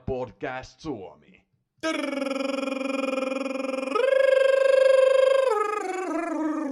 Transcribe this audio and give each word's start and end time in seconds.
Podcast 0.00 0.80
Suomi. 0.80 1.46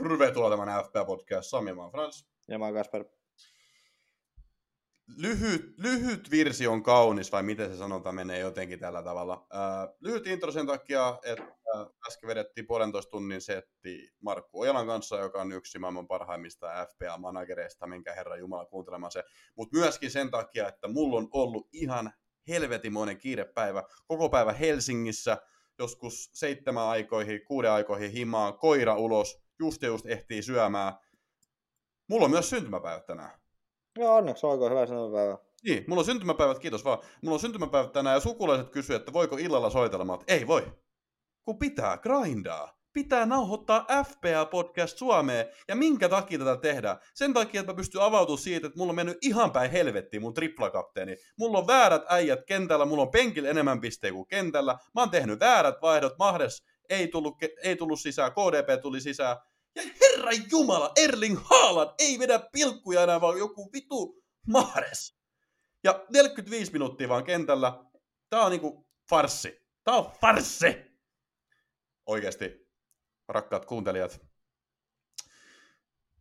Tervetuloa 0.02 0.50
tämän 0.50 0.84
FPA 0.84 1.04
Podcast. 1.04 1.50
Sami, 1.50 1.72
mä 1.72 1.82
oon 1.82 1.90
Frans. 1.90 2.28
Ja 2.48 2.58
mä 2.58 2.64
oon 2.64 2.74
Kasper. 2.74 3.04
Lyhyt, 5.16 5.74
lyhyt 5.78 6.30
virsi 6.30 6.66
on 6.66 6.82
kaunis, 6.82 7.32
vai 7.32 7.42
miten 7.42 7.70
se 7.70 7.76
sanotaan 7.76 8.14
menee 8.14 8.38
jotenkin 8.38 8.78
tällä 8.78 9.02
tavalla. 9.02 9.46
Äh, 9.54 9.94
lyhyt 10.00 10.26
intro 10.26 10.52
sen 10.52 10.66
takia, 10.66 11.18
että 11.22 11.56
äsken 12.08 12.28
vedettiin 12.28 12.66
puolentoista 12.66 13.10
tunnin 13.10 13.40
setti 13.40 14.10
Markku 14.20 14.60
Ojalan 14.60 14.86
kanssa, 14.86 15.18
joka 15.18 15.40
on 15.40 15.52
yksi 15.52 15.78
maailman 15.78 16.06
parhaimmista 16.06 16.86
FPA-managereista, 16.86 17.86
minkä 17.86 18.14
herra 18.14 18.36
Jumala 18.36 18.66
kuuntelemaan 18.66 19.12
se. 19.12 19.24
Mutta 19.56 19.78
myöskin 19.78 20.10
sen 20.10 20.30
takia, 20.30 20.68
että 20.68 20.88
mulla 20.88 21.18
on 21.18 21.28
ollut 21.32 21.68
ihan 21.72 22.12
helvetimoinen 22.48 23.18
kiirepäivä. 23.18 23.82
Koko 24.06 24.28
päivä 24.28 24.52
Helsingissä, 24.52 25.36
joskus 25.78 26.30
seitsemän 26.32 26.84
aikoihin, 26.84 27.44
kuuden 27.44 27.70
aikoihin 27.70 28.10
himaan, 28.10 28.58
koira 28.58 28.96
ulos, 28.96 29.42
just 29.58 29.82
ja 29.82 29.88
just 29.88 30.06
ehtii 30.06 30.42
syömään. 30.42 30.92
Mulla 32.08 32.24
on 32.24 32.30
myös 32.30 32.50
syntymäpäivät 32.50 33.06
tänään. 33.06 33.40
Joo, 33.98 34.16
onneksi 34.16 34.46
olkoon 34.46 34.70
hyvä 34.70 34.86
syntymäpäivä. 34.86 35.38
Niin, 35.64 35.84
mulla 35.88 36.00
on 36.00 36.06
syntymäpäivät, 36.06 36.58
kiitos 36.58 36.84
vaan. 36.84 36.98
Mulla 37.22 37.34
on 37.34 37.40
syntymäpäivät 37.40 37.92
tänään 37.92 38.14
ja 38.16 38.20
sukulaiset 38.20 38.70
kysyy, 38.70 38.96
että 38.96 39.12
voiko 39.12 39.36
illalla 39.36 39.70
soitella. 39.70 40.04
Mä 40.04 40.14
että 40.14 40.34
ei 40.34 40.46
voi. 40.46 40.72
Kun 41.42 41.58
pitää 41.58 41.98
grindaa. 41.98 42.75
Pitää 42.96 43.26
nauhoittaa 43.26 43.86
FPA-podcast 44.04 44.96
Suomeen. 44.96 45.46
Ja 45.68 45.76
minkä 45.76 46.08
takia 46.08 46.38
tätä 46.38 46.56
tehdään? 46.56 46.96
Sen 47.14 47.34
takia, 47.34 47.60
että 47.60 47.72
mä 47.72 47.76
pystyn 47.76 48.00
avautumaan 48.00 48.42
siitä, 48.42 48.66
että 48.66 48.78
mulla 48.78 48.90
on 48.90 48.96
mennyt 48.96 49.18
ihan 49.22 49.52
päin 49.52 49.70
helvettiin 49.70 50.22
mun 50.22 50.34
triplakapteeni. 50.34 51.16
Mulla 51.38 51.58
on 51.58 51.66
väärät 51.66 52.02
äijät 52.08 52.40
kentällä, 52.46 52.84
mulla 52.84 53.02
on 53.02 53.10
penkillä 53.10 53.48
enemmän 53.48 53.80
pisteitä 53.80 54.14
kuin 54.14 54.26
kentällä. 54.26 54.72
Mä 54.94 55.00
oon 55.00 55.10
tehnyt 55.10 55.40
väärät 55.40 55.74
vaihdot, 55.82 56.18
Mahdes 56.18 56.62
ei 56.88 57.08
tullut, 57.08 57.34
ei 57.62 57.76
tullut 57.76 58.00
sisään, 58.00 58.32
KDP 58.32 58.82
tuli 58.82 59.00
sisään. 59.00 59.36
Ja 59.74 59.82
herra 60.00 60.30
jumala, 60.50 60.92
Erling 60.96 61.38
Haaland 61.44 61.90
ei 61.98 62.18
vedä 62.18 62.40
pilkkuja 62.52 63.02
enää, 63.02 63.20
vaan 63.20 63.38
joku 63.38 63.70
vitu 63.72 64.22
Mahdes. 64.46 65.16
Ja 65.84 66.04
45 66.12 66.72
minuuttia 66.72 67.08
vaan 67.08 67.24
kentällä. 67.24 67.84
Tää 68.30 68.40
on 68.40 68.50
niinku 68.50 68.86
farssi. 69.10 69.62
Tää 69.84 69.94
on 69.94 70.12
farssi! 70.20 70.76
Oikeesti, 72.06 72.65
rakkaat 73.28 73.64
kuuntelijat, 73.64 74.20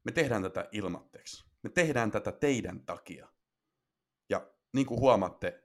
me 0.03 0.11
tehdään 0.11 0.44
tätä 0.44 0.70
ilmatteeksi. 0.72 1.45
Me 1.64 1.70
tehdään 1.70 2.12
tätä 2.12 2.31
teidän 2.31 2.86
takia. 2.86 3.28
Ja 4.30 4.47
niin 4.73 4.86
kuin 4.86 5.00
huomaatte, 5.00 5.64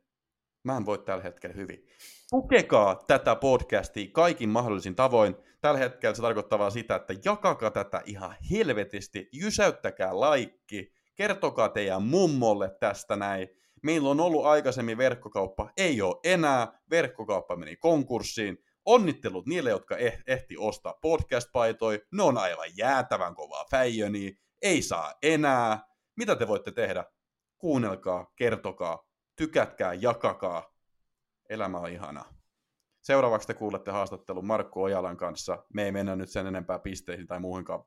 mä 0.64 0.77
en 0.77 0.86
voi 0.86 0.98
tällä 0.98 1.22
hetkellä 1.22 1.56
hyvin. 1.56 1.86
Tukekaa 2.30 2.94
tätä 3.06 3.36
podcastia 3.36 4.10
kaikin 4.12 4.48
mahdollisin 4.48 4.94
tavoin. 4.94 5.36
Tällä 5.60 5.78
hetkellä 5.78 6.14
se 6.14 6.22
tarkoittaa 6.22 6.70
sitä, 6.70 6.94
että 6.94 7.14
jakakaa 7.24 7.70
tätä 7.70 8.02
ihan 8.04 8.36
helvetisti, 8.50 9.28
jysäyttäkää 9.32 10.20
laikki, 10.20 10.92
kertokaa 11.14 11.69
teidän 11.69 12.02
mummolle 12.02 12.70
tästä 12.80 13.16
näin. 13.16 13.48
Meillä 13.82 14.08
on 14.08 14.20
ollut 14.20 14.47
aikaisemmin 14.47 14.98
verkkokauppa, 14.98 15.70
ei 15.77 16.02
ole 16.02 16.16
enää, 16.25 16.80
verkkokauppa 16.91 17.56
meni 17.56 17.77
konkurssiin. 17.77 18.64
Onnittelut 18.84 19.47
niille, 19.47 19.70
jotka 19.70 19.97
eh- 19.97 20.23
ehti 20.27 20.56
ostaa 20.59 20.98
podcast-paitoja, 21.03 21.98
ne 22.12 22.23
on 22.23 22.39
aivan 22.39 22.77
jäätävän 22.77 23.34
kovaa 23.34 23.64
fäijöniä, 23.70 24.31
ei 24.62 24.83
saa 24.83 25.14
enää. 25.22 25.87
Mitä 26.17 26.37
te 26.37 26.48
voitte 26.48 26.72
tehdä? 26.72 27.05
Kuunnelkaa, 27.59 28.33
kertokaa, 28.37 29.09
tykätkää, 29.37 29.94
jakakaa. 29.94 30.75
Elämä 31.49 31.78
on 31.78 31.91
ihanaa. 31.91 32.34
Seuraavaksi 33.03 33.47
te 33.47 33.54
kuulette 33.54 33.91
haastattelun 33.91 34.47
Markku 34.47 34.83
Ojalan 34.83 35.16
kanssa. 35.16 35.65
Me 35.75 35.84
ei 35.84 35.93
mennä 35.93 36.16
nyt 36.16 36.31
sen 36.31 36.47
enempää 36.47 36.78
pisteisiin 36.78 37.27
tai 37.27 37.41
muuhinkaan 37.41 37.84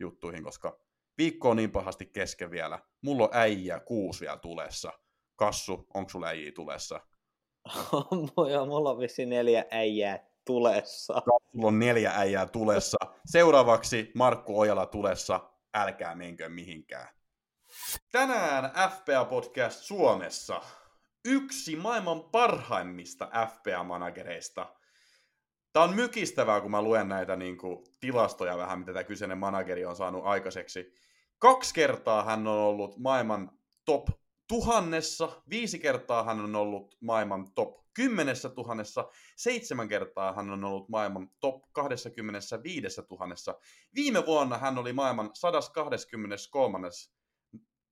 juttuihin, 0.00 0.44
koska 0.44 0.80
viikko 1.18 1.50
on 1.50 1.56
niin 1.56 1.70
pahasti 1.70 2.06
kesken 2.06 2.50
vielä. 2.50 2.78
Mulla 3.02 3.24
on 3.24 3.30
äijä 3.32 3.80
kuusi 3.80 4.20
vielä 4.20 4.36
tulessa. 4.36 4.92
Kassu, 5.36 5.86
onko 5.94 6.10
sulla 6.10 6.26
äijä 6.26 6.52
tulessa? 6.52 7.00
Joo, 8.52 8.66
mulla 8.66 8.90
on 8.90 8.98
vissi 8.98 9.26
neljä 9.26 9.64
äijää 9.70 10.29
tulessa. 10.50 11.22
Sulla 11.52 11.68
on 11.68 11.78
neljä 11.78 12.12
äijää 12.16 12.46
tulessa. 12.46 12.96
Seuraavaksi 13.26 14.10
Markku 14.14 14.60
Ojala 14.60 14.86
tulessa. 14.86 15.50
Älkää 15.74 16.14
menkö 16.14 16.48
mihinkään. 16.48 17.08
Tänään 18.12 18.72
FPA 18.90 19.24
Podcast 19.24 19.80
Suomessa 19.80 20.62
yksi 21.24 21.76
maailman 21.76 22.24
parhaimmista 22.24 23.30
FPA-managereista. 23.48 24.66
Tämä 25.72 25.84
on 25.84 25.94
mykistävää, 25.94 26.60
kun 26.60 26.70
mä 26.70 26.82
luen 26.82 27.08
näitä 27.08 27.36
niin 27.36 27.58
kuin, 27.58 27.84
tilastoja 28.00 28.56
vähän, 28.56 28.78
mitä 28.78 28.92
tämä 28.92 29.04
kyseinen 29.04 29.38
manageri 29.38 29.84
on 29.84 29.96
saanut 29.96 30.24
aikaiseksi. 30.24 30.92
Kaksi 31.38 31.74
kertaa 31.74 32.24
hän 32.24 32.46
on 32.46 32.58
ollut 32.58 32.98
maailman 32.98 33.50
top 33.84 34.08
tuhannessa, 34.48 35.42
viisi 35.50 35.78
kertaa 35.78 36.24
hän 36.24 36.40
on 36.40 36.56
ollut 36.56 36.96
maailman 37.00 37.52
top 37.54 37.89
kymmenessä 38.00 38.48
tuhannessa, 38.48 39.08
seitsemän 39.36 39.88
kertaa 39.88 40.32
hän 40.32 40.50
on 40.50 40.64
ollut 40.64 40.88
maailman 40.88 41.30
top 41.40 41.62
25 41.72 43.02
tuhannessa. 43.08 43.54
Viime 43.94 44.26
vuonna 44.26 44.58
hän 44.58 44.78
oli 44.78 44.92
maailman 44.92 45.30
123. 45.34 46.88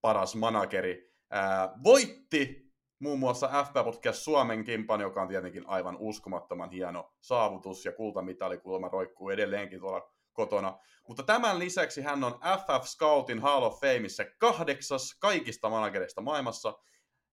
paras 0.00 0.36
manageri. 0.36 1.12
Ää, 1.30 1.72
voitti 1.84 2.72
muun 2.98 3.18
muassa 3.18 3.64
FP 3.64 3.74
Podcast 3.84 4.22
Suomen 4.22 4.64
kimpan, 4.64 5.00
joka 5.00 5.22
on 5.22 5.28
tietenkin 5.28 5.64
aivan 5.66 5.96
uskomattoman 5.98 6.70
hieno 6.70 7.14
saavutus, 7.20 7.84
ja 7.84 7.92
kultamitali 7.92 8.58
kuulemma 8.58 8.88
roikkuu 8.88 9.30
edelleenkin 9.30 9.80
tuolla 9.80 10.12
kotona. 10.32 10.78
Mutta 11.08 11.22
tämän 11.22 11.58
lisäksi 11.58 12.02
hän 12.02 12.24
on 12.24 12.32
FF 12.32 12.84
Scoutin 12.84 13.40
Hall 13.40 13.62
of 13.62 13.80
Fameissa 13.80 14.24
kahdeksas 14.38 15.16
kaikista 15.20 15.70
managereista 15.70 16.20
maailmassa, 16.20 16.78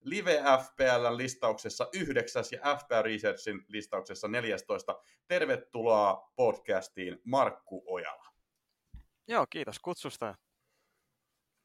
Live 0.06 0.44
FPL 0.64 1.18
listauksessa 1.18 1.88
yhdeksäs 1.94 2.52
ja 2.52 2.60
FPL 2.78 3.02
Researchin 3.04 3.66
listauksessa 3.68 4.28
14. 4.28 5.00
Tervetuloa 5.28 6.32
podcastiin 6.36 7.22
Markku 7.24 7.84
Ojala. 7.88 8.26
Joo, 9.28 9.46
kiitos 9.50 9.80
kutsusta. 9.80 10.36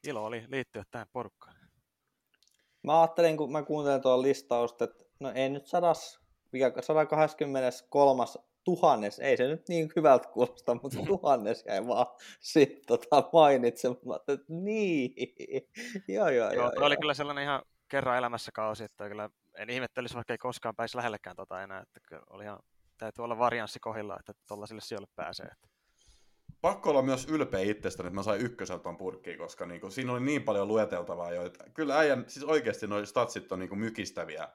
Ilo 0.06 0.24
oli 0.24 0.44
liittyä 0.48 0.82
tähän 0.90 1.06
porukkaan. 1.12 1.56
Mä 2.82 3.00
ajattelin, 3.00 3.36
kun 3.36 3.52
mä 3.52 3.62
kuuntelin 3.62 4.02
tuon 4.02 4.22
listausta, 4.22 4.84
että 4.84 5.04
no 5.20 5.32
ei 5.34 5.48
nyt 5.48 5.66
sadas, 5.66 6.20
mikä 6.52 6.72
123 6.80 8.24
tuhannes, 8.64 9.18
ei 9.18 9.36
se 9.36 9.48
nyt 9.48 9.68
niin 9.68 9.92
hyvältä 9.96 10.28
kuulosta, 10.28 10.74
mutta 10.82 10.98
tuhannes 11.06 11.64
jäi 11.66 11.86
vaan 11.86 12.06
sitten 12.40 12.86
tota 12.86 13.30
mainitsemaan, 13.32 14.20
että 14.28 14.44
niin, 14.48 15.14
joo 16.16 16.28
joo 16.28 16.52
joo. 16.52 16.52
joo 16.52 16.86
oli 16.86 16.96
kyllä 16.96 17.14
sellainen 17.14 17.44
ihan 17.44 17.62
kerran 17.90 18.18
elämässä 18.18 18.50
kausi, 18.54 18.84
että 18.84 19.08
kyllä 19.08 19.30
en 19.58 19.70
ihmettelisi, 19.70 20.14
vaikka 20.14 20.34
ei 20.34 20.38
koskaan 20.38 20.76
pääsi 20.76 20.96
lähellekään 20.96 21.36
tota 21.36 21.62
enää, 21.62 21.82
että 21.96 22.20
oli 22.30 22.44
ihan, 22.44 22.58
täytyy 22.98 23.24
olla 23.24 23.38
varianssi 23.38 23.80
kohilla, 23.80 24.16
että 24.20 24.32
tuollaisille 24.48 24.80
sijoille 24.80 25.08
pääsee. 25.16 25.46
Että. 25.46 25.68
Pakko 26.60 26.90
olla 26.90 27.02
myös 27.02 27.28
ylpeä 27.28 27.60
itsestäni, 27.60 28.06
että 28.06 28.14
mä 28.14 28.22
sain 28.22 28.40
ykköseltä 28.40 28.94
purkkiin, 28.98 29.38
koska 29.38 29.66
niinku, 29.66 29.90
siinä 29.90 30.12
oli 30.12 30.20
niin 30.20 30.42
paljon 30.42 30.68
lueteltavaa 30.68 31.32
jo, 31.32 31.44
että 31.46 31.64
kyllä 31.74 31.98
äijän, 31.98 32.24
siis 32.28 32.44
oikeasti 32.44 32.86
nuo 32.86 33.06
statsit 33.06 33.52
on 33.52 33.58
niinku 33.58 33.76
mykistäviä. 33.76 34.48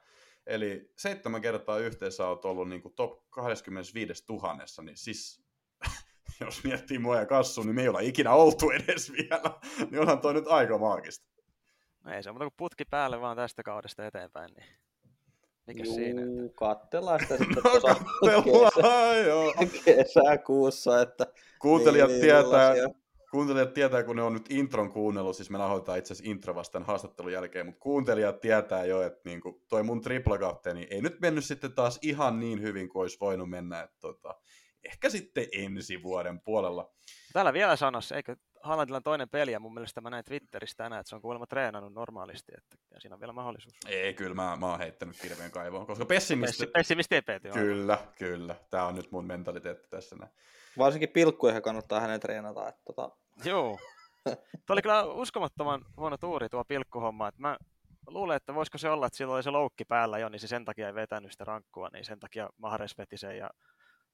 Eli 0.46 0.92
seitsemän 0.98 1.42
kertaa 1.42 1.78
yhteensä 1.78 2.28
olet 2.28 2.44
ollut 2.44 2.68
niinku 2.68 2.90
top 2.90 3.30
25 3.30 4.26
tuhannessa, 4.26 4.82
niin 4.82 4.96
siis 4.96 5.44
jos 6.40 6.64
miettii 6.64 6.98
mua 6.98 7.16
ja 7.16 7.26
kassu, 7.26 7.62
niin 7.62 7.74
me 7.74 7.82
ei 7.82 7.88
olla 7.88 8.00
ikinä 8.00 8.32
oltu 8.32 8.70
edes 8.70 9.12
vielä. 9.12 9.60
niin 9.90 10.00
onhan 10.00 10.20
toi 10.20 10.34
nyt 10.34 10.46
aika 10.46 10.78
maagista. 10.78 11.35
No 12.06 12.12
ei 12.12 12.22
se 12.22 12.30
on 12.30 12.34
muuta 12.34 12.44
kuin 12.44 12.54
putki 12.56 12.84
päälle 12.84 13.20
vaan 13.20 13.36
tästä 13.36 13.62
kaudesta 13.62 14.06
eteenpäin, 14.06 14.54
niin 14.54 14.66
mikä 15.66 15.84
Juu, 15.84 15.94
siinä? 15.94 16.22
Että... 16.22 16.54
katsellaan 16.54 17.20
sitä 17.20 17.36
sitten 17.36 17.62
no, 17.64 17.80
katsellaan, 18.42 19.26
joo. 19.26 19.54
kesäkuussa, 19.84 21.00
että 21.00 21.26
Kuuntelijat 21.58 22.08
niin, 22.08 22.20
tietää, 22.20 22.42
tällaisia. 22.42 22.88
kuuntelijat 23.30 23.74
tietää, 23.74 24.02
kun 24.02 24.16
ne 24.16 24.22
on 24.22 24.32
nyt 24.32 24.50
intron 24.50 24.92
kuunnellut, 24.92 25.36
siis 25.36 25.50
me 25.50 25.58
nauhoitetaan 25.58 25.98
itse 25.98 26.12
asiassa 26.12 26.30
intro 26.30 26.54
vasta 26.54 26.80
haastattelun 26.80 27.32
jälkeen, 27.32 27.66
mutta 27.66 27.80
kuuntelijat 27.80 28.40
tietää 28.40 28.84
jo, 28.84 29.02
että 29.02 29.20
niinku, 29.24 29.62
toi 29.68 29.82
mun 29.82 30.00
triplakapteeni 30.00 30.86
ei 30.90 31.02
nyt 31.02 31.20
mennyt 31.20 31.44
sitten 31.44 31.72
taas 31.72 31.98
ihan 32.02 32.40
niin 32.40 32.62
hyvin 32.62 32.88
kuin 32.88 33.02
olisi 33.02 33.20
voinut 33.20 33.50
mennä, 33.50 33.82
että 33.82 33.96
tota, 34.00 34.34
ehkä 34.84 35.08
sitten 35.10 35.46
ensi 35.52 36.02
vuoden 36.02 36.40
puolella. 36.40 36.94
Täällä 37.32 37.52
vielä 37.52 37.76
sanossa, 37.76 38.16
eikö 38.16 38.36
Haalandilla 38.66 38.96
on 38.96 39.02
toinen 39.02 39.28
peli, 39.28 39.52
ja 39.52 39.60
mun 39.60 39.74
mielestä 39.74 40.00
mä 40.00 40.10
näin 40.10 40.24
Twitterissä 40.24 40.76
tänään, 40.76 41.00
että 41.00 41.08
se 41.08 41.16
on 41.16 41.22
kuulemma 41.22 41.46
treenannut 41.46 41.92
normaalisti, 41.92 42.52
että 42.58 42.76
ja 42.94 43.00
siinä 43.00 43.14
on 43.14 43.20
vielä 43.20 43.32
mahdollisuus. 43.32 43.74
Ei, 43.86 44.14
kyllä 44.14 44.34
mä, 44.34 44.56
mä 44.56 44.66
oon 44.66 44.78
heittänyt 44.78 45.16
kirveen 45.22 45.50
kaivoon, 45.50 45.86
koska 45.86 46.04
pessimisti... 46.04 46.58
Pessi, 46.58 46.72
pessimisti 46.72 47.14
ei 47.14 47.22
peety. 47.22 47.50
Kyllä, 47.50 47.98
kyllä. 48.18 48.54
Tämä 48.70 48.86
on 48.86 48.94
nyt 48.94 49.10
mun 49.10 49.24
mentaliteetti 49.24 49.88
tässä 49.90 50.16
näin. 50.16 50.32
Varsinkin 50.78 51.08
pilkkuja 51.08 51.60
kannattaa 51.60 52.00
hänen 52.00 52.20
treenata. 52.20 52.68
Että 52.68 52.82
tota... 52.84 53.10
Joo. 53.44 53.78
Tuo 54.66 54.74
oli 54.74 54.82
kyllä 54.82 55.04
uskomattoman 55.04 55.84
huono 55.96 56.16
tuuri 56.16 56.48
tuo 56.48 56.64
pilkkuhomma, 56.64 57.28
että 57.28 57.40
mä 57.42 57.56
luulen, 58.06 58.36
että 58.36 58.54
voisiko 58.54 58.78
se 58.78 58.90
olla, 58.90 59.06
että 59.06 59.16
sillä 59.16 59.34
oli 59.34 59.42
se 59.42 59.50
loukki 59.50 59.84
päällä 59.84 60.18
jo, 60.18 60.28
niin 60.28 60.40
se 60.40 60.46
sen 60.46 60.64
takia 60.64 60.86
ei 60.86 60.94
vetänyt 60.94 61.32
sitä 61.32 61.44
rankkua, 61.44 61.88
niin 61.92 62.04
sen 62.04 62.20
takia 62.20 62.50
Mahares 62.58 62.98
veti 62.98 63.16
sen. 63.16 63.38
Ja 63.38 63.50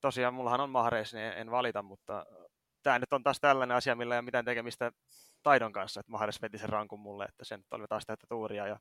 tosiaan 0.00 0.34
mullahan 0.34 0.60
on 0.60 0.70
Mahares, 0.70 1.14
niin 1.14 1.32
en 1.32 1.50
valita, 1.50 1.82
mutta 1.82 2.26
tämä 2.82 2.98
nyt 2.98 3.12
on 3.12 3.22
taas 3.22 3.40
tällainen 3.40 3.76
asia, 3.76 3.94
millä 3.94 4.14
ei 4.14 4.18
ole 4.18 4.24
mitään 4.24 4.44
tekemistä 4.44 4.92
taidon 5.42 5.72
kanssa, 5.72 6.00
että 6.00 6.12
Mahares 6.12 6.42
veti 6.42 6.58
sen 6.58 6.68
rankun 6.68 7.00
mulle, 7.00 7.24
että 7.24 7.44
sen 7.44 7.64
oli 7.70 7.86
taas 7.88 8.06
täyttä 8.06 8.26
tuuria. 8.28 8.66
Ja 8.66 8.78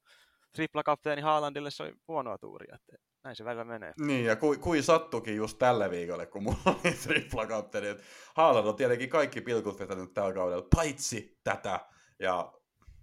tripla-kapteeni 0.55 1.21
Haalandille 1.21 1.71
se 1.71 1.83
oli 1.83 1.93
huonoa 2.07 2.37
tuuria, 2.37 2.75
että 2.75 3.03
näin 3.23 3.35
se 3.35 3.45
välillä 3.45 3.63
menee. 3.63 3.93
Niin, 3.99 4.25
ja 4.25 4.35
kui, 4.35 4.57
kui 4.57 4.81
sattukin 4.81 5.35
just 5.35 5.57
tällä 5.59 5.89
viikolla, 5.89 6.25
kun 6.25 6.43
mulla 6.43 6.59
oli 6.65 6.93
tripla-kapteeni, 7.03 7.87
että 7.87 8.03
Haaland 8.35 8.67
on 8.67 8.75
tietenkin 8.75 9.09
kaikki 9.09 9.41
pilkut 9.41 9.79
vetänyt 9.79 10.13
tällä 10.13 10.33
kaudella, 10.33 10.67
paitsi 10.75 11.39
tätä, 11.43 11.79
ja 12.19 12.53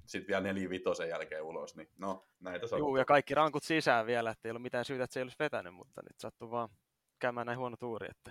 sitten 0.06 0.28
vielä 0.28 0.42
neljä 0.42 0.70
vitosen 0.70 1.08
jälkeen 1.08 1.42
ulos, 1.42 1.76
niin 1.76 1.88
no, 1.96 2.28
näitä 2.40 2.66
sattuu. 2.66 2.88
Joo, 2.88 2.96
ja 2.96 3.04
kaikki 3.04 3.34
rankut 3.34 3.62
sisään 3.62 4.06
vielä, 4.06 4.30
että 4.30 4.48
ei 4.48 4.50
ollut 4.50 4.62
mitään 4.62 4.84
syytä, 4.84 5.04
että 5.04 5.14
se 5.14 5.20
ei 5.20 5.22
olisi 5.22 5.36
vetänyt, 5.38 5.74
mutta 5.74 6.02
nyt 6.02 6.20
sattuu 6.20 6.50
vaan 6.50 6.68
käymään 7.18 7.46
näin 7.46 7.58
huono 7.58 7.76
tuuri, 7.76 8.08
että 8.10 8.30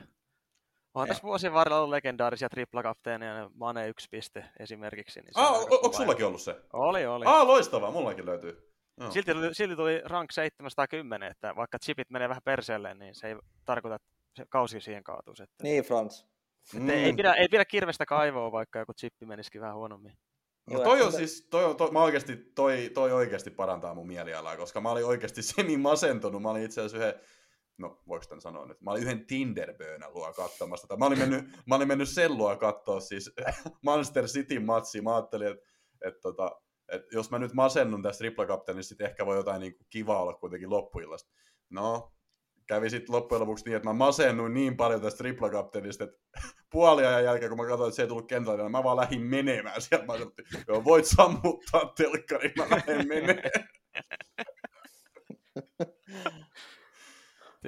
Onhan 0.97 1.07
tässä 1.07 1.23
vuosien 1.23 1.53
varrella 1.53 1.79
ollut 1.79 1.89
legendaarisia 1.89 2.49
triplakapteeneja, 2.49 3.49
Mane 3.53 3.87
yksi 3.87 4.07
piste 4.11 4.45
esimerkiksi. 4.59 5.19
Niin 5.19 5.31
ah, 5.35 5.61
onko 5.61 5.93
sullakin 5.93 6.25
ollut 6.25 6.41
se? 6.41 6.55
Oli, 6.73 7.05
oli. 7.05 7.25
Ah, 7.27 7.47
loistavaa, 7.47 7.91
mullakin 7.91 8.25
löytyy. 8.25 8.73
No. 8.97 9.11
Silti, 9.11 9.33
tuli, 9.33 9.55
silti 9.55 9.75
tuli 9.75 10.01
rank 10.05 10.31
710, 10.31 11.31
että 11.31 11.55
vaikka 11.55 11.79
chipit 11.79 12.09
menee 12.09 12.29
vähän 12.29 12.41
perseelle, 12.45 12.93
niin 12.93 13.15
se 13.15 13.27
ei 13.27 13.35
tarkoita, 13.65 13.95
että 13.95 14.07
se 14.35 14.45
kausi 14.49 14.81
siihen 14.81 15.03
kaatuisi. 15.03 15.43
Että... 15.43 15.63
Niin, 15.63 15.83
Frans. 15.83 16.27
Mm. 16.73 16.89
Ei, 16.89 17.13
pidä, 17.13 17.33
ei 17.33 17.47
pidä 17.47 17.65
kirvestä 17.65 18.05
kaivoa, 18.05 18.51
vaikka 18.51 18.79
joku 18.79 18.93
chippi 18.93 19.25
menisikin 19.25 19.61
vähän 19.61 19.75
huonommin. 19.75 20.13
No 20.69 20.79
toi 20.79 21.01
on 21.01 21.11
siis, 21.11 21.47
toi, 21.49 21.75
toi, 21.75 21.91
mä 21.91 22.03
oikeasti, 22.03 22.35
toi, 22.35 22.91
toi 22.93 23.11
oikeasti 23.11 23.49
parantaa 23.49 23.93
mun 23.93 24.07
mielialaa, 24.07 24.57
koska 24.57 24.81
mä 24.81 24.91
olin 24.91 25.05
oikeasti 25.05 25.43
semi 25.53 25.77
masentunut. 25.77 26.41
Mä 26.41 26.49
olin 26.49 26.63
itse 26.63 26.81
asiassa 26.81 26.97
yhden, 26.97 27.21
no 27.77 28.01
voiko 28.07 28.25
tämän 28.25 28.41
sanoa 28.41 28.65
nyt, 28.65 28.81
mä 28.81 28.91
olin 28.91 29.03
yhden 29.03 29.25
Tinder-böönän 29.25 30.13
luo 30.13 30.33
katsomassa. 30.33 30.97
Mä 30.97 31.05
olin 31.05 31.19
mennyt, 31.19 31.45
mä 31.65 31.75
olin 31.75 31.87
mennyt 31.87 32.09
sen 32.09 32.37
luo 32.37 32.55
katsoa 32.55 32.99
siis 32.99 33.33
Manchester 33.85 34.25
City-matsia. 34.25 35.01
Mä 35.01 35.15
ajattelin, 35.15 35.47
että, 35.47 35.65
että, 36.05 36.19
tota, 36.21 36.61
että 36.91 37.15
jos 37.15 37.31
mä 37.31 37.39
nyt 37.39 37.53
masennun 37.53 38.03
tästä 38.03 38.17
triplakapteenista, 38.17 38.95
niin 38.99 39.09
ehkä 39.09 39.25
voi 39.25 39.37
jotain 39.37 39.59
niin 39.59 39.75
kuin 39.75 39.87
kivaa 39.89 40.21
olla 40.21 40.33
kuitenkin 40.33 40.69
loppuillasta. 40.69 41.31
No, 41.69 42.13
kävi 42.67 42.89
sitten 42.89 43.15
loppujen 43.15 43.41
lopuksi 43.41 43.65
niin, 43.65 43.75
että 43.75 43.89
mä 43.89 43.93
masennuin 43.93 44.53
niin 44.53 44.77
paljon 44.77 45.01
tästä 45.01 45.17
triplakapteenista, 45.17 46.03
että 46.03 46.19
puoliajan 46.71 47.23
jälkeen, 47.23 47.49
kun 47.49 47.57
mä 47.57 47.67
katsoin, 47.67 47.87
että 47.87 47.95
se 47.95 48.01
ei 48.01 48.07
tullut 48.07 48.27
kentälle, 48.27 48.63
niin 48.63 48.71
mä 48.71 48.83
vaan 48.83 48.97
lähdin 48.97 49.21
menemään 49.21 49.81
sieltä. 49.81 50.05
Mä 50.05 50.13
sanoin, 50.13 50.33
joo, 50.67 50.83
voit 50.83 51.05
sammuttaa 51.05 51.93
telkkari, 51.97 52.53
mä 52.57 52.67
lähden 52.69 53.07
menemään. 53.07 53.51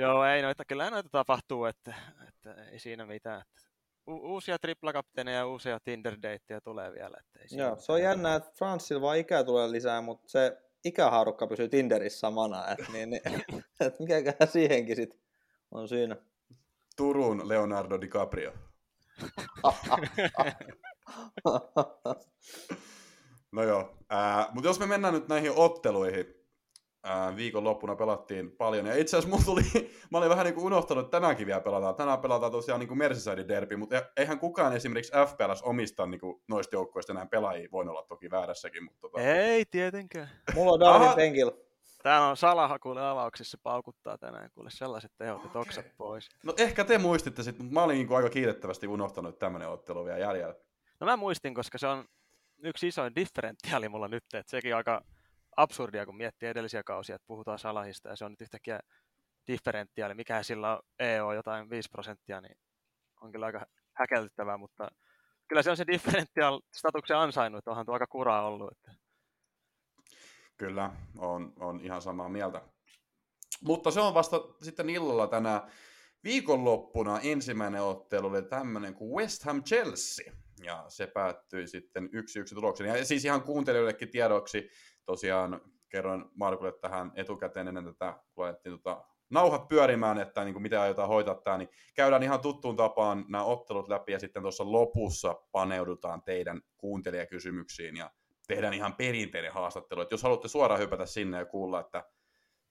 joo, 0.01 0.25
ei 0.25 0.41
noita, 0.41 0.65
kyllä 0.65 0.89
noita 0.89 1.09
tapahtuu, 1.09 1.65
että, 1.65 1.93
että 2.27 2.53
ei 2.71 2.79
siinä 2.79 3.05
mitään. 3.05 3.41
U- 4.07 4.33
uusia 4.33 4.59
triplakapteeneja 4.59 5.37
ja 5.37 5.47
uusia 5.47 5.79
tinder 5.83 6.15
tulee 6.63 6.91
vielä. 6.91 7.17
Että 7.19 7.39
ei 7.39 7.47
Joo, 7.57 7.75
se 7.75 7.91
on 7.91 8.01
jännä, 8.01 8.35
että 8.35 8.51
Franssilla 8.57 9.01
vaan 9.01 9.17
ikää 9.17 9.43
tulee 9.43 9.71
lisää, 9.71 10.01
mutta 10.01 10.29
se 10.29 10.57
ikähaarukka 10.85 11.47
pysyy 11.47 11.69
Tinderissä 11.69 12.19
samana, 12.19 12.71
että 12.71 12.91
niin, 12.91 13.09
niin, 13.09 13.21
et 13.79 13.99
mikäköhän 13.99 14.47
siihenkin 14.47 14.95
sit 14.95 15.19
on 15.71 15.87
syynä. 15.87 16.15
Turun 16.95 17.49
Leonardo 17.49 18.01
DiCaprio. 18.01 18.53
no 23.51 23.63
joo, 23.63 23.97
äh, 24.13 24.47
mutta 24.51 24.69
jos 24.69 24.79
me 24.79 24.85
mennään 24.85 25.13
nyt 25.13 25.27
näihin 25.27 25.51
otteluihin, 25.55 26.38
ää, 27.03 27.35
viikonloppuna 27.35 27.95
pelattiin 27.95 28.51
paljon. 28.51 28.85
Ja 28.85 28.95
itse 28.95 29.17
asiassa 29.17 29.45
tuli, 29.45 29.63
mä 30.11 30.17
olin 30.17 30.29
vähän 30.29 30.45
niin 30.45 30.55
kuin 30.55 30.65
unohtanut, 30.65 31.05
että 31.05 31.17
tänäänkin 31.17 31.47
vielä 31.47 31.61
pelataan. 31.61 31.95
Tänään 31.95 32.19
pelataan 32.19 32.51
tosiaan 32.51 32.79
niin 32.79 32.87
kuin 32.87 32.97
Merseyside 32.97 33.47
derby, 33.47 33.75
mutta 33.75 33.97
e- 33.97 34.11
eihän 34.17 34.39
kukaan 34.39 34.75
esimerkiksi 34.75 35.13
FPLS 35.27 35.61
omista 35.61 36.05
niin 36.05 36.19
kuin 36.19 36.41
noista 36.47 36.75
joukkoista 36.75 37.13
enää 37.13 37.25
pelaajia. 37.25 37.69
Voin 37.71 37.89
olla 37.89 38.03
toki 38.03 38.31
väärässäkin, 38.31 38.83
mutta... 38.83 39.01
Tota... 39.01 39.21
Ei 39.21 39.65
tietenkään. 39.65 40.29
Mulla 40.55 40.71
on 40.71 40.79
Darwin 40.79 41.15
penkillä. 41.15 41.51
Täällä 42.03 42.27
on 42.27 42.37
Salaha 42.37 42.79
kuule 42.79 43.09
avauksissa 43.09 43.57
paukuttaa 43.63 44.17
tänään, 44.17 44.49
kuule 44.51 44.69
sellaiset 44.71 45.11
tehot, 45.17 45.45
että 45.45 45.59
oksat 45.59 45.85
pois. 45.97 46.29
No 46.43 46.53
ehkä 46.57 46.83
te 46.83 46.97
muistitte 46.97 47.43
sitten, 47.43 47.65
mutta 47.65 47.73
mä 47.79 47.83
olin 47.83 47.97
niin 47.97 48.15
aika 48.15 48.29
kiitettävästi 48.29 48.87
unohtanut, 48.87 49.29
että 49.29 49.45
tämmöinen 49.45 49.69
ottelu 49.69 50.05
vielä 50.05 50.17
jäljellä. 50.17 50.55
No 50.99 51.05
mä 51.05 51.17
muistin, 51.17 51.53
koska 51.53 51.77
se 51.77 51.87
on 51.87 52.05
yksi 52.63 52.87
isoin 52.87 53.15
differentiaali 53.15 53.89
mulla 53.89 54.07
nyt, 54.07 54.23
että 54.33 54.49
sekin 54.49 54.75
aika 54.75 55.01
absurdia, 55.57 56.05
kun 56.05 56.17
miettii 56.17 56.49
edellisiä 56.49 56.83
kausia, 56.83 57.15
että 57.15 57.27
puhutaan 57.27 57.59
Salahista 57.59 58.09
ja 58.09 58.15
se 58.15 58.25
on 58.25 58.31
nyt 58.31 58.41
yhtäkkiä 58.41 58.79
differentiaali, 59.47 60.13
mikä 60.13 60.43
sillä 60.43 60.73
on 60.73 60.79
EO 60.99 61.33
jotain 61.33 61.69
5 61.69 61.89
prosenttia, 61.89 62.41
niin 62.41 62.57
on 63.21 63.31
kyllä 63.31 63.45
aika 63.45 63.65
häkellyttävää, 63.93 64.57
mutta 64.57 64.87
kyllä 65.47 65.63
se 65.63 65.69
on 65.69 65.77
se 65.77 65.87
differential 65.87 66.61
statuksen 66.73 67.17
ansainnut, 67.17 67.67
onhan 67.67 67.85
tuo 67.85 67.93
aika 67.93 68.07
kuraa 68.07 68.45
ollut. 68.47 68.71
Että... 68.71 68.91
Kyllä, 70.57 70.91
on, 71.17 71.53
on 71.59 71.79
ihan 71.81 72.01
samaa 72.01 72.29
mieltä. 72.29 72.61
Mutta 73.61 73.91
se 73.91 73.99
on 73.99 74.13
vasta 74.13 74.41
sitten 74.61 74.89
illalla 74.89 75.27
tänään. 75.27 75.61
Viikonloppuna 76.23 77.19
ensimmäinen 77.19 77.81
ottelu 77.81 78.27
oli 78.27 78.41
tämmöinen 78.41 78.93
kuin 78.93 79.11
West 79.11 79.43
Ham 79.43 79.63
Chelsea. 79.63 80.33
Ja 80.63 80.85
se 80.87 81.07
päättyi 81.07 81.67
sitten 81.67 82.09
yksi 82.11 82.39
yksi 82.39 82.55
tuloksen. 82.55 82.87
Ja 82.87 83.05
siis 83.05 83.25
ihan 83.25 83.43
kuuntelijoillekin 83.43 84.09
tiedoksi, 84.09 84.69
tosiaan 85.05 85.61
kerroin 85.89 86.25
Markulle 86.35 86.71
tähän 86.71 87.11
etukäteen 87.15 87.67
ennen 87.67 87.85
tätä, 87.85 88.19
kun 88.33 88.43
laitettiin 88.43 88.73
tota 88.73 89.05
nauhat 89.29 89.67
pyörimään, 89.67 90.17
että 90.17 90.43
niin 90.43 90.53
kuin 90.53 90.63
miten 90.63 90.79
aiotaan 90.79 91.07
hoitaa 91.07 91.35
tämä, 91.35 91.57
niin 91.57 91.69
käydään 91.95 92.23
ihan 92.23 92.39
tuttuun 92.39 92.75
tapaan 92.75 93.25
nämä 93.29 93.43
ottelut 93.43 93.87
läpi 93.87 94.11
ja 94.11 94.19
sitten 94.19 94.41
tuossa 94.41 94.71
lopussa 94.71 95.35
paneudutaan 95.51 96.21
teidän 96.21 96.61
kuuntelijakysymyksiin 96.77 97.95
ja 97.95 98.11
tehdään 98.47 98.73
ihan 98.73 98.95
perinteinen 98.95 99.53
haastattelu. 99.53 100.01
Että 100.01 100.13
jos 100.13 100.23
haluatte 100.23 100.47
suoraan 100.47 100.81
hypätä 100.81 101.05
sinne 101.05 101.37
ja 101.37 101.45
kuulla, 101.45 101.79
että 101.79 102.03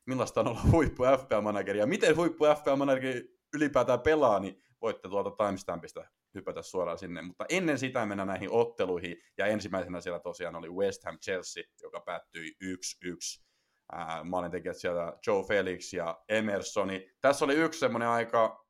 millaista 0.07 0.41
on 0.41 0.49
olla 0.49 0.61
huippu 0.73 1.03
FPL-manageri 1.03 1.79
ja 1.79 1.87
miten 1.87 2.17
huippu 2.17 2.45
FPL-manageri 2.45 3.39
ylipäätään 3.55 4.01
pelaa, 4.01 4.41
niin 4.41 4.63
voitte 4.83 5.09
tuolta 5.09 5.47
timestampista 5.47 6.05
hypätä 6.35 6.63
suoraan 6.63 6.99
sinne. 6.99 7.23
Mutta 7.23 7.45
ennen 7.49 7.79
sitä 7.79 8.07
mennä 8.07 8.25
näihin 8.25 8.51
otteluihin, 8.53 9.17
ja 9.39 9.47
ensimmäisenä 9.47 10.01
siellä 10.01 10.21
tosiaan 10.21 10.57
oli 10.57 10.71
West 10.71 11.05
Ham 11.05 11.19
Chelsea, 11.19 11.63
joka 11.83 12.01
päättyi 12.01 12.57
1-1. 12.65 13.45
Ää, 13.93 14.25
maalintekijät 14.25 14.77
siellä 14.77 15.13
Joe 15.27 15.43
Felix 15.43 15.93
ja 15.93 16.25
Emersoni. 16.29 17.11
Tässä 17.21 17.45
oli 17.45 17.55
yksi 17.55 17.81
semmoinen 17.81 18.09
aika 18.09 18.65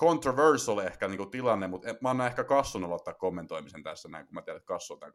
controversial 0.00 0.78
ehkä 0.78 1.08
niin 1.08 1.18
kuin 1.18 1.30
tilanne, 1.30 1.66
mutta 1.66 1.88
mä 2.00 2.10
annan 2.10 2.26
ehkä 2.26 2.44
Kassun 2.44 2.84
aloittaa 2.84 3.14
kommentoimisen 3.14 3.82
tässä 3.82 4.08
näin, 4.08 4.26
kun 4.26 4.34
mä 4.34 4.42
tiedän, 4.42 4.56
että 4.56 4.66
Kassu 4.66 4.94
on 4.94 5.00
tämän. 5.00 5.12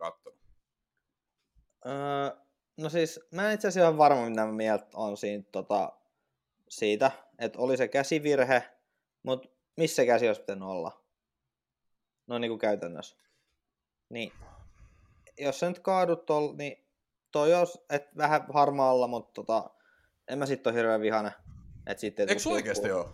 Öö, 1.85 2.43
no 2.77 2.89
siis, 2.89 3.19
mä 3.31 3.47
en 3.47 3.53
itse 3.53 3.67
asiassa 3.67 3.88
ihan 3.88 3.97
varma, 3.97 4.29
mitä 4.29 4.45
mieltä 4.45 4.88
on 4.93 5.17
siinä, 5.17 5.43
tota, 5.51 5.91
siitä, 6.69 7.11
että 7.39 7.59
oli 7.59 7.77
se 7.77 7.88
käsivirhe, 7.88 8.63
mutta 9.23 9.49
missä 9.77 10.05
käsi 10.05 10.27
olisi 10.27 10.41
pitänyt 10.41 10.67
olla? 10.67 11.02
No 12.27 12.37
niin 12.37 12.51
kuin 12.51 12.59
käytännössä. 12.59 13.17
Niin. 14.09 14.31
Jos 15.37 15.59
sä 15.59 15.67
nyt 15.67 15.79
kaadut 15.79 16.25
tol, 16.25 16.53
niin 16.55 16.87
toi 17.31 17.53
olisi 17.53 17.79
et 17.89 18.17
vähän 18.17 18.45
harmaalla, 18.53 19.07
mutta 19.07 19.33
tota, 19.33 19.69
en 20.27 20.39
mä 20.39 20.45
sitten 20.45 20.71
ole 20.71 20.77
hirveän 20.77 21.01
vihane. 21.01 21.31
Et 21.87 21.99
sitten, 21.99 22.29
Eikö 22.29 22.49
oikeasti 22.49 22.91
ole? 22.91 23.05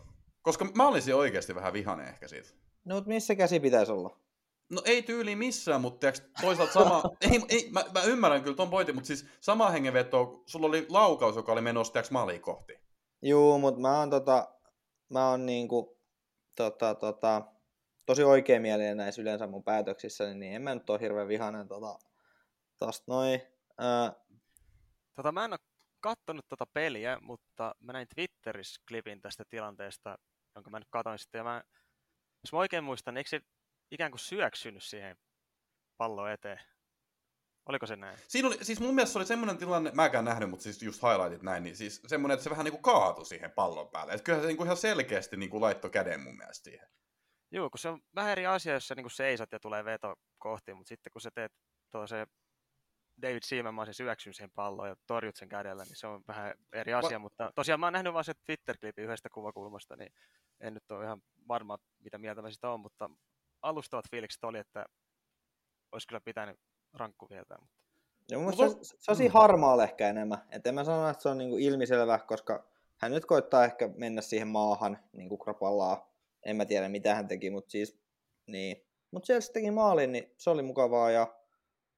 Koska 0.42 0.66
mä 0.76 0.88
olisin 0.88 1.16
oikeasti 1.16 1.56
vähän 1.56 1.74
vihane 1.74 2.10
ehkä 2.10 2.28
siitä. 2.28 2.50
No 2.86 2.96
mutta 2.96 3.08
missä 3.08 3.36
käsi 3.36 3.60
pitäisi 3.60 3.92
olla? 3.92 4.18
No 4.70 4.82
ei 4.86 5.04
tyyli 5.04 5.36
missään, 5.36 5.82
mutta 5.82 6.08
toisaalta 6.42 6.74
sama, 6.74 7.04
ei, 7.32 7.42
ei, 7.50 7.70
mä, 7.72 7.86
mä, 7.94 8.04
ymmärrän 8.04 8.44
kyllä 8.44 8.56
ton 8.56 8.70
pointin, 8.70 8.96
mutta 8.96 9.08
siis 9.08 9.26
sama 9.42 9.70
hengenveto, 9.70 10.44
sulla 10.46 10.68
oli 10.68 10.86
laukaus, 10.90 11.36
joka 11.36 11.52
oli 11.52 11.62
menossa 11.62 11.94
tiiäks, 11.94 12.12
maaliin 12.12 12.42
kohti. 12.42 12.74
Juu, 13.22 13.60
mutta 13.60 13.82
mä 13.82 14.00
oon 14.00 14.10
tota, 14.10 14.48
mä 15.10 15.30
oon 15.30 15.46
niinku, 15.46 15.98
tota, 16.56 16.96
tota, 16.96 17.42
tosi 18.10 18.24
oikein 18.24 18.62
mielinen 18.62 18.98
näissä 18.98 19.22
yleensä 19.22 19.48
mun 19.48 19.64
päätöksissä, 19.64 20.34
niin 20.34 20.54
en 20.54 20.62
mä 20.62 20.76
nyt 20.76 20.90
ole 20.90 21.00
hirveän 21.00 21.28
vihainen 21.28 21.68
tota, 21.68 22.00
tosta 22.78 23.04
noin. 23.08 23.42
Ää... 23.78 24.14
Tota, 25.16 25.32
mä 25.32 25.46
en 25.46 25.54
ole 25.54 25.60
kattonut 26.00 26.46
tota 26.48 26.66
peliä, 26.66 27.18
mutta 27.22 27.76
mä 27.80 27.94
näin 27.94 28.08
Twitterissä 28.16 28.82
klipin 28.88 29.22
tästä 29.22 29.44
tilanteesta, 29.50 30.18
jonka 30.56 30.70
mä 30.70 30.80
nyt 30.80 30.88
katsoin 30.90 31.20
sitten, 31.20 31.40
ja 31.40 31.44
mä, 31.44 31.64
jos 32.44 32.54
mä 32.54 32.60
oikein 32.60 32.84
muistan, 32.84 33.14
niin 33.14 33.20
eikö 33.20 33.30
se 33.30 33.42
ikään 33.92 34.12
kuin 34.12 34.20
syöksynyt 34.20 34.84
siihen 34.84 35.18
palloon 35.98 36.32
eteen? 36.32 36.60
Oliko 37.66 37.86
se 37.86 37.96
näin? 37.96 38.18
Siinä 38.28 38.48
oli, 38.48 38.58
siis 38.62 38.80
mun 38.80 38.96
mielestä 38.96 39.14
se 39.14 39.20
oli 39.20 39.26
semmoinen 39.26 39.58
tilanne, 39.58 39.92
mäkään 39.94 40.26
nähnyt, 40.26 40.50
mutta 40.50 40.64
siis 40.64 40.84
just 40.84 41.04
highlightit 41.04 41.44
näin, 41.44 41.64
niin 41.64 41.76
siis 41.76 42.02
semmoinen, 42.08 42.34
että 42.34 42.44
se 42.44 42.50
vähän 42.50 42.64
niin 42.64 42.74
kuin 42.74 42.84
kaatui 42.84 43.26
siihen 43.26 43.52
pallon 43.52 43.90
päälle. 43.90 44.14
Että 44.14 44.24
kyllähän 44.24 44.44
se 44.44 44.48
niin 44.48 44.58
kuin 44.58 44.68
ihan 44.68 44.78
selkeästi 44.78 45.38
niin 45.38 45.50
kuin 45.50 45.62
laittoi 45.62 45.92
käden 45.92 46.22
mun 46.22 46.38
mielestä 46.38 46.64
siihen. 46.64 46.90
Joo, 47.52 47.70
kun 47.70 47.80
se 47.80 47.90
on 47.90 48.02
vähän 48.16 48.32
eri 48.32 48.46
asia, 48.46 48.74
jos 48.74 48.88
sä 48.88 48.96
niin 48.96 49.12
seisot 49.12 49.52
ja 49.52 49.60
tulee 49.60 49.86
veto 49.86 50.16
kohti, 50.38 50.74
mutta 50.74 50.90
sitten 50.90 51.12
kun 51.12 51.22
sä 51.22 51.32
teet 51.36 51.52
se 52.06 52.28
David 53.22 53.44
Seaman, 53.46 53.94
syöksynyt 53.94 54.36
siihen 54.36 54.52
palloon 54.56 54.90
ja 54.90 54.96
torjut 55.08 55.36
sen 55.36 55.50
kädellä, 55.50 55.84
niin 55.84 55.96
se 55.96 56.08
on 56.08 56.22
vähän 56.28 56.54
eri 56.74 56.94
asia, 56.94 57.18
Va- 57.18 57.20
mutta 57.20 57.52
tosiaan 57.56 57.80
mä 57.80 57.86
oon 57.86 57.94
nähnyt 57.94 58.14
vaan 58.14 58.24
se 58.24 58.34
Twitter-klipi 58.46 59.02
yhdestä 59.02 59.30
kuvakulmasta, 59.30 59.96
niin 59.96 60.14
en 60.60 60.74
nyt 60.74 60.92
ole 60.92 61.06
ihan 61.06 61.22
varma, 61.48 61.78
mitä 62.00 62.18
mieltä 62.18 62.42
mä 62.42 62.52
sitä 62.52 62.70
on, 62.70 62.80
mutta 62.80 63.10
alustavat 63.62 64.06
fiilikset 64.12 64.44
oli, 64.44 64.60
että 64.60 64.86
olisi 65.92 66.08
kyllä 66.08 66.22
pitänyt 66.22 66.60
rankku 66.94 67.28
vietää. 67.30 67.58
Mutta... 67.62 67.84
Joo, 68.30 68.42
mutta 68.42 68.70
se, 68.70 68.76
se 68.82 69.12
on 69.12 69.18
siinä 69.18 69.30
mm. 69.30 69.40
harmaa 69.40 69.84
ehkä 69.84 70.10
enemmän. 70.10 70.38
Et 70.52 70.68
en 70.68 70.76
mä 70.76 70.84
sano, 70.84 71.10
että 71.10 71.24
se 71.24 71.30
on 71.30 71.38
niinku 71.38 71.58
ilmiselvä, 71.58 72.20
koska 72.20 72.64
hän 72.98 73.12
nyt 73.12 73.26
koittaa 73.26 73.66
ehkä 73.66 73.90
mennä 73.96 74.22
siihen 74.22 74.48
maahan 74.48 75.00
niin 75.12 75.30
kuin 75.30 75.40
kropallaan. 75.40 75.98
En 76.46 76.56
mä 76.56 76.66
tiedä, 76.66 76.90
mitä 76.90 77.16
hän 77.16 77.28
teki, 77.28 77.50
mutta 77.50 77.72
siis 77.72 78.00
niin. 78.48 78.86
Mutta 79.12 79.28
se 79.42 79.54
teki 79.54 79.72
maalin, 79.72 80.12
niin 80.12 80.34
se 80.38 80.50
oli 80.50 80.62
mukavaa 80.62 81.12
ja 81.12 81.40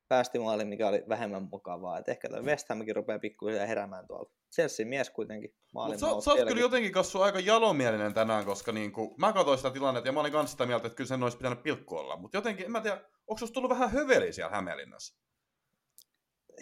päästi 0.08 0.40
maalin, 0.40 0.68
mikä 0.68 0.88
oli 0.88 1.04
vähemmän 1.10 1.48
mukavaa. 1.52 1.98
Et 1.98 2.10
ehkä 2.10 2.30
toi 2.30 2.42
West 2.42 2.70
Hamkin 2.70 2.96
rupeaa 2.96 3.20
pikkuhiljaa 3.20 3.66
heräämään 3.66 4.08
tuolta. 4.08 4.32
Chelsea 4.56 4.86
mies 4.86 5.10
kuitenkin 5.10 5.56
maalin. 5.74 6.00
Sä, 6.00 6.06
sä 6.06 6.32
oot 6.32 6.48
kyllä 6.48 6.62
jotenkin 6.62 6.92
kassu 6.92 7.22
aika 7.22 7.40
jalomielinen 7.40 8.14
tänään, 8.14 8.46
koska 8.46 8.72
niinku, 8.72 9.16
mä 9.18 9.34
katsoin 9.34 9.58
sitä 9.58 9.70
tilannetta 9.72 10.08
ja 10.08 10.12
mä 10.12 10.20
olin 10.20 10.32
kanssa 10.32 10.52
sitä 10.52 10.66
mieltä, 10.66 10.88
että 10.88 10.98
kyllä 10.98 11.08
sen 11.08 11.24
olisi 11.24 11.38
pitänyt 11.38 11.64
pilkku 11.64 11.98
olla. 11.98 12.18
Mutta 12.18 12.38
jotenkin, 12.38 12.66
en 12.66 12.72
mä 12.72 12.82
tiedä, 12.82 13.02
onko 13.28 13.38
susta 13.38 13.54
tullut 13.54 13.70
vähän 13.70 13.92
höveli 13.92 14.34
siellä 14.34 14.56
Hämeenlinnassa? 14.56 15.16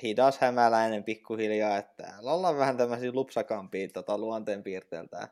Hidas 0.03 0.38
hämäläinen 0.38 1.03
pikkuhiljaa, 1.03 1.77
että 1.77 2.03
täällä 2.03 2.33
ollaan 2.33 2.57
vähän 2.57 2.77
tämmöisiä 2.77 3.12
lupsakampia 3.12 3.88
tota, 3.93 4.17
luonteenpiirteeltään. 4.17 5.27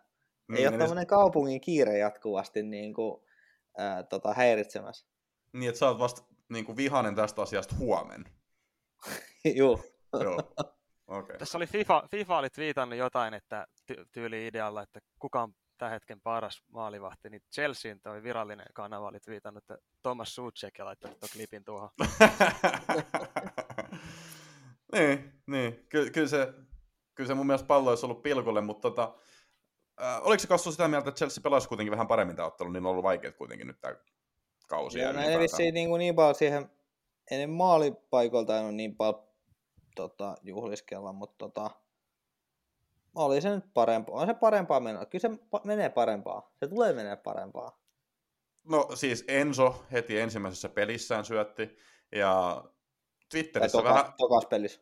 Niin, 0.48 0.58
Ei 0.58 0.66
ole 0.68 0.72
niin, 0.72 0.80
tämmöinen 0.80 1.08
kaupungin 1.08 1.62
kiire 1.62 1.98
jatkuvasti 1.98 2.64
niin 2.64 2.94
kuin, 2.94 3.22
ää, 3.78 4.04
tota, 4.04 4.34
häiritsemässä. 4.34 5.08
Niin, 5.54 5.70
että 5.70 5.80
sä 5.80 5.88
oot 5.88 6.00
vasta 6.00 6.22
niin 6.50 6.66
kuin 6.66 6.78
vihainen 6.78 7.16
tästä 7.16 7.42
asiasta 7.42 7.76
huomen. 7.76 8.26
Joo. 9.56 9.80
Joo. 10.24 10.54
Okay. 11.08 11.38
Tässä 11.38 11.58
oli 11.58 11.68
FIFA, 11.68 12.08
FIFA 12.12 12.38
oli 12.38 12.50
twiitannut 12.50 13.00
jotain, 13.00 13.34
että 13.34 13.68
ty- 13.92 14.06
tyyli 14.12 14.48
idealla, 14.48 14.82
että 14.82 15.00
kuka 15.20 15.42
on 15.42 15.54
tämän 15.78 15.92
hetken 15.92 16.22
paras 16.22 16.64
maalivahti, 16.72 17.30
niin 17.30 17.42
Chelseain 17.54 18.02
toi 18.02 18.24
virallinen 18.24 18.66
kanava 18.74 19.08
oli 19.08 19.20
twiitannut, 19.20 19.64
että 19.64 19.78
Thomas 20.02 20.36
Suchek 20.36 20.78
ja 20.78 20.86
laittanut 20.86 21.20
tuon 21.20 21.30
klipin 21.34 21.64
tuohon. 21.64 21.90
niin, 24.94 25.42
niin. 25.48 25.86
Ky- 25.90 26.10
kyllä, 26.10 26.28
se, 26.28 26.54
kyllä 27.16 27.28
se 27.28 27.34
mun 27.34 27.48
mielestä 27.48 27.68
pallo 27.68 27.90
olisi 27.90 28.06
ollut 28.06 28.24
pilkulle, 28.24 28.62
mutta 28.62 28.90
tota, 28.90 29.16
äh, 30.02 30.28
oliko 30.28 30.40
se 30.40 30.48
Kassu 30.48 30.72
sitä 30.72 30.88
mieltä, 30.88 31.10
että 31.10 31.18
Chelsea 31.18 31.42
pelasi 31.42 31.68
kuitenkin 31.68 31.92
vähän 31.92 32.08
paremmin 32.08 32.36
tämä 32.36 32.48
ottelu, 32.48 32.70
niin 32.70 32.86
on 32.86 32.92
ollut 32.92 33.04
vaikeat 33.04 33.36
kuitenkin 33.36 33.68
nyt 33.68 33.82
tämä 33.82 33.96
kausi. 34.68 35.00
Joo, 35.00 35.12
näin 35.12 35.40
vissiin 35.40 35.74
niin, 35.74 35.90
kuin 35.90 36.00
niin 36.00 36.16
paljon 36.16 36.36
siihen, 36.36 36.72
ennen 37.32 37.50
maalipaikoilta 37.50 38.58
en 38.58 38.64
ole 38.64 38.72
niin 38.72 38.96
paljon 38.96 39.28
tota, 39.96 40.36
juhliskella, 40.44 41.14
mutta 41.14 41.36
tota, 41.38 41.72
oli 43.16 43.42
se 43.42 43.56
nyt 43.56 43.74
parempaa. 43.74 44.16
On 44.16 44.28
se 44.28 44.34
parempaa 44.34 44.80
menoa. 44.80 45.06
Kyllä 45.06 45.22
se 45.22 45.60
menee 45.64 45.90
parempaa. 45.90 46.52
Se 46.60 46.68
tulee 46.68 46.94
menee 46.94 47.16
parempaa. 47.16 47.80
No 48.64 48.88
siis 48.94 49.26
Enzo 49.28 49.86
heti 49.92 50.20
ensimmäisessä 50.20 50.70
pelissään 50.70 51.26
syötti. 51.26 51.78
Ja 52.12 52.64
Twitterissä 53.32 53.78
tokas, 53.78 53.94
vähän... 53.94 54.14
Tokas 54.18 54.46
pelissä. 54.46 54.82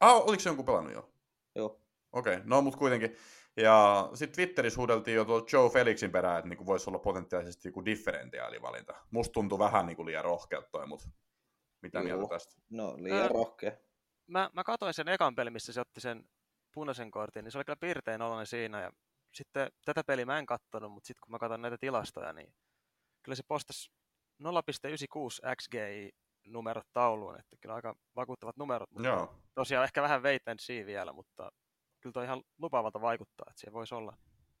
Ah, 0.00 0.28
oliko 0.28 0.40
se 0.40 0.48
jonkun 0.48 0.64
pelannut 0.64 0.92
jo? 0.92 1.10
Joo. 1.54 1.80
Okei, 2.12 2.34
okay. 2.34 2.46
no 2.46 2.62
mutta 2.62 2.78
kuitenkin. 2.78 3.16
Ja 3.56 4.08
sitten 4.14 4.34
Twitterissä 4.34 4.78
huudeltiin 4.78 5.14
jo 5.14 5.24
tuo 5.24 5.46
Joe 5.52 5.70
Felixin 5.70 6.12
perään, 6.12 6.38
että 6.38 6.48
niinku 6.48 6.66
voisi 6.66 6.90
olla 6.90 6.98
potentiaalisesti 6.98 7.68
joku 7.68 7.84
differentiaalivalinta. 7.84 8.94
Musta 9.10 9.32
tuntuu 9.32 9.58
vähän 9.58 9.86
niinku 9.86 10.06
liian 10.06 10.24
rohkealta 10.24 10.68
toi, 10.72 10.86
mutta 10.86 11.08
mitä 11.82 11.98
Joo. 11.98 12.04
mieltä 12.04 12.28
tästä? 12.28 12.54
No 12.70 12.94
liian 12.98 13.30
rohkea. 13.30 13.72
Mä, 14.26 14.50
mä 14.52 14.64
katsoin 14.64 14.94
sen 14.94 15.08
ekan 15.08 15.34
pelin, 15.34 15.52
missä 15.52 15.72
se 15.72 15.80
otti 15.80 16.00
sen 16.00 16.24
punaisen 16.74 17.10
kortin, 17.10 17.44
niin 17.44 17.52
se 17.52 17.58
oli 17.58 17.64
kyllä 17.64 17.76
pirtein 17.80 18.22
oloinen 18.22 18.46
siinä. 18.46 18.80
Ja 18.80 18.90
sitten 19.34 19.70
tätä 19.84 20.04
peliä 20.04 20.26
mä 20.26 20.38
en 20.38 20.46
kattonut, 20.46 20.92
mutta 20.92 21.06
sitten 21.06 21.20
kun 21.20 21.32
mä 21.32 21.38
katson 21.38 21.62
näitä 21.62 21.78
tilastoja, 21.78 22.32
niin 22.32 22.54
kyllä 23.22 23.36
se 23.36 23.42
postasi 23.48 23.90
0,96 24.42 25.56
XGI 25.56 26.10
numerot 26.46 26.86
tauluun, 26.92 27.38
että 27.38 27.56
kyllä 27.60 27.74
aika 27.74 27.96
vakuuttavat 28.16 28.56
numerot, 28.56 28.90
mutta 28.90 29.08
Joo. 29.08 29.34
tosiaan 29.54 29.84
ehkä 29.84 30.02
vähän 30.02 30.22
wait 30.22 30.48
and 30.48 30.58
see 30.58 30.86
vielä, 30.86 31.12
mutta 31.12 31.52
kyllä 32.04 32.12
toi 32.12 32.24
ihan 32.24 32.42
lupaavalta 32.58 33.00
vaikuttaa, 33.00 33.46
että 33.50 33.60
siellä 33.60 33.74
voisi 33.74 33.94
olla 33.94 34.16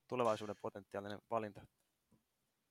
tulevaisuuden 0.08 0.56
potentiaalinen 0.62 1.18
valinta. 1.30 1.66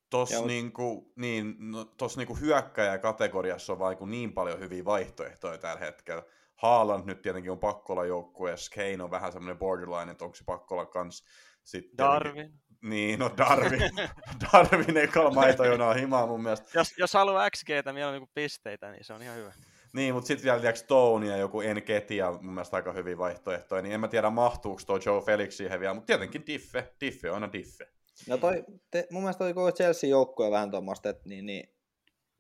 Tuossa 0.09 0.45
niinku, 0.45 1.13
niin, 1.15 1.55
no, 1.59 1.85
niinku 2.17 2.35
hyökkäjä-kategoriassa 2.35 3.73
on 3.73 3.79
vaiku 3.79 4.05
niin 4.05 4.33
paljon 4.33 4.59
hyviä 4.59 4.85
vaihtoehtoja 4.85 5.57
tällä 5.57 5.79
hetkellä. 5.79 6.23
Haaland 6.55 7.05
nyt 7.05 7.21
tietenkin 7.21 7.51
on 7.51 7.59
pakko 7.59 7.93
olla 7.93 8.05
joukkueessa, 8.05 8.71
Kane 8.75 9.03
on 9.03 9.11
vähän 9.11 9.31
semmoinen 9.31 9.57
borderline, 9.57 10.11
että 10.11 10.25
onko 10.25 10.35
se 10.35 10.43
pakko 10.45 10.75
olla 10.75 10.85
kans. 10.85 11.25
Sitten, 11.63 11.97
Darwin. 11.97 12.53
Niin, 12.81 13.19
no 13.19 13.31
Darwin. 13.37 13.81
Darwin 14.53 14.97
ekalla 14.97 15.31
maitojona 15.31 15.93
himaa 15.93 16.27
mun 16.27 16.43
mielestä. 16.43 16.69
Jos, 16.73 16.93
jos 16.97 17.13
haluaa 17.13 17.49
XGtä, 17.49 17.93
niin 17.93 18.05
on 18.05 18.13
niinku 18.13 18.29
pisteitä, 18.33 18.91
niin 18.91 19.05
se 19.05 19.13
on 19.13 19.21
ihan 19.21 19.37
hyvä. 19.37 19.53
Niin, 19.93 20.13
mutta 20.13 20.27
sitten 20.27 20.43
vielä 20.43 20.61
liiaks 20.61 20.79
Stone 20.79 21.27
ja 21.27 21.37
joku 21.37 21.61
Enketia, 21.61 22.31
mun 22.31 22.53
mielestä 22.53 22.77
aika 22.77 22.93
hyvin 22.93 23.17
vaihtoehtoja, 23.17 23.81
niin 23.81 23.93
en 23.93 23.99
mä 23.99 24.07
tiedä 24.07 24.29
mahtuuko 24.29 24.81
tuo 24.85 24.99
Joe 25.05 25.21
Felix 25.21 25.53
siihen 25.53 25.79
vielä, 25.79 25.93
mutta 25.93 26.07
tietenkin 26.07 26.43
Diffe, 26.47 26.93
Diffe 27.01 27.29
on 27.29 27.33
aina 27.33 27.53
Diffe. 27.53 27.87
No 28.27 28.37
toi, 28.37 28.65
te, 28.91 29.07
mun 29.11 29.21
mielestä 29.21 29.39
toi 29.39 29.53
koko 29.53 29.71
Chelsea 29.71 30.09
joukkue 30.09 30.51
vähän 30.51 30.71
tuommoista, 30.71 31.09
että 31.09 31.29
niin, 31.29 31.45
niin, 31.45 31.75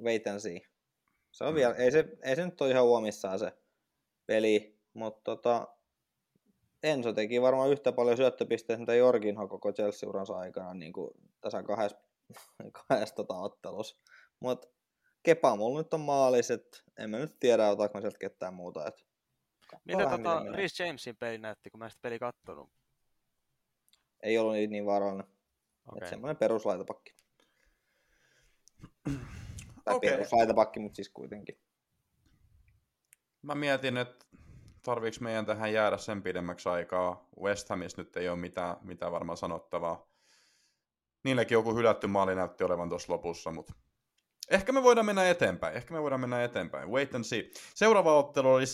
wait 0.03 0.27
and 0.27 0.39
see. 0.39 0.61
Se 1.31 1.43
on 1.43 1.53
mm. 1.53 1.55
vielä, 1.55 1.75
ei 1.75 1.91
se, 1.91 2.05
ei 2.23 2.35
se 2.35 2.45
nyt 2.45 2.61
ole 2.61 2.69
ihan 2.69 2.83
huomissaan 2.83 3.39
se 3.39 3.51
peli, 4.25 4.79
mutta 4.93 5.21
tota, 5.23 5.67
Enso 6.83 7.13
teki 7.13 7.41
varmaan 7.41 7.71
yhtä 7.71 7.91
paljon 7.91 8.17
syöttöpisteitä, 8.17 8.79
mitä 8.79 8.95
Jorginho 8.95 9.47
koko 9.47 9.73
Chelsea-uransa 9.73 10.37
aikana 10.37 10.73
niin 10.73 10.93
kuin 10.93 11.11
tässä 11.41 11.63
kahdessa, 11.63 11.97
kahdessa 12.87 13.15
tota, 13.15 13.33
ottelussa. 13.33 13.97
Mutta 14.39 14.67
Kepa 15.23 15.55
mulla 15.55 15.79
nyt 15.79 15.93
on 15.93 15.99
maaliset, 15.99 16.83
en 16.97 17.09
mä 17.09 17.17
nyt 17.17 17.39
tiedä, 17.39 17.69
otaanko 17.69 17.97
mä 17.97 18.01
sieltä 18.01 18.17
ketään 18.19 18.53
muuta. 18.53 18.87
Et 18.87 19.05
Mitä 19.85 20.09
tota 20.09 20.43
Rhys 20.51 20.79
Jamesin 20.79 21.15
peli 21.15 21.37
näytti, 21.37 21.69
kun 21.69 21.79
mä 21.79 21.89
sitä 21.89 22.01
peli 22.01 22.19
kattonut? 22.19 22.69
Ei 24.23 24.37
ollut 24.37 24.53
niin, 24.53 24.69
niin 24.69 24.85
vaarallinen. 24.85 25.27
Okay. 25.87 26.09
semmoinen 26.09 26.37
peruslaitapakki. 26.37 27.15
tai 29.83 29.95
okay. 29.95 30.09
peruslaitapakki, 30.09 30.79
mutta 30.79 30.95
siis 30.95 31.09
kuitenkin. 31.09 31.59
Mä 33.41 33.55
mietin, 33.55 33.97
että 33.97 34.25
tarviiko 34.81 35.17
meidän 35.19 35.45
tähän 35.45 35.73
jäädä 35.73 35.97
sen 35.97 36.23
pidemmäksi 36.23 36.69
aikaa. 36.69 37.29
West 37.41 37.69
Hamissa 37.69 38.01
nyt 38.01 38.17
ei 38.17 38.29
ole 38.29 38.39
mitään, 38.39 38.77
mitään 38.81 39.11
varmaan 39.11 39.37
sanottavaa. 39.37 40.07
Niilläkin 41.23 41.55
joku 41.55 41.75
hylätty 41.75 42.07
maali 42.07 42.35
näytti 42.35 42.63
olevan 42.63 42.89
tuossa 42.89 43.13
lopussa, 43.13 43.51
mutta 43.51 43.73
Ehkä 44.53 44.71
me 44.71 44.83
voidaan 44.83 45.05
mennä 45.05 45.29
eteenpäin. 45.29 45.75
Ehkä 45.75 45.93
me 45.93 46.01
voidaan 46.01 46.21
mennä 46.21 46.43
eteenpäin. 46.43 46.89
Wait 46.89 47.15
and 47.15 47.23
see. 47.23 47.49
Seuraava 47.75 48.17
ottelu 48.17 48.53
oli 48.53 48.65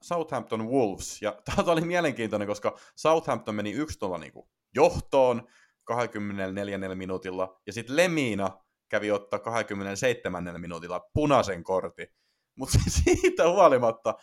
Southampton 0.00 0.68
Wolves. 0.68 1.22
Ja 1.22 1.32
tämä 1.56 1.72
oli 1.72 1.80
mielenkiintoinen, 1.80 2.48
koska 2.48 2.78
Southampton 2.96 3.54
meni 3.54 3.74
1-0 3.74 4.18
niin 4.18 4.32
johtoon 4.74 5.48
24 5.84 6.78
minuutilla. 6.94 7.60
Ja 7.66 7.72
sitten 7.72 7.96
Lemina 7.96 8.50
kävi 8.88 9.10
ottaa 9.10 9.38
27 9.38 10.60
minuutilla 10.60 11.00
punaisen 11.14 11.64
kortin. 11.64 12.08
Mutta 12.54 12.78
siitä 13.04 13.48
huolimatta 13.48 14.14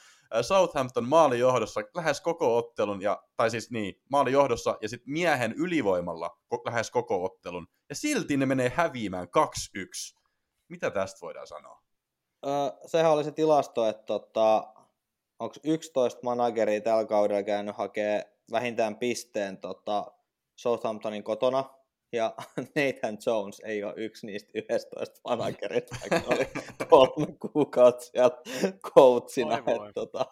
Southampton 0.41 1.07
maali 1.07 1.39
johdossa 1.39 1.81
lähes 1.95 2.21
koko 2.21 2.57
ottelun, 2.57 3.01
ja, 3.01 3.23
tai 3.37 3.51
siis 3.51 3.71
niin, 3.71 4.01
maali 4.11 4.31
johdossa 4.31 4.77
ja 4.81 4.89
sitten 4.89 5.13
miehen 5.13 5.53
ylivoimalla 5.57 6.39
lähes 6.65 6.91
koko 6.91 7.25
ottelun. 7.25 7.67
Ja 7.89 7.95
silti 7.95 8.37
ne 8.37 8.45
menee 8.45 8.71
häviämään 8.75 9.27
2-1. 9.27 10.24
Mitä 10.69 10.91
tästä 10.91 11.21
voidaan 11.21 11.47
sanoa? 11.47 11.83
Öö, 12.45 12.51
sehän 12.85 13.11
oli 13.11 13.23
se 13.23 13.31
tilasto, 13.31 13.87
että 13.87 14.03
tota, 14.03 14.73
onko 15.39 15.55
11 15.63 16.19
manageria 16.23 16.81
tällä 16.81 17.05
kaudella 17.05 17.43
käynyt 17.43 17.75
hakee 17.75 18.37
vähintään 18.51 18.95
pisteen 18.97 19.57
tota, 19.57 20.11
Southamptonin 20.55 21.23
kotona, 21.23 21.63
ja 22.15 22.33
Nathan 22.75 23.17
Jones 23.25 23.61
ei 23.65 23.83
ole 23.83 23.93
yksi 23.97 24.25
niistä 24.25 24.51
11 24.53 25.21
managerista, 25.23 25.95
vaikka 26.01 26.35
oli 26.35 26.47
kolme 26.89 27.37
kuukautta 27.51 28.01
siellä 28.01 28.37
coachina. 28.93 29.57
Että, 29.57 29.93
tota, 29.93 30.25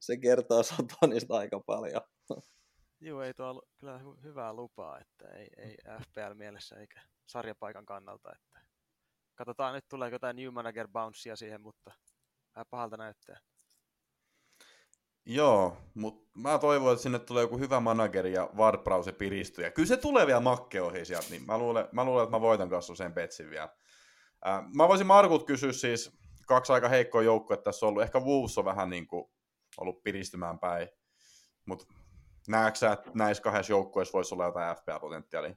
se 0.00 0.16
kertoo 0.16 0.62
Sotonista 0.62 1.36
aika 1.36 1.60
paljon. 1.66 2.02
Joo, 3.00 3.22
ei 3.22 3.34
tuo 3.34 3.62
kyllä 3.78 4.00
hyvää 4.22 4.52
lupaa, 4.52 4.98
että 4.98 5.28
ei, 5.28 5.48
ei 5.56 5.76
FPL-mielessä 6.00 6.76
eikä 6.76 7.00
sarjapaikan 7.26 7.86
kannalta. 7.86 8.32
Että 8.32 8.60
Katsotaan 9.34 9.74
nyt 9.74 9.88
tuleeko 9.88 10.14
jotain 10.14 10.36
New 10.36 10.52
Manager 10.52 10.88
Bouncea 10.88 11.36
siihen, 11.36 11.60
mutta 11.60 11.92
vähän 12.56 12.66
pahalta 12.70 12.96
näyttää. 12.96 13.40
Joo, 15.26 15.76
mutta 15.94 16.30
mä 16.38 16.58
toivon, 16.58 16.92
että 16.92 17.02
sinne 17.02 17.18
tulee 17.18 17.42
joku 17.42 17.58
hyvä 17.58 17.80
manageri 17.80 18.32
ja 18.32 18.50
Wardbrause 18.56 19.12
piristyy. 19.12 19.64
Ja 19.64 19.70
kyllä 19.70 19.86
se 19.86 19.96
tulee 19.96 20.26
vielä 20.26 20.40
makke 20.40 20.82
ohi 20.82 21.04
sieltä, 21.04 21.30
niin 21.30 21.46
mä 21.46 21.58
luulen, 21.58 21.88
mä 21.92 22.04
luulen, 22.04 22.24
että 22.24 22.36
mä 22.36 22.40
voitan 22.40 22.70
kanssa 22.70 22.94
sen 22.94 23.12
petsin 23.12 23.50
vielä. 23.50 23.68
Ää, 24.44 24.64
mä 24.74 24.88
voisin 24.88 25.06
Markut 25.06 25.46
kysyä 25.46 25.72
siis 25.72 26.18
kaksi 26.46 26.72
aika 26.72 26.88
heikkoa 26.88 27.22
joukkoa 27.22 27.56
tässä 27.56 27.86
on 27.86 27.88
ollut. 27.88 28.02
Ehkä 28.02 28.20
Wolves 28.20 28.58
on 28.58 28.64
vähän 28.64 28.90
niin 28.90 29.06
kuin 29.06 29.30
ollut 29.76 30.02
piristymään 30.02 30.58
päin. 30.58 30.88
Mutta 31.66 31.84
näetkö 32.48 32.78
sä, 32.78 32.92
että 32.92 33.10
näissä 33.14 33.42
kahdessa 33.42 33.72
joukkueessa 33.72 34.12
voisi 34.12 34.34
olla 34.34 34.44
jotain 34.44 34.76
FPA-potentiaalia? 34.76 35.56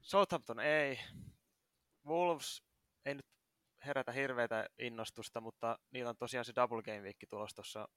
Southampton 0.00 0.60
ei. 0.60 0.98
Wolves 2.06 2.62
ei 3.04 3.14
nyt 3.14 3.26
herätä 3.86 4.12
hirveätä 4.12 4.66
innostusta, 4.78 5.40
mutta 5.40 5.78
niillä 5.90 6.10
on 6.10 6.16
tosiaan 6.16 6.44
se 6.44 6.52
double 6.56 6.82
game 6.82 7.00
week 7.00 7.16
tulossa 7.28 7.54
tuossa 7.56 7.88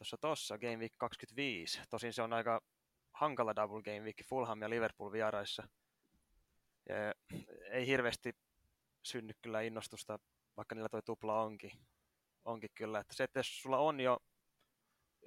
tuossa 0.00 0.16
tossa, 0.20 0.58
Game 0.58 0.76
Week 0.76 0.92
25. 0.98 1.80
Tosin 1.90 2.12
se 2.12 2.22
on 2.22 2.32
aika 2.32 2.60
hankala 3.12 3.56
double 3.56 3.82
game 3.82 4.00
week 4.00 4.16
Fulham 4.28 4.62
ja 4.62 4.70
Liverpool 4.70 5.12
vieraissa. 5.12 5.68
Ja 6.88 6.96
ei 7.70 7.86
hirveästi 7.86 8.32
synny 9.02 9.32
kyllä 9.42 9.60
innostusta, 9.60 10.18
vaikka 10.56 10.74
niillä 10.74 10.88
toi 10.88 11.02
tupla 11.02 11.42
onkin. 11.42 11.70
Onkin 12.44 12.70
kyllä, 12.74 13.00
että 13.00 13.14
se, 13.14 13.24
että 13.24 13.38
jos 13.38 13.62
sulla 13.62 13.78
on 13.78 14.00
jo 14.00 14.18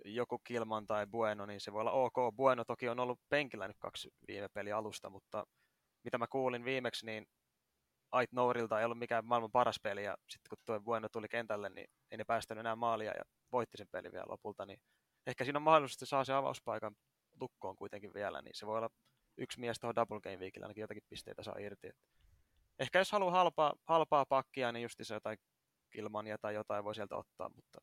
joku 0.06 0.40
Kilman 0.40 0.88
tai 0.88 1.08
Bueno, 1.08 1.46
niin 1.46 1.62
se 1.62 1.74
voi 1.74 1.82
olla 1.82 1.92
ok. 1.92 2.16
Bueno 2.36 2.66
toki 2.66 2.90
on 2.90 3.00
ollut 3.00 3.20
penkillä 3.30 3.68
nyt 3.68 3.78
kaksi 3.80 4.10
viime 4.28 4.50
peli 4.50 4.72
alusta, 4.72 5.10
mutta 5.10 5.46
mitä 6.04 6.18
mä 6.18 6.28
kuulin 6.28 6.66
viimeksi, 6.66 7.06
niin 7.06 7.26
Ait 8.14 8.32
Nourilta 8.32 8.80
ei 8.80 8.86
ollut 8.86 9.00
mikään 9.00 9.26
maailman 9.26 9.52
paras 9.52 9.80
peli, 9.84 10.04
ja 10.04 10.18
sitten 10.30 10.50
kun 10.50 10.58
tuo 10.66 10.80
Bueno 10.80 11.10
tuli 11.10 11.28
kentälle, 11.28 11.70
niin 11.70 11.88
ei 12.12 12.18
ne 12.18 12.24
päästänyt 12.24 12.60
enää 12.60 12.76
maalia 12.76 13.12
ja 13.18 13.24
voitti 13.52 13.78
sen 13.78 13.88
pelin 13.92 14.12
vielä 14.12 14.26
lopulta, 14.28 14.66
niin 14.66 14.80
ehkä 15.28 15.44
siinä 15.44 15.58
on 15.58 15.64
mahdollisesti 15.64 16.06
saa 16.06 16.24
se 16.24 16.34
avauspaikan 16.34 16.96
lukkoon 17.42 17.76
kuitenkin 17.76 18.14
vielä, 18.14 18.42
niin 18.42 18.56
se 18.56 18.66
voi 18.68 18.78
olla 18.78 18.90
yksi 19.38 19.60
mies 19.60 19.80
tuohon 19.80 19.96
double 19.96 20.20
game 20.22 20.38
weekillä, 20.38 20.64
ainakin 20.64 20.82
jotakin 20.82 21.04
pisteitä 21.10 21.44
saa 21.44 21.58
irti. 21.60 21.88
Että 21.88 22.02
ehkä 22.80 23.00
jos 23.00 23.12
haluaa 23.12 23.32
halpaa, 23.32 23.74
halpaa 23.84 24.26
pakkia, 24.26 24.72
niin 24.72 24.84
just 24.84 25.00
se 25.02 25.14
jotain 25.14 25.38
Kilmania 25.90 26.38
tai 26.38 26.54
jotain 26.54 26.84
voi 26.84 26.96
sieltä 26.96 27.16
ottaa, 27.16 27.50
mutta 27.56 27.82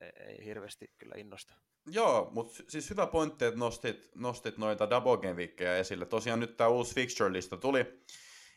ei, 0.00 0.10
ei 0.28 0.44
hirveästi 0.44 0.86
kyllä 0.98 1.14
innosta. 1.16 1.54
Joo, 1.86 2.30
mutta 2.32 2.62
siis 2.68 2.90
hyvä 2.90 3.06
pointti, 3.06 3.44
että 3.44 3.60
nostit, 3.60 4.10
nostit 4.14 4.58
noita 4.58 4.90
double 4.90 5.16
game 5.16 5.78
esille. 5.78 6.06
Tosiaan 6.06 6.40
nyt 6.40 6.56
tämä 6.56 6.68
uusi 6.68 6.94
fixture-lista 6.94 7.56
tuli, 7.56 8.04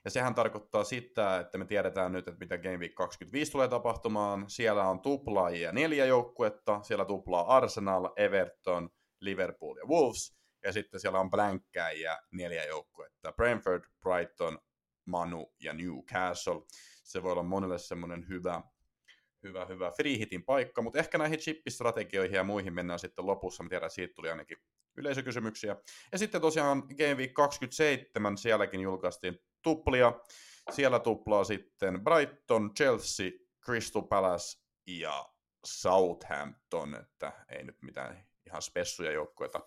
ja 0.08 0.12
sehän 0.12 0.36
tarkoittaa 0.36 0.84
sitä, 0.84 1.40
että 1.40 1.58
me 1.58 1.66
tiedetään 1.66 2.12
nyt, 2.12 2.28
että 2.28 2.40
mitä 2.40 2.58
Game 2.58 2.78
Week 2.78 2.96
25 2.96 3.52
tulee 3.52 3.68
tapahtumaan. 3.68 4.50
Siellä 4.50 4.90
on 4.90 5.00
tuplaajia 5.00 5.72
neljä 5.72 6.06
joukkuetta, 6.06 6.80
siellä 6.84 7.06
tuplaa 7.06 7.58
Arsenal, 7.58 8.10
Everton, 8.16 8.90
Liverpool 9.20 9.78
ja 9.78 9.86
Wolves, 9.86 10.38
ja 10.64 10.74
sitten 10.74 11.00
siellä 11.00 11.20
on 11.20 11.30
blankkäjiä 11.30 12.18
neljä 12.32 12.66
joukkuetta, 12.66 13.32
Brentford, 13.32 13.84
Brighton, 14.02 14.60
Manu 15.06 15.54
ja 15.60 15.74
Newcastle. 15.74 16.62
Se 17.04 17.24
voi 17.24 17.32
olla 17.32 17.44
monelle 17.44 17.78
semmoinen 17.78 18.28
hyvä, 18.30 18.62
hyvä, 19.44 19.66
hyvä 19.66 19.92
free 19.92 20.18
hitin 20.18 20.44
paikka, 20.44 20.82
mutta 20.82 21.00
ehkä 21.00 21.18
näihin 21.18 21.40
chippistrategioihin 21.40 22.36
ja 22.36 22.44
muihin 22.44 22.74
mennään 22.74 23.00
sitten 23.00 23.26
lopussa. 23.26 23.64
Mä 23.64 23.70
tiedän, 23.70 23.90
siitä 23.90 24.14
tuli 24.14 24.30
ainakin 24.30 24.58
yleisökysymyksiä. 24.98 25.76
Ja 26.12 26.18
sitten 26.18 26.42
tosiaan 26.42 26.84
Game 26.98 27.16
Week 27.16 27.34
27, 27.34 28.38
sielläkin 28.38 28.82
julkaistiin 28.82 29.40
tuplia. 29.68 30.14
Siellä 30.72 31.00
tuplaa 31.00 31.44
sitten 31.44 32.04
Brighton, 32.04 32.74
Chelsea, 32.74 33.32
Crystal 33.66 34.02
Palace 34.02 34.60
ja 34.88 35.30
Southampton, 35.66 36.96
että 36.96 37.32
ei 37.50 37.64
nyt 37.64 37.82
mitään 37.82 38.26
ihan 38.46 38.62
spessuja 38.62 39.12
joukkueita. 39.12 39.60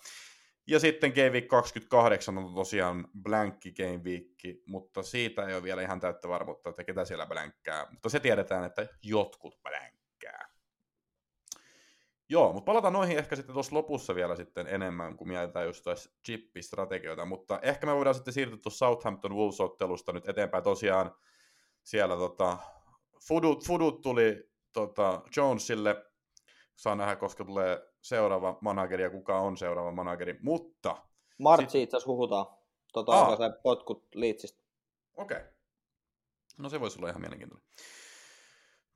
Ja 0.66 0.80
sitten 0.80 1.12
Game 1.12 1.30
Week 1.30 1.48
28 1.48 2.38
on 2.38 2.54
tosiaan 2.54 3.08
blankki 3.22 3.72
Game 3.72 4.00
Week, 4.04 4.58
mutta 4.66 5.02
siitä 5.02 5.46
ei 5.46 5.54
ole 5.54 5.62
vielä 5.62 5.82
ihan 5.82 6.00
täyttä 6.00 6.28
varmuutta, 6.28 6.70
että 6.70 6.84
ketä 6.84 7.04
siellä 7.04 7.26
blänkkää. 7.26 7.86
Mutta 7.90 8.08
se 8.08 8.20
tiedetään, 8.20 8.64
että 8.64 8.86
jotkut 9.02 9.62
blänkkää. 9.62 9.99
Joo, 12.30 12.52
mutta 12.52 12.64
palataan 12.64 12.92
noihin 12.92 13.18
ehkä 13.18 13.36
sitten 13.36 13.52
tuossa 13.52 13.76
lopussa 13.76 14.14
vielä 14.14 14.36
sitten 14.36 14.66
enemmän, 14.66 15.16
kun 15.16 15.28
mietitään 15.28 15.66
just 15.66 15.84
chippistrategioita, 16.26 17.24
mutta 17.24 17.58
ehkä 17.62 17.86
me 17.86 17.94
voidaan 17.94 18.14
sitten 18.14 18.34
siirtyä 18.34 18.58
tuossa 18.62 18.78
Southampton 18.78 19.36
Wolves-ottelusta 19.36 20.12
nyt 20.12 20.28
eteenpäin. 20.28 20.64
Tosiaan 20.64 21.14
siellä 21.82 22.16
tota, 22.16 22.58
Fudut, 23.28 23.66
Fudut 23.66 24.00
tuli 24.00 24.50
tota, 24.72 25.22
Jonesille, 25.36 26.04
saa 26.76 26.94
nähdä, 26.94 27.16
koska 27.16 27.44
tulee 27.44 27.90
seuraava 28.00 28.58
manageri 28.60 29.02
ja 29.02 29.10
kuka 29.10 29.38
on 29.38 29.56
seuraava 29.56 29.92
manageri, 29.92 30.38
mutta... 30.42 30.96
Martsi 31.38 31.72
sit... 31.72 31.82
itse 31.82 31.96
asiassa 31.96 32.12
huhutaan. 32.12 32.46
Tota, 32.92 33.36
se 33.36 33.60
potkut 33.62 34.08
liitsistä. 34.14 34.62
Okei. 35.16 35.36
Okay. 35.36 35.50
No 36.58 36.68
se 36.68 36.80
voisi 36.80 36.98
olla 36.98 37.08
ihan 37.08 37.20
mielenkiintoinen. 37.20 37.68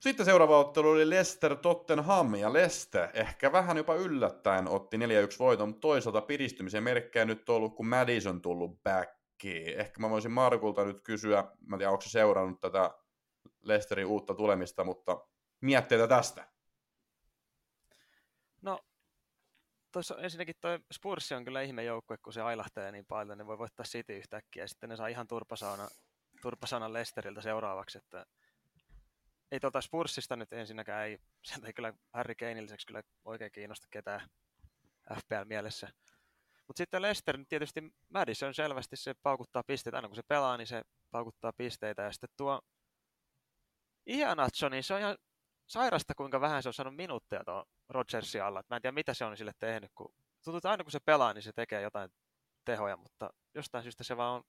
Sitten 0.01 0.27
seuraava 0.27 0.59
ottelu 0.59 0.89
oli 0.89 1.11
Leicester 1.11 1.57
Tottenham, 1.57 2.35
ja 2.35 2.53
Leicester 2.53 3.09
ehkä 3.15 3.53
vähän 3.53 3.77
jopa 3.77 3.95
yllättäen 3.95 4.69
otti 4.69 4.97
4-1 4.97 5.01
voiton, 5.39 5.69
mutta 5.69 5.81
toisaalta 5.81 6.21
piristymisen 6.21 6.83
merkkejä 6.83 7.25
nyt 7.25 7.49
on 7.49 7.57
ollut, 7.57 7.77
kun 7.77 7.87
Madison 7.87 8.43
tullut 8.43 8.83
backiin. 8.83 9.81
Ehkä 9.81 10.01
mä 10.01 10.11
voisin 10.11 10.33
Markulta 10.33 10.85
nyt 10.85 11.01
kysyä, 11.01 11.45
mä 11.67 11.77
en 11.77 11.79
tiedä, 11.79 11.91
onko 11.91 12.01
se 12.01 12.09
seurannut 12.09 12.61
tätä 12.61 12.91
Leicesterin 13.63 14.07
uutta 14.07 14.35
tulemista, 14.35 14.85
mutta 14.85 15.27
mietteitä 15.61 16.09
tästä. 16.09 16.49
No, 18.63 18.81
toissa, 19.93 20.17
ensinnäkin 20.19 20.55
toi 20.61 20.79
Spurs 20.93 21.33
on 21.33 21.45
kyllä 21.45 21.63
ihme 21.63 21.85
joukkue, 21.85 22.17
kun 22.17 22.33
se 22.33 22.43
ailahtelee 22.43 22.93
niin 22.93 23.07
paljon, 23.07 23.39
ne 23.39 23.47
voi 23.47 23.59
voittaa 23.59 23.85
City 23.85 24.17
yhtäkkiä, 24.17 24.63
ja 24.63 24.69
sitten 24.69 24.89
ne 24.89 24.97
saa 24.97 25.07
ihan 25.07 25.27
turpasauna, 25.27 25.89
turpasauna 26.43 26.93
Leicesteriltä 26.93 27.41
seuraavaksi, 27.41 27.99
että 27.99 28.27
ei 29.53 29.61
tuolta 29.61 29.81
Spursista 29.81 30.37
nyt 30.37 30.53
ensinnäkään, 30.53 31.05
ei, 31.07 31.19
sieltä 31.43 31.67
ei 31.67 31.73
kyllä 31.73 31.95
Harry 32.13 32.35
Kane 32.35 32.63
kyllä 32.87 33.03
oikein 33.25 33.53
kiinnosta 33.53 33.87
ketään 33.91 34.29
FPL-mielessä. 35.15 35.89
Mutta 36.67 36.79
sitten 36.79 37.03
Lester, 37.03 37.37
niin 37.37 37.47
tietysti 37.49 37.95
Madison 38.09 38.55
selvästi 38.55 38.97
se 38.97 39.15
paukuttaa 39.23 39.63
pisteitä, 39.67 39.99
aina 39.99 40.09
kun 40.09 40.17
se 40.17 40.23
pelaa, 40.29 40.57
niin 40.57 40.67
se 40.67 40.83
paukuttaa 41.11 41.53
pisteitä. 41.53 42.03
Ja 42.03 42.13
sitten 42.13 42.31
tuo 42.37 42.61
Ianatso, 44.07 44.69
niin 44.69 44.85
se 44.85 44.95
on 44.95 45.01
ihan 45.01 45.17
sairasta, 45.67 46.15
kuinka 46.15 46.41
vähän 46.41 46.63
se 46.63 46.69
on 46.69 46.75
saanut 46.75 46.97
minuutteja 46.97 47.45
tuon 47.45 47.65
Rodgersin 47.89 48.43
alla. 48.43 48.61
Et 48.61 48.69
mä 48.71 48.77
en 48.77 48.83
tiedä, 48.83 48.95
mitä 48.95 49.15
se 49.15 49.25
on 49.25 49.37
sille 49.37 49.53
tehnyt, 49.59 49.91
kun 49.95 50.15
tuntuu, 50.45 50.59
että 50.59 50.71
aina 50.71 50.85
kun 50.85 50.91
se 50.91 51.01
pelaa, 51.01 51.33
niin 51.33 51.43
se 51.43 51.53
tekee 51.53 51.83
jotain 51.83 52.11
tehoja, 52.65 52.97
mutta 52.97 53.31
jostain 53.55 53.83
syystä 53.83 54.05
se 54.05 54.17
vaan 54.17 54.35
on 54.35 54.43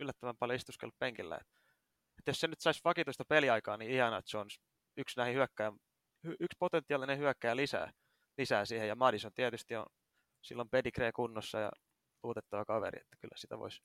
yllättävän 0.00 0.36
paljon 0.36 0.56
istuskellut 0.56 0.98
penkillä. 0.98 1.36
Et 1.36 1.57
jos 2.30 2.40
se 2.40 2.48
nyt 2.48 2.60
saisi 2.60 2.80
vakituista 2.84 3.24
peliaikaa, 3.24 3.76
niin 3.76 3.90
ihana 3.90 4.22
Jones 4.34 4.60
yksi 4.96 5.16
näihin 5.16 5.34
hyökkäjä, 5.34 5.72
yksi 6.24 6.56
potentiaalinen 6.58 7.18
hyökkäjä 7.18 7.56
lisää, 7.56 7.92
lisää 8.38 8.64
siihen. 8.64 8.88
Ja 8.88 8.94
Madison 8.94 9.32
tietysti 9.34 9.76
on 9.76 9.86
silloin 10.42 10.68
pedigree 10.68 11.12
kunnossa 11.12 11.58
ja 11.58 11.70
luotettava 12.22 12.64
kaveri, 12.64 13.00
että 13.00 13.16
kyllä 13.20 13.36
sitä 13.36 13.58
voisi 13.58 13.82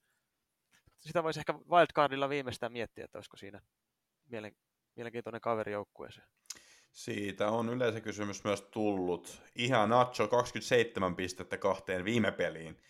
sitä 1.00 1.24
voisi 1.24 1.40
ehkä 1.40 1.54
wildcardilla 1.54 2.30
viimeistään 2.30 2.72
miettiä, 2.72 3.06
että 3.06 3.18
olisiko 3.18 3.38
siinä 3.38 3.62
mielen, 4.30 4.56
mielenkiintoinen 4.96 5.42
kaveri 5.42 5.72
joukkueeseen. 5.72 6.28
Siitä 6.92 7.50
on 7.50 7.70
yleisökysymys 7.70 8.44
myös 8.44 8.62
tullut. 8.62 9.42
Ihan 9.56 9.90
Nacho 9.90 10.28
27 10.28 11.16
pistettä 11.16 11.58
kahteen 11.58 12.06
viime 12.06 12.32
peliin. 12.32 12.82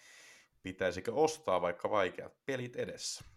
Pitäisikö 0.64 1.14
ostaa 1.14 1.62
vaikka 1.62 1.90
vaikeat 1.90 2.46
pelit 2.46 2.76
edessä? 2.76 3.33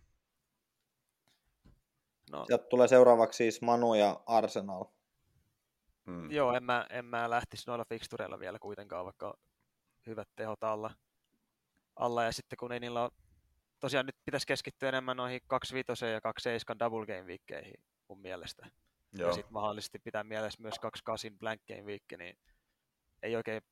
No. 2.31 2.45
Sieltä 2.47 2.65
tulee 2.65 2.89
seuraavaksi 2.89 3.37
siis 3.37 3.62
Manu 3.62 3.95
ja 3.95 4.21
Arsenal. 4.27 4.85
Hmm. 6.07 6.31
Joo, 6.31 6.53
en 6.53 6.65
mä, 6.65 6.87
en 6.91 7.05
mä 7.05 7.31
lähtisi 7.31 7.65
noilla 7.67 7.85
fixtureilla 7.89 8.39
vielä 8.39 8.59
kuitenkaan, 8.59 9.05
vaikka 9.05 9.39
hyvät 10.07 10.29
tehot 10.37 10.65
alla. 10.65 10.91
alla. 11.97 12.25
Ja 12.25 12.33
sitten 12.33 12.57
kun 12.57 12.73
ei 12.73 12.81
niillä 12.81 13.03
ole, 13.03 13.11
tosiaan 13.81 14.07
nyt 14.07 14.17
pitäisi 14.25 14.47
keskittyä 14.47 14.89
enemmän 14.89 15.17
noihin 15.17 15.41
25 15.47 16.05
ja 16.05 16.21
27 16.21 16.79
double 16.79 17.07
game 17.07 17.27
viikkeihin 17.27 17.75
mun 18.09 18.21
mielestä. 18.21 18.67
Joo. 19.12 19.29
Ja 19.29 19.35
sitten 19.35 19.53
mahdollisesti 19.53 19.99
pitää 19.99 20.25
mielessä 20.25 20.62
myös 20.62 20.79
28 20.79 21.39
blank 21.39 21.61
game 21.69 21.87
viikki, 21.87 22.17
niin 22.17 22.39
ei 23.23 23.37
oikein, 23.37 23.62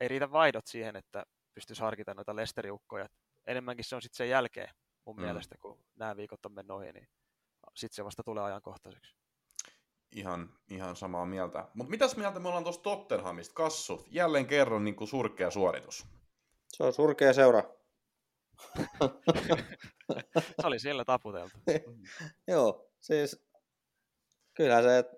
ei 0.00 0.08
riitä 0.08 0.32
vaidot 0.32 0.66
siihen, 0.66 0.96
että 0.96 1.24
pystyisi 1.54 1.82
harkita 1.82 2.14
noita 2.14 2.36
lesteriukkoja. 2.36 3.08
Enemmänkin 3.46 3.84
se 3.84 3.96
on 3.96 4.02
sitten 4.02 4.16
sen 4.16 4.28
jälkeen 4.28 4.68
mun 5.04 5.16
hmm. 5.16 5.24
mielestä, 5.24 5.54
kun 5.60 5.78
nämä 5.96 6.16
viikot 6.16 6.46
on 6.46 6.52
mennyt 6.52 6.76
ohi, 6.76 6.92
niin 6.92 7.08
sitten 7.74 7.94
se 7.94 8.04
vasta 8.04 8.22
tulee 8.22 8.44
ajankohtaiseksi. 8.44 9.14
Ihan, 10.12 10.52
ihan 10.70 10.96
samaa 10.96 11.26
mieltä. 11.26 11.68
Mutta 11.74 11.90
mitäs 11.90 12.16
mieltä 12.16 12.40
me 12.40 12.48
ollaan 12.48 12.64
tuosta 12.64 12.82
Tottenhamista? 12.82 13.54
Kassu, 13.54 14.06
jälleen 14.10 14.46
kerran 14.46 14.84
niin 14.84 14.96
kuin 14.96 15.08
surkea 15.08 15.50
suoritus. 15.50 16.06
Se 16.68 16.84
on 16.84 16.92
surkea 16.92 17.32
seura. 17.32 17.62
se 20.60 20.66
oli 20.66 20.78
siellä 20.78 21.04
taputeltu. 21.04 21.58
Joo, 22.48 22.90
siis 23.00 23.46
kyllä 24.54 24.82
se, 24.82 24.98
että 24.98 25.16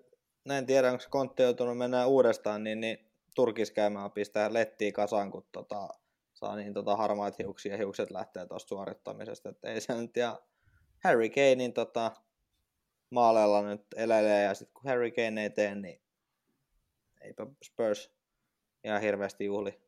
en 0.49 0.65
tiedä, 0.65 0.91
onko 0.91 1.03
kontti 1.09 1.43
joutunut 1.43 1.77
mennä 1.77 2.05
uudestaan, 2.05 2.63
niin, 2.63 2.81
niin 2.81 3.11
Turkis 3.35 3.71
käymään 3.71 4.11
pistää 4.11 4.53
lettiin 4.53 4.93
kasaan, 4.93 5.31
kun 5.31 5.47
tota, 5.51 5.89
saa 6.33 6.55
niin 6.55 6.73
tota 6.73 6.95
harmaat 6.95 7.39
hiuksia 7.39 7.71
ja 7.71 7.77
hiukset 7.77 8.11
lähtee 8.11 8.45
tuosta 8.45 8.69
suorittamisesta. 8.69 9.49
Et 9.49 9.65
ei 9.65 9.81
se 9.81 10.01
nyt 10.01 10.17
ja 10.17 10.41
Harry 11.03 11.29
Kanein 11.29 11.73
tota, 11.73 12.11
maaleilla 13.09 13.61
nyt 13.61 13.81
elelee 13.95 14.43
ja 14.43 14.53
sitten 14.53 14.73
kun 14.73 14.89
Harry 14.89 15.11
Kane 15.11 15.43
ei 15.43 15.49
tee, 15.49 15.75
niin 15.75 16.01
eipä 17.21 17.45
Spurs 17.63 18.11
ihan 18.83 19.01
hirveästi 19.01 19.45
juhli. 19.45 19.81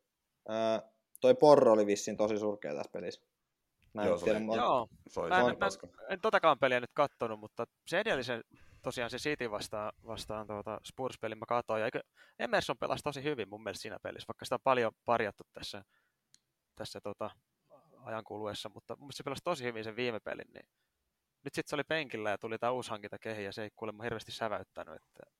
Öö, 0.50 0.88
toi 1.20 1.34
Porro 1.34 1.72
oli 1.72 1.86
vissiin 1.86 2.16
tosi 2.16 2.38
surkea 2.38 2.74
tässä 2.74 2.90
pelissä. 2.92 3.20
Mä 3.94 4.02
en 4.02 4.08
Joo, 4.08 4.18
se 4.18 4.24
tiedä, 4.24 4.38
oli- 4.38 4.46
mä- 4.46 4.54
Joo, 4.56 4.88
Se 5.08 5.20
oli 5.20 5.28
Mä 5.28 5.38
en- 5.40 5.46
mä- 5.46 5.54
paska. 5.54 5.88
en 6.08 6.20
totakaan 6.20 6.58
peliä 6.58 6.80
nyt 6.80 6.90
kattonut, 6.94 7.40
mutta 7.40 7.66
se 7.86 8.00
edellisen, 8.00 8.44
tosiaan 8.82 9.10
se 9.10 9.16
City 9.16 9.50
vastaan, 9.50 9.92
vastaan 10.06 10.46
tuota 10.46 10.80
Spurs-pelin 10.84 11.38
mä 11.38 11.46
katsoin, 11.48 11.80
ja 11.80 11.84
eikö 11.86 12.00
Emerson 12.38 12.78
pelasi 12.78 13.02
tosi 13.02 13.22
hyvin 13.22 13.48
mun 13.48 13.62
mielestä 13.62 13.82
siinä 13.82 13.98
pelissä, 14.02 14.28
vaikka 14.28 14.44
sitä 14.44 14.54
on 14.54 14.60
paljon 14.64 14.92
parjattu 15.04 15.44
tässä, 15.52 15.84
tässä 16.76 17.00
tota, 17.00 17.30
ajan 18.04 18.24
kuluessa, 18.24 18.68
mutta 18.74 18.96
mun 18.96 19.04
mielestä 19.06 19.16
se 19.16 19.22
pelasi 19.24 19.42
tosi 19.44 19.64
hyvin 19.64 19.84
sen 19.84 19.96
viime 19.96 20.20
pelin, 20.20 20.52
niin 20.54 20.66
nyt 21.44 21.54
sitten 21.54 21.70
se 21.70 21.76
oli 21.76 21.84
penkillä 21.84 22.30
ja 22.30 22.38
tuli 22.38 22.58
tämä 22.58 22.72
uusi 22.72 22.90
hankinta 22.90 23.18
kehi, 23.18 23.44
ja 23.44 23.52
se 23.52 23.62
ei 23.62 23.70
kuulemma 23.76 24.02
hirveästi 24.02 24.32
säväyttänyt, 24.32 24.94
että 24.94 25.32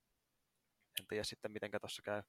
en 1.00 1.06
tiedä 1.08 1.24
sitten 1.24 1.52
mitenkä 1.52 1.80
tuossa 1.80 2.02
käy 2.02 2.22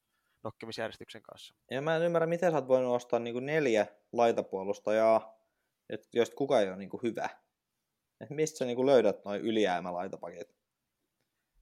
nokkimisjärjestyksen 0.44 1.22
kanssa. 1.22 1.56
Ja 1.72 1.82
mä 1.82 1.96
en 1.96 2.02
ymmärrä, 2.02 2.28
miten 2.28 2.52
sä 2.52 2.58
oot 2.58 2.68
voinut 2.68 2.96
ostaa 2.96 3.20
niinku 3.20 3.40
neljä 3.40 3.88
laitapuolustajaa, 4.14 5.38
joista 6.14 6.36
kukaan 6.36 6.62
ei 6.62 6.68
ole 6.68 6.78
niinku 6.78 7.00
hyvä. 7.04 7.30
Et 8.22 8.30
mistä 8.30 8.58
sä 8.58 8.66
niinku 8.66 8.86
löydät 8.86 9.26
noin 9.26 9.42
ylijäämälaitapakit? 9.42 10.56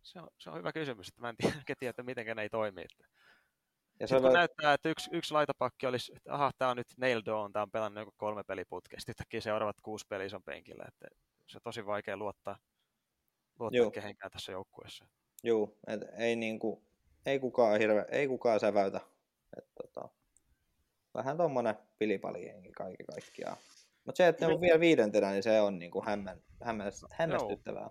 Se 0.04 0.20
on, 0.20 0.28
se 0.38 0.50
on 0.50 0.58
hyvä 0.58 0.72
kysymys, 0.72 1.08
että 1.08 1.22
mä 1.22 1.30
en 1.30 1.36
tiedä, 1.38 1.56
tiedä 1.80 1.90
että 1.90 2.04
miten 2.04 2.36
ne 2.36 2.42
ei 2.42 2.50
toimi. 2.50 2.82
Että 2.82 3.06
Ja 4.00 4.08
se 4.08 4.16
Sitten 4.16 4.28
on 4.28 4.34
näyttää, 4.34 4.74
että 4.74 4.90
yksi, 4.90 5.10
yksi 5.14 5.34
laitapakki 5.34 5.86
olisi, 5.86 6.14
että 6.16 6.34
aha, 6.34 6.52
tämä 6.58 6.72
on 6.72 6.78
nyt 6.78 6.88
nailed 6.98 7.28
on, 7.28 7.54
tämä 7.54 7.64
on 7.64 7.72
pelannut 7.72 8.02
joku 8.02 8.14
kolme 8.18 8.44
peliputkesta, 8.44 9.12
yhtäkkiä 9.12 9.42
seuraavat 9.42 9.82
kuusi 9.82 10.06
peliä 10.10 10.30
on 10.34 10.44
penkillä, 10.44 10.86
että 10.88 11.08
se 11.50 11.58
on 11.58 11.62
tosi 11.64 11.86
vaikea 11.86 12.18
luottaa, 12.18 12.58
luottaa 13.60 13.78
Joo. 13.78 13.92
kehenkään 13.92 14.32
tässä 14.32 14.52
joukkueessa. 14.52 15.06
Juu, 15.44 15.78
et 15.88 16.02
ei 16.18 16.36
niinku, 16.36 16.84
ei 17.26 17.40
kukaan 17.40 17.80
hirve, 17.80 18.06
ei 18.12 18.28
kukaan 18.28 18.60
säväytä. 18.60 19.02
Et 19.58 19.70
tota, 19.82 20.10
vähän 21.14 21.38
tommonen 21.38 21.76
pilipalijengi 21.98 22.72
kaiken 22.72 23.06
kaikkiaan. 23.06 23.58
Mutta 24.06 24.18
se, 24.18 24.28
että 24.28 24.48
ne 24.48 24.54
on 24.54 24.62
vielä 24.62 24.80
viidentenä, 24.80 25.32
niin 25.32 25.44
se 25.44 25.62
on 25.62 25.80
niinku 25.80 26.04
hämmän, 26.06 26.42
hämmän, 26.64 26.92
hämmästyttävää. 27.12 27.90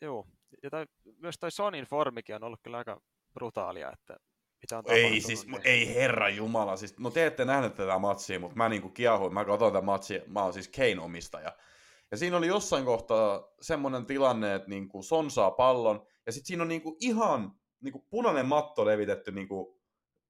Joo, 0.00 0.26
ja 0.62 0.70
toi, 0.70 0.86
myös 1.18 1.38
toi 1.38 1.50
Sonin 1.50 1.84
formikin 1.84 2.34
on 2.34 2.44
ollut 2.44 2.60
kyllä 2.62 2.78
aika 2.78 3.00
brutaalia, 3.34 3.92
että 3.92 4.16
mitä 4.62 4.78
on 4.78 4.84
Ei 4.88 5.20
siis, 5.20 5.46
niin- 5.46 5.60
ei 5.64 5.94
herra 5.94 6.28
jumala. 6.28 6.76
Siis, 6.76 6.98
no 6.98 7.10
te 7.10 7.26
ette 7.26 7.44
nähneet 7.44 7.74
tätä 7.74 7.98
matsia, 7.98 8.40
mutta 8.40 8.56
mä 8.56 8.68
niinku 8.68 8.88
kiehuin. 8.88 9.34
Mä 9.34 9.44
katsoin 9.44 9.72
tätä 9.72 9.84
matsia, 9.84 10.22
mä 10.26 10.42
oon 10.42 10.52
siis 10.52 10.68
Kane-omistaja. 10.68 11.52
Ja 12.10 12.16
siinä 12.16 12.36
oli 12.36 12.46
jossain 12.46 12.84
kohtaa 12.84 13.48
semmoinen 13.60 14.06
tilanne, 14.06 14.54
että 14.54 14.68
niinku 14.68 15.02
Son 15.02 15.30
saa 15.30 15.50
pallon, 15.50 16.06
ja 16.26 16.32
sitten 16.32 16.46
siinä 16.46 16.62
on 16.62 16.68
niinku 16.68 16.96
ihan 17.00 17.52
niinku 17.80 18.06
punainen 18.10 18.46
matto 18.46 18.84
levitetty 18.84 19.32
niinku 19.32 19.80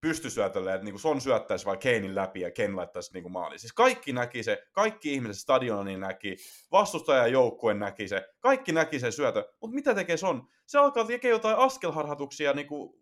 pystysyötölle, 0.00 0.74
että 0.74 0.84
niinku 0.84 0.98
Son 0.98 1.20
syöttäisi 1.20 1.66
vaan 1.66 1.78
Kanein 1.78 2.14
läpi 2.14 2.40
ja 2.40 2.50
Kane 2.50 2.72
laittaisi 2.74 3.12
niinku 3.12 3.28
maaliin. 3.28 3.58
Siis 3.58 3.72
kaikki 3.72 4.12
näki 4.12 4.42
se, 4.42 4.62
kaikki 4.72 5.14
ihmiset 5.14 5.42
stadionin 5.42 6.00
näki, 6.00 6.36
vastustajan 6.72 7.32
joukkue 7.32 7.74
näki 7.74 8.08
se, 8.08 8.28
kaikki 8.40 8.72
näki 8.72 9.00
se 9.00 9.10
syötö. 9.10 9.52
Mutta 9.60 9.74
mitä 9.74 9.94
tekee 9.94 10.16
Son? 10.16 10.46
Se 10.66 10.78
alkaa 10.78 11.04
tekemään 11.04 11.36
jotain 11.36 11.56
askelharhatuksia 11.56 12.52
niinku 12.52 13.00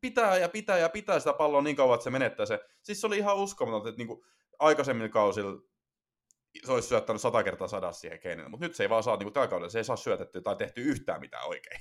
pitää 0.00 0.36
ja 0.36 0.48
pitää 0.48 0.78
ja 0.78 0.88
pitää 0.88 1.18
sitä 1.18 1.32
palloa 1.32 1.62
niin 1.62 1.76
kauan, 1.76 1.94
että 1.94 2.04
se 2.04 2.10
menettää 2.10 2.46
se. 2.46 2.60
Siis 2.82 3.00
se 3.00 3.06
oli 3.06 3.18
ihan 3.18 3.36
uskomatonta, 3.36 3.88
että 3.88 3.98
niinku 3.98 4.24
aikaisemmilla 4.58 5.08
kausilla 5.08 5.62
se 6.64 6.72
olisi 6.72 6.88
syöttänyt 6.88 7.22
sata 7.22 7.42
kertaa 7.42 7.68
sadas 7.68 8.00
siihen 8.00 8.20
Keinille, 8.20 8.48
mutta 8.48 8.66
nyt 8.66 8.74
se 8.74 8.82
ei 8.84 8.90
vaan 8.90 9.02
saa, 9.02 9.16
niinku 9.16 9.30
tällä 9.30 9.48
kaudella 9.48 9.70
se 9.70 9.78
ei 9.78 9.84
saa 9.84 9.96
syötettyä 9.96 10.40
tai 10.40 10.56
tehty 10.56 10.80
yhtään 10.80 11.20
mitään 11.20 11.48
oikein. 11.48 11.80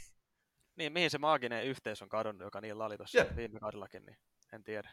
Niin, 0.75 0.93
mihin 0.93 1.09
se 1.09 1.17
maaginen 1.17 1.65
yhteys 1.65 2.01
on 2.01 2.09
kadonnut, 2.09 2.45
joka 2.45 2.61
niillä 2.61 2.85
oli 2.85 2.97
tuossa 2.97 3.17
Jep. 3.17 3.35
viime 3.35 3.59
kaudellakin, 3.59 4.05
niin 4.05 4.17
en 4.53 4.63
tiedä. 4.63 4.89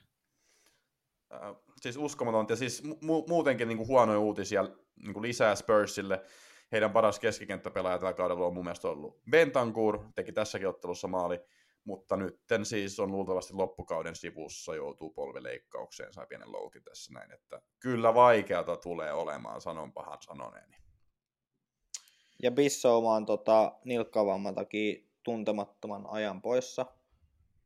Äh, 1.33 1.55
siis 1.81 1.97
uskomatonta 1.97 2.53
ja 2.53 2.57
siis 2.57 2.83
mu- 2.85 3.29
muutenkin 3.29 3.68
niinku 3.68 3.87
huonoja 3.87 4.18
uutisia 4.18 4.68
niinku 4.97 5.23
lisää 5.23 5.55
Spursille. 5.55 6.23
Heidän 6.73 6.92
paras 6.92 7.18
keskikenttäpelaaja 7.21 7.99
tällä 7.99 8.12
kaudella 8.12 8.47
on 8.47 8.55
mun 8.55 8.64
mielestä 8.64 8.88
ollut 8.88 9.23
Bentancur, 9.31 9.99
teki 10.14 10.33
tässäkin 10.33 10.68
ottelussa 10.68 11.09
maali, 11.09 11.40
mutta 11.85 12.16
nytten 12.16 12.64
siis 12.64 13.01
on 13.01 13.12
luultavasti 13.12 13.55
loppukauden 13.55 14.16
sivussa, 14.16 14.75
joutuu 14.75 15.11
polvileikkaukseen, 15.11 16.12
sai 16.12 16.27
pienen 16.27 16.53
loukin 16.53 16.85
tässä 16.85 17.12
näin, 17.12 17.33
että 17.33 17.62
kyllä 17.81 18.14
vaikeata 18.14 18.77
tulee 18.77 19.12
olemaan, 19.12 19.61
sanon 19.61 19.92
pahan 19.92 20.18
sanoneeni. 20.21 20.77
Ja 22.42 22.51
Bissouma 22.51 23.14
on 23.14 23.27
tota, 23.27 23.73
nilkkavamman 23.85 24.55
takia 24.55 25.09
tuntemattoman 25.23 26.07
ajan 26.11 26.42
poissa. 26.42 26.87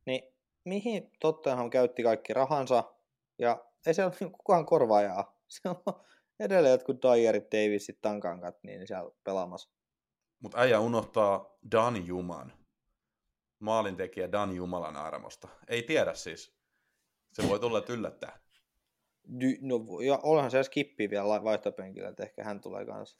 Niin 0.06 0.34
mihin 0.64 1.10
Tottenham 1.20 1.70
käytti 1.70 2.02
kaikki 2.02 2.34
rahansa 2.34 2.84
ja 3.38 3.64
ei 3.86 3.94
siellä 3.94 4.12
ole 4.20 4.30
kukaan 4.38 4.66
korvaajaa. 4.66 5.36
Se 5.48 5.68
on 5.68 5.76
edelleen 6.40 6.72
jotkut 6.72 7.02
Dyerit, 7.02 7.52
Davisit, 7.52 8.00
Tankankat 8.00 8.56
niin 8.62 8.86
siellä 8.86 9.10
pelaamassa. 9.24 9.70
Mutta 10.40 10.58
äijä 10.58 10.80
unohtaa 10.80 11.56
Dan 11.72 12.06
Juman. 12.06 12.52
Maalintekijä 13.58 14.32
Dan 14.32 14.56
Jumalan 14.56 14.96
armosta. 14.96 15.48
Ei 15.68 15.82
tiedä 15.82 16.14
siis. 16.14 16.56
Se 17.32 17.48
voi 17.48 17.60
tulla 17.60 17.78
että 17.78 17.92
yllättää. 17.92 18.38
Dy, 19.40 19.58
no, 19.60 20.00
ja 20.06 20.18
onhan 20.22 20.50
se 20.50 20.62
skippi 20.62 21.10
vielä 21.10 21.44
vaihtopenkillä, 21.44 22.08
että 22.08 22.22
ehkä 22.22 22.44
hän 22.44 22.60
tulee 22.60 22.86
kanssa. 22.86 23.18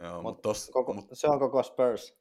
Joo, 0.00 0.14
Mut 0.14 0.22
mutta 0.22 0.42
tossa, 0.42 0.72
Koko, 0.72 0.92
mut 0.92 1.04
se 1.12 1.28
on 1.28 1.38
koko 1.38 1.62
Spurs. 1.62 2.18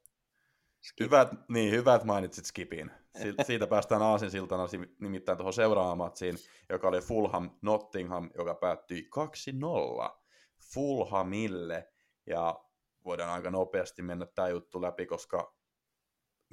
hyvät, 0.99 1.29
niin, 1.49 1.71
hyvät 1.71 2.03
mainitsit 2.03 2.45
Skipin. 2.45 2.91
Si- 3.21 3.33
siitä 3.47 3.67
päästään 3.67 4.01
aasinsiltana 4.01 4.67
si- 4.67 4.95
nimittäin 4.99 5.37
tuohon 5.37 5.53
seuraavaan 5.53 5.97
matsiin, 5.97 6.35
joka 6.69 6.87
oli 6.87 7.01
Fulham 7.01 7.49
Nottingham, 7.61 8.29
joka 8.37 8.55
päättyi 8.55 9.09
2-0 9.11 10.19
Fulhamille. 10.73 11.89
Ja 12.25 12.63
voidaan 13.05 13.29
aika 13.29 13.51
nopeasti 13.51 14.01
mennä 14.01 14.25
tämä 14.25 14.47
juttu 14.47 14.81
läpi, 14.81 15.05
koska 15.05 15.55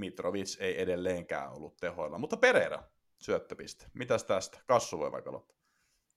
Mitrovic 0.01 0.61
ei 0.61 0.83
edelleenkään 0.83 1.53
ollut 1.53 1.77
tehoilla. 1.77 2.19
Mutta 2.19 2.37
Pereira, 2.37 2.83
syöttöpiste. 3.19 3.87
Mitäs 3.95 4.25
tästä? 4.25 4.59
Kassu 4.67 4.99
voi 4.99 5.13
vaikka 5.13 5.31
aloittaa. 5.31 5.57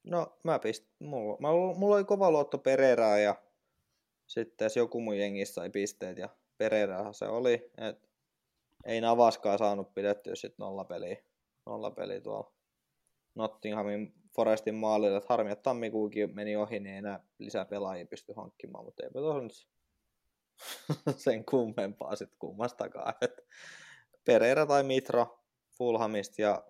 No 0.03 0.37
mä 0.43 0.59
pist, 0.59 0.85
mulla, 0.99 1.37
mä, 1.39 1.47
mulla 1.77 1.95
oli 1.95 2.03
kova 2.03 2.31
luotto 2.31 2.57
Pereiraa 2.57 3.17
ja 3.17 3.35
sitten 4.27 4.57
tässä 4.57 4.79
joku 4.79 5.01
mun 5.01 5.17
jengissä 5.17 5.53
sai 5.53 5.69
pisteet 5.69 6.17
ja 6.17 6.29
Pereirahan 6.57 7.13
se 7.13 7.25
oli, 7.25 7.71
että 7.77 8.07
ei 8.85 9.01
Navaskaa 9.01 9.57
saanut 9.57 9.93
pidettyä 9.93 10.35
sitten 10.35 10.63
nollapeliä, 10.63 11.17
nollapeliä 11.65 12.21
tuolla 12.21 12.53
Nottinghamin 13.35 14.13
Forestin 14.35 14.75
maalilla, 14.75 15.21
harmi, 15.29 15.51
että 15.51 15.63
tammikuukin 15.63 16.35
meni 16.35 16.55
ohi, 16.55 16.79
niin 16.79 16.93
ei 16.93 16.97
enää 16.97 17.23
lisää 17.39 17.65
pelaajia 17.65 18.05
pysty 18.05 18.33
hankkimaan, 18.33 18.85
mutta 18.85 19.03
eipä 19.03 19.19
tuossa 19.19 19.67
sen 21.25 21.45
kummempaa 21.45 22.15
sitten 22.15 22.39
kummastakaan. 22.39 23.13
Et 23.21 23.47
Pereira 24.25 24.65
tai 24.65 24.83
Mitro 24.83 25.43
Fulhamista 25.77 26.41
ja 26.41 26.63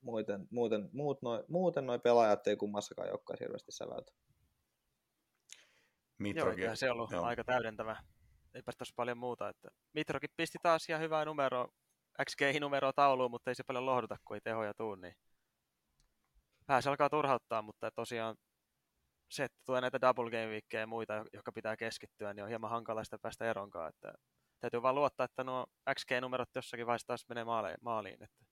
muuten, 0.00 0.48
muuten, 0.50 0.90
muut 0.92 1.22
noi, 1.22 1.44
muuten 1.48 1.86
noi 1.86 1.98
pelaajat 1.98 2.46
ei 2.46 2.56
kummassakaan 2.56 3.08
joukkueessa 3.08 3.44
hirveästi 3.44 3.72
säväytä. 3.72 4.12
Joo, 4.12 5.64
Mitrokin. 6.18 6.58
eiköhän 6.58 6.76
se 6.76 6.90
ollut 6.90 7.10
Joo. 7.10 7.24
aika 7.24 7.44
täydentävä. 7.44 7.96
Eipä 8.54 8.72
tässä 8.78 8.94
paljon 8.96 9.18
muuta. 9.18 9.48
Että 9.48 9.68
Mitrokin 9.92 10.30
pisti 10.36 10.58
taas 10.62 10.88
ihan 10.88 11.02
hyvää 11.02 11.24
numeroa, 11.24 11.68
XG-numeroa 12.24 12.92
tauluun, 12.92 13.30
mutta 13.30 13.50
ei 13.50 13.54
se 13.54 13.64
paljon 13.64 13.86
lohduta, 13.86 14.16
kun 14.24 14.36
ei 14.36 14.40
tehoja 14.40 14.74
tuu, 14.74 14.94
niin 14.94 15.14
vähän 16.68 16.82
se 16.82 16.88
alkaa 16.88 17.10
turhauttaa, 17.10 17.62
mutta 17.62 17.90
tosiaan 17.90 18.36
se, 19.30 19.44
että 19.44 19.58
tulee 19.66 19.80
näitä 19.80 20.00
double 20.00 20.30
game 20.30 20.46
weekkejä 20.46 20.80
ja 20.80 20.86
muita, 20.86 21.24
jotka 21.32 21.52
pitää 21.52 21.76
keskittyä, 21.76 22.34
niin 22.34 22.42
on 22.42 22.48
hieman 22.48 22.70
hankala 22.70 23.04
sitä 23.04 23.18
päästä 23.18 23.50
eronkaan. 23.50 23.88
Että 23.88 24.12
täytyy 24.60 24.82
vaan 24.82 24.94
luottaa, 24.94 25.24
että 25.24 25.44
nuo 25.44 25.66
XG-numerot 25.94 26.48
jossakin 26.54 26.86
vaiheessa 26.86 27.06
taas 27.06 27.28
menee 27.28 27.44
maaliin. 27.44 27.76
maaliin 27.80 28.22
että 28.22 28.44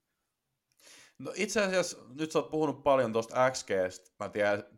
No 1.18 1.32
itse 1.34 1.62
asiassa 1.62 1.98
nyt 2.18 2.32
sä 2.32 2.38
oot 2.38 2.50
puhunut 2.50 2.82
paljon 2.82 3.12
tuosta 3.12 3.50
XGstä. 3.50 4.10
Mä 4.18 4.28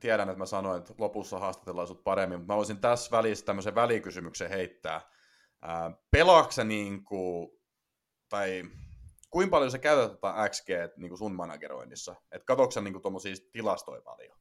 tiedän, 0.00 0.28
että 0.28 0.38
mä 0.38 0.46
sanoin, 0.46 0.78
että 0.78 0.94
lopussa 0.98 1.38
haastatellaan 1.38 1.88
sut 1.88 2.04
paremmin, 2.04 2.38
mutta 2.38 2.52
mä 2.52 2.56
voisin 2.56 2.80
tässä 2.80 3.10
välissä 3.10 3.44
tämmöisen 3.44 3.74
välikysymyksen 3.74 4.50
heittää. 4.50 5.00
Ää, 5.62 5.90
niin 6.64 7.04
kuin, 7.04 7.48
tai 8.28 8.62
kuinka 9.30 9.50
paljon 9.50 9.70
sä 9.70 9.78
käytät 9.78 10.20
tätä 10.20 10.48
XG 10.48 10.68
niin 10.96 11.08
kuin 11.08 11.18
sun 11.18 11.34
manageroinnissa? 11.34 12.16
Et 12.32 12.42
sä 12.74 12.80
niin 12.80 12.92
kuin 12.94 13.02
tommosia 13.02 13.34
tilastoja 13.52 14.02
paljon? 14.02 14.38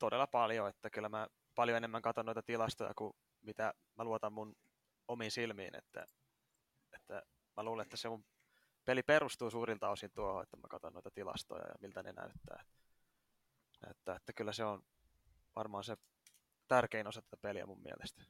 Todella 0.00 0.26
paljon, 0.26 0.68
että 0.68 0.90
kyllä 0.90 1.08
mä 1.08 1.28
paljon 1.54 1.76
enemmän 1.76 2.02
katson 2.02 2.26
noita 2.26 2.42
tilastoja 2.42 2.94
kuin 2.96 3.12
mitä 3.42 3.74
mä 3.96 4.04
luotan 4.04 4.32
mun 4.32 4.56
omiin 5.08 5.30
silmiin, 5.30 5.76
että, 5.76 6.06
että 6.92 7.22
mä 7.56 7.62
luulen, 7.62 7.82
että 7.82 7.96
se 7.96 8.08
mun 8.08 8.24
peli 8.84 9.02
perustuu 9.02 9.50
suurilta 9.50 9.90
osin 9.90 10.10
tuohon, 10.14 10.42
että 10.42 10.56
mä 10.56 10.68
katson 10.68 10.92
noita 10.92 11.10
tilastoja 11.10 11.68
ja 11.68 11.74
miltä 11.80 12.02
ne 12.02 12.12
näyttää. 12.12 12.64
Näyttää, 13.86 14.16
että 14.16 14.32
kyllä 14.32 14.52
se 14.52 14.64
on 14.64 14.82
varmaan 15.56 15.84
se 15.84 15.96
tärkein 16.68 17.06
osa 17.06 17.22
tätä 17.22 17.36
peliä 17.36 17.66
mun 17.66 17.82
mielestä. 17.82 18.22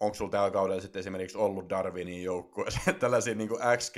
onko 0.00 0.14
sulla 0.14 0.30
tällä 0.30 0.50
kaudella 0.50 0.82
sitten 0.82 1.00
esimerkiksi 1.00 1.38
ollut 1.38 1.70
Darwinin 1.70 2.22
joukkueeseen 2.22 2.96
tällaisia 3.00 3.34
niin 3.34 3.48
XG, 3.78 3.96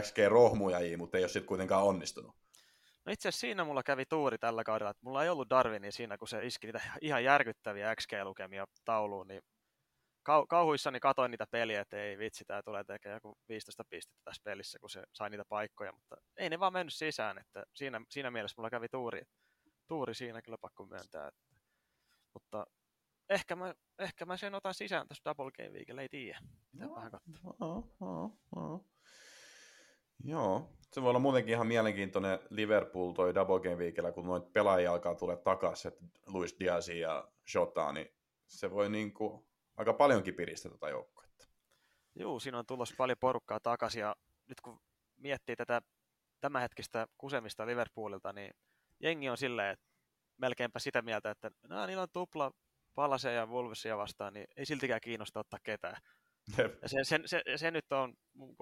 XG-rohmujajia, 0.00 0.98
mutta 0.98 1.18
ei 1.18 1.24
ole 1.24 1.28
sitten 1.28 1.48
kuitenkaan 1.48 1.84
onnistunut? 1.84 2.36
No 3.08 3.12
itse 3.12 3.28
asiassa 3.28 3.40
siinä 3.40 3.64
mulla 3.64 3.82
kävi 3.82 4.06
tuuri 4.06 4.38
tällä 4.38 4.64
kaudella, 4.64 4.90
että 4.90 5.04
mulla 5.04 5.24
ei 5.24 5.28
ollut 5.28 5.50
Darwini 5.50 5.92
siinä, 5.92 6.18
kun 6.18 6.28
se 6.28 6.46
iski 6.46 6.66
niitä 6.66 6.80
ihan 7.00 7.24
järkyttäviä 7.24 7.94
XG-lukemia 7.94 8.66
tauluun, 8.84 9.28
niin 9.28 9.42
kau- 10.28 10.46
kauhuissani 10.48 11.00
katoin 11.00 11.30
niitä 11.30 11.46
peliä, 11.50 11.80
että 11.80 12.02
ei 12.02 12.18
vitsi, 12.18 12.44
tämä 12.44 12.62
tulee 12.62 12.84
tekemään 12.84 13.16
joku 13.16 13.38
15 13.48 13.84
pistettä 13.90 14.20
tässä 14.24 14.42
pelissä, 14.44 14.78
kun 14.78 14.90
se 14.90 15.02
sai 15.12 15.30
niitä 15.30 15.44
paikkoja, 15.48 15.92
mutta 15.92 16.16
ei 16.36 16.50
ne 16.50 16.60
vaan 16.60 16.72
mennyt 16.72 16.94
sisään, 16.94 17.38
että 17.38 17.64
siinä, 17.74 18.00
siinä 18.10 18.30
mielessä 18.30 18.54
mulla 18.58 18.70
kävi 18.70 18.88
tuuri, 18.88 19.22
tuuri 19.86 20.14
siinä 20.14 20.42
kyllä 20.42 20.58
pakko 20.60 20.86
myöntää, 20.86 21.28
että, 21.28 21.56
mutta 22.34 22.66
ehkä 23.30 23.56
mä, 23.56 23.74
ehkä 23.98 24.26
mä 24.26 24.36
sen 24.36 24.54
otan 24.54 24.74
sisään 24.74 25.08
tässä 25.08 25.24
Double 25.24 25.50
Game 25.50 25.70
Weekillä, 25.70 26.02
ei 26.02 26.08
tiedä, 26.08 26.40
pitää 26.72 26.88
no, 26.88 26.94
vähän 26.94 27.10
katsoa. 27.10 27.54
No, 27.60 27.88
no, 28.00 28.38
no. 28.56 28.84
Joo, 30.24 30.70
se 30.92 31.02
voi 31.02 31.08
olla 31.08 31.18
muutenkin 31.18 31.52
ihan 31.52 31.66
mielenkiintoinen 31.66 32.38
Liverpool 32.50 33.12
toi 33.12 33.34
Double 33.34 33.60
Game 33.60 33.74
Weekillä, 33.74 34.12
kun 34.12 34.26
noita 34.26 34.50
pelaajia 34.52 34.92
alkaa 34.92 35.14
tulla 35.14 35.36
takaisin, 35.36 35.92
että 35.92 36.04
Luis 36.26 36.56
Diaz 36.60 36.88
ja 36.88 37.28
Jota, 37.54 37.92
niin 37.92 38.08
se 38.46 38.70
voi 38.70 38.90
niinku 38.90 39.48
aika 39.76 39.92
paljonkin 39.92 40.34
piristää 40.34 40.72
tätä 40.72 40.88
joukkuetta. 40.88 41.46
Joo, 42.14 42.40
siinä 42.40 42.58
on 42.58 42.66
tulossa 42.66 42.94
paljon 42.98 43.18
porukkaa 43.20 43.60
takaisin 43.60 44.00
ja 44.00 44.16
nyt 44.46 44.60
kun 44.60 44.80
miettii 45.16 45.56
tätä 45.56 45.82
tämänhetkistä 46.40 47.06
kusemista 47.18 47.66
Liverpoolilta, 47.66 48.32
niin 48.32 48.50
jengi 49.00 49.28
on 49.28 49.36
silleen, 49.36 49.72
että 49.72 49.86
melkeinpä 50.36 50.78
sitä 50.78 51.02
mieltä, 51.02 51.30
että 51.30 51.50
no, 51.68 51.86
niillä 51.86 52.02
on 52.02 52.08
tupla 52.12 52.52
Palasia 52.94 53.32
ja 53.32 53.46
Wolvesia 53.46 53.96
vastaan, 53.96 54.32
niin 54.32 54.46
ei 54.56 54.66
siltikään 54.66 55.00
kiinnosta 55.00 55.40
ottaa 55.40 55.58
ketään. 55.62 55.96
Ja 56.82 56.88
se, 56.88 57.04
se, 57.04 57.20
se, 57.26 57.42
se, 57.56 57.70
nyt 57.70 57.92
on 57.92 58.14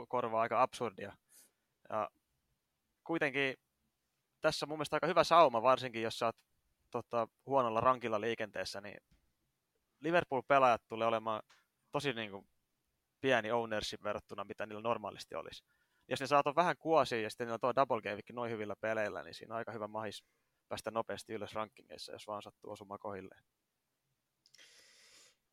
korvaa 0.09 0.43
aika 0.43 0.63
absurdia. 0.63 1.13
Ja 1.91 2.11
kuitenkin 3.05 3.55
tässä 4.41 4.67
on 4.67 4.69
mun 4.69 4.79
mielestä 4.79 4.97
aika 4.97 5.07
hyvä 5.07 5.25
sauma, 5.25 5.63
varsinkin 5.63 6.03
jos 6.03 6.19
sä 6.19 6.27
oot 6.27 6.37
tota, 6.91 7.29
huonolla 7.47 7.81
rankilla 7.81 8.21
liikenteessä, 8.21 8.81
niin 8.81 8.97
Liverpool-pelaajat 10.01 10.83
tulee 10.89 11.09
olemaan 11.09 11.43
tosi 11.93 12.13
niin 12.13 12.31
kuin, 12.31 12.49
pieni 13.21 13.51
ownership 13.51 14.03
verrattuna, 14.03 14.45
mitä 14.45 14.67
niillä 14.67 14.83
normaalisti 14.83 15.35
olisi. 15.35 15.65
Jos 16.09 16.21
ne 16.21 16.27
saavat 16.27 16.57
vähän 16.57 16.77
kuosia 16.79 17.21
ja 17.21 17.31
sitten 17.31 17.47
niillä 17.47 17.55
on 17.55 17.61
tuo 17.61 17.75
double 17.75 18.03
gamekin 18.03 18.37
noin 18.37 18.51
hyvillä 18.51 18.75
peleillä, 18.81 19.23
niin 19.23 19.35
siinä 19.35 19.55
on 19.55 19.59
aika 19.59 19.73
hyvä 19.73 19.89
mahis 19.89 20.25
päästä 20.69 20.91
nopeasti 20.91 21.33
ylös 21.33 21.55
rankingeissa, 21.55 22.13
jos 22.13 22.27
vaan 22.27 22.43
sattuu 22.43 22.71
osumaan 22.71 23.01
kohilleen. 23.01 23.43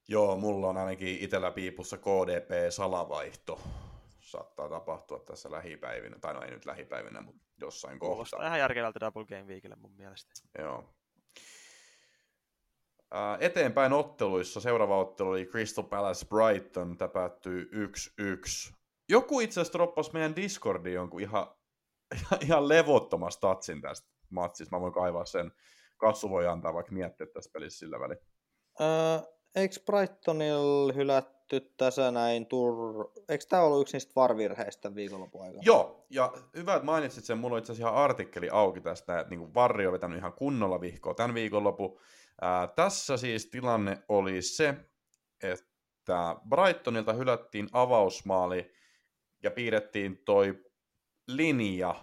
Joo, 0.07 0.35
mulla 0.35 0.67
on 0.67 0.77
ainakin 0.77 1.17
itellä 1.21 1.51
piipussa 1.51 1.97
KDP-salavaihto. 1.97 3.61
Saattaa 4.33 4.69
tapahtua 4.69 5.19
tässä 5.19 5.51
lähipäivinä, 5.51 6.19
tai 6.19 6.33
no 6.33 6.41
ei 6.41 6.51
nyt 6.51 6.65
lähipäivinä, 6.65 7.21
mutta 7.21 7.41
jossain 7.61 7.99
Kuulostaa 7.99 8.37
kohtaa. 8.37 8.47
ihan 8.47 8.59
järkevältä 8.59 8.99
Double 8.99 9.25
Game 9.25 9.43
Weekille 9.43 9.75
mun 9.75 9.95
mielestä. 9.95 10.31
Joo. 10.59 10.93
eteenpäin 13.39 13.93
otteluissa 13.93 14.61
seuraava 14.61 14.97
ottelu 14.97 15.29
oli 15.29 15.45
Crystal 15.45 15.83
Palace 15.83 16.25
Brighton, 16.25 16.97
tämä 16.97 17.09
päättyy 17.09 17.69
1-1. 18.71 18.73
Joku 19.09 19.39
itse 19.39 19.61
asiassa 19.61 19.77
droppasi 19.77 20.13
meidän 20.13 20.35
Discordiin 20.35 20.95
jonkun 20.95 21.21
ihan, 21.21 21.47
ihan, 22.15 22.39
ihan 22.43 22.69
levottoman 22.69 23.31
statsin 23.31 23.81
tästä 23.81 24.07
matsista. 24.29 24.75
Mä 24.75 24.81
voin 24.81 24.93
kaivaa 24.93 25.25
sen. 25.25 25.51
Katsu 25.97 26.29
voi 26.29 26.47
antaa 26.47 26.73
vaikka 26.73 26.91
miettiä 26.91 27.27
tästä 27.27 27.53
pelissä 27.53 27.79
sillä 27.79 27.99
välin. 27.99 28.17
Öö, 28.81 28.87
eikö 29.55 29.75
Brightonilla 29.85 31.21
hylätty 31.51 31.73
tässä 31.77 32.11
näin 32.11 32.45
tur... 32.45 33.11
Eikö 33.29 33.45
tämä 33.49 33.63
ollut 33.63 33.81
yksi 33.81 33.95
niistä 33.95 34.11
varvirheistä 34.15 34.95
viikonlopun 34.95 35.43
aikana? 35.43 35.61
Joo, 35.65 36.05
ja 36.09 36.33
hyvä, 36.55 36.75
että 36.75 36.85
mainitsit 36.85 37.25
sen. 37.25 37.37
Mulla 37.37 37.55
on 37.55 37.59
itse 37.59 37.71
asiassa 37.71 37.89
ihan 37.89 38.03
artikkeli 38.03 38.49
auki 38.49 38.81
tästä, 38.81 39.19
että 39.19 39.35
niin 39.35 39.53
Varri 39.53 39.87
on 39.87 39.93
vetänyt 39.93 40.17
ihan 40.17 40.33
kunnolla 40.33 40.81
vihkoa 40.81 41.13
tämän 41.13 41.33
viikonlopun. 41.33 41.99
Ää, 42.41 42.67
tässä 42.67 43.17
siis 43.17 43.45
tilanne 43.45 44.03
oli 44.09 44.41
se, 44.41 44.75
että 45.43 46.35
Brightonilta 46.49 47.13
hylättiin 47.13 47.69
avausmaali 47.71 48.71
ja 49.43 49.51
piirrettiin 49.51 50.17
toi 50.25 50.65
linja 51.27 51.95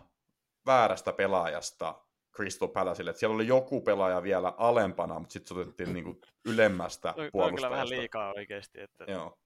väärästä 0.67 1.13
pelaajasta 1.13 1.95
Crystal 2.41 2.69
Palacelle. 2.69 3.11
Että 3.11 3.21
siellä 3.21 3.35
oli 3.35 3.47
joku 3.47 3.81
pelaaja 3.81 4.23
vielä 4.23 4.55
alempana, 4.57 5.19
mutta 5.19 5.33
sitten 5.33 5.49
se 5.57 5.61
otettiin 5.61 5.93
niinku 5.93 6.21
ylemmästä 6.45 7.09
Toi- 7.09 7.15
toi 7.15 7.25
on 7.25 7.31
puolustajasta. 7.33 7.57
kyllä 7.57 7.71
vähän 7.71 7.89
liikaa 7.89 8.33
oikeasti, 8.37 8.81
että 8.81 9.05
Joo, 9.09 9.39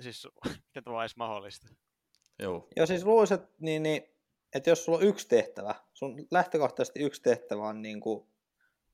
siis 0.00 0.28
miten 0.66 0.84
tämä 0.84 0.96
on 0.96 1.02
edes 1.02 1.16
mahdollista. 1.16 1.68
joo. 2.38 2.68
Joo, 2.76 2.86
siis 2.86 3.04
luulisin, 3.04 3.34
että, 3.34 3.48
niin, 3.60 3.82
niin, 3.82 4.02
että 4.54 4.70
jos 4.70 4.84
sulla 4.84 4.98
on 4.98 5.04
yksi 5.04 5.28
tehtävä, 5.28 5.74
sun 5.94 6.26
lähtökohtaisesti 6.30 7.00
yksi 7.00 7.22
tehtävä 7.22 7.62
on 7.62 7.82
niin 7.82 8.00
kuin 8.00 8.28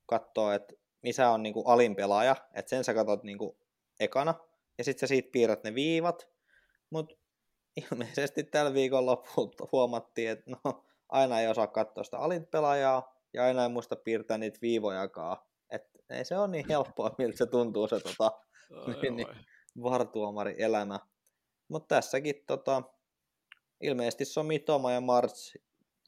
katsoa, 0.05 0.55
että 0.55 0.73
missä 1.01 1.29
on 1.29 1.43
niin 1.43 1.53
kuin 1.53 1.67
alin 1.67 1.95
pelaaja, 1.95 2.35
että 2.53 2.69
sen 2.69 2.83
sä 2.83 2.93
katsot 2.93 3.23
niin 3.23 3.37
kuin 3.37 3.57
ekana, 3.99 4.33
ja 4.77 4.83
sitten 4.83 4.99
sä 4.99 5.07
siitä 5.07 5.29
piirrät 5.31 5.63
ne 5.63 5.75
viivat, 5.75 6.27
mutta 6.89 7.15
ilmeisesti 7.91 8.43
tällä 8.43 8.73
viikon 8.73 9.05
lopulta 9.05 9.67
huomattiin, 9.71 10.29
että 10.29 10.51
no, 10.63 10.83
aina 11.09 11.39
ei 11.39 11.47
osaa 11.47 11.67
katsoa 11.67 12.03
sitä 12.03 12.17
alin 12.17 12.45
pelaajaa, 12.47 13.14
ja 13.35 13.43
aina 13.43 13.63
ei 13.63 13.69
muista 13.69 13.95
piirtää 13.95 14.37
niitä 14.37 14.59
viivojakaan. 14.61 15.37
Et 15.69 15.83
ei 16.09 16.25
se 16.25 16.37
ole 16.37 16.47
niin 16.47 16.65
helppoa, 16.69 17.15
miltä 17.17 17.37
se 17.37 17.45
tuntuu 17.45 17.87
se 17.87 17.99
tota, 17.99 18.31
Niin, 19.01 19.15
niin. 19.15 19.27
vartuomari 19.83 20.55
elämä. 20.57 20.99
Mutta 21.67 21.95
tässäkin 21.95 22.43
tota, 22.47 22.83
ilmeisesti 23.81 24.25
se 24.25 24.39
on 24.39 24.45
Mitoma 24.45 24.91
ja 24.91 25.01
March 25.01 25.55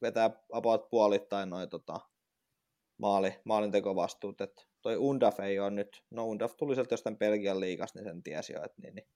vetää 0.01 0.29
about 0.53 0.89
puolittain 0.89 1.49
noin 1.49 1.69
tota, 1.69 1.99
maali, 2.97 3.39
maalintekovastuut. 3.43 4.41
Et 4.41 4.67
toi 4.81 4.97
Undaf 4.97 5.39
ei 5.39 5.59
ole 5.59 5.69
nyt, 5.71 6.03
no 6.09 6.25
Undaf 6.25 6.57
tuli 6.57 6.75
sieltä 6.75 6.93
jostain 6.93 7.17
Belgian 7.17 7.59
liigasta, 7.59 7.99
niin 7.99 8.09
sen 8.09 8.23
tiesi 8.23 8.53
jo, 8.53 8.63
että 8.63 8.81
niin, 8.81 8.95
niin, 8.95 9.07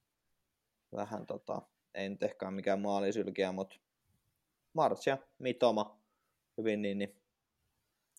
vähän 0.96 1.26
tota, 1.26 1.62
ei 1.94 2.10
nyt 2.10 2.24
ehkä 2.24 2.46
ole 2.46 2.56
mikään 2.56 2.82
maalisylkiä, 2.82 3.52
mutta 3.52 3.76
March 4.74 5.08
ja 5.08 5.18
Mitoma 5.40 6.02
hyvin, 6.58 6.82
niin, 6.82 6.98
niin, 6.98 7.21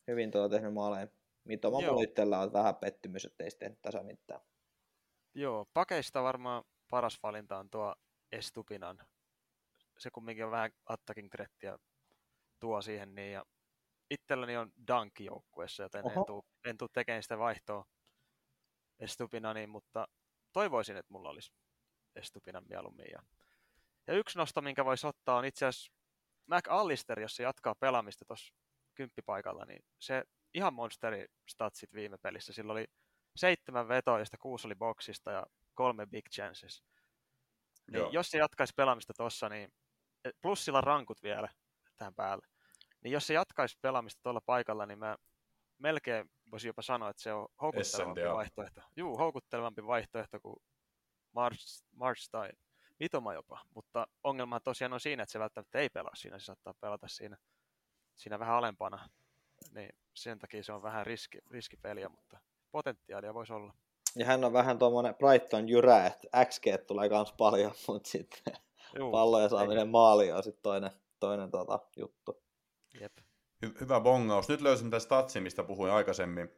hyvin 0.06 0.30
tuota 0.30 0.54
tehnyt 0.54 0.74
maaleja. 0.74 1.06
Mitoma 1.44 1.78
itsellä 2.02 2.40
on 2.40 2.52
vähän 2.52 2.76
pettymys, 2.76 3.24
ettei 3.24 3.50
sitten 3.50 3.66
tehnyt 3.66 3.82
tasa 3.82 4.02
mitään. 4.02 4.40
Joo, 5.34 5.66
pakeista 5.74 6.22
varmaan 6.22 6.64
paras 6.90 7.18
valinta 7.22 7.58
on 7.58 7.70
tuo 7.70 7.94
Estupinan. 8.32 8.98
Se 9.98 10.10
kumminkin 10.10 10.44
on 10.44 10.50
vähän 10.50 10.70
attacking 10.86 11.30
threattiä 11.30 11.78
tuo 12.60 12.82
siihen 12.82 13.14
niin 13.14 13.32
ja 13.32 13.44
itselläni 14.10 14.56
on 14.56 14.72
Danki 14.88 15.24
joukkueessa, 15.24 15.82
joten 15.82 16.06
en 16.06 16.12
Oho. 16.12 16.24
tuu, 16.24 16.44
en 16.64 16.78
tuu 16.78 16.88
tekemään 16.88 17.22
sitä 17.22 17.38
vaihtoa 17.38 17.84
Estupinaniin, 18.98 19.70
mutta 19.70 20.08
toivoisin, 20.52 20.96
että 20.96 21.12
mulla 21.12 21.30
olisi 21.30 21.52
Estupinan 22.14 22.64
mieluummin. 22.68 23.06
Ja, 23.12 23.22
ja 24.06 24.14
yksi 24.14 24.38
nosto, 24.38 24.60
minkä 24.60 24.84
voisi 24.84 25.06
ottaa, 25.06 25.36
on 25.36 25.44
itse 25.44 25.66
asiassa 25.66 25.92
McAllister, 26.46 27.20
jos 27.20 27.36
se 27.36 27.42
jatkaa 27.42 27.74
pelaamista 27.74 28.24
tuossa 28.24 28.54
kymppipaikalla, 28.94 29.64
niin 29.64 29.84
se 29.98 30.24
ihan 30.54 30.74
monsteri 30.74 31.26
statsit 31.48 31.94
viime 31.94 32.18
pelissä. 32.18 32.52
Sillä 32.52 32.72
oli 32.72 32.86
seitsemän 33.36 33.88
vetoa, 33.88 34.18
josta 34.18 34.38
kuusi 34.38 34.68
oli 34.68 34.74
boksista 34.74 35.30
ja 35.30 35.46
kolme 35.74 36.06
big 36.06 36.28
chances. 36.28 36.82
Niin 37.90 37.98
Joo. 37.98 38.10
jos 38.12 38.30
se 38.30 38.38
jatkaisi 38.38 38.72
pelaamista 38.76 39.14
tossa, 39.14 39.48
niin 39.48 39.72
et 40.24 40.36
plus 40.40 40.64
sillä 40.64 40.78
on 40.78 40.84
rankut 40.84 41.22
vielä 41.22 41.48
tähän 41.96 42.14
päälle. 42.14 42.46
Niin 43.04 43.12
jos 43.12 43.26
se 43.26 43.34
jatkaisi 43.34 43.78
pelaamista 43.80 44.22
tuolla 44.22 44.40
paikalla, 44.40 44.86
niin 44.86 44.98
mä 44.98 45.16
melkein 45.78 46.30
voisin 46.50 46.68
jopa 46.68 46.82
sanoa, 46.82 47.10
että 47.10 47.22
se 47.22 47.32
on 47.32 47.48
houkuttelevampi 47.60 48.20
SNDA. 48.20 48.34
vaihtoehto. 48.34 48.80
Juu, 48.96 49.18
houkuttelevampi 49.18 49.86
vaihtoehto 49.86 50.40
kuin 50.40 50.56
Mars, 51.32 51.84
Mars 51.92 52.28
tai 52.30 52.50
Mitoma 53.00 53.34
jopa. 53.34 53.64
Mutta 53.74 54.06
ongelma 54.24 54.60
tosiaan 54.60 54.92
on 54.92 55.00
siinä, 55.00 55.22
että 55.22 55.32
se 55.32 55.38
välttämättä 55.38 55.78
ei 55.78 55.88
pelaa 55.88 56.14
siinä. 56.14 56.38
Se 56.38 56.44
saattaa 56.44 56.74
pelata 56.80 57.08
siinä, 57.08 57.36
siinä 58.16 58.38
vähän 58.38 58.54
alempana. 58.54 59.08
Niin 59.74 59.90
sen 60.14 60.38
takia 60.38 60.62
se 60.62 60.72
on 60.72 60.82
vähän 60.82 61.06
riski, 61.06 61.38
riskipeliä, 61.50 62.08
mutta 62.08 62.38
potentiaalia 62.70 63.34
voisi 63.34 63.52
olla. 63.52 63.74
Ja 64.16 64.26
hän 64.26 64.44
on 64.44 64.52
vähän 64.52 64.78
tuommoinen 64.78 65.14
Brighton 65.14 65.68
jyrä, 65.68 66.06
että 66.06 66.44
XG 66.44 66.64
tulee 66.86 67.08
kans 67.08 67.32
paljon, 67.32 67.72
mutta 67.88 68.10
sitten 68.10 68.54
Juu, 68.98 69.10
palloja 69.10 69.48
saaminen 69.48 69.88
maaliin 69.88 70.34
on 70.34 70.42
sitten 70.42 70.62
toinen, 70.62 70.90
toinen 71.20 71.50
tota, 71.50 71.78
juttu. 71.96 72.42
Jep. 73.00 73.12
Hy- 73.66 73.80
hyvä 73.80 74.00
bongaus. 74.00 74.48
Nyt 74.48 74.60
löysin 74.60 74.90
tästä 74.90 75.04
statsin, 75.06 75.42
mistä 75.42 75.62
puhuin 75.62 75.92
aikaisemmin. 75.92 76.48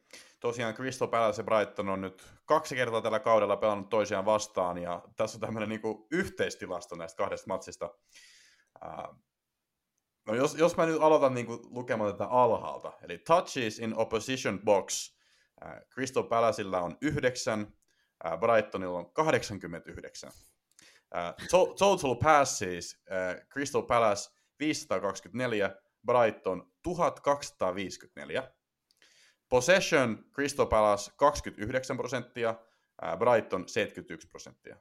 Tosiaan 0.41 0.75
Crystal 0.75 1.09
Palace 1.09 1.41
ja 1.41 1.45
Brighton 1.45 1.89
on 1.89 2.01
nyt 2.01 2.23
kaksi 2.45 2.75
kertaa 2.75 3.03
tällä 3.03 3.21
kaudella 3.21 3.57
pelannut 3.57 3.89
toisiaan 3.89 4.25
vastaan, 4.25 4.79
ja 4.79 5.03
tässä 5.17 5.37
on 5.37 5.41
tämmöinen 5.41 5.69
niinku 5.69 6.07
yhteistilasto 6.11 6.97
näistä 6.97 7.17
kahdesta 7.17 7.49
matsista. 7.49 7.95
Ää, 8.81 9.09
no 10.27 10.35
jos, 10.35 10.55
jos 10.55 10.77
mä 10.77 10.87
nyt 10.87 11.01
aloitan 11.01 11.35
niinku 11.35 11.61
lukemaan 11.71 12.13
tätä 12.13 12.27
alhaalta, 12.27 12.93
eli 13.03 13.19
touches 13.19 13.79
in 13.79 13.97
opposition 13.97 14.61
box. 14.65 15.15
Ää, 15.61 15.83
Crystal 15.95 16.23
Palacella 16.23 16.81
on 16.81 16.99
yhdeksän, 17.01 17.75
Ää, 18.25 18.37
Brightonilla 18.37 18.99
on 18.99 19.13
89. 19.13 20.33
Ää, 21.15 21.35
to- 21.51 21.75
total 21.79 22.15
passes, 22.15 23.03
ää, 23.11 23.35
Crystal 23.53 23.83
Palace 23.83 24.31
524, 24.59 25.77
Brighton 26.07 26.73
1254. 26.83 28.53
Possession, 29.49 30.25
Crystal 30.35 30.67
Palace 30.67 31.13
29 31.17 31.97
prosenttia, 31.97 32.55
ää, 33.03 33.17
Brighton 33.17 33.69
71 33.69 34.29
prosenttia. 34.29 34.77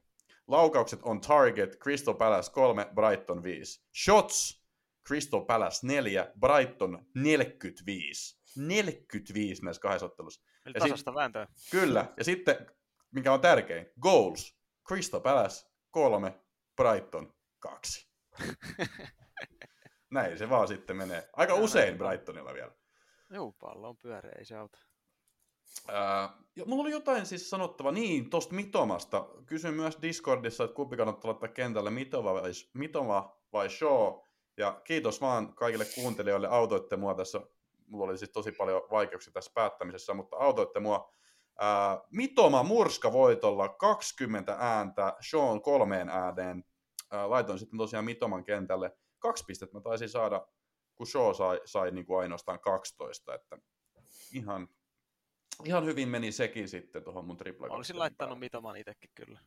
Laukaukset 0.47 0.99
on 1.03 1.21
target, 1.21 1.79
Crystal 1.79 2.13
Palace 2.13 2.51
3, 2.51 2.87
Brighton 2.95 3.43
5. 3.43 3.81
Shots, 4.03 4.62
Crystal 5.07 5.45
Palace 5.45 5.87
4, 5.87 6.31
Brighton 6.39 7.05
45. 7.15 8.39
45 8.57 9.65
näissä 9.65 9.81
kahdessa 9.81 10.05
ottelussa. 10.05 10.41
Eli 10.65 10.73
Ja 10.75 10.81
sit- 10.81 10.89
tasasta 10.89 11.13
vääntöä. 11.13 11.47
Kyllä, 11.71 12.13
ja 12.17 12.23
sitten, 12.23 12.67
mikä 13.11 13.33
on 13.33 13.41
tärkein, 13.41 13.85
goals, 14.01 14.57
Crystal 14.87 15.19
Palace 15.19 15.67
3, 15.91 16.39
Brighton 16.75 17.33
2. 17.59 18.09
Näin 20.11 20.37
se 20.37 20.49
vaan 20.49 20.67
sitten 20.67 20.97
menee. 20.97 21.29
Aika 21.33 21.53
Joo, 21.53 21.63
usein. 21.63 21.97
Brightonilla 21.97 22.53
vielä. 22.53 22.71
Juu, 23.33 23.51
pallo 23.51 23.89
on 23.89 23.97
pyöreä, 23.97 24.31
ei 24.37 24.45
se 24.45 24.55
auta. 24.55 24.79
Ää, 25.87 26.29
mulla 26.65 26.81
oli 26.81 26.91
jotain 26.91 27.25
siis 27.25 27.49
sanottava, 27.49 27.91
niin, 27.91 28.29
tosta 28.29 28.55
Mitomasta. 28.55 29.27
Kysyin 29.45 29.73
myös 29.73 29.97
Discordissa, 30.01 30.63
että 30.63 30.75
kumpi 30.75 30.97
kannattaa 30.97 31.29
laittaa 31.31 31.49
kentälle, 31.49 31.89
Mitoma 31.89 32.33
vai, 32.33 32.51
Mitoma 32.73 33.37
vai 33.53 33.69
Shaw. 33.69 34.13
Ja 34.57 34.81
kiitos 34.83 35.21
vaan 35.21 35.55
kaikille 35.55 35.85
kuuntelijoille, 35.95 36.47
autoitte 36.47 36.95
mua 36.95 37.15
tässä. 37.15 37.41
Mulla 37.87 38.05
oli 38.05 38.17
siis 38.17 38.31
tosi 38.31 38.51
paljon 38.51 38.81
vaikeuksia 38.91 39.33
tässä 39.33 39.51
päättämisessä, 39.55 40.13
mutta 40.13 40.37
autoitte 40.37 40.79
mua. 40.79 41.13
Ää, 41.59 42.01
Mitoma 42.11 42.63
Murska 42.63 43.11
voitolla 43.11 43.69
20 43.69 44.55
ääntä, 44.59 45.13
Sean 45.29 45.61
kolmeen 45.61 46.09
ääneen. 46.09 46.63
Ää, 47.11 47.29
laitoin 47.29 47.59
sitten 47.59 47.77
tosiaan 47.77 48.05
Mitoman 48.05 48.43
kentälle. 48.43 48.97
Kaksi 49.19 49.43
pistettä 49.47 49.77
mä 49.77 49.81
taisin 49.81 50.09
saada, 50.09 50.47
kun 50.95 51.07
Shaw 51.07 51.33
sai, 51.33 51.61
sai 51.65 51.91
niin 51.91 52.05
kuin 52.05 52.19
ainoastaan 52.19 52.59
12, 52.59 53.35
että 53.35 53.57
ihan 54.33 54.67
ihan 55.65 55.85
hyvin 55.85 56.09
meni 56.09 56.31
sekin 56.31 56.69
sitten 56.69 57.03
tuohon 57.03 57.25
mun 57.25 57.37
tripla 57.37 57.67
Olisin 57.67 57.99
laittanut 57.99 58.39
mitoman 58.39 58.77
itsekin 58.77 59.09
kyllä. 59.15 59.39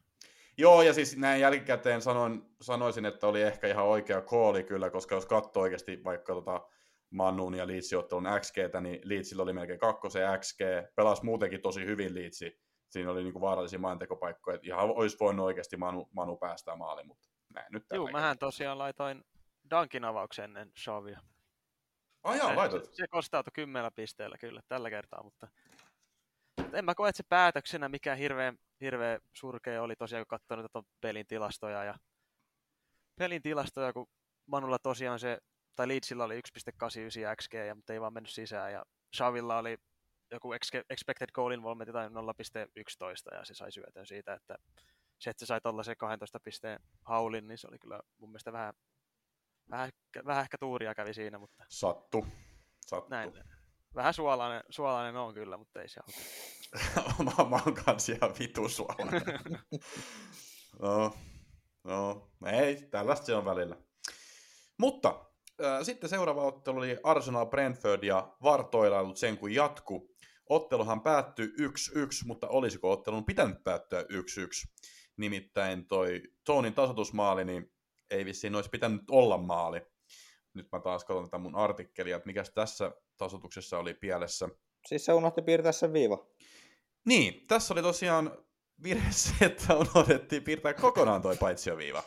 Joo, 0.58 0.82
ja 0.82 0.92
siis 0.94 1.16
näin 1.16 1.40
jälkikäteen 1.40 2.02
sanoin, 2.02 2.42
sanoisin, 2.60 3.06
että 3.06 3.26
oli 3.26 3.42
ehkä 3.42 3.66
ihan 3.66 3.84
oikea 3.84 4.20
kooli 4.20 4.64
kyllä, 4.64 4.90
koska 4.90 5.14
jos 5.14 5.26
katsoo 5.26 5.62
oikeasti 5.62 6.04
vaikka 6.04 6.34
tota 6.34 6.68
Mannun 7.10 7.54
ja 7.54 7.66
Leedsin 7.66 7.98
ottelun 7.98 8.26
XGtä, 8.40 8.80
niin 8.80 9.00
Leedsillä 9.04 9.42
oli 9.42 9.52
melkein 9.52 9.78
kakkosen 9.78 10.40
XG, 10.40 10.60
pelasi 10.94 11.24
muutenkin 11.24 11.62
tosi 11.62 11.84
hyvin 11.86 12.14
Leedsi. 12.14 12.60
Siinä 12.88 13.10
oli 13.10 13.22
niinku 13.22 13.40
vaarallisia 13.40 13.78
maaintekopaikkoja, 13.78 14.54
että 14.54 14.66
ihan 14.66 14.90
olisi 14.90 15.16
voinut 15.20 15.46
oikeasti 15.46 15.76
Manu, 15.76 16.08
Manu 16.12 16.36
päästää 16.36 16.76
maaliin, 16.76 17.06
mutta 17.06 17.28
näin 17.54 17.66
nyt 17.70 17.88
tällä 17.88 17.98
Juu, 17.98 18.06
kertaa. 18.06 18.20
mähän 18.20 18.38
tosiaan 18.38 18.78
laitoin 18.78 19.24
Dunkin 19.70 20.04
avauksen 20.04 20.44
ennen 20.44 20.72
Shavia. 20.78 21.20
Ai 22.22 22.38
jaa, 22.38 22.56
laitat. 22.56 22.84
Se, 22.84 22.90
se 22.92 23.08
kostautui 23.08 23.50
kymmenellä 23.54 23.90
pisteellä 23.90 24.38
kyllä 24.38 24.60
tällä 24.68 24.90
kertaa, 24.90 25.22
mutta 25.22 25.48
mutta 26.62 26.78
en 26.78 26.84
mä 26.84 26.94
koe, 26.94 27.08
että 27.08 27.16
se 27.16 27.22
päätöksenä 27.28 27.88
mikä 27.88 28.14
hirveän, 28.14 28.58
hirveän 28.80 29.20
surkea 29.32 29.82
oli 29.82 29.96
tosiaan, 29.96 30.26
kun 30.26 30.38
katsonut 30.38 30.72
tuon 30.72 30.84
pelin 31.00 31.26
tilastoja. 31.26 31.84
Ja 31.84 31.94
pelin 33.18 33.42
tilastoja, 33.42 33.92
kun 33.92 34.06
Manulla 34.46 34.78
tosiaan 34.78 35.18
se, 35.18 35.38
tai 35.76 35.88
Leedsillä 35.88 36.24
oli 36.24 36.36
1.89 36.36 37.36
XG, 37.42 37.54
ja, 37.54 37.74
mutta 37.74 37.92
ei 37.92 38.00
vaan 38.00 38.12
mennyt 38.12 38.30
sisään. 38.30 38.72
Ja 38.72 38.84
Shavilla 39.16 39.58
oli 39.58 39.76
joku 40.30 40.52
ex- 40.52 40.84
expected 40.90 41.28
goal 41.34 41.50
involvement 41.50 41.92
tai 41.92 42.08
0.11, 42.08 43.34
ja 43.34 43.44
se 43.44 43.54
sai 43.54 43.72
syötön 43.72 44.06
siitä, 44.06 44.34
että 44.34 44.58
se, 45.18 45.30
että 45.30 45.40
se 45.40 45.46
sai 45.46 45.60
tuollaisen 45.60 45.96
12 45.96 46.40
pisteen 46.40 46.80
haulin, 47.02 47.48
niin 47.48 47.58
se 47.58 47.68
oli 47.70 47.78
kyllä 47.78 48.00
mun 48.18 48.30
mielestä 48.30 48.52
vähän, 48.52 48.74
vähän, 49.70 49.90
vähän 50.26 50.42
ehkä 50.42 50.58
tuuria 50.58 50.94
kävi 50.94 51.14
siinä, 51.14 51.38
mutta 51.38 51.64
Sattu. 51.68 52.26
Sattu. 52.86 53.10
näin. 53.10 53.32
Vähän 53.94 54.14
suolainen, 54.14 54.62
suolainen 54.70 55.16
on 55.20 55.34
kyllä, 55.34 55.56
mutta 55.56 55.82
ei 55.82 55.88
se 55.88 56.00
auta. 56.00 56.20
Mä, 57.24 57.44
mä 57.50 57.60
oon 57.66 57.74
kans 57.84 58.08
ihan 58.08 58.34
vitu 58.38 58.68
suolainen. 58.68 59.22
no, 60.82 61.12
no, 61.84 62.30
ei, 62.52 62.76
tällaista 62.90 63.26
se 63.26 63.34
on 63.34 63.44
välillä. 63.44 63.76
Mutta 64.78 65.26
äh, 65.64 65.82
sitten 65.82 66.10
seuraava 66.10 66.42
ottelu 66.42 66.78
oli 66.78 66.98
Arsenal 67.02 67.46
Brentford 67.46 68.04
ja 68.04 68.36
vartoilailut 68.42 69.16
sen 69.16 69.38
kuin 69.38 69.54
jatku. 69.54 70.16
Otteluhan 70.48 71.02
päättyi 71.02 71.46
1-1, 71.46 71.50
mutta 72.26 72.48
olisiko 72.48 72.90
ottelun 72.90 73.24
pitänyt 73.24 73.64
päättyä 73.64 74.02
1-1? 74.02 74.06
Nimittäin 75.16 75.86
toi 75.86 76.22
Tonin 76.44 76.74
tasoitusmaali, 76.74 77.44
niin 77.44 77.72
ei 78.10 78.24
vissiin 78.24 78.54
olisi 78.54 78.70
pitänyt 78.70 79.02
olla 79.10 79.38
maali. 79.38 79.80
Nyt 80.54 80.68
mä 80.72 80.80
taas 80.80 81.04
katson 81.04 81.24
tätä 81.24 81.38
mun 81.38 81.56
artikkelia, 81.56 82.16
että 82.16 82.26
mikä 82.26 82.44
tässä 82.54 82.92
tasoituksessa 83.16 83.78
oli 83.78 83.94
pielessä. 83.94 84.48
Siis 84.86 85.04
se 85.04 85.12
unohti 85.12 85.42
piirtää 85.42 85.72
sen 85.72 85.92
viiva. 85.92 86.26
Niin, 87.06 87.46
tässä 87.46 87.74
oli 87.74 87.82
tosiaan 87.82 88.38
virhe 88.82 89.12
se, 89.12 89.44
että 89.44 89.74
unohdettiin 89.76 90.42
piirtää 90.42 90.74
kokonaan 90.74 91.22
toi 91.22 91.36
paitsioviiva. 91.36 92.02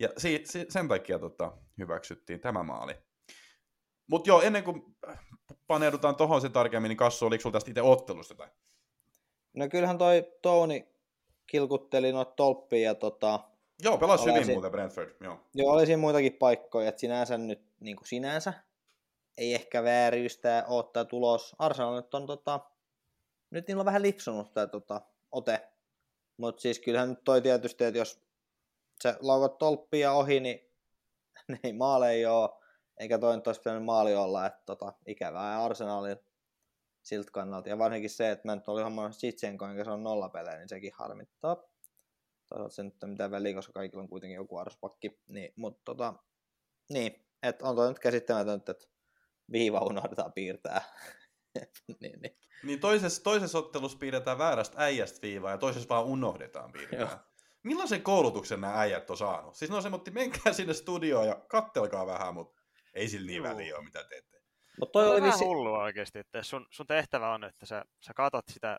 Ja 0.00 0.08
si- 0.18 0.42
si- 0.44 0.66
sen 0.68 0.88
takia 0.88 1.18
tota, 1.18 1.52
hyväksyttiin 1.78 2.40
tämä 2.40 2.62
maali. 2.62 2.94
Mutta 4.06 4.30
joo, 4.30 4.42
ennen 4.42 4.64
kuin 4.64 4.82
paneudutaan 5.66 6.16
tohon 6.16 6.40
se 6.40 6.48
tarkemmin, 6.48 6.88
niin 6.88 6.96
Kassu, 6.96 7.26
oliko 7.26 7.42
sulla 7.42 7.52
tästä 7.52 7.70
itse 7.70 7.82
ottelusta 7.82 8.32
jotain? 8.34 8.50
No 9.54 9.68
kyllähän 9.68 9.98
toi 9.98 10.32
Touni 10.42 10.88
kilkutteli 11.46 12.12
noita 12.12 12.32
tolppia 12.36 12.80
ja 12.82 12.94
tota, 12.94 13.40
Joo, 13.82 13.98
pelasi 13.98 14.24
hyvin 14.24 14.34
Palasin- 14.36 14.52
muuten 14.52 14.70
Brentford, 14.70 15.16
joo. 15.20 15.40
joo, 15.54 15.72
oli 15.72 15.86
siinä 15.86 16.00
muitakin 16.00 16.32
paikkoja, 16.32 16.88
että 16.88 17.00
sinänsä 17.00 17.38
nyt 17.38 17.62
niin 17.80 17.96
kuin 17.96 18.08
sinänsä 18.08 18.52
ei 19.38 19.54
ehkä 19.54 19.82
vääryystä 19.84 20.64
ottaa 20.68 21.04
tulos. 21.04 21.54
Arsenal 21.58 21.96
nyt 21.96 22.14
on 22.14 22.26
tota, 22.26 22.60
nyt 23.50 23.68
niillä 23.68 23.80
on 23.80 23.86
vähän 23.86 24.02
lipsunut 24.02 24.52
tämä 24.52 24.66
tota, 24.66 25.00
ote. 25.32 25.68
Mutta 26.36 26.62
siis 26.62 26.78
kyllähän 26.78 27.08
nyt 27.08 27.24
toi 27.24 27.42
tietysti, 27.42 27.84
että 27.84 27.98
jos 27.98 28.22
sä 29.02 29.16
laukat 29.20 29.58
tolppia 29.58 30.12
ohi, 30.12 30.40
niin 30.40 30.60
ne 31.48 31.60
ei 31.64 31.72
maaleja 31.72 32.32
ole, 32.32 32.50
eikä 32.96 33.18
toi 33.18 33.36
nyt 33.36 33.46
olisi 33.46 33.60
pitänyt 33.60 33.84
maali 33.84 34.14
olla, 34.14 34.46
että 34.46 34.62
tota, 34.66 34.92
ikävää 35.06 35.64
Arsenalilla 35.64 36.22
siltä 37.02 37.30
kannalta. 37.32 37.68
Ja 37.68 37.78
varsinkin 37.78 38.10
se, 38.10 38.30
että 38.30 38.48
mä 38.48 38.56
nyt 38.56 38.68
olin 38.68 38.84
hommannut 38.84 39.16
Sitsenko, 39.16 39.66
enkä 39.66 39.84
se 39.84 39.90
on 39.90 40.02
nollapelejä, 40.02 40.58
niin 40.58 40.68
sekin 40.68 40.92
harmittaa. 40.94 41.56
Toisaalta 42.48 42.74
se 42.74 42.82
nyt 42.82 42.94
ei 42.94 42.98
ole 43.06 43.10
mitään 43.10 43.30
väliä, 43.30 43.54
koska 43.54 43.72
kaikilla 43.72 44.02
on 44.02 44.08
kuitenkin 44.08 44.36
joku 44.36 44.56
arvospakki. 44.56 45.20
Niin, 45.28 45.52
mutta 45.56 45.80
tota, 45.84 46.14
niin, 46.90 47.26
että 47.42 47.64
on 47.68 47.76
toi 47.76 47.88
nyt 47.88 47.98
käsittämätöntä, 47.98 48.72
että 48.72 48.86
viiva 49.52 49.80
unohdetaan 49.80 50.32
piirtää. 50.32 50.82
niin, 52.00 52.20
niin. 52.22 52.36
Niin 52.62 52.80
toisessa, 52.80 53.22
toisessa 53.22 53.58
ottelussa 53.58 53.98
piirretään 53.98 54.38
väärästä 54.38 54.74
äijästä 54.78 55.18
viivaa 55.22 55.50
ja 55.50 55.58
toisessa 55.58 55.88
vaan 55.88 56.04
unohdetaan 56.04 56.70
Joo. 56.74 56.86
piirtää. 56.88 57.24
Millaisen 57.62 58.02
koulutuksen 58.02 58.60
nämä 58.60 58.80
äijät 58.80 59.10
on 59.10 59.16
saanut? 59.16 59.54
Siis 59.54 59.70
ne 59.70 59.76
on 59.76 59.82
semmoinen, 59.82 60.14
menkää 60.14 60.52
sinne 60.52 60.74
studioon 60.74 61.26
ja 61.26 61.34
kattelkaa 61.48 62.06
vähän, 62.06 62.34
mutta 62.34 62.60
ei 62.94 63.08
sillä 63.08 63.26
niin 63.26 63.36
Juu. 63.36 63.46
väliä 63.46 63.76
ole, 63.76 63.84
mitä 63.84 64.04
teette. 64.04 64.40
Mutta 64.80 64.92
Toi 64.92 65.06
on 65.06 65.12
oli 65.12 65.20
vähän 65.20 65.32
vissi... 65.32 65.44
hullua 65.44 65.82
oikeasti, 65.82 66.18
että 66.18 66.42
sun, 66.42 66.66
sun 66.70 66.86
tehtävä 66.86 67.34
on, 67.34 67.44
että 67.44 67.66
sä, 67.66 67.84
sä 68.00 68.14
katot 68.14 68.44
sitä 68.48 68.78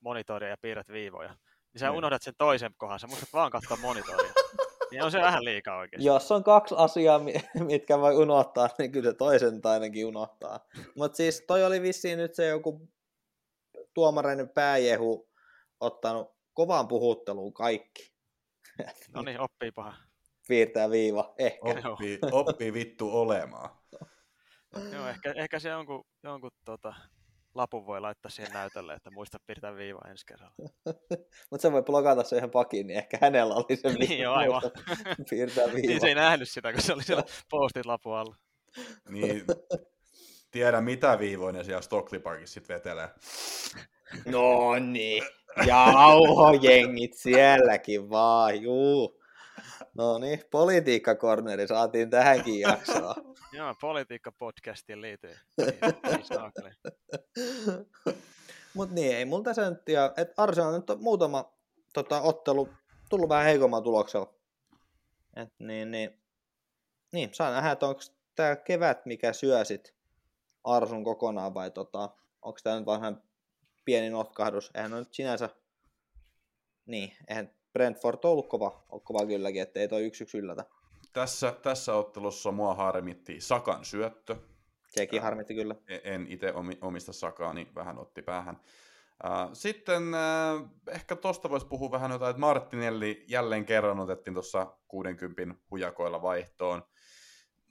monitoria 0.00 0.48
ja 0.48 0.56
piirrät 0.62 0.88
viivoja. 0.88 1.28
Niin 1.72 1.80
sä 1.80 1.86
Niin. 1.88 1.96
unohdat 1.96 2.22
sen 2.22 2.34
toisen 2.38 2.74
kohan, 2.76 3.00
sä 3.00 3.06
muistat 3.06 3.32
vaan 3.32 3.50
katsoa 3.50 3.76
monitoria. 3.76 4.32
niin 4.92 5.04
on 5.04 5.10
se 5.10 5.18
vähän 5.18 5.44
liikaa 5.44 5.78
oikeasti. 5.78 6.06
Jos 6.06 6.32
on 6.32 6.44
kaksi 6.44 6.74
asiaa, 6.78 7.18
mi- 7.18 7.34
mitkä 7.72 7.98
voi 7.98 8.16
unohtaa, 8.16 8.68
niin 8.78 8.92
kyllä 8.92 9.10
se 9.10 9.16
toisen 9.16 9.60
ainakin 9.64 10.06
unohtaa. 10.06 10.60
Mutta 10.96 11.16
siis 11.16 11.44
toi 11.46 11.64
oli 11.64 11.82
vissiin 11.82 12.18
nyt 12.18 12.34
se 12.34 12.46
joku 12.46 12.88
tuomareiden 13.94 14.48
pääjehu 14.48 15.30
ottanut 15.80 16.36
kovaan 16.52 16.88
puhutteluun 16.88 17.52
kaikki. 17.52 18.12
No 19.14 19.22
niin, 19.22 19.40
oppii 19.40 19.72
paha. 19.72 19.94
Piirtää 20.48 20.90
viiva, 20.90 21.34
ehkä. 21.38 21.90
Oppii, 21.90 22.18
oppii 22.32 22.72
vittu 22.72 23.10
olemaan. 23.18 23.70
Joo, 24.92 25.08
ehkä, 25.08 25.32
ehkä 25.36 25.58
se 25.58 25.68
jonkun, 25.68 26.04
jonkun 26.22 26.50
tota, 26.64 26.94
lapun 27.54 27.86
voi 27.86 28.00
laittaa 28.00 28.30
siihen 28.30 28.52
näytölle, 28.52 28.94
että 28.94 29.10
muista 29.10 29.38
piirtää 29.46 29.76
viiva 29.76 30.00
ensi 30.10 30.26
kerralla. 30.26 30.54
Mutta 31.50 31.62
se 31.62 31.72
voi 31.72 31.82
blokata 31.82 32.24
sen 32.24 32.38
ihan 32.38 32.50
pakin, 32.50 32.86
niin 32.86 32.98
ehkä 32.98 33.18
hänellä 33.20 33.54
oli 33.54 33.76
se 33.76 33.88
Niin 33.98 34.18
joo, 34.18 34.34
aivan. 34.34 34.62
piirtää 35.30 35.66
Niin 35.66 35.76
viiva. 35.82 36.00
se 36.00 36.06
ei 36.06 36.14
nähnyt 36.14 36.48
sitä, 36.48 36.72
kun 36.72 36.82
se 36.82 36.92
oli 36.92 37.02
siellä 37.02 37.24
postit 37.50 37.86
lapun 37.86 38.16
alla. 38.16 38.36
Niin, 39.08 39.44
tiedä 40.50 40.80
mitä 40.80 41.18
viivoja 41.18 41.52
ne 41.52 41.64
siellä 41.64 41.82
Stockley 41.82 42.20
Parkissa 42.20 42.54
sit 42.54 42.68
vetelee. 42.68 43.08
No 44.24 44.78
niin, 44.78 45.22
jauhojengit 45.66 47.14
sielläkin 47.14 48.10
vaan, 48.10 48.62
juu. 48.62 49.22
No 49.94 50.18
niin, 50.18 50.42
politiikkakorneri 50.50 51.66
saatiin 51.68 52.10
tähänkin 52.10 52.60
jaksoon. 52.60 53.31
Joo, 53.52 53.74
politiikka-podcastiin 53.80 55.00
liittyy. 55.00 55.36
Niin, 55.56 56.24
saakeli. 56.24 56.70
Mutta 58.74 58.94
niin, 58.94 59.16
ei 59.16 59.24
multa 59.24 59.54
se 59.54 59.70
nyt 59.70 59.84
tiedä, 59.84 60.12
että 60.16 60.42
Arsenal 60.42 60.72
nyt 60.72 60.90
on 60.90 61.02
muutama 61.02 61.52
tota, 61.92 62.20
ottelu 62.20 62.68
tullut 63.10 63.28
vähän 63.28 63.44
heikommalla 63.44 63.84
tuloksella. 63.84 64.34
Et 65.36 65.48
niin, 65.58 65.90
niin, 65.90 66.22
niin, 67.12 67.34
saa 67.34 67.50
nähdä, 67.50 67.70
että 67.70 67.86
onko 67.86 68.00
tämä 68.34 68.56
kevät, 68.56 69.06
mikä 69.06 69.32
syö 69.32 69.64
sit 69.64 69.94
Arsun 70.64 71.04
kokonaan 71.04 71.54
vai 71.54 71.70
tota, 71.70 72.10
onko 72.42 72.58
tämä 72.62 72.76
nyt 72.76 72.86
vähän 72.86 73.22
pieni 73.84 74.10
notkahdus. 74.10 74.70
Eihän 74.74 74.92
on 74.92 74.98
nyt 74.98 75.14
sinänsä, 75.14 75.48
niin, 76.86 77.12
eihän 77.28 77.54
Brentford 77.72 78.18
on 78.24 78.30
ollut 78.30 78.48
kova, 78.48 78.84
ollut 78.88 79.04
kova 79.04 79.26
kylläkin, 79.26 79.62
ettei 79.62 79.88
toi 79.88 80.04
yksi 80.04 80.24
yksi 80.24 80.38
yllätä. 80.38 80.64
Tässä, 81.12 81.52
tässä 81.62 81.94
ottelussa 81.94 82.52
mua 82.52 82.74
harmitti 82.74 83.40
Sakan 83.40 83.84
syöttö. 83.84 84.36
Sekin 84.88 85.22
harmitti 85.22 85.54
kyllä. 85.54 85.74
En 86.04 86.26
itse 86.28 86.52
omista 86.80 87.12
Sakaa, 87.12 87.52
niin 87.54 87.74
vähän 87.74 87.98
otti 87.98 88.22
päähän. 88.22 88.60
Äh, 89.24 89.48
Sitten 89.52 90.02
ehkä 90.88 91.16
tosta 91.16 91.50
voisi 91.50 91.66
puhua 91.66 91.90
vähän 91.90 92.10
jotain, 92.10 92.30
että 92.30 92.40
Martinelli 92.40 93.24
jälleen 93.28 93.64
kerran 93.64 94.00
otettiin 94.00 94.34
tuossa 94.34 94.76
60 94.88 95.54
hujakoilla 95.70 96.22
vaihtoon. 96.22 96.82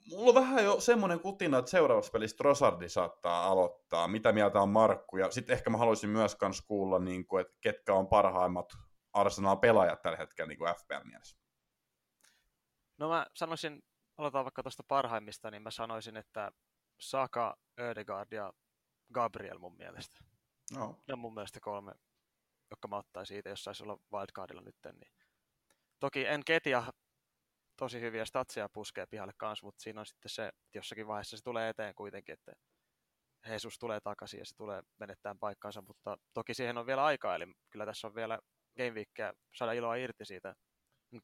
Mulla 0.10 0.30
on 0.30 0.36
vähän 0.36 0.66
jo 0.66 0.80
semmoinen 0.80 1.20
kutina, 1.20 1.58
että 1.58 1.72
seuraavassa 1.72 2.12
pelissä 2.12 2.38
Trossardi 2.38 2.90
saattaa 2.90 3.48
aloittaa. 3.48 4.08
Mitä 4.08 4.32
mieltä 4.32 4.62
on 4.62 4.70
Markku? 4.70 5.18
Ja 5.18 5.32
sitten 5.32 5.54
ehkä 5.54 5.70
mä 5.70 5.78
haluaisin 5.78 6.10
myös 6.10 6.36
kans 6.36 6.62
kuulla, 6.62 7.00
niin 7.00 7.26
kuin, 7.26 7.42
että 7.42 7.54
ketkä 7.62 7.94
on 7.94 8.08
parhaimmat 8.08 8.74
Arsenal-pelaajat 9.14 10.02
tällä 10.02 10.18
hetkellä 10.18 10.48
niin 10.48 10.60
FPL-mielessä. 10.60 11.41
No 13.02 13.10
mä 13.10 13.26
sanoisin, 13.36 13.84
aloitetaan 14.18 14.46
vaikka 14.46 14.64
tuosta 14.64 14.84
parhaimmista, 14.88 15.52
niin 15.52 15.62
mä 15.62 15.72
sanoisin, 15.72 16.18
että 16.18 16.52
Saka, 17.00 17.58
Ödegaard 17.80 18.32
ja 18.32 18.54
Gabriel 19.14 19.58
mun 19.58 19.78
mielestä. 19.78 20.20
No. 20.72 21.04
Ne 21.08 21.14
on 21.14 21.20
mun 21.20 21.34
mielestä 21.34 21.60
kolme, 21.60 21.92
jotka 22.70 22.88
mä 22.88 22.98
ottaisin 22.98 23.36
siitä, 23.36 23.50
jos 23.50 23.64
saisi 23.64 23.84
olla 23.84 23.98
wildcardilla 24.14 24.62
nyt. 24.62 24.76
Niin. 24.86 25.12
Toki 26.00 26.26
en 26.26 26.46
ketia 26.46 26.84
tosi 27.78 28.02
hyviä 28.02 28.26
statsia 28.26 28.70
puskee 28.70 29.06
pihalle 29.06 29.34
kanssa, 29.38 29.66
mutta 29.66 29.82
siinä 29.82 30.00
on 30.00 30.06
sitten 30.06 30.30
se, 30.30 30.48
että 30.48 30.78
jossakin 30.78 31.08
vaiheessa 31.08 31.38
se 31.38 31.44
tulee 31.44 31.70
eteen 31.70 31.96
kuitenkin, 31.96 32.34
että 32.34 32.54
Jesus 33.48 33.80
tulee 33.80 34.00
takaisin 34.00 34.40
ja 34.40 34.46
se 34.46 34.56
tulee 34.56 34.82
menettämään 35.00 35.40
paikkaansa, 35.40 35.82
mutta 35.82 36.18
toki 36.34 36.54
siihen 36.54 36.78
on 36.78 36.86
vielä 36.86 37.06
aikaa, 37.06 37.36
eli 37.36 37.54
kyllä 37.70 37.86
tässä 37.86 38.08
on 38.08 38.16
vielä 38.16 38.40
game 38.78 38.92
weekia 38.92 39.34
saada 39.56 39.74
iloa 39.74 39.96
irti 39.96 40.26
siitä 40.26 40.56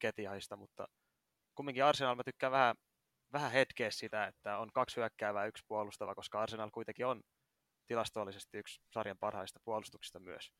ketiahista, 0.00 0.56
mutta 0.56 0.88
kumminkin 1.58 1.84
Arsenal 1.84 2.14
mä 2.14 2.24
tykkään 2.24 2.52
vähän, 2.52 2.76
vähän 3.32 3.52
hetkeä 3.52 3.90
sitä, 3.90 4.26
että 4.26 4.58
on 4.58 4.72
kaksi 4.72 4.96
hyökkäävää 4.96 5.46
yksi 5.46 5.64
puolustava, 5.68 6.14
koska 6.14 6.42
Arsenal 6.42 6.70
kuitenkin 6.70 7.06
on 7.06 7.22
tilastollisesti 7.86 8.58
yksi 8.58 8.80
sarjan 8.90 9.18
parhaista 9.18 9.60
puolustuksista 9.64 10.20
myös. 10.20 10.52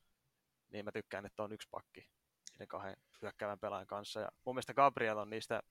Niin 0.69 0.85
mä 0.85 0.91
tykkään, 0.91 1.25
että 1.25 1.43
on 1.43 1.51
yksi 1.51 1.67
pakki 1.71 2.09
niiden 2.51 2.67
kahden 2.67 2.95
hyökkäävän 3.21 3.59
pelaajan 3.59 3.87
kanssa. 3.87 4.19
Ja 4.19 4.29
mun 4.45 4.55
mielestä 4.55 4.73
Gabriel 4.73 5.17
on 5.17 5.29
niistä 5.29 5.61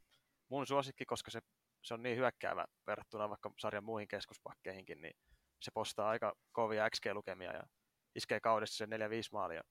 mun 0.48 0.66
suosikki, 0.66 1.04
koska 1.04 1.30
se, 1.30 1.40
se 1.82 1.94
on 1.94 2.02
niin 2.02 2.16
hyökkäävä 2.16 2.64
verrattuna 2.86 3.28
vaikka 3.28 3.50
sarjan 3.58 3.84
muihin 3.84 4.08
keskuspakkeihinkin, 4.08 5.02
niin 5.02 5.14
se 5.60 5.70
postaa 5.74 6.08
aika 6.08 6.34
kovia 6.52 6.88
XG-lukemia 6.90 7.52
ja 7.52 7.62
iskee 8.14 8.40
kaudessa 8.40 8.76
sen 8.76 8.90
4-5 8.90 8.92
maalia 9.32 9.62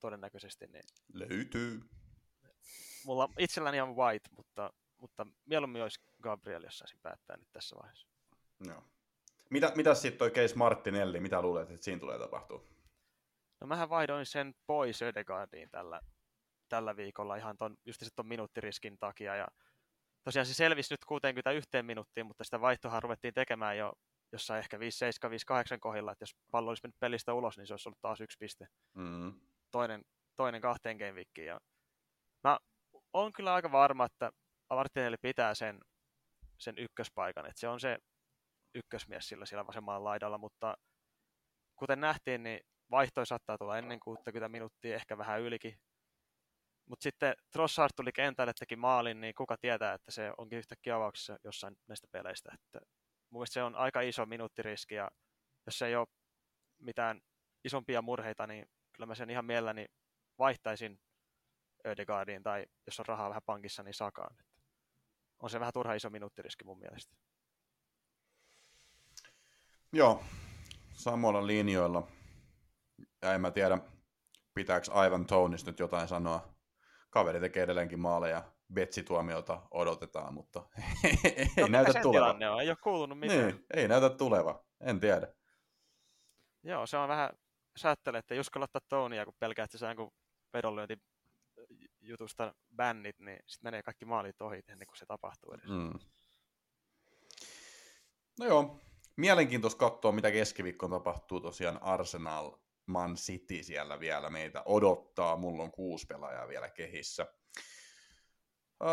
todennäköisesti. 0.00 0.66
Niin 0.66 0.84
Löytyy. 1.12 1.80
mulla 3.04 3.28
itselläni 3.38 3.80
on 3.80 3.96
White, 3.96 4.28
mutta, 4.36 4.70
mutta 5.04 5.26
mieluummin 5.44 5.82
olisi 5.82 6.00
Gabriel, 6.22 6.62
jos 6.64 6.78
saisin 6.78 6.98
päättää 7.02 7.36
nyt 7.36 7.48
tässä 7.52 7.76
vaiheessa. 7.76 8.08
Joo. 8.60 8.82
Mitä, 9.50 9.72
mitä 9.76 9.94
sitten 9.94 10.18
toi 10.18 10.30
Case 10.30 10.54
Martinelli, 10.56 11.20
mitä 11.20 11.42
luulet, 11.42 11.70
että 11.70 11.84
siinä 11.84 12.00
tulee 12.00 12.18
tapahtua? 12.18 12.62
No 13.60 13.66
mähän 13.66 13.88
vaihdoin 13.88 14.26
sen 14.26 14.54
pois 14.66 15.02
Ödegaardiin 15.02 15.70
tällä, 15.70 16.00
tällä 16.68 16.96
viikolla 16.96 17.36
ihan 17.36 17.56
ton, 17.56 17.76
just 17.86 18.02
ton 18.16 18.26
minuuttiriskin 18.26 18.98
takia. 18.98 19.36
Ja 19.36 19.48
tosiaan 20.24 20.46
se 20.46 20.54
selvisi 20.54 20.94
nyt 20.94 21.04
61 21.04 21.68
minuuttiin, 21.82 22.26
mutta 22.26 22.44
sitä 22.44 22.60
vaihtoa 22.60 23.00
ruvettiin 23.00 23.34
tekemään 23.34 23.78
jo 23.78 23.92
jossain 24.32 24.58
ehkä 24.58 24.76
5-7, 24.76 24.80
5-8 24.80 24.82
kohdilla, 25.80 26.12
että 26.12 26.22
jos 26.22 26.36
pallo 26.50 26.68
olisi 26.68 26.80
mennyt 26.84 27.00
pelistä 27.00 27.34
ulos, 27.34 27.56
niin 27.56 27.66
se 27.66 27.72
olisi 27.72 27.88
ollut 27.88 28.00
taas 28.00 28.20
yksi 28.20 28.38
piste. 28.38 28.66
Mm. 28.94 29.40
Toinen, 29.70 30.04
toinen 30.36 30.60
kahteen 30.60 30.96
game. 30.96 31.44
Ja 31.46 31.60
mä 32.44 32.58
oon 33.12 33.32
kyllä 33.32 33.54
aika 33.54 33.72
varma, 33.72 34.04
että 34.04 34.32
Martinelli 34.74 35.16
pitää 35.22 35.54
sen, 35.54 35.80
sen 36.58 36.78
ykköspaikan, 36.78 37.46
että 37.46 37.60
se 37.60 37.68
on 37.68 37.80
se 37.80 37.98
ykkösmies 38.74 39.28
sillä 39.28 39.46
siellä 39.46 39.66
vasemmalla 39.66 40.04
laidalla, 40.04 40.38
mutta 40.38 40.76
kuten 41.76 42.00
nähtiin, 42.00 42.42
niin 42.42 42.60
vaihtoi 42.90 43.26
saattaa 43.26 43.58
tulla 43.58 43.78
ennen 43.78 44.00
60 44.00 44.48
minuuttia, 44.48 44.94
ehkä 44.94 45.18
vähän 45.18 45.40
ylikin. 45.40 45.78
Mutta 46.88 47.02
sitten 47.02 47.34
Trossard 47.52 47.90
tuli 47.96 48.12
kentälle, 48.12 48.52
teki 48.58 48.76
maalin, 48.76 49.20
niin 49.20 49.34
kuka 49.34 49.56
tietää, 49.56 49.94
että 49.94 50.10
se 50.10 50.32
onkin 50.38 50.58
yhtäkkiä 50.58 50.96
avauksessa 50.96 51.36
jossain 51.44 51.76
näistä 51.88 52.06
peleistä. 52.12 52.50
Että 52.54 52.80
mun 53.30 53.40
mielestä 53.40 53.54
se 53.54 53.62
on 53.62 53.76
aika 53.76 54.00
iso 54.00 54.26
minuuttiriski, 54.26 54.94
ja 54.94 55.10
jos 55.66 55.82
ei 55.82 55.96
ole 55.96 56.06
mitään 56.78 57.20
isompia 57.64 58.02
murheita, 58.02 58.46
niin 58.46 58.66
kyllä 58.92 59.06
mä 59.06 59.14
sen 59.14 59.30
ihan 59.30 59.44
mielelläni 59.44 59.86
vaihtaisin 60.38 61.00
Ödegaardiin, 61.86 62.42
tai 62.42 62.66
jos 62.86 63.00
on 63.00 63.06
rahaa 63.06 63.28
vähän 63.28 63.42
pankissa, 63.46 63.82
niin 63.82 63.94
Sakaan. 63.94 64.36
On 65.42 65.50
se 65.50 65.60
vähän 65.60 65.72
turha 65.72 65.94
iso 65.94 66.10
minuuttiriski 66.10 66.64
mun 66.64 66.78
mielestä. 66.78 67.16
Joo, 69.92 70.22
samoilla 70.92 71.46
linjoilla. 71.46 72.08
Ja 73.22 73.34
en 73.34 73.40
mä 73.40 73.50
tiedä, 73.50 73.78
pitääkö 74.54 74.86
Ivan 75.06 75.26
Tonis 75.26 75.66
nyt 75.66 75.78
jotain 75.78 76.08
sanoa. 76.08 76.54
Kaveri 77.10 77.40
tekee 77.40 77.62
edelleenkin 77.62 78.00
maaleja, 78.00 78.52
betsituomiota 78.72 79.62
odotetaan, 79.70 80.34
mutta 80.34 80.62
ei 81.34 81.48
no, 81.56 81.66
näytä 81.66 82.00
tuleva. 82.02 82.30
on? 82.30 82.60
Ei 82.62 82.68
ole 82.68 82.76
kuulunut 82.76 83.18
mitään. 83.18 83.46
Niin, 83.46 83.64
ei 83.74 83.88
näytä 83.88 84.10
tuleva, 84.10 84.64
en 84.80 85.00
tiedä. 85.00 85.34
Joo, 86.62 86.86
se 86.86 86.96
on 86.96 87.08
vähän, 87.08 87.30
jos 87.76 87.84
ajattelee, 87.84 88.18
että 88.18 88.34
jos 88.34 88.50
ottaa 88.60 88.80
Tonia, 88.88 89.24
kun 89.24 89.34
pelkää, 89.38 89.64
että 89.64 89.78
se 89.78 89.86
on 89.86 90.10
vedonlyönti 90.52 90.96
jutusta 92.06 92.54
bännit, 92.76 93.18
niin 93.18 93.38
sitten 93.46 93.66
menee 93.66 93.82
kaikki 93.82 94.04
maalit 94.04 94.42
ohi 94.42 94.62
ennen 94.68 94.86
kuin 94.86 94.98
se 94.98 95.06
tapahtuu 95.06 95.52
edes. 95.52 95.70
Mm. 95.70 95.98
No 98.38 98.46
joo, 98.46 98.80
mielenkiintoista 99.16 99.78
katsoa, 99.78 100.12
mitä 100.12 100.30
keskiviikkoon 100.30 100.92
tapahtuu 100.92 101.40
tosiaan 101.40 101.82
Arsenal 101.82 102.52
Man 102.86 103.14
City 103.14 103.62
siellä 103.62 104.00
vielä 104.00 104.30
meitä 104.30 104.62
odottaa. 104.66 105.36
Mulla 105.36 105.62
on 105.62 105.72
kuusi 105.72 106.06
pelaajaa 106.06 106.48
vielä 106.48 106.70
kehissä. 106.70 107.26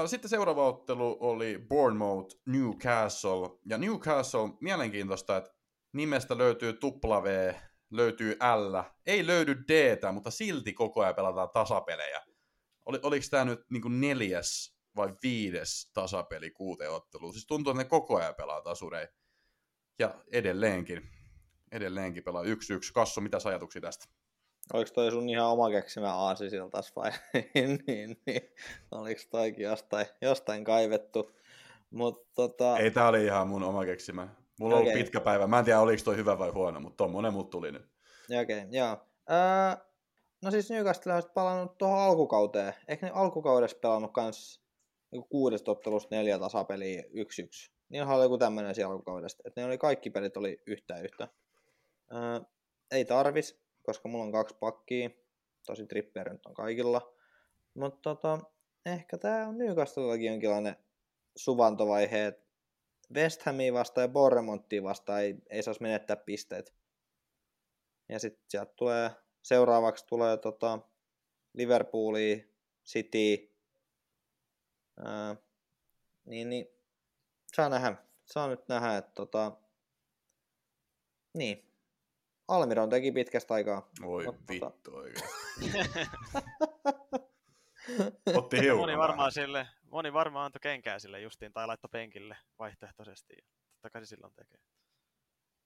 Sitten 0.06 0.30
seuraava 0.30 0.68
ottelu 0.68 1.18
oli 1.20 1.66
Bournemouth 1.70 2.36
Newcastle. 2.46 3.60
Ja 3.66 3.78
Newcastle, 3.78 4.50
mielenkiintoista, 4.60 5.38
että 5.38 5.52
nimestä 5.94 6.38
löytyy 6.38 6.80
W, 7.06 7.54
löytyy 7.92 8.34
L, 8.34 8.84
ei 9.06 9.28
löydy 9.28 9.64
D, 9.68 9.98
mutta 10.14 10.32
silti 10.32 10.74
koko 10.74 11.02
ajan 11.02 11.16
pelataan 11.16 11.50
tasapelejä. 11.50 12.22
Oli, 12.92 13.00
oliko 13.04 13.26
tämä 13.30 13.46
nyt 13.46 13.66
niin 13.70 13.82
kuin 13.82 14.02
neljäs 14.02 14.76
vai 14.96 15.14
viides 15.24 15.92
tasapeli 15.94 16.52
kuuteen 16.52 16.92
otteluun? 16.92 17.34
Siis 17.34 17.48
tuntuu, 17.48 17.72
että 17.72 17.84
ne 17.84 17.90
koko 17.90 18.18
ajan 18.18 18.36
pelaa 18.36 18.62
tasureja. 18.62 19.08
Ja 20.00 20.16
edelleenkin, 20.32 21.10
edelleenkin 21.72 22.24
pelaa 22.24 22.44
1-1. 22.44 22.48
Kassu, 22.94 23.22
mitä 23.22 23.38
ajatuksia 23.46 23.82
tästä? 23.82 24.06
Oliko 24.74 24.92
toi 24.94 25.12
sun 25.12 25.30
ihan 25.30 25.48
oma 25.48 25.70
keksimä 25.70 26.14
aasisiltas 26.14 26.96
vai 26.96 27.12
niin, 27.56 28.18
niin, 28.26 28.42
oliko 28.92 29.22
toikin 29.32 29.64
jostain, 29.64 30.06
jostain 30.22 30.64
kaivettu? 30.64 31.32
Mut, 31.90 32.34
tota... 32.34 32.78
Ei, 32.78 32.92
tää 32.92 33.08
oli 33.08 33.26
ihan 33.26 33.48
mun 33.48 33.64
oma 33.64 33.86
keksimä. 33.86 34.28
Mulla 34.60 34.76
on 34.76 34.82
okay. 34.82 34.94
ollut 34.94 35.04
pitkä 35.04 35.22
päivä. 35.22 35.48
Mä 35.48 35.60
en 35.60 35.66
tiedä, 35.66 35.80
oliko 35.80 36.04
toi 36.04 36.16
hyvä 36.16 36.40
vai 36.40 36.50
huono, 36.50 36.80
mutta 36.80 36.98
tommonen 36.98 37.34
mut 37.34 37.50
tuli 37.50 37.72
nyt. 37.72 37.86
Okei, 38.42 38.58
okay, 38.58 38.70
joo. 38.72 38.98
Öö, 39.32 39.91
no 40.42 40.52
siis 40.52 40.70
Newcastle 40.70 41.14
on 41.14 41.24
palannut 41.34 41.78
tuohon 41.78 42.00
alkukauteen. 42.00 42.74
Eikö 42.88 43.06
ne 43.06 43.12
alkukaudessa 43.16 43.78
pelannut 43.82 44.14
kans 44.14 44.62
niin 45.12 45.24
kuudesta 45.30 45.72
ottelusta 45.72 46.16
neljä 46.16 46.40
tasapeliä 46.40 47.04
yksi 47.12 47.42
yksi? 47.42 47.72
Niin 47.90 48.04
oli 48.04 48.24
joku 48.24 48.38
tämmöinen 48.38 48.76
siellä 48.76 48.92
alkukaudesta. 48.92 49.44
Että 49.46 49.62
ne 49.62 49.68
oli 49.68 49.78
kaikki 49.78 50.10
pelit 50.10 50.38
oli 50.38 50.62
yhtä 50.66 51.00
yhtä. 51.00 51.28
Öö, 52.14 52.42
ei 52.92 53.06
tarvis, 53.06 53.62
koska 53.84 54.10
mulla 54.10 54.24
on 54.24 54.32
kaksi 54.32 54.56
pakkia. 54.60 55.10
Tosi 55.66 55.86
tripper 55.86 56.32
nyt 56.32 56.46
on 56.46 56.54
kaikilla. 56.54 57.14
Mutta 57.74 58.00
tota, 58.02 58.40
ehkä 58.86 59.18
tää 59.18 59.48
on 59.48 59.58
Newcastlellakin 59.58 60.32
jonkinlainen 60.32 60.76
suvantovaihe, 61.36 62.34
West 63.14 63.42
Hamia 63.42 63.74
vastaan 63.74 64.04
ja 64.04 64.10
Borremonttia 64.10 64.84
vastaan 64.84 65.22
ei, 65.22 65.36
ei 65.50 65.64
saisi 65.64 65.82
menettää 65.82 66.16
pisteet. 66.16 66.74
Ja 68.10 68.20
sitten 68.20 68.46
sieltä 68.48 68.74
tulee, 68.76 69.12
seuraavaksi 69.42 70.06
tulee 70.08 70.38
tota, 70.38 70.80
Liverpooli, 71.54 72.56
City, 72.86 73.56
ää, 75.06 75.36
niin, 76.26 76.50
niin 76.50 76.68
saa 77.56 77.70
nähdä, 77.70 77.96
saa 78.26 78.48
nyt 78.48 78.68
nähdä, 78.68 78.98
että 78.98 79.12
tota, 79.16 79.52
niin, 81.34 81.72
Almiron 82.48 82.90
teki 82.90 83.12
pitkästä 83.12 83.54
aikaa. 83.54 83.90
Oi 84.04 84.26
Mutta- 84.26 84.42
vittu 84.50 84.96
oikein. 84.96 85.30
Otti 88.36 88.60
hiukan 88.60 88.78
Moni 88.78 88.98
varmaan, 88.98 89.32
sille, 89.32 89.68
moni 89.92 90.14
varmaan 90.14 90.46
antoi 90.46 90.60
kenkää 90.60 91.00
sille 91.00 91.22
justiin 91.22 91.54
tai 91.54 91.68
laittoi 91.68 91.90
penkille 91.92 92.38
vaihtoehtoisesti. 92.60 93.34
Ja 93.38 93.44
totta 93.74 93.90
kai 93.90 94.02
se 94.02 94.06
silloin 94.06 94.34
tekee. 94.36 94.60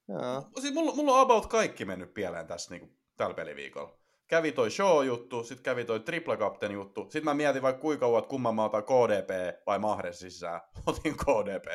Joo. 0.08 0.50
Siis 0.62 0.74
mulla, 0.74 0.96
mulla 0.96 1.14
on 1.14 1.22
about 1.22 1.48
kaikki 1.48 1.86
mennyt 1.86 2.14
pieleen 2.14 2.48
tässä 2.48 2.74
niinku, 2.74 2.96
tällä 3.18 3.34
peliviikolla. 3.34 3.98
Kävi 4.28 4.52
toi 4.52 4.72
show-juttu, 4.72 5.44
sitten 5.44 5.64
kävi 5.64 5.86
toi 5.86 6.00
Triple 6.00 6.38
Captain 6.38 6.72
juttu. 6.72 7.02
Sitten 7.04 7.24
mä 7.24 7.34
mietin 7.34 7.62
vaikka 7.62 7.82
kuinka 7.82 8.00
kauan, 8.00 8.20
että 8.20 8.30
kumman 8.30 8.56
mä 8.56 8.64
otan 8.66 8.84
KDP 8.84 9.30
vai 9.66 9.80
Mahrez 9.80 10.20
sisään. 10.20 10.62
Otin 10.88 11.18
KDP. 11.18 11.66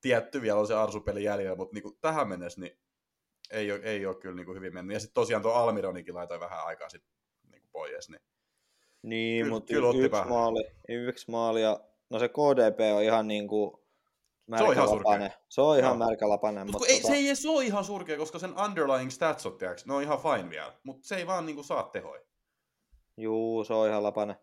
Tietty, 0.00 0.42
vielä 0.42 0.60
on 0.60 0.66
se 0.66 0.74
arsupeli 0.74 1.24
jäljellä, 1.24 1.56
mutta 1.56 1.74
niinku, 1.74 1.98
tähän 2.00 2.28
mennessä 2.28 2.60
niin 2.60 2.78
ei 3.50 3.72
ole, 3.72 3.80
ei 3.82 4.06
ole 4.06 4.14
kyllä 4.14 4.36
niinku 4.36 4.54
hyvin 4.54 4.74
mennyt. 4.74 4.94
Ja 4.94 5.00
sitten 5.00 5.14
tosiaan 5.14 5.42
tuo 5.42 5.52
Almironikin 5.52 6.14
laitoin 6.14 6.40
vähän 6.40 6.66
aikaa 6.66 6.88
sitten 6.88 7.12
niinku 7.50 7.68
pois. 7.72 8.08
Niin. 8.08 8.20
Niin, 9.02 9.44
Kyllä- 9.44 9.54
mutta 9.54 9.74
kyllä 9.74 9.88
otti 9.88 9.98
yksi 9.98 10.10
vähän. 10.10 10.28
maali, 10.28 10.70
yksi 10.88 11.30
maali 11.30 11.62
ja 11.62 11.80
no 12.10 12.18
se 12.18 12.28
KDP 12.28 12.80
on 12.96 13.02
ihan 13.02 13.28
Se 14.58 14.64
on 14.64 14.72
ihan 14.72 14.88
märkälapainen. 14.88 15.32
Se 15.48 15.60
on 15.60 15.78
ihan 15.78 15.98
Joo. 15.98 16.08
märkälapainen, 16.08 16.66
Mutta 16.66 16.78
mutta 16.78 16.92
ei, 16.92 17.00
tota, 17.00 17.12
se 17.12 17.14
ei 17.18 17.26
edes 17.26 17.46
ole 17.46 17.64
ihan 17.64 17.84
surkea, 17.84 18.18
koska 18.18 18.38
sen 18.38 18.54
underlying 18.64 19.10
stats 19.10 19.46
on, 19.46 19.58
tiiäks, 19.58 19.86
ne 19.86 19.94
on 19.94 20.02
ihan 20.02 20.18
fine 20.18 20.50
vielä. 20.50 20.72
Mutta 20.84 21.06
se 21.08 21.16
ei 21.16 21.26
vaan 21.26 21.46
niinku 21.46 21.62
saa 21.62 21.82
tehoja. 21.82 22.22
juu, 23.16 23.64
se 23.64 23.74
on 23.74 23.88
ihan 23.88 24.02
lapainen. 24.02 24.36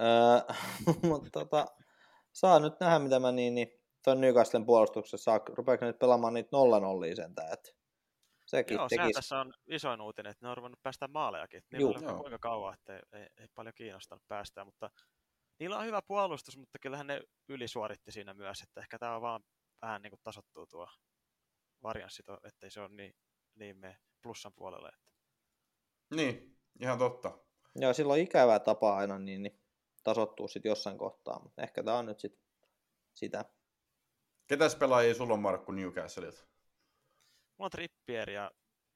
Öö, 0.00 0.54
mutta 1.10 1.30
tota, 1.32 1.66
saa 2.32 2.60
nyt 2.60 2.80
nähdä, 2.80 2.98
mitä 2.98 3.20
mä 3.20 3.32
niin, 3.32 3.54
niin 3.54 3.68
tuon 4.04 4.20
Newcastlen 4.20 4.66
puolustuksessa 4.66 5.24
saa. 5.24 5.40
Rupeeko 5.48 5.84
nyt 5.84 5.98
pelaamaan 5.98 6.34
niitä 6.34 6.48
nolla 6.52 6.80
nollia 6.80 7.16
sentään, 7.16 7.52
että 7.52 7.70
sekin 8.46 8.74
Joo, 8.74 8.88
sehän 8.88 9.06
tekisi. 9.06 9.18
tässä 9.18 9.40
on 9.40 9.52
isoin 9.66 10.00
uutinen, 10.00 10.30
että 10.30 10.46
ne 10.46 10.50
on 10.50 10.56
ruvennut 10.56 10.82
päästä 10.82 11.08
maalejakin. 11.08 11.62
Niillä 11.72 11.90
Juu. 11.90 11.94
on 11.96 12.02
Joo. 12.02 12.20
kuinka 12.20 12.38
kauan, 12.38 12.74
että 12.74 12.96
ei, 12.96 13.02
ei, 13.12 13.28
ei, 13.40 13.46
paljon 13.54 13.74
kiinnostanut 13.74 14.24
päästää, 14.28 14.64
mutta 14.64 14.90
niillä 15.58 15.78
on 15.78 15.86
hyvä 15.86 16.02
puolustus, 16.02 16.56
mutta 16.56 16.78
kyllähän 16.78 17.06
ne 17.06 17.20
ylisuoritti 17.48 18.12
siinä 18.12 18.34
myös, 18.34 18.62
että 18.62 18.80
ehkä 18.80 18.98
tämä 18.98 19.16
on 19.16 19.22
vaan 19.22 19.40
vähän 19.82 20.02
niin 20.02 20.10
kuin 20.10 20.20
tasottuu 20.22 20.66
tuo 20.66 20.88
varianssi, 21.82 22.22
ettei 22.44 22.70
se 22.70 22.80
ole 22.80 22.88
niin, 22.88 23.16
niin 23.54 23.76
me 23.76 23.98
plussan 24.22 24.52
puolelle. 24.52 24.88
Että. 24.88 25.10
Niin, 26.14 26.58
ihan 26.80 26.98
totta. 26.98 27.38
Joo, 27.74 27.92
silloin 27.92 28.22
ikävää 28.22 28.58
tapa 28.58 28.96
aina 28.96 29.18
niin, 29.18 29.42
niin 29.42 29.60
tasottuu 30.02 30.48
sitten 30.48 30.70
jossain 30.70 30.98
kohtaa, 30.98 31.42
mutta 31.42 31.62
ehkä 31.62 31.82
tämä 31.82 31.98
on 31.98 32.06
nyt 32.06 32.20
sit 32.20 32.40
sitä. 33.14 33.44
Ketäs 34.46 34.76
pelaajia 34.76 35.14
sulla 35.14 35.34
on 35.34 35.40
Markku 35.40 35.72
Newcastleilta? 35.72 36.40
Mulla 37.58 37.66
on 37.66 37.70
Trippier 37.70 38.30
ja 38.30 38.50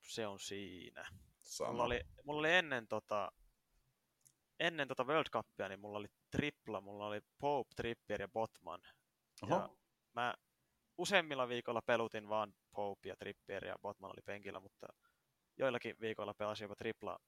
se 0.09 0.27
on 0.27 0.41
siinä. 0.41 1.09
Sama. 1.43 1.71
Mulla 1.71 1.85
oli, 1.85 2.01
mulla 2.25 2.39
oli 2.39 2.55
ennen 2.55 2.89
tota, 2.89 3.33
ennen 4.61 4.89
tota 4.89 5.05
World 5.05 5.31
Cupia, 5.31 5.69
niin 5.69 5.81
mulla 5.81 5.99
oli 5.99 6.09
tripla, 6.31 6.81
mulla 6.81 7.07
oli 7.07 7.21
Pope, 7.39 7.75
Trippier 7.77 8.21
ja 8.21 8.29
Botman. 8.29 8.81
Oho. 9.43 9.55
Ja 9.55 9.69
mä 10.13 10.35
useimmilla 11.01 11.49
viikoilla 11.49 11.83
pelutin 11.83 12.29
vaan 12.29 12.55
Pope 12.71 13.09
ja 13.09 13.17
Trippier 13.17 13.65
ja 13.65 13.77
Botman 13.83 14.11
oli 14.11 14.23
penkillä, 14.25 14.61
mutta 14.61 14.87
joillakin 15.57 15.97
viikoilla 16.01 16.35
pelasin 16.35 16.65
jopa 16.65 16.75
tripla 16.75 17.19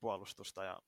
puolustusta 0.00 0.64
ja 0.64 0.78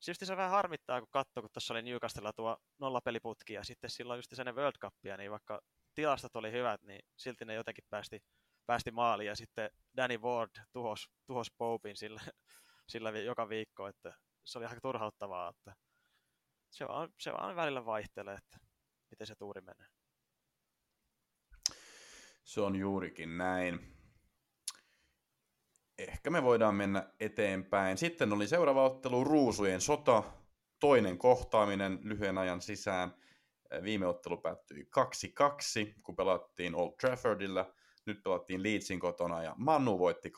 Siis 0.00 0.18
se 0.22 0.36
vähän 0.36 0.50
harmittaa, 0.50 1.00
kun 1.00 1.08
katsoo, 1.10 1.42
kun 1.42 1.50
tuossa 1.52 1.74
oli 1.74 1.82
Newcastella 1.82 2.32
tuo 2.32 2.56
nollapeliputki 2.78 3.52
ja 3.52 3.64
sitten 3.64 3.90
silloin 3.90 4.18
just 4.18 4.34
sen 4.34 4.56
World 4.56 4.78
Cupia, 4.80 5.16
niin 5.16 5.30
vaikka 5.30 5.60
tilastot 5.94 6.36
oli 6.36 6.52
hyvät, 6.52 6.82
niin 6.82 7.00
silti 7.16 7.44
ne 7.44 7.54
jotenkin 7.54 7.84
päästi, 7.90 8.20
päästi 8.66 8.90
maaliin 8.90 9.26
ja 9.26 9.36
sitten 9.36 9.70
Danny 9.96 10.18
Ward 10.18 10.50
tuhos, 10.72 11.10
tuhos 11.26 11.50
Popin 11.58 11.96
sillä, 11.96 12.20
sillä 12.92 13.10
joka 13.10 13.48
viikko, 13.48 13.88
että 13.88 14.12
se 14.44 14.58
oli 14.58 14.66
aika 14.66 14.80
turhauttavaa, 14.80 15.48
että 15.48 15.74
se 16.70 16.88
vaan, 16.88 17.08
se 17.20 17.32
vaan 17.32 17.56
välillä 17.56 17.84
vaihtelee, 17.84 18.34
että 18.34 18.58
miten 19.10 19.26
se 19.26 19.34
tuuri 19.34 19.60
menee. 19.60 19.97
Se 22.48 22.60
on 22.60 22.76
juurikin 22.76 23.38
näin. 23.38 23.96
Ehkä 25.98 26.30
me 26.30 26.42
voidaan 26.42 26.74
mennä 26.74 27.12
eteenpäin. 27.20 27.98
Sitten 27.98 28.32
oli 28.32 28.46
seuraava 28.46 28.84
ottelu 28.84 29.24
Ruusujen 29.24 29.80
sota. 29.80 30.22
Toinen 30.80 31.18
kohtaaminen 31.18 31.98
lyhyen 32.02 32.38
ajan 32.38 32.60
sisään. 32.60 33.14
Viime 33.82 34.06
ottelu 34.06 34.36
päättyi 34.36 34.88
2-2, 35.92 36.00
kun 36.02 36.16
pelattiin 36.16 36.74
Old 36.74 36.92
Traffordilla. 37.00 37.74
Nyt 38.06 38.22
pelattiin 38.22 38.62
Leedsin 38.62 39.00
kotona 39.00 39.42
ja 39.42 39.54
Manu 39.58 39.98
voitti 39.98 40.28
2-0. 40.28 40.32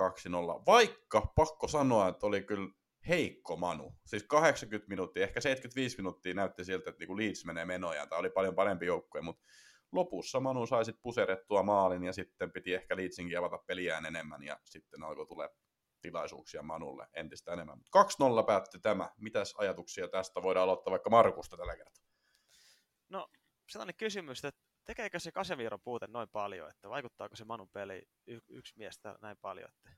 Vaikka 0.66 1.20
pakko 1.20 1.68
sanoa, 1.68 2.08
että 2.08 2.26
oli 2.26 2.42
kyllä 2.42 2.68
heikko 3.08 3.56
Manu. 3.56 3.94
Siis 4.06 4.22
80 4.22 4.88
minuuttia, 4.88 5.22
ehkä 5.22 5.40
75 5.40 5.96
minuuttia 5.96 6.34
näytti 6.34 6.64
siltä, 6.64 6.90
että 6.90 7.00
niinku 7.00 7.16
Leeds 7.16 7.44
menee 7.44 7.64
menojaan. 7.64 8.08
Tämä 8.08 8.20
oli 8.20 8.30
paljon 8.30 8.54
parempi 8.54 8.86
joukkue, 8.86 9.20
mutta 9.20 9.44
lopussa 9.92 10.40
Manu 10.40 10.66
sai 10.66 10.84
sitten 10.84 11.02
puserettua 11.02 11.62
maalin 11.62 12.04
ja 12.04 12.12
sitten 12.12 12.52
piti 12.52 12.74
ehkä 12.74 12.96
Leedsinkin 12.96 13.38
avata 13.38 13.58
peliään 13.58 14.06
enemmän 14.06 14.42
ja 14.42 14.58
sitten 14.64 15.02
alkoi 15.02 15.26
tulee 15.26 15.48
tilaisuuksia 16.00 16.62
Manulle 16.62 17.06
entistä 17.14 17.52
enemmän. 17.52 17.78
2-0 18.42 18.44
päättyi 18.46 18.80
tämä. 18.80 19.10
Mitäs 19.16 19.54
ajatuksia 19.58 20.08
tästä 20.08 20.42
voidaan 20.42 20.64
aloittaa 20.64 20.90
vaikka 20.90 21.10
Markusta 21.10 21.56
tällä 21.56 21.76
kertaa? 21.76 22.04
No, 23.08 23.28
sellainen 23.70 23.94
kysymys, 23.94 24.44
että 24.44 24.60
tekeekö 24.84 25.18
se 25.20 25.32
Casemiron 25.32 25.80
puute 25.80 26.06
noin 26.06 26.28
paljon, 26.28 26.70
että 26.70 26.90
vaikuttaako 26.90 27.36
se 27.36 27.44
Manun 27.44 27.68
peli 27.68 28.02
y- 28.26 28.40
yksi 28.48 28.74
miestä 28.76 29.18
näin 29.22 29.36
paljon, 29.40 29.70
että 29.70 29.90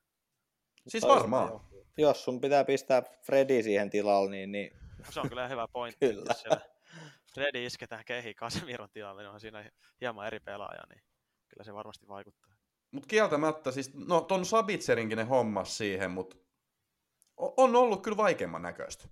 Siis 0.89 1.07
varmaan. 1.07 1.61
Jos 1.99 2.25
sun 2.25 2.41
pitää 2.41 2.65
pistää 2.65 3.03
Freddy 3.27 3.63
siihen 3.63 3.91
tilalle, 3.91 4.31
niin, 4.31 4.53
niin 4.53 4.77
se 5.11 5.21
on 5.21 5.29
kyllä 5.29 5.49
hyvä 5.49 5.69
pointti, 5.73 6.09
Kyllä. 6.09 6.25
jos 6.29 6.41
siellä 6.41 6.61
Fredi 7.35 7.67
isketään 7.67 8.05
kehi 8.05 8.35
Casemiron 8.35 8.91
tilalle, 8.93 9.23
niin 9.23 9.31
on 9.31 9.41
siinä 9.41 9.71
hieman 10.01 10.27
eri 10.27 10.41
pelaaja, 10.41 10.83
niin 10.89 11.03
kyllä 11.49 11.65
se 11.65 11.75
varmasti 11.75 12.09
vaikuttaa. 12.09 12.53
Mutta 12.91 13.07
kieltämättä, 13.07 13.71
siis, 13.71 13.95
no 13.95 14.21
ton 14.21 14.47
Sabitserinkin 14.47 15.19
ne 15.19 15.25
hommas 15.25 15.79
siihen, 15.79 16.11
mutta 16.11 16.37
on 17.37 17.77
ollut 17.77 18.03
kyllä 18.03 18.17
vaikeamman 18.17 18.63
näköistä. 18.63 19.09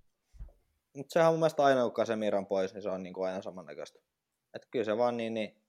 Mutta 0.97 1.13
sehän 1.13 1.29
on 1.29 1.35
mun 1.35 1.41
mielestä 1.41 1.65
aina, 1.65 1.83
kun 1.83 1.93
Casemiran 1.93 2.47
pois, 2.47 2.75
niin 2.75 2.83
se 2.83 2.91
on 2.91 3.03
niin 3.03 3.15
kuin 3.15 3.29
aina 3.29 3.43
samannäköistä. 3.43 3.99
Että 4.55 4.69
kyllä 4.71 4.85
se 4.85 4.97
vaan 4.97 5.17
niin, 5.17 5.35
niin 5.35 5.63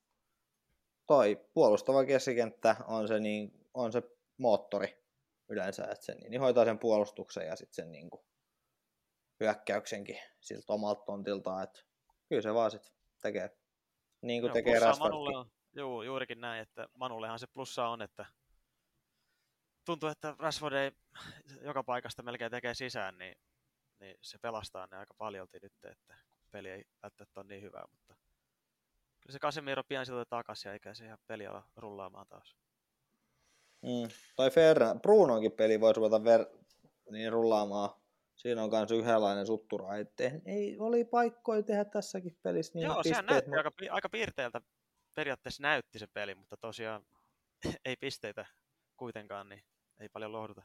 toi 1.07 1.45
puolustava 1.53 2.05
keskikenttä 2.05 2.75
on 2.87 3.07
se, 3.07 3.19
niin, 3.19 3.67
on 3.73 3.91
se 3.91 4.03
moottori 4.37 5.03
yleensä, 5.49 5.83
että 5.83 6.05
se 6.05 6.15
niin, 6.15 6.31
niin 6.31 6.41
hoitaa 6.41 6.65
sen 6.65 6.79
puolustuksen 6.79 7.47
ja 7.47 7.55
sitten 7.55 7.75
sen 7.75 7.91
niin 7.91 8.09
kuin 8.09 8.25
hyökkäyksenkin 9.39 10.19
siltä 10.39 10.73
omalta 10.73 11.05
tontiltaan, 11.05 11.63
että 11.63 11.79
kyllä 12.31 12.41
se 12.41 12.53
vaan 12.53 12.71
sit 12.71 12.93
tekee 13.21 13.57
niin 14.21 14.41
kuin 14.41 14.49
Joo, 14.49 14.53
tekee 14.53 14.79
Manulle 14.79 14.87
Rashfordkin. 14.89 15.37
on, 15.37 15.45
juu, 15.73 16.01
juurikin 16.03 16.41
näin, 16.41 16.61
että 16.61 16.87
Manullehan 16.93 17.39
se 17.39 17.47
plussa 17.47 17.87
on, 17.87 18.01
että 18.01 18.25
tuntuu, 19.85 20.09
että 20.09 20.35
Rashford 20.39 20.73
ei 20.73 20.91
joka 21.61 21.83
paikasta 21.83 22.23
melkein 22.23 22.51
tekee 22.51 22.73
sisään, 22.73 23.17
niin, 23.17 23.35
niin 23.99 24.15
se 24.21 24.37
pelastaa 24.37 24.87
ne 24.91 24.97
aika 24.97 25.13
paljolti 25.17 25.59
nyt, 25.61 25.73
että 25.83 26.15
peli 26.51 26.69
ei 26.69 26.83
välttämättä 27.03 27.39
ole 27.39 27.47
niin 27.47 27.61
hyvä, 27.61 27.83
mutta 27.91 28.15
kyllä 29.19 29.33
se 29.33 29.39
Casemiro 29.39 29.83
pian 29.83 30.05
siltä 30.05 30.25
takaisin, 30.25 30.71
eikä 30.71 30.93
se 30.93 31.05
ihan 31.05 31.17
peli 31.27 31.47
ala 31.47 31.63
rullaamaan 31.75 32.27
taas. 32.27 32.55
Mm. 33.81 34.09
Toi 34.35 34.49
Ferran, 34.49 35.01
Brunonkin 35.01 35.51
peli 35.51 35.81
voisi 35.81 35.99
ruveta 35.99 36.17
ver- 36.17 36.57
niin 37.11 37.31
rullaamaan. 37.31 38.00
Siinä 38.41 38.63
on 38.63 38.69
myös 38.69 38.91
yhdenlainen 38.91 39.45
suttura. 39.45 39.97
Et 39.97 40.15
te- 40.15 40.41
ei, 40.45 40.75
oli 40.79 41.03
paikkoja 41.05 41.63
tehdä 41.63 41.85
tässäkin 41.85 42.37
pelissä 42.43 42.73
niin 42.75 42.85
Joo, 42.85 43.03
sehän 43.03 43.25
näytti 43.25 43.51
aika, 43.57 43.71
pi- 43.71 43.89
aika 43.89 44.09
piirteeltä, 44.09 44.61
periaatteessa 45.15 45.63
näytti 45.63 45.99
se 45.99 46.07
peli, 46.07 46.35
mutta 46.35 46.57
tosiaan 46.57 47.05
ei 47.85 47.95
pisteitä 47.95 48.45
kuitenkaan, 48.97 49.49
niin 49.49 49.63
ei 49.99 50.09
paljon 50.09 50.31
lohduta. 50.31 50.63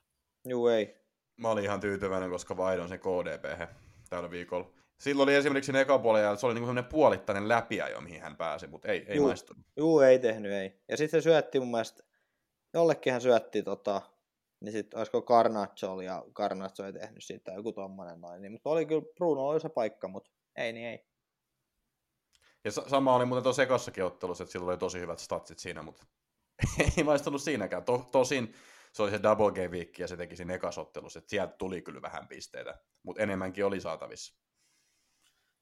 Juu, 0.49 0.69
ei. 0.69 0.97
Mä 1.37 1.51
olin 1.51 1.65
ihan 1.65 1.81
tyytyväinen, 1.81 2.31
koska 2.31 2.57
vaihdoin 2.57 2.89
sen 2.89 3.01
KDP 3.01 3.71
tällä 4.11 4.31
viikolla. 4.31 4.71
Silloin 5.01 5.29
oli 5.29 5.35
esimerkiksi 5.35 5.67
siinä 5.67 5.81
eka 5.81 5.99
puolella, 5.99 6.37
se 6.37 6.47
oli 6.47 6.55
niinku 6.55 6.67
semmoinen 6.67 6.91
puolittainen 6.91 7.49
läpiajo, 7.49 8.01
mihin 8.01 8.23
hän 8.23 8.37
pääsi, 8.37 8.67
mutta 8.67 8.89
ei, 8.89 9.05
ei 9.09 9.17
Juu. 9.17 9.27
maistunut. 9.27 9.67
Juu, 9.77 10.01
ei 10.01 10.19
tehnyt, 10.19 10.53
ei. 10.53 10.81
Ja 10.89 10.97
sitten 10.97 11.23
se 11.23 11.25
syötti 11.25 11.61
mun 11.61 11.71
mielestä, 11.71 12.03
jollekin 12.75 13.13
hän 13.13 13.23
syötti 13.23 13.63
tota, 13.63 14.03
niin 14.61 14.73
sitten 14.73 14.99
olisiko 14.99 15.23
Garnacho 15.23 15.93
oli, 15.93 16.05
ja 16.05 16.25
Garnacho 16.33 16.85
ei 16.85 16.93
tehnyt 16.93 17.25
siitä 17.25 17.53
joku 17.53 17.73
tommonen 17.73 18.21
noin. 18.21 18.43
Niin, 18.43 18.53
mutta 18.53 18.71
oli 18.71 18.87
kyllä, 18.87 19.03
Bruno 19.15 19.47
oli 19.49 19.61
se 19.61 19.69
paikka, 19.69 20.09
mutta 20.09 20.31
ei 20.57 20.73
niin 20.73 20.87
ei. 20.87 21.07
Ja 22.65 22.73
sa- 22.73 22.89
sama 22.89 23.17
oli 23.17 23.25
muuten 23.25 23.43
tuossa 23.43 23.63
ekassakin 23.63 24.05
ottelussa, 24.05 24.45
että 24.45 24.53
sillä 24.53 24.71
oli 24.71 24.79
tosi 24.79 25.01
hyvät 25.01 25.19
statsit 25.19 25.59
siinä, 25.59 25.83
mutta 25.83 26.07
ei 26.97 27.05
maistunut 27.05 27.43
siinäkään. 27.43 27.85
To- 27.85 28.09
tosin 28.13 28.55
se 28.93 29.03
oli 29.03 29.11
se 29.11 29.23
double 29.23 29.53
game 29.53 29.69
week 29.69 29.99
ja 29.99 30.09
se 30.09 30.17
teki 30.17 30.37
siinä 30.37 30.55
ekasottelussa, 30.55 31.19
että 31.19 31.31
sieltä 31.31 31.55
tuli 31.59 31.83
kyllä 31.83 32.03
vähän 32.03 32.29
pisteitä, 32.29 32.79
mutta 33.03 33.23
enemmänkin 33.23 33.67
oli 33.67 33.81
saatavissa. 33.81 34.35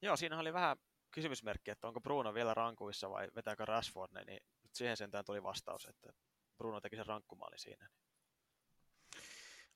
Joo, 0.03 0.17
siinä 0.17 0.39
oli 0.39 0.53
vähän 0.53 0.77
kysymysmerkki, 1.11 1.71
että 1.71 1.89
onko 1.89 2.01
Bruno 2.01 2.35
vielä 2.35 2.55
rankuissa 2.55 3.11
vai 3.11 3.29
vetääkö 3.37 3.65
Rashford 3.65 4.13
ne, 4.13 4.25
niin 4.25 4.41
siihen 4.73 4.97
sentään 4.97 5.25
tuli 5.25 5.43
vastaus, 5.43 5.87
että 5.87 6.13
Bruno 6.59 6.81
teki 6.81 6.97
sen 6.97 7.07
rankkumaalin 7.07 7.59
siinä. 7.59 7.89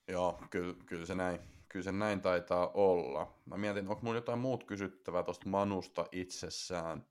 Joo, 0.09 0.39
kyllä, 0.51 0.75
kyllä, 0.87 1.07
se 1.07 1.15
näin, 1.15 1.41
kyllä 1.69 1.83
se 1.83 1.93
näin 1.93 2.21
taitaa 2.21 2.71
olla. 2.75 3.35
Mä 3.47 3.57
mietin, 3.57 3.89
onko 3.89 4.03
mun 4.03 4.15
jotain 4.15 4.39
muut 4.39 4.65
kysyttävää 4.65 5.23
tuosta 5.23 5.49
Manusta 5.49 6.07
itsessään. 6.13 7.07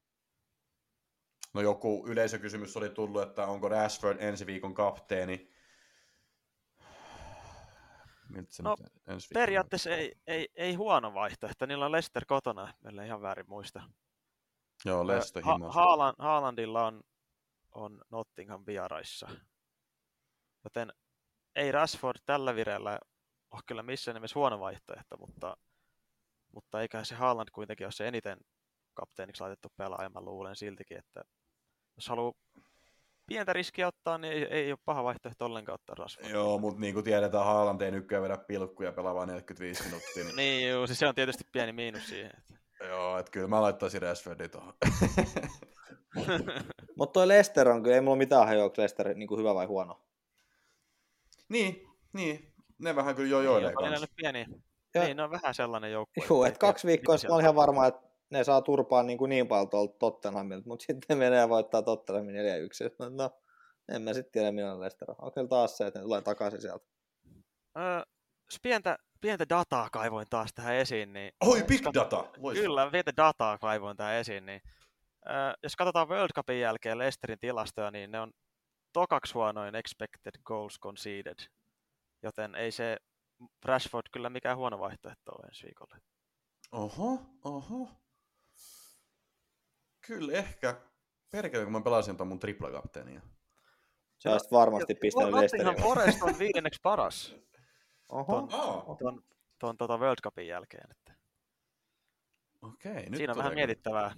No 1.53 1.61
joku 1.61 2.05
yleisökysymys 2.07 2.77
oli 2.77 2.89
tullut, 2.89 3.21
että 3.21 3.47
onko 3.47 3.69
Rashford 3.69 4.17
ensi 4.19 4.45
viikon 4.45 4.73
kapteeni. 4.73 5.51
Miltä 8.29 8.53
se 8.53 8.63
No, 8.63 8.75
ensi 9.07 9.27
Periaatteessa 9.33 9.89
ei, 9.89 10.15
ei, 10.27 10.49
ei 10.55 10.73
huono 10.73 11.13
vaihtoehto. 11.13 11.65
Niillä 11.65 11.85
on 11.85 11.91
Leicester 11.91 12.25
kotona, 12.25 12.73
meillä 12.83 13.05
ihan 13.05 13.21
väärin 13.21 13.49
muista. 13.49 13.83
Joo, 14.85 15.07
Lesto 15.07 15.41
Ha-. 15.43 15.69
Haaland, 15.69 16.15
Haalandilla 16.19 16.85
on, 16.85 17.03
on 17.71 18.01
Nottingham 18.09 18.63
vieraissa. 18.67 19.29
Joten 20.63 20.93
ei 21.57 21.71
Rashford 21.71 22.19
tällä 22.25 22.55
vireellä 22.55 22.99
ole 23.51 23.61
kyllä 23.65 23.83
missään 23.83 24.15
nimessä 24.15 24.39
huono 24.39 24.59
vaihtoehto, 24.59 25.17
mutta, 25.17 25.57
mutta 26.51 26.81
eiköhän 26.81 27.05
se 27.05 27.15
Haaland 27.15 27.49
kuitenkin 27.51 27.85
ole 27.85 27.91
se 27.91 28.07
eniten 28.07 28.37
kapteeniksi 28.93 29.41
laitettu 29.41 29.67
pelaaja. 29.77 30.09
Mä 30.09 30.21
luulen 30.21 30.55
siltikin, 30.55 30.97
että 30.97 31.23
jos 31.95 32.09
haluaa 32.09 32.33
pientä 33.27 33.53
riskiä 33.53 33.87
ottaa, 33.87 34.17
niin 34.17 34.33
ei, 34.33 34.43
ei 34.43 34.71
ole 34.71 34.79
paha 34.85 35.03
vaihtoehto 35.03 35.45
ollenkaan 35.45 35.73
ottaa 35.73 35.95
Rashford. 35.95 36.29
Joo, 36.29 36.57
mutta 36.57 36.81
niin 36.81 36.93
kuin 36.93 37.03
tiedetään, 37.03 37.45
Haaland 37.45 37.81
ei 37.81 37.91
nykyään 37.91 38.23
vedä 38.23 38.37
pilkkuja 38.37 38.91
pelaa 38.91 39.15
vain 39.15 39.27
45 39.27 39.83
minuuttia. 39.83 40.23
Niin... 40.23 40.35
Niin, 40.35 40.69
juu, 40.69 40.87
siis 40.87 40.99
se 40.99 41.07
on 41.07 41.15
tietysti 41.15 41.43
pieni 41.51 41.71
miinus 41.71 42.09
siihen. 42.09 42.31
Että... 42.37 42.87
Joo, 42.87 43.17
että 43.17 43.31
kyllä 43.31 43.47
mä 43.47 43.61
laittaisin 43.61 44.01
Rashfordin 44.01 44.51
tuohon. 44.51 44.73
Mutta 46.97 47.13
toi 47.13 47.27
Lester 47.27 47.69
on 47.69 47.83
kyllä, 47.83 47.95
ei 47.95 48.01
mulla 48.01 48.17
mitään 48.17 48.47
hajoa, 48.47 48.63
onko 48.63 48.81
Lester 48.81 49.13
niin 49.13 49.27
kuin 49.27 49.39
hyvä 49.39 49.55
vai 49.55 49.65
huono. 49.65 50.01
Niin, 51.49 51.87
niin. 52.13 52.53
Ne 52.79 52.95
vähän 52.95 53.15
kyllä 53.15 53.29
jo 53.29 53.37
niin, 53.37 53.45
joilee 53.45 53.69
onko 53.69 53.81
niillä 53.81 53.97
kanssa. 53.97 54.13
pieni. 54.15 54.45
Ja- 54.95 55.03
Niin, 55.03 55.17
ne 55.17 55.23
on 55.23 55.31
vähän 55.31 55.53
sellainen 55.53 55.91
joukkue. 55.91 56.23
Joo, 56.29 56.45
että 56.45 56.59
kaksi 56.59 56.87
viikkoa 56.87 57.17
sitten 57.17 57.31
mä 57.31 57.35
olin 57.35 57.43
sieltä 57.43 57.45
ihan 57.45 57.55
varma, 57.67 57.87
että 57.87 58.01
ne 58.29 58.43
saa 58.43 58.61
turpaa 58.61 59.03
niin, 59.03 59.17
kuin 59.17 59.29
niin 59.29 59.47
paljon 59.47 59.69
tuolta 59.69 59.95
Tottenhamilta, 59.99 60.67
mutta 60.67 60.83
sitten 60.83 61.05
ne 61.17 61.25
menee 61.25 61.39
ja 61.39 61.49
voittaa 61.49 61.81
Tottenhamin 61.81 62.35
4-1. 62.35 62.39
No, 62.99 63.09
no, 63.09 63.29
en 63.95 64.01
mä 64.01 64.13
sitten 64.13 64.31
tiedä, 64.31 64.51
millainen 64.51 64.79
Lester 64.79 65.11
on. 65.11 65.15
On 65.21 65.31
kyllä 65.31 65.47
taas 65.47 65.77
se, 65.77 65.87
että 65.87 65.99
ne 65.99 66.03
tulee 66.03 66.21
takaisin 66.21 66.61
sieltä. 66.61 66.85
Öö, 67.77 68.01
pientä, 68.61 68.97
pientä 69.21 69.45
dataa 69.49 69.89
kaivoin 69.91 70.27
taas 70.29 70.53
tähän 70.55 70.75
esiin, 70.75 71.13
niin... 71.13 71.31
Oi, 71.45 71.63
big 71.63 71.81
data! 71.93 72.17
Loistavaa. 72.37 72.67
Kyllä, 72.67 72.91
pientä 72.91 73.11
dataa 73.17 73.57
kaivoin 73.57 73.97
tähän 73.97 74.15
esiin, 74.15 74.45
niin... 74.45 74.61
Öö, 75.29 75.53
jos 75.63 75.75
katsotaan 75.75 76.09
World 76.09 76.29
Cupin 76.35 76.59
jälkeen 76.59 76.97
Leicesterin 76.97 77.39
tilastoja, 77.39 77.91
niin 77.91 78.11
ne 78.11 78.19
on 78.19 78.31
tokaksi 78.97 79.33
huonoin 79.33 79.75
expected 79.75 80.41
goals 80.43 80.79
conceded. 80.79 81.39
Joten 82.23 82.55
ei 82.55 82.71
se 82.71 82.97
Rashford 83.65 84.05
kyllä 84.11 84.29
mikään 84.29 84.57
huono 84.57 84.79
vaihtoehto 84.79 85.31
ole 85.31 85.47
ensi 85.47 85.63
viikolla. 85.63 85.97
Oho, 86.71 87.19
oho. 87.43 87.89
Kyllä 90.07 90.33
ehkä. 90.33 90.81
Perkele, 91.31 91.63
kun 91.63 91.73
mä 91.73 91.81
pelasin 91.81 92.17
tuon 92.17 92.27
mun 92.27 92.39
triplakapteenia. 92.39 93.21
Se 94.19 94.29
olisi 94.29 94.51
varmasti 94.51 94.95
pistänyt 94.95 95.33
Lesterin. 95.33 95.81
Forest 95.81 96.21
on 96.21 96.39
viidenneksi 96.39 96.79
paras 96.83 97.35
Oho. 98.09 98.41
ton, 98.41 98.49
Aa, 98.51 98.95
ton, 98.99 99.23
ton 99.59 99.77
tota 99.77 99.97
World 99.97 100.21
Cupin 100.23 100.47
jälkeen. 100.47 100.91
Että 100.91 101.13
okei. 102.61 103.09
Nyt 103.09 103.17
siinä 103.17 103.31
on 103.33 103.37
vähän 103.37 103.53
mietittävää. 103.53 104.15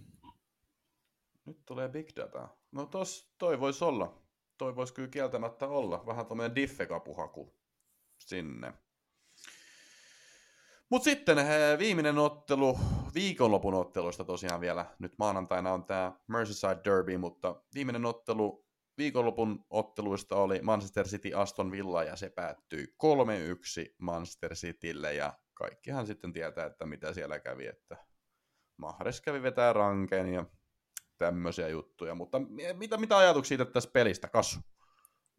Nyt 1.45 1.65
tulee 1.65 1.89
big 1.89 2.09
data. 2.15 2.47
No 2.71 2.85
tos, 2.85 3.33
toi 3.37 3.59
voisi 3.59 3.83
olla. 3.83 4.28
Toi 4.59 4.75
voisi 4.75 4.93
kyllä 4.93 5.07
kieltämättä 5.07 5.67
olla. 5.67 6.05
Vähän 6.05 6.25
tommonen 6.25 6.55
diffekapuhaku 6.55 7.55
sinne. 8.17 8.73
Mut 10.89 11.03
sitten 11.03 11.37
eh, 11.37 11.79
viimeinen 11.79 12.17
ottelu, 12.17 12.79
viikonlopun 13.13 13.73
otteluista 13.73 14.23
tosiaan 14.23 14.61
vielä. 14.61 14.85
Nyt 14.99 15.13
maanantaina 15.17 15.73
on 15.73 15.85
tämä 15.85 16.11
Merseyside 16.27 16.77
Derby, 16.85 17.17
mutta 17.17 17.61
viimeinen 17.73 18.05
ottelu 18.05 18.65
viikonlopun 18.97 19.65
otteluista 19.69 20.35
oli 20.35 20.61
Manchester 20.61 21.07
City 21.07 21.33
Aston 21.33 21.71
Villa 21.71 22.03
ja 22.03 22.15
se 22.15 22.29
päättyi 22.29 22.85
3-1 22.85 23.95
Manchester 23.97 24.55
Citylle 24.55 25.13
ja 25.13 25.33
kaikkihan 25.53 26.07
sitten 26.07 26.33
tietää, 26.33 26.65
että 26.65 26.85
mitä 26.85 27.13
siellä 27.13 27.39
kävi, 27.39 27.67
että 27.67 27.97
Mahrez 28.77 29.21
kävi 29.21 29.41
vetää 29.41 29.73
rankeen 29.73 30.33
ja 30.33 30.45
tämmöisiä 31.19 31.67
juttuja, 31.67 32.15
mutta 32.15 32.39
mi- 32.39 32.73
mitä, 32.73 32.97
mitä 32.97 33.17
ajatuksia 33.17 33.57
siitä 33.57 33.71
tästä 33.71 33.91
pelistä, 33.91 34.27
Kassu? 34.27 34.59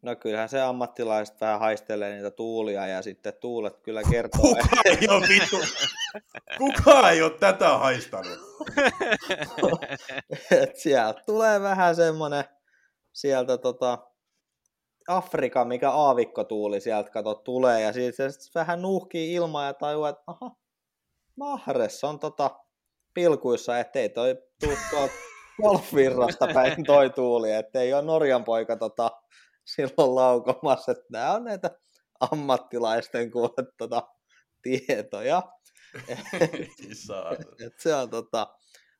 No 0.01 0.15
kyllähän 0.15 0.49
se 0.49 0.61
ammattilaiset 0.61 1.41
vähän 1.41 1.59
haistelee 1.59 2.15
niitä 2.15 2.31
tuulia 2.31 2.87
ja 2.87 3.01
sitten 3.01 3.33
tuulet 3.41 3.79
kyllä 3.83 4.03
kertoo, 4.03 4.41
Kuka 4.41 4.81
ei 4.85 5.07
ole 5.09 5.27
vittu, 5.33 5.57
kuka 6.57 7.09
ei 7.09 7.21
ole 7.21 7.31
tätä 7.39 7.77
haistanut? 7.77 8.39
että 10.51 10.79
sieltä 10.79 11.21
tulee 11.25 11.61
vähän 11.61 11.95
semmoinen 11.95 12.43
sieltä 13.13 13.57
tota, 13.57 13.97
Afrika, 15.07 15.65
mikä 15.65 15.91
aavikkotuuli 15.91 16.81
sieltä 16.81 17.11
kato 17.11 17.35
tulee 17.35 17.81
ja 17.81 17.93
siitä 17.93 18.29
se 18.29 18.49
vähän 18.55 18.81
nuuhkii 18.81 19.33
ilmaa 19.33 19.65
ja 19.65 19.73
tajuaa, 19.73 20.09
että 20.09 20.23
aha, 20.27 20.55
Mahress 21.35 22.03
on 22.03 22.19
tota 22.19 22.59
pilkuissa, 23.13 23.79
ettei 23.79 24.09
toi 24.09 24.35
tuu 24.59 24.73
tuolta 24.89 25.13
golfvirrasta 25.61 26.47
päin 26.53 26.83
toi 26.87 27.09
tuuli, 27.09 27.51
ettei 27.51 27.93
ole 27.93 28.01
Norjan 28.01 28.43
poika 28.43 28.75
tota, 28.75 29.11
silloin 29.65 30.15
laukomassa, 30.15 30.91
että 30.91 31.05
nämä 31.09 31.33
on 31.33 31.43
näitä 31.43 31.71
ammattilaisten 32.19 33.31
kuule 33.31 33.71
tota, 33.77 34.07
tietoja. 34.61 35.43
Saa. 37.07 37.31
Et 37.65 37.79
se 37.79 37.95
on 37.95 38.09
tota, 38.09 38.47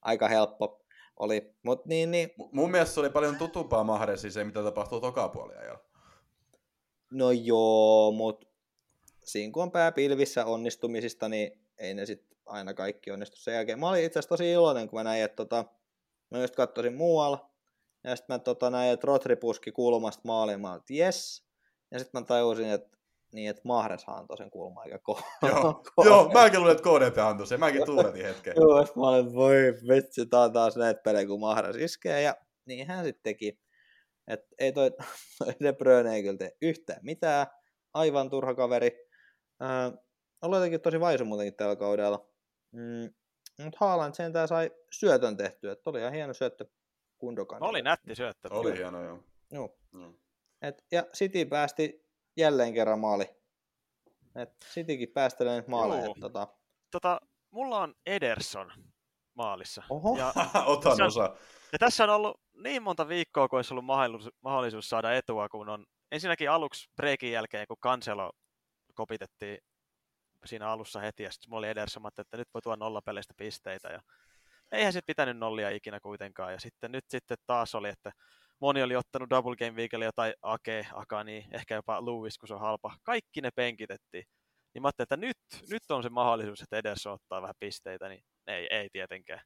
aika 0.02 0.28
helppo 0.28 0.82
oli. 1.20 1.56
Mut 1.64 1.86
niin, 1.86 2.12
niin, 2.12 2.30
Mun 2.52 2.72
mielestä 2.72 2.93
se 2.93 2.99
oli 2.99 3.10
paljon 3.10 3.36
tutumpaa 3.36 3.84
Mahrezin 3.84 4.32
se, 4.32 4.43
mitä 4.43 4.64
tapahtuu 4.64 5.02
tokapuoliajalla. 5.02 5.80
no 7.12 7.32
joo, 7.32 8.12
mut 8.12 8.45
siinä 9.24 9.52
kun 9.52 9.64
on 9.64 9.72
pää 9.72 9.91
pilvissä 9.91 10.45
onnistumisista, 10.45 11.30
niin 11.30 11.62
ei 11.78 11.93
ne 11.93 12.06
sit 12.06 12.26
aina 12.45 12.74
kaikki 12.74 13.12
onnistu 13.12 13.38
sen 13.38 13.54
jälkeen. 13.54 13.80
Mä 13.80 13.89
olin 13.89 14.04
itse 14.04 14.20
asiassa 14.20 14.30
tosi 14.30 14.52
iloinen, 14.52 14.89
kun 14.89 14.99
mä 14.99 15.04
näin, 15.04 15.24
että 15.24 15.36
tota, 15.36 15.66
mä 16.32 16.42
just 16.42 16.56
katsoin 16.56 16.96
muualla, 16.96 17.52
ja 18.04 18.16
sitten 18.16 18.34
mä 18.34 18.40
tota, 18.40 18.70
näin, 18.70 18.94
että 18.94 19.08
Rotri 19.08 19.36
puski 19.36 19.72
kulmasta 19.72 20.22
maaliin, 20.26 20.62
mä 20.62 20.70
olin, 20.70 20.80
että 20.80 20.94
jes, 20.94 21.46
ja 21.92 22.00
sitten 22.00 22.22
mä 22.22 22.26
tajusin, 22.26 22.70
että 22.70 22.98
niin, 23.34 23.50
että 23.50 23.62
Mahreshan 23.66 24.18
antoi 24.18 24.38
sen 24.38 24.52
kulma 24.52 24.84
eikä 24.84 25.00
ko- 25.12 25.24
Joo, 25.50 25.84
ko- 25.88 26.06
joo 26.06 26.30
mäkin 26.34 26.60
luulen, 26.60 26.78
että 26.78 26.90
KDP 26.90 27.18
antoi 27.18 27.48
sen. 27.48 27.60
Mäkin 27.60 27.86
tuuletin 27.86 28.26
hetken. 28.26 28.54
Joo, 28.58 28.86
mä 28.96 29.08
olin, 29.10 29.34
voi 29.34 29.56
vitsi, 29.90 30.26
tää 30.26 30.40
on 30.40 30.54
taas 30.54 30.76
näitä 30.76 31.02
pelejä, 31.02 31.28
kun 31.28 31.40
Mahras 31.40 31.76
iskee, 31.76 32.22
ja 32.22 32.36
niin 32.66 32.88
hän 32.88 33.06
sitten 33.06 33.24
teki. 33.24 33.60
Et 34.28 34.40
ei 34.60 34.72
toi, 34.72 34.92
toi 35.40 35.54
De 35.64 35.74
Bruyne 35.74 36.16
ei 36.16 36.24
kyllä 36.24 36.38
tee 36.38 36.52
yhtään 36.62 37.00
mitään, 37.04 37.48
aivan 37.94 38.30
turha 38.30 38.56
kaveri. 38.56 39.08
Äh, 39.62 39.94
oli 40.42 40.56
jotenkin 40.56 40.82
tosi 40.82 41.00
vaisu 41.00 41.26
muutenkin 41.26 41.56
tällä 41.56 41.76
kaudella. 41.76 42.30
Mm, 42.72 43.14
mutta 43.64 43.78
Haaland 43.82 44.14
sentään 44.14 44.47
sai 44.47 44.72
syötön 44.91 45.38
tehtyä, 45.38 45.72
että 45.72 45.89
oli 45.89 45.99
ihan 45.99 46.14
hieno 46.14 46.34
syöttö 46.34 46.66
Kundokan. 47.18 47.64
Oli 47.64 47.82
nätti 47.82 48.16
syöttö. 48.16 48.47
Oli 48.51 48.78
hieno, 48.78 49.03
joo. 49.03 49.20
Joo. 49.51 49.78
Mm. 49.91 50.14
Et, 50.62 50.86
ja 50.91 51.03
City 51.16 51.45
päästi 51.45 52.05
jälleen 52.38 52.74
kerran 52.74 52.99
maali. 52.99 53.26
Et 54.36 54.49
Citykin 54.74 55.09
päästelee 55.09 55.55
nyt 55.57 55.68
maaleja. 55.68 56.03
Joo. 56.05 56.16
Tota, 56.20 56.47
Tota, 56.91 57.22
mulla 57.51 57.80
on 57.80 57.95
Ederson 58.05 58.72
maalissa. 59.34 59.84
Oho. 59.89 60.18
Ja, 60.18 60.34
Otan 60.66 60.95
Se 60.95 61.03
on- 61.03 61.07
osa. 61.07 61.36
ja 61.72 61.80
tässä 61.80 62.03
on 62.03 62.09
ollut 62.09 62.41
niin 62.53 62.84
monta 62.84 63.07
viikkoa, 63.07 63.47
kun 63.47 63.57
olisi 63.57 63.74
ollut 63.74 63.86
mahdollisuus, 63.86 64.34
mahdollisuus 64.41 64.89
saada 64.89 65.14
etua, 65.14 65.49
kun 65.49 65.70
on 65.70 65.86
ensinnäkin 66.12 66.51
aluksi 66.51 66.89
breikin 66.95 67.32
jälkeen, 67.32 67.68
kun 67.68 67.78
Cancelo 67.84 68.32
kopitettiin 68.93 69.57
siinä 70.48 70.70
alussa 70.70 71.00
heti, 71.00 71.24
ja 71.24 71.32
sitten 71.32 71.50
mulla 71.50 71.60
oli 71.60 71.70
Ederson, 71.70 72.08
että 72.20 72.38
nyt 72.38 72.48
voi 72.54 72.62
tuoda 72.62 72.78
nollapeleistä 72.78 73.34
pisteitä, 73.38 73.89
ja 73.89 74.02
eihän 74.72 74.94
se 74.94 75.00
pitänyt 75.08 75.38
nollia 75.38 75.70
ikinä 75.70 76.00
kuitenkaan, 76.00 76.54
ja 76.54 76.60
sitten 76.60 76.92
nyt 76.92 77.06
sitten 77.10 77.38
taas 77.48 77.76
oli, 77.76 77.89
että 77.89 78.12
moni 78.62 78.84
oli 78.84 78.96
ottanut 78.96 79.30
Double 79.30 79.56
Game 79.56 79.78
Weekelle 79.78 80.06
jotain 80.06 80.34
Ake, 80.42 80.88
Akani, 80.94 81.48
ehkä 81.52 81.76
jopa 81.76 82.06
Lewis, 82.06 82.38
kun 82.38 82.48
se 82.48 82.54
on 82.54 82.60
halpa. 82.60 82.96
Kaikki 83.04 83.42
ne 83.42 83.50
penkitettiin. 83.56 84.24
Niin 84.74 84.82
mä 84.82 84.88
ajattelin, 84.88 85.06
että 85.06 85.18
nyt, 85.18 85.38
nyt 85.70 85.92
on 85.92 86.04
se 86.04 86.10
mahdollisuus, 86.10 86.62
että 86.62 86.78
Ederson 86.78 87.14
ottaa 87.14 87.42
vähän 87.42 87.56
pisteitä, 87.60 88.10
niin 88.10 88.24
ei, 88.48 88.68
ei 88.70 88.89
tietenkään. 88.89 89.42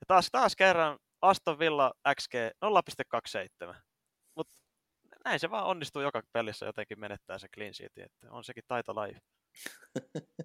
Ja 0.00 0.04
taas, 0.06 0.28
taas 0.32 0.56
kerran 0.56 0.98
Aston 1.22 1.58
Villa 1.58 1.92
XG 2.14 2.34
0,27. 3.68 3.74
Mutta 4.34 4.54
näin 5.24 5.40
se 5.40 5.50
vaan 5.50 5.66
onnistuu 5.66 6.02
joka 6.02 6.22
pelissä 6.32 6.66
jotenkin 6.66 7.00
menettää 7.00 7.38
se 7.38 7.48
clean 7.48 7.74
sheet, 7.74 7.92
että 7.98 8.26
on 8.30 8.44
sekin 8.44 8.64
taitolaji. 8.68 9.16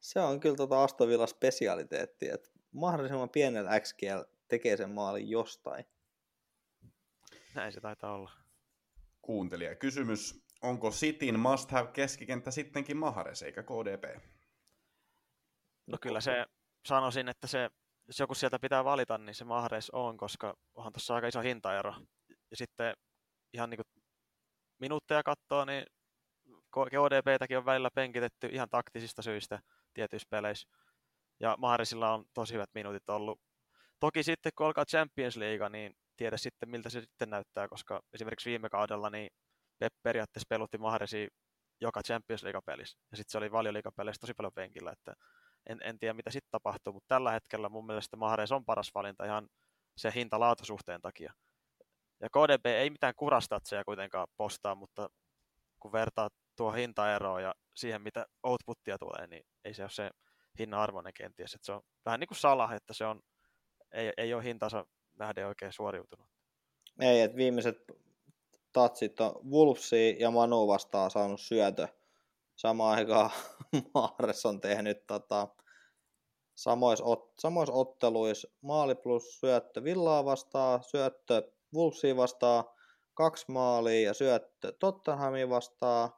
Se 0.00 0.20
on 0.20 0.40
kyllä 0.40 0.56
tota 0.56 0.84
Aston 0.84 1.08
Villa 1.08 1.26
spesialiteetti, 1.26 2.28
että 2.28 2.50
mahdollisimman 2.72 3.30
pienellä 3.30 3.80
XGL 3.80 4.22
tekee 4.48 4.76
sen 4.76 4.90
maalin 4.90 5.30
jostain. 5.30 5.84
Näin 7.54 7.72
se 7.72 7.80
taitaa 7.80 8.14
olla. 8.14 8.30
Kuuntelija 9.22 9.74
kysymys. 9.74 10.44
onko 10.62 10.90
Cityn 10.90 11.40
must 11.40 11.70
have 11.70 11.90
keskikenttä 11.92 12.50
sittenkin 12.50 12.96
Mahares 12.96 13.42
eikä 13.42 13.62
KDP? 13.62 14.20
No 15.86 15.98
kyllä 16.00 16.20
se, 16.20 16.46
sanoisin, 16.86 17.28
että 17.28 17.46
se, 17.46 17.70
jos 18.06 18.20
joku 18.20 18.34
sieltä 18.34 18.58
pitää 18.58 18.84
valita, 18.84 19.18
niin 19.18 19.34
se 19.34 19.44
Mahares 19.44 19.90
on, 19.90 20.16
koska 20.16 20.56
onhan 20.74 20.92
tuossa 20.92 21.14
aika 21.14 21.28
iso 21.28 21.40
hintaero. 21.40 21.94
Ja 22.50 22.56
sitten 22.56 22.96
ihan 23.52 23.70
niin 23.70 23.78
kuin 23.78 24.02
minuutteja 24.78 25.22
katsoo, 25.22 25.64
niin 25.64 25.86
KDPtäkin 26.74 27.58
on 27.58 27.64
välillä 27.64 27.90
penkitetty 27.94 28.48
ihan 28.52 28.68
taktisista 28.70 29.22
syistä 29.22 29.58
tietyissä 29.94 30.26
peleissä. 30.30 30.68
Ja 31.40 31.56
Maharisilla 31.58 32.14
on 32.14 32.24
tosi 32.34 32.54
hyvät 32.54 32.70
minuutit 32.74 33.10
ollut. 33.10 33.40
Toki 34.00 34.22
sitten 34.22 34.52
kun 34.56 34.66
alkaa 34.66 34.84
Champions 34.84 35.36
League, 35.36 35.68
niin 35.68 35.96
tiedä 36.16 36.36
sitten 36.36 36.68
miltä 36.68 36.90
se 36.90 37.00
sitten 37.00 37.30
näyttää, 37.30 37.68
koska 37.68 38.02
esimerkiksi 38.12 38.50
viime 38.50 38.68
kaudella 38.68 39.10
niin 39.10 39.30
Pep 39.78 39.92
periaatteessa 40.02 40.46
pelutti 40.48 40.78
Maharesi 40.78 41.28
joka 41.80 42.02
Champions 42.02 42.42
League-pelissä. 42.42 42.98
Ja 43.10 43.16
sitten 43.16 43.32
se 43.32 43.38
oli 43.38 43.52
valioliigapeleissä 43.52 44.20
tosi 44.20 44.34
paljon 44.34 44.52
penkillä, 44.52 44.92
että 44.92 45.14
en, 45.66 45.78
en 45.82 45.98
tiedä 45.98 46.14
mitä 46.14 46.30
sitten 46.30 46.50
tapahtuu, 46.50 46.92
mutta 46.92 47.14
tällä 47.14 47.32
hetkellä 47.32 47.68
mun 47.68 47.86
mielestä 47.86 48.16
Mahares 48.16 48.52
on 48.52 48.64
paras 48.64 48.90
valinta 48.94 49.24
ihan 49.24 49.48
se 49.96 50.12
hinta-laatusuhteen 50.14 51.00
takia. 51.02 51.32
Ja 52.20 52.28
KDB 52.30 52.66
ei 52.66 52.90
mitään 52.90 53.14
kurastatseja 53.16 53.84
kuitenkaan 53.84 54.26
postaa, 54.36 54.74
mutta 54.74 55.08
kun 55.80 55.92
vertaa 55.92 56.28
tuo 56.56 56.72
hintaeroa 56.72 57.40
ja 57.40 57.54
siihen, 57.74 58.02
mitä 58.02 58.26
outputtia 58.42 58.98
tulee, 58.98 59.26
niin 59.26 59.46
ei 59.64 59.74
se 59.74 59.82
ole 59.82 59.90
se 59.90 60.10
hinnan 60.58 60.80
arvoinen 60.80 61.14
kenties. 61.14 61.54
Että 61.54 61.66
se 61.66 61.72
on 61.72 61.82
vähän 62.04 62.20
niin 62.20 62.28
kuin 62.28 62.38
Salah, 62.38 62.72
että 62.72 62.92
se 62.92 63.04
on, 63.04 63.20
ei, 63.92 64.12
ei 64.16 64.34
ole 64.34 64.44
hintansa 64.44 64.86
nähden 65.18 65.46
oikein 65.46 65.72
suoriutunut. 65.72 66.26
Ei, 67.00 67.20
että 67.20 67.36
viimeiset 67.36 67.78
tatsit 68.72 69.20
on 69.20 69.50
Wolfsi 69.50 70.16
ja 70.18 70.30
Manu 70.30 70.68
vastaan 70.68 71.10
saanut 71.10 71.40
syötö. 71.40 71.88
Samaan 72.56 72.98
aikaan 72.98 73.30
Maares 73.94 74.46
on 74.46 74.60
tehnyt 74.60 75.06
tota, 75.06 75.48
samoissa, 76.54 77.04
ot, 77.04 77.32
otteluissa 77.70 78.48
maali 78.60 78.94
plus 78.94 79.40
syöttö 79.40 79.84
Villaa 79.84 80.24
vastaan, 80.24 80.82
syöttö 80.82 81.52
Wolfsia 81.74 82.16
vastaan, 82.16 82.64
kaksi 83.14 83.44
maalia 83.48 84.08
ja 84.08 84.14
syöttö 84.14 84.72
Tottenhamin 84.80 85.50
vastaan. 85.50 86.10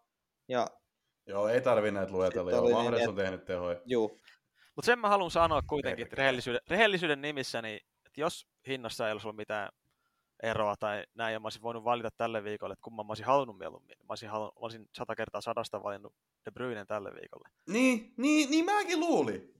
Ja 0.48 0.66
Joo, 1.26 1.48
ei 1.48 1.60
tarvi 1.60 1.90
näitä 1.90 2.12
luetella. 2.12 2.50
Joo, 2.50 2.64
niin, 2.64 2.76
Mahres 2.76 3.08
on 3.08 3.16
tehnyt 3.16 3.44
tehoja. 3.44 3.80
Juu. 3.84 4.20
Mutta 4.76 4.86
sen 4.86 4.98
mä 4.98 5.08
haluan 5.08 5.30
sanoa 5.30 5.62
kuitenkin, 5.62 6.02
että 6.02 6.16
rehellisyyden, 6.16 6.60
rehellisyyden 6.68 7.22
nimissä, 7.22 7.62
niin 7.62 7.80
että 8.06 8.20
jos 8.20 8.46
hinnassa 8.68 9.06
ei 9.06 9.12
olisi 9.12 9.26
ollut 9.26 9.36
mitään 9.36 9.68
eroa 10.42 10.76
tai 10.76 11.04
näin, 11.14 11.32
ja 11.32 11.40
mä 11.40 11.46
olisin 11.46 11.62
voinut 11.62 11.84
valita 11.84 12.10
tälle 12.16 12.44
viikolle, 12.44 12.72
että 12.72 12.82
kumman 12.82 13.06
mä 13.06 13.10
olisin 13.10 13.26
halunnut 13.26 13.58
mieluummin. 13.58 13.96
Mä 13.98 14.06
olisin, 14.08 14.28
halunnut, 14.28 14.54
mä 14.54 14.60
olisin 14.60 14.88
sata 14.92 15.14
kertaa 15.14 15.40
sadasta 15.40 15.82
valinnut 15.82 16.14
De 16.44 16.50
Bruynen 16.50 16.86
tälle 16.86 17.10
viikolle. 17.20 17.48
Niin, 17.68 18.14
niin, 18.16 18.50
niin 18.50 18.64
mäkin 18.64 19.00
luulin. 19.00 19.54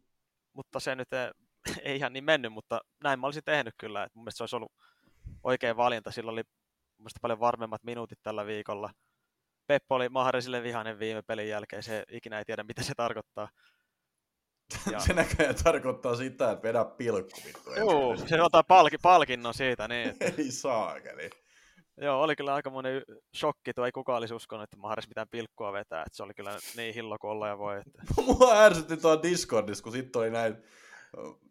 Mutta 0.53 0.81
se 0.81 0.95
nyt 0.95 1.13
ei, 1.13 1.31
ei 1.91 1.97
ihan 1.97 2.13
niin 2.13 2.25
mennyt, 2.25 2.53
mutta 2.53 2.81
näin 3.05 3.21
mä 3.21 3.27
olisin 3.27 3.45
tehnyt 3.45 3.75
kyllä. 3.79 4.05
Että 4.05 4.19
mun 4.19 4.25
mielestä 4.25 4.37
se 4.37 4.43
olisi 4.43 4.57
ollut 4.57 4.73
oikea 5.43 5.77
valinta. 5.77 6.11
Sillä 6.11 6.33
oli 6.33 6.43
mun 6.99 7.09
paljon 7.23 7.41
varmemmat 7.41 7.85
minuutit 7.85 8.19
tällä 8.23 8.47
viikolla. 8.47 8.91
Peppo 9.67 9.95
oli 9.95 10.09
Maharisille 10.09 10.63
vihainen 10.63 10.99
viime 10.99 11.23
pelin 11.23 11.49
jälkeen, 11.49 11.83
se 11.83 12.05
ikinä 12.11 12.39
ei 12.39 12.45
tiedä 12.45 12.63
mitä 12.63 12.83
se 12.83 12.93
tarkoittaa. 12.97 13.49
Ja... 14.93 15.01
se 15.07 15.13
näköjään 15.13 15.55
tarkoittaa 15.65 16.17
sitä, 16.17 16.51
että 16.51 16.69
vedä 16.69 16.85
pilkku 16.85 17.41
vittu. 17.47 17.75
Joo, 17.75 18.17
se 18.17 18.43
ottaa 18.43 18.63
palki, 18.63 18.99
palkinnon 19.03 19.55
siitä. 19.55 19.89
Niin, 19.89 20.17
ei 20.39 20.51
saakeli. 20.51 21.31
Joo, 22.01 22.23
oli 22.23 22.37
kyllä 22.37 22.55
aika 22.55 22.71
monen 22.71 23.03
shokki, 23.37 23.73
tuo 23.75 23.87
ei 23.87 23.93
kukaan 23.93 24.19
olisi 24.19 24.35
uskonut, 24.35 24.65
että 24.65 24.77
Maharis 24.77 25.09
mitään 25.09 25.29
pilkkua 25.31 25.73
vetää, 25.73 26.03
että 26.03 26.17
se 26.17 26.23
oli 26.23 26.35
kyllä 26.35 26.59
niin 26.77 26.95
hillo 26.95 27.17
kuin 27.21 27.31
olla 27.31 27.49
ja 27.49 27.59
voi. 27.59 27.79
Että... 27.79 28.03
Mua 28.27 28.63
ärsytti 28.63 28.97
tuo 28.97 29.23
Discordissa, 29.23 29.83
kun 29.83 29.93
sitten 29.93 30.21
oli 30.21 30.31
näin, 30.31 30.57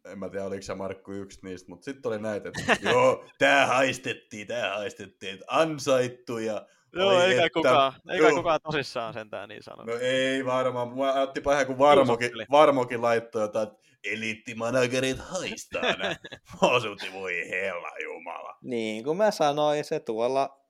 en 0.05 0.19
mä 0.19 0.29
tiedä 0.29 0.45
oliko 0.45 0.61
se 0.61 0.75
Markku 0.75 1.11
yksi 1.11 1.39
niistä, 1.43 1.69
mutta 1.69 1.85
sitten 1.85 2.11
oli 2.11 2.21
näitä, 2.21 2.49
että 2.49 2.89
joo, 2.89 3.25
tää 3.37 3.67
haistettiin, 3.67 4.47
tää 4.47 4.75
haistettiin, 4.75 5.33
että 5.33 5.45
ansaittu 5.47 6.37
ja 6.37 6.67
Joo, 6.95 7.21
eikä, 7.21 7.45
että, 7.45 7.53
kukaan, 7.53 7.93
eikä 8.09 8.27
joo. 8.27 8.35
kukaan 8.35 8.59
tosissaan 8.63 9.13
sentään 9.13 9.49
niin 9.49 9.63
sanonut. 9.63 9.95
No 9.95 10.01
ei 10.01 10.45
varmaan. 10.45 10.87
Mua 10.87 11.13
otti 11.13 11.41
pahe, 11.41 11.65
kun 11.65 11.77
Varmokin, 11.77 12.31
Varmokin 12.51 13.01
laittoi 13.01 13.41
jotain, 13.41 13.67
että 13.67 13.85
eliittimanagerit 14.03 15.17
haistaa 15.17 15.81
Osuti, 16.75 17.13
voi 17.13 17.49
hella 17.49 17.91
jumala. 18.03 18.57
Niin 18.61 19.03
kuin 19.03 19.17
mä 19.17 19.31
sanoin, 19.31 19.85
se 19.85 19.99
tuolla 19.99 20.61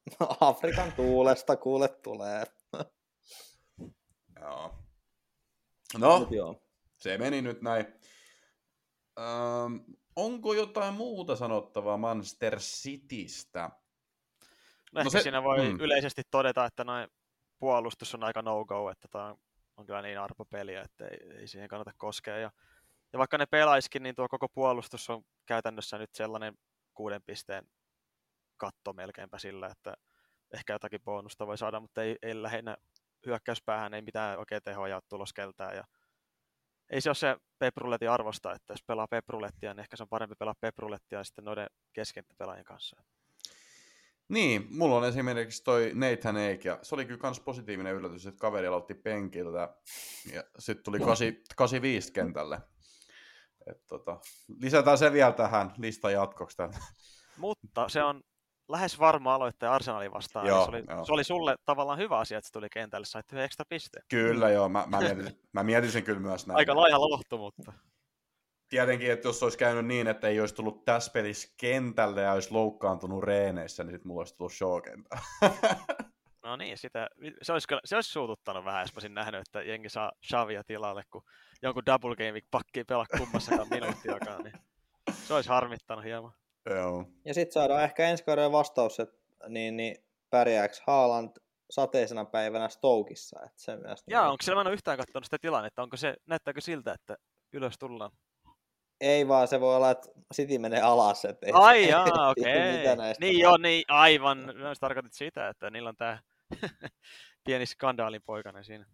Afrikan 0.41 0.91
tuulesta 0.91 1.57
kuule 1.57 1.87
tulee. 1.87 2.43
joo. 4.41 4.75
No, 5.97 6.27
joo. 6.31 6.61
se 6.97 7.17
meni 7.17 7.41
nyt 7.41 7.61
näin. 7.61 7.85
Öm, 9.19 9.79
onko 10.15 10.53
jotain 10.53 10.93
muuta 10.93 11.35
sanottavaa 11.35 11.97
Manchester 11.97 12.59
Citystä? 12.59 13.71
No, 14.93 15.03
no 15.03 15.09
se, 15.09 15.21
siinä 15.21 15.43
voi 15.43 15.71
mm. 15.71 15.79
yleisesti 15.79 16.21
todeta, 16.31 16.65
että 16.65 16.83
noin 16.83 17.07
puolustus 17.59 18.15
on 18.15 18.23
aika 18.23 18.41
no-go, 18.41 18.89
että 18.89 19.07
tämä 19.07 19.35
on, 19.77 19.85
kyllä 19.85 20.01
niin 20.01 20.19
arpopeliä, 20.19 20.81
että 20.81 21.07
ei, 21.07 21.17
ei 21.39 21.47
siihen 21.47 21.69
kannata 21.69 21.91
koskea. 21.97 22.37
Ja, 22.37 22.51
ja 23.13 23.19
vaikka 23.19 23.37
ne 23.37 23.45
pelaiskin, 23.45 24.03
niin 24.03 24.15
tuo 24.15 24.27
koko 24.29 24.49
puolustus 24.49 25.09
on 25.09 25.23
käytännössä 25.45 25.97
nyt 25.97 26.13
sellainen 26.13 26.53
kuuden 26.93 27.23
pisteen 27.23 27.67
katto 28.57 28.93
melkeinpä 28.93 29.39
sillä, 29.39 29.67
että 29.67 29.93
ehkä 30.53 30.73
jotakin 30.73 31.01
bonusta 31.01 31.47
voi 31.47 31.57
saada, 31.57 31.79
mutta 31.79 32.03
ei, 32.03 32.17
ei 32.21 32.41
lähinnä 32.41 32.77
hyökkäyspäähän 33.25 33.93
ei 33.93 34.01
mitään 34.01 34.39
oikein 34.39 34.63
tehoja 34.63 35.01
tulos 35.09 35.33
keltää. 35.33 35.73
Ja 35.73 35.83
ei 36.89 37.01
se 37.01 37.09
ole 37.09 37.15
se 37.15 37.37
pepruletin 37.59 38.09
arvosta, 38.09 38.53
että 38.53 38.73
jos 38.73 38.83
pelaa 38.83 39.07
peprulettia, 39.07 39.73
niin 39.73 39.79
ehkä 39.79 39.97
se 39.97 40.03
on 40.03 40.09
parempi 40.09 40.35
pelaa 40.39 40.55
peprulettia 40.59 41.23
sitten 41.23 41.45
noiden 41.45 41.67
keskenttäpelaajien 41.93 42.65
kanssa. 42.65 43.03
Niin, 44.29 44.67
mulla 44.69 44.95
on 44.95 45.05
esimerkiksi 45.05 45.63
toi 45.63 45.91
Nathan 45.93 46.37
Eik, 46.37 46.65
ja 46.65 46.79
se 46.81 46.95
oli 46.95 47.05
kyllä 47.05 47.19
myös 47.23 47.39
positiivinen 47.39 47.95
yllätys, 47.95 48.27
että 48.27 48.39
kaveri 48.39 48.67
aloitti 48.67 48.93
penkiltä, 48.93 49.75
ja 50.33 50.43
sitten 50.59 50.83
tuli 50.83 50.99
85 51.55 52.13
kentälle. 52.13 52.61
Et 53.67 53.85
tota, 53.87 54.19
lisätään 54.61 54.97
se 54.97 55.11
vielä 55.11 55.31
tähän 55.31 55.73
listan 55.77 56.13
jatkoksi. 56.13 56.57
Tämän. 56.57 56.73
Mutta 57.37 57.89
se 57.89 58.03
on 58.03 58.21
lähes 58.69 58.99
varma 58.99 59.35
aloitteen 59.35 59.71
Arsenalin 59.71 60.13
vastaan. 60.13 60.47
Joo, 60.47 60.65
se, 60.65 60.69
oli, 60.69 60.83
joo. 60.89 61.05
se 61.05 61.13
oli 61.13 61.23
sulle 61.23 61.55
tavallaan 61.65 61.99
hyvä 61.99 62.17
asia, 62.19 62.37
että 62.37 62.47
se 62.47 62.53
tuli 62.53 62.67
kentälle, 62.69 63.05
sait 63.05 63.31
yhden 63.31 63.45
ekstra 63.45 63.65
pisteen. 63.69 64.05
Kyllä 64.09 64.49
joo, 64.49 64.69
mä, 64.69 64.83
mä, 64.87 64.99
mietin, 64.99 65.39
mä 65.51 65.63
mietin 65.63 65.91
sen 65.91 66.03
kyllä 66.03 66.19
myös 66.19 66.47
näin. 66.47 66.57
Aika 66.57 66.75
laiha 66.75 66.99
lohtu, 66.99 67.37
mutta 67.37 67.73
tietenkin, 68.69 69.11
että 69.11 69.27
jos 69.27 69.43
olisi 69.43 69.57
käynyt 69.57 69.85
niin, 69.85 70.07
että 70.07 70.27
ei 70.27 70.39
olisi 70.39 70.55
tullut 70.55 70.85
tässä 70.85 71.11
pelissä 71.11 71.53
kentälle 71.57 72.21
ja 72.21 72.31
olisi 72.31 72.51
loukkaantunut 72.51 73.23
reeneissä, 73.23 73.83
niin 73.83 73.91
sitten 73.91 74.07
mulla 74.07 74.21
olisi 74.21 74.35
tullut 74.35 74.53
show 74.53 74.81
No 76.45 76.55
niin, 76.55 76.77
sitä, 76.77 77.09
se, 77.41 77.53
olisi, 77.53 77.67
se 77.85 77.95
olisi 77.95 78.11
suututtanut 78.11 78.65
vähän, 78.65 78.81
jos 78.81 78.93
olisin 78.93 79.13
nähnyt, 79.13 79.41
että 79.41 79.61
jengi 79.61 79.89
saa 79.89 80.11
Shavia 80.27 80.63
tilalle, 80.63 81.03
kun 81.11 81.23
jonkun 81.61 81.85
double 81.85 82.15
game 82.15 82.41
pakki 82.51 82.83
pelaa 82.83 83.05
kummassakaan 83.17 83.67
minuuttiakaan, 83.69 84.43
niin 84.43 84.53
se 85.13 85.33
olisi 85.33 85.49
harmittanut 85.49 86.05
hieman. 86.05 86.31
Joo. 86.69 87.05
Ja 87.25 87.33
sitten 87.33 87.53
saadaan 87.53 87.83
ehkä 87.83 88.09
ensi 88.09 88.23
kauden 88.23 88.51
vastaus, 88.51 88.99
että 88.99 89.17
niin, 89.47 89.77
niin 89.77 89.95
pärjääkö 90.29 90.75
Haaland 90.87 91.29
sateisena 91.69 92.25
päivänä 92.25 92.69
Stoukissa. 92.69 93.39
Että 93.45 93.61
se 93.61 93.75
myös 93.75 94.03
Jaa, 94.07 94.23
niin... 94.23 94.31
onko 94.31 94.43
siellä, 94.43 94.57
mä 94.57 94.61
en 94.61 94.67
ole 94.67 94.73
yhtään 94.73 94.97
katsonut 94.97 95.25
sitä 95.25 95.37
tilannetta, 95.41 95.83
onko 95.83 95.97
se, 95.97 96.15
näyttääkö 96.25 96.61
siltä, 96.61 96.93
että 96.93 97.17
ylös 97.53 97.77
tullaan? 97.79 98.11
Ei 99.01 99.27
vaan 99.27 99.47
se 99.47 99.59
voi 99.59 99.75
olla, 99.75 99.91
että 99.91 100.09
City 100.33 100.57
menee 100.57 100.81
alas. 100.81 101.25
Että 101.25 101.45
ei, 101.45 101.51
Ai 101.55 101.89
jaa, 101.89 102.29
okei. 102.29 102.93
Okay. 102.93 103.13
Niin 103.19 103.39
joo, 103.39 103.57
niin 103.57 103.85
aivan. 103.87 104.37
Mä 104.37 104.73
tarkoitit 104.79 105.13
sitä, 105.13 105.49
että 105.49 105.69
niillä 105.69 105.89
on 105.89 105.95
tämä 105.95 106.19
pieni 107.45 107.65
skandaalin 107.65 108.21
poikainen 108.25 108.63
siinä. 108.63 108.85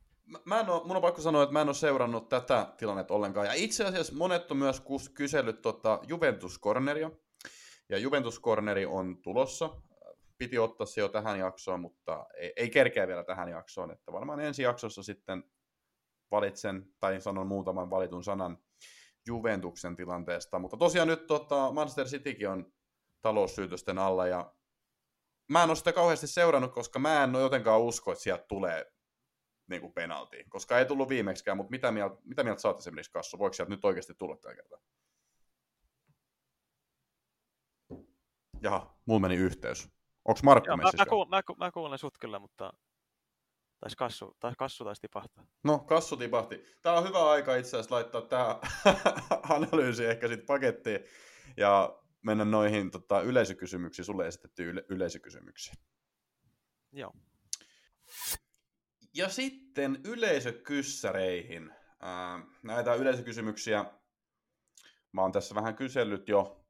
Mä 0.45 0.59
en 0.59 0.69
ole, 0.69 0.81
mun 0.85 0.95
on 0.95 1.01
pakko 1.01 1.21
sanoa, 1.21 1.43
että 1.43 1.53
mä 1.53 1.61
en 1.61 1.67
ole 1.67 1.75
seurannut 1.75 2.29
tätä 2.29 2.67
tilannetta 2.77 3.13
ollenkaan. 3.13 3.45
Ja 3.47 3.53
itse 3.53 3.85
asiassa 3.85 4.15
monet 4.15 4.51
on 4.51 4.57
myös 4.57 4.83
kysellyt 5.13 5.61
tota 5.61 5.99
Juventus 6.07 6.59
Corneria. 6.59 7.11
Ja 7.89 7.97
Juventus 7.97 8.41
Corneri 8.41 8.85
on 8.85 9.21
tulossa. 9.21 9.69
Piti 10.37 10.57
ottaa 10.59 10.87
se 10.87 11.01
jo 11.01 11.09
tähän 11.09 11.39
jaksoon, 11.39 11.79
mutta 11.79 12.25
ei, 12.37 12.53
ei 12.55 12.69
kerkeä 12.69 13.07
vielä 13.07 13.23
tähän 13.23 13.49
jaksoon. 13.49 13.91
Että 13.91 14.11
varmaan 14.11 14.39
ensi 14.39 14.63
jaksossa 14.63 15.03
sitten 15.03 15.43
valitsen, 16.31 16.85
tai 16.99 17.21
sanon 17.21 17.47
muutaman 17.47 17.89
valitun 17.89 18.23
sanan 18.23 18.57
Juventuksen 19.27 19.95
tilanteesta. 19.95 20.59
Mutta 20.59 20.77
tosiaan 20.77 21.07
nyt 21.07 21.27
tota, 21.27 21.71
Manchester 21.71 22.05
Citykin 22.05 22.49
on 22.49 22.73
taloussyytösten 23.21 23.97
alla 23.97 24.27
ja 24.27 24.53
mä 25.49 25.63
en 25.63 25.69
ole 25.69 25.75
sitä 25.75 25.93
kauheasti 25.93 26.27
seurannut, 26.27 26.73
koska 26.73 26.99
mä 26.99 27.23
en 27.23 27.35
ole 27.35 27.43
jotenkaan 27.43 27.81
usko, 27.81 28.11
että 28.11 28.23
sieltä 28.23 28.45
tulee 28.47 28.91
niin 29.69 29.81
kuin 29.81 29.93
penalti, 29.93 30.43
koska 30.49 30.79
ei 30.79 30.85
tullut 30.85 31.09
viimeksikään, 31.09 31.57
mutta 31.57 31.71
mitä 31.71 31.91
mieltä, 31.91 32.15
mitä 32.23 32.43
mieltä 32.43 32.61
saatte 32.61 32.79
esimerkiksi 32.79 33.11
Kassu? 33.11 33.39
Voiko 33.39 33.53
sieltä 33.53 33.69
nyt 33.69 33.85
oikeasti 33.85 34.13
tulla 34.13 34.37
tällä 34.37 34.55
kertaa? 34.55 34.79
Jaha, 38.61 38.97
mulla 39.05 39.19
meni 39.19 39.35
yhteys. 39.35 39.89
Onko 40.25 40.39
Markku 40.43 40.69
Joo, 40.69 40.77
mä, 40.77 40.83
mä, 40.97 41.05
kuulen, 41.05 41.29
mä, 41.29 41.41
mä, 41.57 41.71
kuulen 41.71 41.99
sut 41.99 42.17
kyllä, 42.17 42.39
mutta 42.39 42.73
Taisi 43.81 43.97
kassu, 43.97 44.37
tai 44.39 44.53
kassu 44.57 44.83
taisi 44.83 45.01
tipahtaa. 45.01 45.45
No, 45.63 45.79
kassu 45.79 46.17
tipahti. 46.17 46.63
Tämä 46.81 46.95
on 46.95 47.07
hyvä 47.07 47.29
aika 47.29 47.55
itse 47.55 47.77
asiassa 47.77 47.95
laittaa 47.95 48.21
tämä 48.21 48.59
analyysi 49.55 50.05
ehkä 50.05 50.27
sitten 50.27 50.45
pakettiin 50.45 50.99
ja 51.57 51.99
mennä 52.21 52.45
noihin 52.45 52.91
tota, 52.91 53.21
yleisökysymyksiin, 53.21 54.05
sulle 54.05 54.27
esitetty 54.27 54.69
yle- 54.69 54.85
yleisökysymyksiin. 54.89 55.77
Joo. 56.91 57.13
Ja 59.13 59.29
sitten 59.29 60.01
yleisökyssäreihin. 60.05 61.71
Ää, 61.99 62.39
näitä 62.63 62.93
yleisökysymyksiä 62.93 63.85
mä 65.11 65.21
oon 65.21 65.31
tässä 65.31 65.55
vähän 65.55 65.75
kysellyt 65.75 66.29
jo 66.29 66.65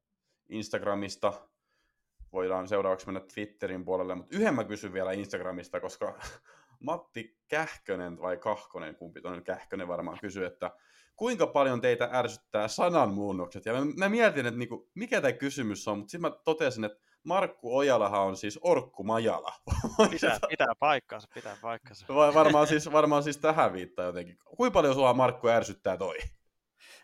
Instagramista. 0.49 1.47
Voidaan 2.31 2.67
seuraavaksi 2.67 3.05
mennä 3.05 3.21
Twitterin 3.33 3.85
puolelle, 3.85 4.15
mutta 4.15 4.35
yhden 4.35 4.55
mä 4.55 4.63
kysyn 4.63 4.93
vielä 4.93 5.11
Instagramista, 5.11 5.79
koska 5.79 6.19
Matti 6.81 7.37
Kähkönen 7.47 8.21
vai 8.21 8.37
Kahkonen, 8.37 8.95
kumpi 8.95 9.21
toinen 9.21 9.43
Kähkönen 9.43 9.87
varmaan 9.87 10.17
kysyy, 10.21 10.45
että 10.45 10.71
kuinka 11.15 11.47
paljon 11.47 11.81
teitä 11.81 12.09
ärsyttää 12.13 12.67
sananmuunnokset? 12.67 13.65
Ja 13.65 13.73
mä, 13.73 13.79
mä 13.97 14.09
mietin, 14.09 14.45
että 14.45 14.59
niinku, 14.59 14.89
mikä 14.95 15.21
tämä 15.21 15.31
kysymys 15.31 15.87
on, 15.87 15.97
mutta 15.97 16.11
sitten 16.11 16.31
mä 16.31 16.37
totesin, 16.45 16.83
että 16.83 16.99
Markku 17.23 17.77
Ojalahan 17.77 18.21
on 18.21 18.37
siis 18.37 18.59
Orkku 18.61 19.03
Majala. 19.03 19.53
Pitää, 20.11 20.39
pitää 20.49 20.73
paikkaansa, 20.79 21.27
pitää 21.33 21.57
paikkaansa. 21.61 22.05
Vai 22.09 22.33
varmaan 22.33 22.67
siis, 22.67 22.91
varmaan 22.91 23.23
siis 23.23 23.37
tähän 23.37 23.73
viittaa 23.73 24.05
jotenkin. 24.05 24.37
Kuinka 24.57 24.73
paljon 24.73 24.95
sua 24.95 25.13
Markku 25.13 25.47
ärsyttää 25.47 25.97
toi? 25.97 26.17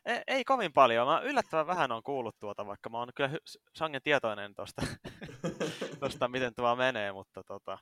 Ei, 0.06 0.22
ei 0.28 0.44
kovin 0.44 0.74
paljon. 0.74 1.08
Mä 1.08 1.20
yllättävän 1.20 1.68
vähän 1.68 1.92
on 1.92 2.04
kuullut 2.04 2.40
tuota, 2.40 2.66
vaikka 2.66 2.90
mä 2.90 3.00
oon 3.00 3.10
kyllä 3.16 3.38
sangen 3.76 4.02
tietoinen 4.02 4.56
tosta, 4.56 4.82
tosta 6.00 6.28
miten 6.28 6.56
tuo 6.56 6.76
menee, 6.76 7.12
mutta, 7.12 7.44
tota, 7.44 7.78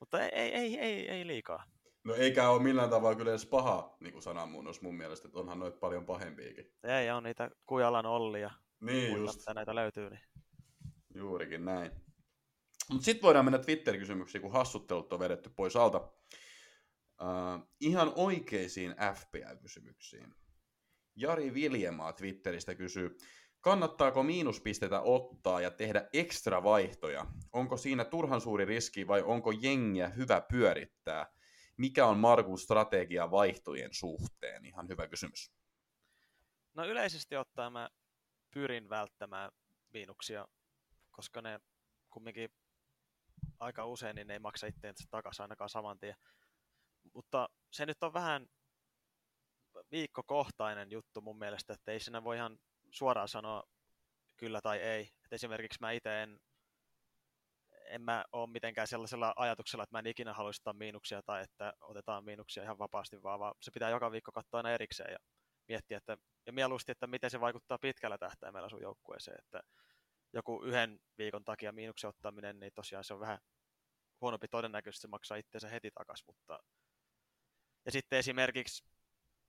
mutta 0.00 0.28
ei, 0.28 0.54
ei, 0.54 0.78
ei, 0.78 1.08
ei, 1.08 1.26
liikaa. 1.26 1.64
No 2.04 2.14
eikä 2.14 2.48
ole 2.50 2.62
millään 2.62 2.90
tavalla 2.90 3.16
kyllä 3.16 3.30
edes 3.30 3.46
paha 3.46 3.96
niin 4.00 4.22
sananmuunnos 4.22 4.82
mun 4.82 4.96
mielestä, 4.96 5.28
että 5.28 5.38
onhan 5.38 5.58
noita 5.58 5.78
paljon 5.78 6.06
pahempiakin. 6.06 6.72
Ei, 6.82 7.10
on 7.10 7.22
niitä 7.22 7.50
Kujalan 7.66 8.06
Olli 8.06 8.40
ja 8.40 8.50
Niin 8.80 9.10
muita, 9.10 9.26
just, 9.26 9.38
mitä 9.38 9.54
näitä 9.54 9.74
löytyy. 9.74 10.10
Niin. 10.10 10.20
juurikin 11.14 11.64
näin. 11.64 11.92
Mutta 12.90 13.04
sitten 13.04 13.22
voidaan 13.22 13.44
mennä 13.44 13.58
Twitter-kysymyksiin, 13.58 14.42
kun 14.42 14.52
hassuttelut 14.52 15.12
on 15.12 15.18
vedetty 15.18 15.50
pois 15.56 15.76
alta. 15.76 15.98
Uh, 17.20 17.68
ihan 17.80 18.12
oikeisiin 18.16 18.94
FPL-kysymyksiin. 19.14 20.34
Jari 21.16 21.54
Viljemaa 21.54 22.12
Twitteristä 22.12 22.74
kysyy, 22.74 23.16
kannattaako 23.66 24.22
miinuspisteitä 24.22 25.00
ottaa 25.00 25.60
ja 25.60 25.70
tehdä 25.70 26.08
ekstra 26.12 26.62
vaihtoja? 26.62 27.26
Onko 27.52 27.76
siinä 27.76 28.04
turhan 28.04 28.40
suuri 28.40 28.64
riski 28.64 29.06
vai 29.06 29.22
onko 29.22 29.50
jengiä 29.50 30.08
hyvä 30.08 30.40
pyörittää? 30.40 31.26
Mikä 31.76 32.06
on 32.06 32.18
Markun 32.18 32.58
strategia 32.58 33.30
vaihtojen 33.30 33.94
suhteen? 33.94 34.64
Ihan 34.64 34.88
hyvä 34.88 35.08
kysymys. 35.08 35.52
No 36.74 36.84
yleisesti 36.84 37.36
ottaen 37.36 37.72
mä 37.72 37.88
pyrin 38.50 38.88
välttämään 38.88 39.50
miinuksia, 39.92 40.48
koska 41.10 41.42
ne 41.42 41.60
kumminkin 42.10 42.48
aika 43.58 43.86
usein 43.86 44.16
niin 44.16 44.26
ne 44.26 44.32
ei 44.32 44.38
maksa 44.38 44.66
itseensä 44.66 45.04
takaisin 45.10 45.42
ainakaan 45.42 45.70
saman 45.70 45.98
tien. 45.98 46.16
Mutta 47.14 47.48
se 47.72 47.86
nyt 47.86 48.02
on 48.02 48.12
vähän 48.12 48.46
viikkokohtainen 49.90 50.90
juttu 50.90 51.20
mun 51.20 51.38
mielestä, 51.38 51.72
että 51.72 51.92
ei 51.92 52.00
siinä 52.00 52.24
voi 52.24 52.36
ihan 52.36 52.58
suoraan 52.90 53.28
sanoa 53.28 53.64
kyllä 54.36 54.60
tai 54.60 54.78
ei. 54.78 55.02
Et 55.24 55.32
esimerkiksi 55.32 55.78
mä 55.80 55.92
itse 55.92 56.22
en, 56.22 56.40
en 57.86 58.02
mä 58.02 58.24
ole 58.32 58.50
mitenkään 58.50 58.86
sellaisella 58.86 59.32
ajatuksella, 59.36 59.82
että 59.82 59.94
mä 59.94 59.98
en 59.98 60.06
ikinä 60.06 60.32
haluaisi 60.32 60.60
ottaa 60.60 60.72
miinuksia 60.72 61.22
tai 61.22 61.42
että 61.42 61.72
otetaan 61.80 62.24
miinuksia 62.24 62.62
ihan 62.62 62.78
vapaasti, 62.78 63.22
vaan, 63.22 63.40
vaan 63.40 63.54
se 63.62 63.70
pitää 63.70 63.90
joka 63.90 64.12
viikko 64.12 64.32
katsoa 64.32 64.58
aina 64.58 64.70
erikseen 64.70 65.12
ja 65.12 65.18
miettiä, 65.68 65.98
että, 65.98 66.16
ja 66.46 66.52
mieluusti, 66.52 66.92
että 66.92 67.06
miten 67.06 67.30
se 67.30 67.40
vaikuttaa 67.40 67.78
pitkällä 67.78 68.18
tähtäimellä 68.18 68.68
sun 68.68 68.82
joukkueeseen, 68.82 69.38
että 69.38 69.62
joku 70.32 70.62
yhden 70.64 71.00
viikon 71.18 71.44
takia 71.44 71.72
miinuksen 71.72 72.10
ottaminen, 72.10 72.60
niin 72.60 72.72
tosiaan 72.74 73.04
se 73.04 73.14
on 73.14 73.20
vähän 73.20 73.38
huonompi 74.20 74.48
todennäköisesti, 74.48 75.02
se 75.02 75.08
maksaa 75.08 75.36
itseensä 75.36 75.68
heti 75.68 75.90
takaisin, 75.90 76.26
mutta 76.26 76.58
ja 77.84 77.92
sitten 77.92 78.18
esimerkiksi, 78.18 78.84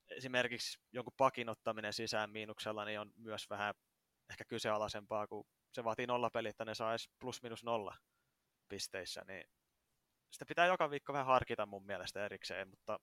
esimerkiksi 0.10 0.80
jonkun 0.93 1.14
pakin 1.18 1.49
ottaminen 1.49 1.93
sisään 1.93 2.30
miinuksella, 2.30 2.86
niin 2.86 2.99
on 2.99 3.12
myös 3.16 3.49
vähän 3.49 3.76
ehkä 4.30 4.45
kyseenalaisempaa, 4.45 5.28
kun 5.28 5.45
se 5.74 5.84
vaatii 5.84 6.08
nollapeli, 6.08 6.47
että 6.47 6.66
ne 6.66 6.72
edes 6.91 7.10
plus 7.20 7.43
minus 7.43 7.64
nolla 7.64 7.95
pisteissä, 8.70 9.22
niin 9.28 9.43
sitä 10.32 10.45
pitää 10.45 10.66
joka 10.66 10.89
viikko 10.89 11.14
vähän 11.14 11.26
harkita 11.26 11.66
mun 11.66 11.86
mielestä 11.86 12.26
erikseen, 12.26 12.70
mutta 12.70 12.99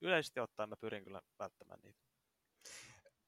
yleisesti 0.00 0.40
ottaen 0.40 0.68
mä 0.68 0.76
pyrin 0.76 1.04
kyllä 1.04 1.22
välttämään 1.38 1.80
niitä. 1.82 2.00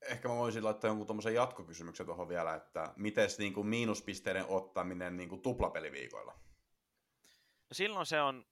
Ehkä 0.02 0.28
mä 0.28 0.34
voisin 0.34 0.64
laittaa 0.64 0.88
jonkun 0.88 1.06
tuommoisen 1.06 1.34
jatkokysymyksen 1.34 2.06
tuohon 2.06 2.28
vielä, 2.28 2.54
että 2.54 2.92
miten 2.96 3.28
niin 3.38 3.54
kuin 3.54 3.66
miinuspisteiden 3.66 4.46
ottaminen 4.46 5.16
niin 5.16 5.28
kuin 5.28 5.42
tuplapeliviikoilla? 5.42 6.32
No 7.70 7.74
silloin 7.74 8.06
se 8.06 8.20
on, 8.20 8.46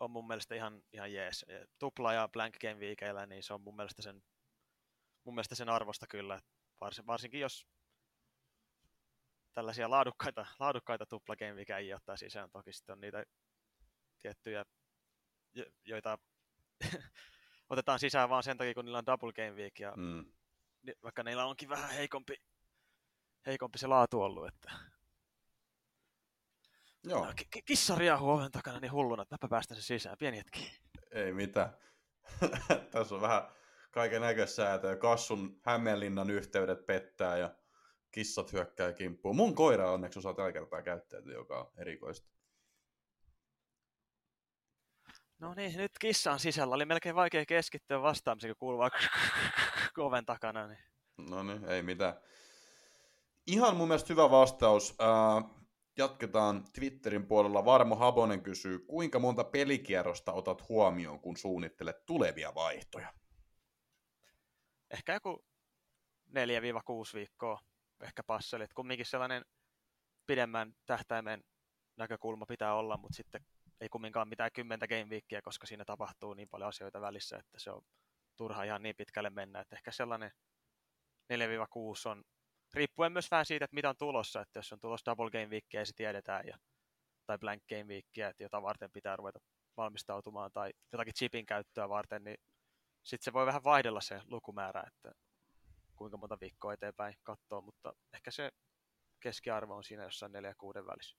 on 0.00 0.10
mun 0.10 0.26
mielestä 0.26 0.54
ihan, 0.54 0.82
ihan 0.92 1.12
jees. 1.12 1.46
Tupla 1.78 2.12
ja 2.12 2.28
blank 2.28 2.54
game 2.60 2.78
viikeillä, 2.78 3.26
niin 3.26 3.42
se 3.42 3.54
on 3.54 3.60
mun 3.60 3.76
mielestä 3.76 4.02
sen, 4.02 4.22
mun 5.24 5.34
mielestä 5.34 5.54
sen 5.54 5.68
arvosta 5.68 6.06
kyllä. 6.06 6.40
Varsin, 6.80 7.06
varsinkin 7.06 7.40
jos 7.40 7.66
tällaisia 9.52 9.90
laadukkaita, 9.90 10.46
laadukkaita 10.58 11.06
tupla 11.06 11.36
game 11.36 11.94
ottaa 11.94 12.16
sisään. 12.16 12.50
Toki 12.50 12.72
sitten 12.72 12.92
on 12.92 13.00
niitä 13.00 13.24
tiettyjä, 14.18 14.64
jo- 15.54 15.70
joita 15.84 16.18
otetaan 17.70 17.98
sisään 17.98 18.28
vaan 18.28 18.42
sen 18.42 18.56
takia, 18.58 18.74
kun 18.74 18.84
niillä 18.84 18.98
on 18.98 19.06
double 19.06 19.32
game 19.32 19.50
week. 19.50 19.78
Ja 19.78 19.92
Mm. 19.96 20.32
vaikka 21.02 21.22
niillä 21.22 21.46
onkin 21.46 21.68
vähän 21.68 21.90
heikompi, 21.90 22.34
heikompi 23.46 23.78
se 23.78 23.86
laatu 23.86 24.22
ollut, 24.22 24.46
että 24.48 24.72
Joo, 27.04 27.24
No, 27.26 27.32
ki- 27.50 27.62
kissa 27.62 27.94
riahuu 27.94 28.30
oven 28.30 28.50
takana 28.50 28.80
niin 28.80 28.92
hulluna, 28.92 29.22
että 29.22 29.34
mäpä 29.34 29.48
päästän 29.48 29.76
sen 29.76 29.82
sisään. 29.84 30.16
Pieni 30.18 30.36
hetki. 30.38 30.80
ei 31.10 31.32
mitään. 31.32 31.76
Tässä 32.90 33.14
on 33.14 33.20
vähän 33.20 33.42
kaiken 33.90 34.20
näköisäätöä. 34.22 34.96
Kassun 34.96 35.60
Hämeenlinnan 35.62 36.30
yhteydet 36.30 36.86
pettää 36.86 37.36
ja 37.38 37.54
kissat 38.10 38.52
hyökkää 38.52 38.92
kimppuun. 38.92 39.36
Mun 39.36 39.54
koira 39.54 39.90
onneksi 39.92 40.18
osaa 40.18 40.34
tällä 40.34 40.52
kertaa 40.52 40.82
käyttäytyä, 40.82 41.32
joka 41.34 41.60
on 41.60 41.72
erikoista. 41.76 42.30
No 45.38 45.54
niin, 45.54 45.76
nyt 45.76 45.92
kissa 46.00 46.32
on 46.32 46.40
sisällä. 46.40 46.74
Oli 46.74 46.84
melkein 46.84 47.14
vaikea 47.14 47.46
keskittyä 47.46 48.02
vastaamiseen, 48.02 48.54
kun 48.54 48.58
kuuluu 48.58 48.80
oven 50.06 50.26
takana. 50.26 50.66
Niin. 50.66 50.78
No 51.30 51.42
niin, 51.42 51.64
ei 51.64 51.82
mitään. 51.82 52.14
Ihan 53.46 53.76
mun 53.76 53.88
mielestä 53.88 54.12
hyvä 54.12 54.30
vastaus. 54.30 54.94
Äh, 55.00 55.50
jatketaan 56.00 56.64
Twitterin 56.72 57.26
puolella. 57.26 57.64
Varmo 57.64 57.96
Habonen 57.96 58.42
kysyy, 58.42 58.78
kuinka 58.78 59.18
monta 59.18 59.44
pelikierrosta 59.44 60.32
otat 60.32 60.68
huomioon, 60.68 61.20
kun 61.20 61.36
suunnittelet 61.36 62.06
tulevia 62.06 62.54
vaihtoja? 62.54 63.12
Ehkä 64.90 65.14
joku 65.14 65.44
4-6 66.30 66.32
viikkoa 67.14 67.60
ehkä 68.02 68.22
passelit. 68.22 68.74
Kumminkin 68.74 69.06
sellainen 69.06 69.44
pidemmän 70.26 70.74
tähtäimen 70.86 71.44
näkökulma 71.96 72.46
pitää 72.46 72.74
olla, 72.74 72.96
mutta 72.96 73.16
sitten 73.16 73.46
ei 73.80 73.88
kumminkaan 73.88 74.28
mitään 74.28 74.52
kymmentä 74.52 74.88
game 74.88 75.20
koska 75.44 75.66
siinä 75.66 75.84
tapahtuu 75.84 76.34
niin 76.34 76.48
paljon 76.48 76.68
asioita 76.68 77.00
välissä, 77.00 77.36
että 77.36 77.58
se 77.58 77.70
on 77.70 77.82
turha 78.36 78.64
ihan 78.64 78.82
niin 78.82 78.96
pitkälle 78.96 79.30
mennä. 79.30 79.60
Että 79.60 79.76
ehkä 79.76 79.92
sellainen 79.92 80.30
4-6 81.32 81.34
on, 82.10 82.24
riippuen 82.74 83.12
myös 83.12 83.30
vähän 83.30 83.46
siitä, 83.46 83.64
että 83.64 83.74
mitä 83.74 83.88
on 83.88 83.96
tulossa, 83.98 84.40
että 84.40 84.58
jos 84.58 84.72
on 84.72 84.80
tulossa 84.80 85.10
double 85.10 85.30
game 85.30 85.46
weekia, 85.46 85.84
se 85.84 85.92
tiedetään, 85.96 86.46
ja, 86.46 86.58
tai 87.26 87.38
blank 87.38 87.62
game 87.68 87.84
weekia, 87.84 88.28
että 88.28 88.42
jota 88.42 88.62
varten 88.62 88.90
pitää 88.92 89.16
ruveta 89.16 89.40
valmistautumaan, 89.76 90.50
tai 90.52 90.70
jotakin 90.92 91.14
chipin 91.14 91.46
käyttöä 91.46 91.88
varten, 91.88 92.24
niin 92.24 92.36
sitten 93.02 93.24
se 93.24 93.32
voi 93.32 93.46
vähän 93.46 93.64
vaihdella 93.64 94.00
se 94.00 94.20
lukumäärä, 94.26 94.84
että 94.86 95.12
kuinka 95.96 96.16
monta 96.16 96.38
viikkoa 96.40 96.72
eteenpäin 96.72 97.14
katsoo, 97.22 97.60
mutta 97.60 97.92
ehkä 98.14 98.30
se 98.30 98.50
keskiarvo 99.20 99.74
on 99.74 99.84
siinä 99.84 100.02
jossain 100.02 100.32
4 100.32 100.50
ja 100.50 100.54
6 100.58 100.78
välissä. 100.86 101.16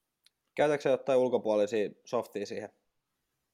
Käytätkö 0.56 0.90
jotain 0.90 1.20
ulkopuolisia 1.20 1.90
softia 2.06 2.46
siihen? 2.46 2.70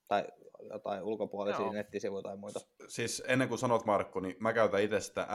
Tai 0.08 0.28
jotain 0.70 1.04
ulkopuolisia 1.04 1.62
Joo. 1.62 1.74
nettisivuja 1.74 2.22
tai 2.22 2.38
muita? 2.38 2.60
Siis 2.88 3.24
ennen 3.28 3.50
kuin 3.50 3.60
sanot 3.60 3.86
Markku, 3.86 4.20
niin 4.20 4.36
mä 4.40 4.54
käytän 4.54 4.82
itse 4.82 5.00
sitä 5.00 5.26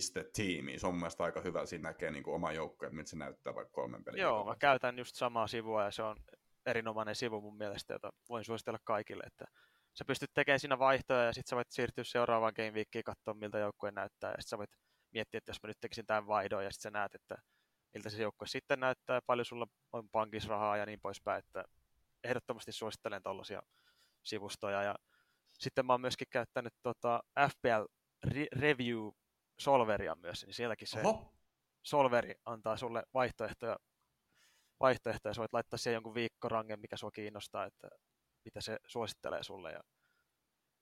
FPL.tiimiä. 0.00 0.78
Se 0.78 0.86
on 0.86 0.94
mun 0.94 1.08
aika 1.18 1.40
hyvä. 1.40 1.66
Siinä 1.66 1.88
näkee 1.88 2.10
niin 2.10 2.22
kuin 2.22 2.34
oma 2.34 2.52
joukko, 2.52 2.86
että 2.86 2.96
miltä 2.96 3.10
se 3.10 3.16
näyttää 3.16 3.54
vaikka 3.54 3.72
kolmen 3.72 4.04
pelin. 4.04 4.20
Joo, 4.20 4.44
mä 4.44 4.56
käytän 4.58 4.98
just 4.98 5.16
samaa 5.16 5.46
sivua 5.46 5.84
ja 5.84 5.90
se 5.90 6.02
on 6.02 6.16
erinomainen 6.66 7.14
sivu 7.14 7.40
mun 7.40 7.56
mielestä, 7.56 7.94
jota 7.94 8.12
voin 8.28 8.44
suositella 8.44 8.78
kaikille, 8.84 9.24
että 9.26 9.44
sä 9.98 10.04
pystyt 10.04 10.30
tekemään 10.34 10.60
siinä 10.60 10.78
vaihtoja 10.78 11.24
ja 11.24 11.32
sitten 11.32 11.50
sä 11.50 11.56
voit 11.56 11.70
siirtyä 11.70 12.04
seuraavaan 12.04 12.52
game 12.56 12.70
weekiin 12.70 13.04
katsoa, 13.04 13.34
miltä 13.34 13.58
joukkue 13.58 13.90
näyttää 13.90 14.30
ja 14.30 14.36
sitten 14.42 14.48
sä 14.48 14.58
voit 14.58 14.70
miettiä, 15.10 15.38
että 15.38 15.50
jos 15.50 15.62
mä 15.62 15.68
nyt 15.68 15.80
tekisin 15.80 16.06
tämän 16.06 16.26
vaihdon 16.26 16.64
ja 16.64 16.70
sitten 16.70 16.92
sä 16.92 16.98
näet, 16.98 17.14
että 17.14 17.36
miltä 17.94 18.10
se 18.10 18.22
joukkue 18.22 18.46
sitten 18.46 18.80
näyttää 18.80 19.16
ja 19.16 19.22
paljon 19.26 19.44
sulla 19.44 19.66
on 19.92 20.08
pankissa 20.08 20.48
rahaa 20.48 20.76
ja 20.76 20.86
niin 20.86 21.00
poispäin, 21.00 21.38
että 21.38 21.64
ehdottomasti 22.24 22.72
suosittelen 22.72 23.22
tollasia 23.22 23.62
sivustoja. 24.22 24.82
Ja 24.82 24.94
sitten 25.58 25.86
mä 25.86 25.92
oon 25.92 26.00
myöskin 26.00 26.26
käyttänyt 26.30 26.74
tota 26.82 27.20
FPL 27.48 27.84
Re- 28.26 28.60
Review 28.60 29.08
Solveria 29.58 30.14
myös, 30.14 30.44
niin 30.44 30.54
sielläkin 30.54 30.88
se 30.88 31.00
Oho. 31.00 31.34
Solveri 31.82 32.34
antaa 32.44 32.76
sulle 32.76 33.02
vaihtoehtoja, 33.14 33.76
vaihtoehtoja. 34.80 35.34
Sä 35.34 35.40
voit 35.40 35.52
laittaa 35.52 35.78
siihen 35.78 35.94
jonkun 35.94 36.14
viikkorangen, 36.14 36.80
mikä 36.80 36.96
sua 36.96 37.10
kiinnostaa, 37.10 37.64
että 37.64 37.88
mitä 38.44 38.60
se 38.60 38.78
suosittelee 38.86 39.42
sulle. 39.42 39.72
Ja, 39.72 39.80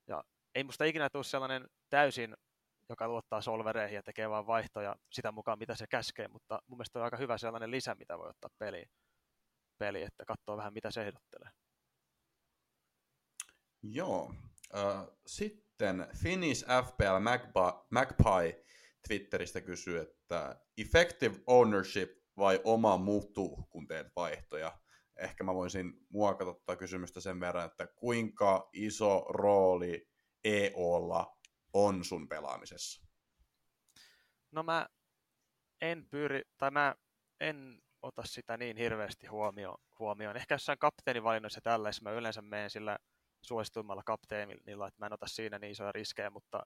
ja 0.07 0.25
ei 0.55 0.65
musta 0.65 0.85
ikinä 0.85 1.11
tule 1.11 1.25
sellainen 1.25 1.67
täysin, 1.91 2.37
joka 2.89 3.09
luottaa 3.09 3.41
solvereihin 3.41 3.97
ja 3.97 4.03
tekee 4.03 4.31
vain 4.31 4.47
vaihtoja 4.47 4.97
sitä 5.13 5.33
mukaan, 5.33 5.59
mitä 5.59 5.75
se 5.75 5.87
käskee, 5.87 6.29
mutta 6.29 6.63
mun 6.67 6.79
mielestä 6.79 6.99
on 6.99 7.05
aika 7.05 7.17
hyvä 7.17 7.39
sellainen 7.39 7.71
lisä, 7.71 7.95
mitä 7.95 8.19
voi 8.19 8.29
ottaa 8.29 8.51
peliin, 8.59 8.91
peli, 9.79 10.03
että 10.03 10.25
katsoo 10.25 10.57
vähän, 10.57 10.73
mitä 10.73 10.91
se 10.91 11.03
ehdottelee. 11.03 11.51
Joo. 13.83 14.35
Äh, 14.75 15.07
sitten 15.27 15.70
Finnish 16.23 16.65
FPL 16.65 17.19
Magpie, 17.21 17.73
Magpie 17.91 18.65
Twitteristä 19.09 19.61
kysyy, 19.61 20.01
että 20.01 20.61
effective 20.79 21.37
ownership 21.47 22.11
vai 22.37 22.61
oma 22.65 22.97
mutu, 22.97 23.69
kun 23.71 23.87
teet 23.87 24.07
vaihtoja? 24.17 24.79
Ehkä 25.17 25.45
mä 25.45 25.55
voisin 25.55 25.93
muokata 26.09 26.55
tätä 26.55 26.77
kysymystä 26.77 27.21
sen 27.21 27.41
verran, 27.41 27.67
että 27.67 27.87
kuinka 27.87 28.69
iso 28.73 29.25
rooli 29.29 30.09
EOlla 30.45 31.37
on 31.73 32.05
sun 32.05 32.29
pelaamisessa? 32.29 33.07
No 34.51 34.63
mä 34.63 34.87
en 35.81 36.07
pyri, 36.11 36.43
tai 36.59 36.71
mä 36.71 36.95
en 37.41 37.83
ota 38.03 38.23
sitä 38.25 38.57
niin 38.57 38.77
hirveästi 38.77 39.27
huomioon. 39.27 39.79
huomioon. 39.99 40.37
Ehkä 40.37 40.55
jossain 40.55 40.79
kapteenivalinnoissa 40.79 41.61
tällaisessa 41.61 42.03
mä 42.03 42.17
yleensä 42.17 42.43
menen 42.43 42.71
sillä 42.71 42.99
suosituimmalla 43.43 44.03
kapteenilla, 44.07 44.89
että 44.89 45.01
mä 45.01 45.07
en 45.07 45.13
ota 45.13 45.27
siinä 45.27 45.59
niin 45.59 45.73
isoja 45.73 45.93
riskejä, 45.93 46.31
mutta 46.31 46.63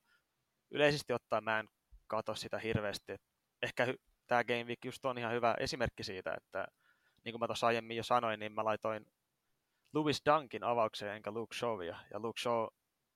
yleisesti 0.71 1.13
ottaen 1.13 1.45
mä 1.45 1.59
en 1.59 1.69
katso 2.07 2.35
sitä 2.35 2.59
hirveästi. 2.59 3.17
Ehkä 3.63 3.87
hy- 3.87 3.99
tämä 4.27 4.45
Game 4.45 4.65
Week 4.65 4.85
just 4.85 5.05
on 5.05 5.19
ihan 5.19 5.33
hyvä 5.33 5.55
esimerkki 5.61 6.05
siitä, 6.05 6.35
että 6.37 6.67
niin 7.25 7.33
kuin 7.33 7.41
mä 7.41 7.47
tuossa 7.47 7.67
aiemmin 7.67 7.97
jo 7.97 8.03
sanoin, 8.03 8.41
niin 8.41 8.53
mä 8.53 8.65
laitoin 8.65 9.07
Louis 9.95 10.23
Dunkin 10.27 10.65
avaukseen 10.65 11.17
enkä 11.17 11.31
Luke 11.31 11.57
Shawia, 11.57 11.99
ja 12.13 12.21
Luke 12.21 12.41
Shaw 12.41 12.67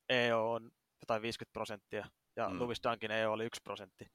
EO 0.09 0.53
on 0.53 0.71
jotain 1.03 1.23
50 1.23 1.53
prosenttia, 1.53 2.07
ja 2.37 2.49
mm. 2.49 2.59
Louis 2.61 2.81
Dunkin 2.83 3.11
EO 3.11 3.33
oli 3.33 3.45
1 3.45 3.61
prosentti. 3.65 4.07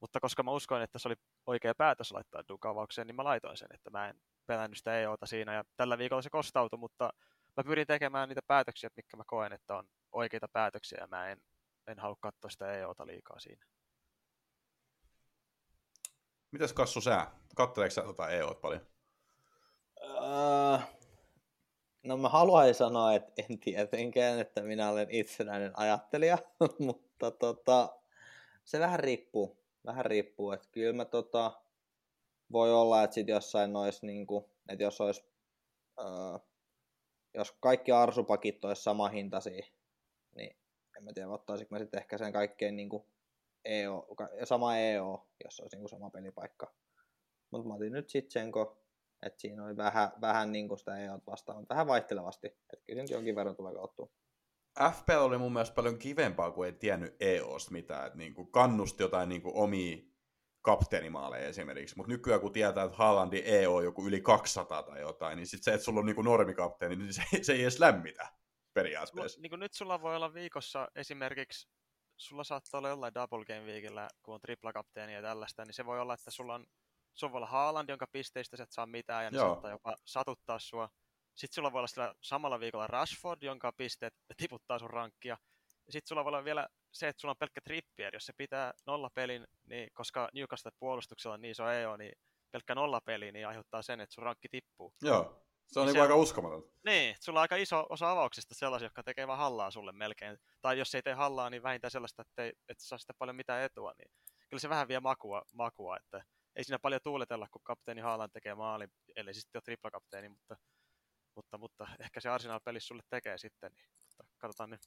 Mutta 0.00 0.20
koska 0.20 0.42
mä 0.42 0.50
uskoin, 0.50 0.82
että 0.82 0.98
se 0.98 1.08
oli 1.08 1.14
oikea 1.46 1.74
päätös 1.74 2.12
laittaa 2.12 2.42
Duke 2.48 2.68
avaukseen, 2.68 3.06
niin 3.06 3.16
mä 3.16 3.24
laitoin 3.24 3.56
sen, 3.56 3.68
että 3.74 3.90
mä 3.90 4.08
en 4.08 4.20
pelännyt 4.46 4.78
sitä 4.78 5.00
EOta 5.00 5.26
siinä, 5.26 5.54
ja 5.54 5.64
tällä 5.76 5.98
viikolla 5.98 6.22
se 6.22 6.30
kostautui, 6.30 6.78
mutta 6.78 7.10
mä 7.58 7.64
pyrin 7.64 7.86
tekemään 7.86 8.28
niitä 8.28 8.42
päätöksiä, 8.46 8.90
mitkä 8.96 9.16
mä 9.16 9.22
koen, 9.26 9.52
että 9.52 9.76
on 9.76 9.88
oikeita 10.12 10.48
päätöksiä, 10.48 10.98
ja 11.00 11.06
mä 11.06 11.28
en, 11.28 11.38
en 11.86 11.98
halua 11.98 12.16
katsoa 12.20 12.50
sitä 12.50 12.72
EOta 12.72 13.06
liikaa 13.06 13.38
siinä. 13.38 13.66
Mitäs 16.50 16.72
Kassu 16.72 17.00
sä? 17.00 17.26
Katteleeko 17.54 17.94
sä 17.94 18.02
tota 18.02 18.30
EOt 18.30 18.60
paljon? 18.60 18.86
Öö, 20.02 20.78
no 22.02 22.16
mä 22.16 22.28
haluaisin 22.28 22.74
sanoa, 22.74 23.14
että 23.14 23.32
en 23.48 23.58
tietenkään, 23.58 24.38
että 24.38 24.62
minä 24.62 24.90
olen 24.90 25.10
itsenäinen 25.10 25.78
ajattelija, 25.78 26.38
mutta 26.86 27.30
tota, 27.30 27.98
se 28.64 28.80
vähän 28.80 29.00
riippuu. 29.00 29.58
Vähän 29.86 30.04
riippuu, 30.06 30.52
että 30.52 30.68
kyllä 30.72 30.92
mä 30.92 31.04
tota, 31.04 31.62
voi 32.52 32.74
olla, 32.74 33.02
että 33.02 33.14
sit 33.14 33.28
jossain 33.28 33.72
nois 33.72 34.02
niinku, 34.02 34.50
että 34.68 34.84
jos 34.84 35.00
olisi, 35.00 35.24
öö, 35.98 36.38
jos 37.34 37.52
kaikki 37.60 37.92
arsupakit 37.92 38.64
olisi 38.64 38.82
sama 38.82 39.08
hintaisia, 39.08 39.66
niin 40.34 40.56
en 40.96 41.04
mä 41.04 41.12
tiedä, 41.12 41.28
ottaisinko 41.28 41.74
mä 41.74 41.78
sitten 41.78 42.00
ehkä 42.00 42.18
sen 42.18 42.32
kaikkein 42.32 42.76
niinku 42.76 43.06
EO, 43.64 44.06
ka- 44.16 44.28
sama 44.44 44.76
EO, 44.76 45.28
jos 45.44 45.60
olisi 45.60 45.76
niinku 45.76 45.88
sama 45.88 46.10
pelipaikka. 46.10 46.74
Mutta 47.50 47.68
mä 47.68 47.74
otin 47.74 47.92
nyt 47.92 48.08
Sitsenko, 48.08 48.82
että 49.22 49.40
siinä 49.40 49.64
oli 49.64 49.76
vähän, 49.76 50.10
vähän 50.20 50.52
niin 50.52 50.68
kuin 50.68 50.78
sitä 50.78 50.98
EOt 50.98 51.26
vastaan, 51.26 51.58
mutta 51.58 51.74
vähän 51.74 51.86
vaihtelevasti. 51.86 52.46
Että 52.46 52.86
kyllä 52.86 53.02
nyt 53.02 53.10
jonkin 53.10 53.36
verran 53.36 53.56
tulee 53.56 53.74
kauttua. 53.74 54.08
FPL 54.92 55.20
oli 55.20 55.38
mun 55.38 55.52
mielestä 55.52 55.74
paljon 55.74 55.98
kivempaa, 55.98 56.50
kun 56.50 56.66
ei 56.66 56.72
tiennyt 56.72 57.16
EOsta 57.20 57.70
mitään. 57.70 58.06
Että 58.06 58.18
niinku 58.18 58.44
kannusti 58.44 59.02
jotain 59.02 59.28
niinku 59.28 59.52
omia 59.54 59.96
kapteenimaaleja 60.62 61.48
esimerkiksi. 61.48 61.96
Mutta 61.96 62.12
nykyään 62.12 62.40
kun 62.40 62.52
tietää, 62.52 62.84
että 62.84 62.96
Haalandin 62.96 63.42
EO 63.44 63.74
on 63.74 63.84
joku 63.84 64.06
yli 64.06 64.20
200 64.20 64.82
tai 64.82 65.00
jotain, 65.00 65.36
niin 65.36 65.46
sit 65.46 65.62
se, 65.62 65.74
että 65.74 65.84
sulla 65.84 66.00
on 66.00 66.06
niinku 66.06 66.22
normikapteeni, 66.22 66.96
niin 66.96 67.12
se, 67.12 67.22
se 67.42 67.52
ei 67.52 67.62
edes 67.62 67.78
lämmitä 67.78 68.22
Sulla, 68.24 68.38
periaatteessa. 68.74 69.40
niin 69.40 69.50
kuin 69.50 69.60
nyt 69.60 69.72
sulla 69.72 70.02
voi 70.02 70.16
olla 70.16 70.34
viikossa 70.34 70.88
esimerkiksi, 70.96 71.68
sulla 72.16 72.44
saattaa 72.44 72.78
olla 72.78 72.88
jollain 72.88 73.14
double 73.14 73.44
game 73.44 73.60
weekillä, 73.60 74.08
kun 74.22 74.34
on 74.34 74.40
triplakapteeni 74.40 75.14
ja 75.14 75.22
tällaista, 75.22 75.64
niin 75.64 75.74
se 75.74 75.86
voi 75.86 76.00
olla, 76.00 76.14
että 76.14 76.30
sulla 76.30 76.54
on, 76.54 76.66
sulla 77.14 77.32
voi 77.32 77.38
olla 77.38 77.46
Haaland, 77.46 77.88
jonka 77.88 78.06
pisteistä 78.12 78.56
sä 78.56 78.62
et 78.62 78.72
saa 78.72 78.86
mitään, 78.86 79.24
ja 79.24 79.30
ne 79.30 79.36
Joo. 79.36 79.46
saattaa 79.48 79.70
jopa 79.70 79.96
satuttaa 80.04 80.58
sua. 80.58 80.88
Sitten 81.34 81.54
sulla 81.54 81.72
voi 81.72 81.78
olla 81.78 81.86
sillä 81.88 82.14
samalla 82.22 82.60
viikolla 82.60 82.86
Rashford, 82.86 83.42
jonka 83.42 83.72
pisteet 83.72 84.14
tiputtaa 84.36 84.78
sun 84.78 84.90
rankkia. 84.90 85.36
Ja 85.86 85.92
sitten 85.92 86.08
sulla 86.08 86.24
voi 86.24 86.30
olla 86.30 86.44
vielä 86.44 86.68
se, 86.92 87.08
että 87.08 87.20
sulla 87.20 87.32
on 87.32 87.36
pelkkä 87.38 87.60
trippier, 87.64 88.14
jos 88.16 88.26
se 88.26 88.32
pitää 88.36 88.72
nollapelin, 88.86 89.46
niin 89.66 89.88
koska 89.94 90.28
Newcastle 90.34 90.72
puolustuksella 90.78 91.34
on 91.34 91.40
niin 91.40 91.50
iso 91.50 91.68
EO, 91.70 91.96
niin 91.96 92.12
pelkkä 92.50 92.74
nollapeli 92.74 93.32
niin 93.32 93.48
aiheuttaa 93.48 93.82
sen, 93.82 94.00
että 94.00 94.14
sun 94.14 94.24
rankki 94.24 94.48
tippuu. 94.48 94.94
Joo, 95.02 95.42
se 95.66 95.80
on 95.80 95.86
Niin 95.86 95.92
niinku 95.92 95.98
se 95.98 96.02
aika 96.02 96.14
on- 96.14 96.20
uskomatonta. 96.20 96.68
Niin, 96.84 97.16
sulla 97.20 97.38
on 97.38 97.42
aika 97.42 97.56
iso 97.56 97.86
osa 97.88 98.10
avauksista 98.10 98.54
sellaisia, 98.54 98.86
jotka 98.86 99.02
tekee 99.02 99.26
vaan 99.26 99.38
hallaa 99.38 99.70
sulle 99.70 99.92
melkein. 99.92 100.38
Tai 100.60 100.78
jos 100.78 100.94
ei 100.94 101.02
tee 101.02 101.14
hallaa, 101.14 101.50
niin 101.50 101.62
vähintään 101.62 101.90
sellaista, 101.90 102.22
että 102.22 102.42
ei, 102.44 102.52
et 102.68 102.80
saa 102.80 102.98
sitä 102.98 103.12
paljon 103.18 103.36
mitään 103.36 103.62
etua. 103.62 103.92
Niin 103.98 104.10
kyllä 104.48 104.60
se 104.60 104.68
vähän 104.68 104.88
vie 104.88 105.00
makua, 105.00 105.42
makua 105.52 105.96
että 105.96 106.24
ei 106.56 106.64
siinä 106.64 106.78
paljon 106.78 107.00
tuuletella, 107.04 107.48
kun 107.50 107.60
kapteeni 107.64 108.00
Haaland 108.00 108.30
tekee 108.32 108.54
maalin, 108.54 108.90
ellei 109.16 109.34
siis 109.34 109.42
sitten 109.42 109.58
ole 109.58 109.62
triplakapteeni, 109.64 110.28
mutta, 110.28 110.56
mutta, 111.34 111.58
mutta 111.58 111.86
ehkä 112.00 112.20
se 112.20 112.28
Arsenal-peli 112.28 112.80
sulle 112.80 113.02
tekee 113.10 113.38
sitten. 113.38 113.72
Niin, 113.74 113.88
mutta 113.96 114.24
katsotaan 114.38 114.70
nyt. 114.70 114.80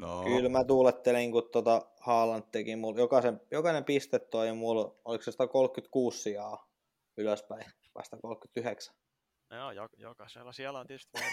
No, 0.00 0.22
Kyllä 0.24 0.48
mä 0.48 0.64
tuulettelin, 0.64 1.32
kun 1.32 1.48
tota 1.52 1.82
Haaland 2.00 2.44
teki 2.52 2.76
mulla, 2.76 3.00
jokaisen, 3.00 3.40
jokainen 3.50 3.84
piste 3.84 4.18
toi 4.18 4.52
mulla, 4.52 5.00
oliko 5.04 5.24
se 5.24 5.32
136 5.32 6.22
sijaa 6.22 6.68
ylöspäin, 7.16 7.64
vasta 7.94 8.16
39. 8.16 8.94
No 9.50 9.56
joo, 9.56 9.70
jo, 9.70 9.88
jokaisella 9.96 10.52
siellä 10.52 10.78
on 10.78 10.86
tietysti. 10.86 11.18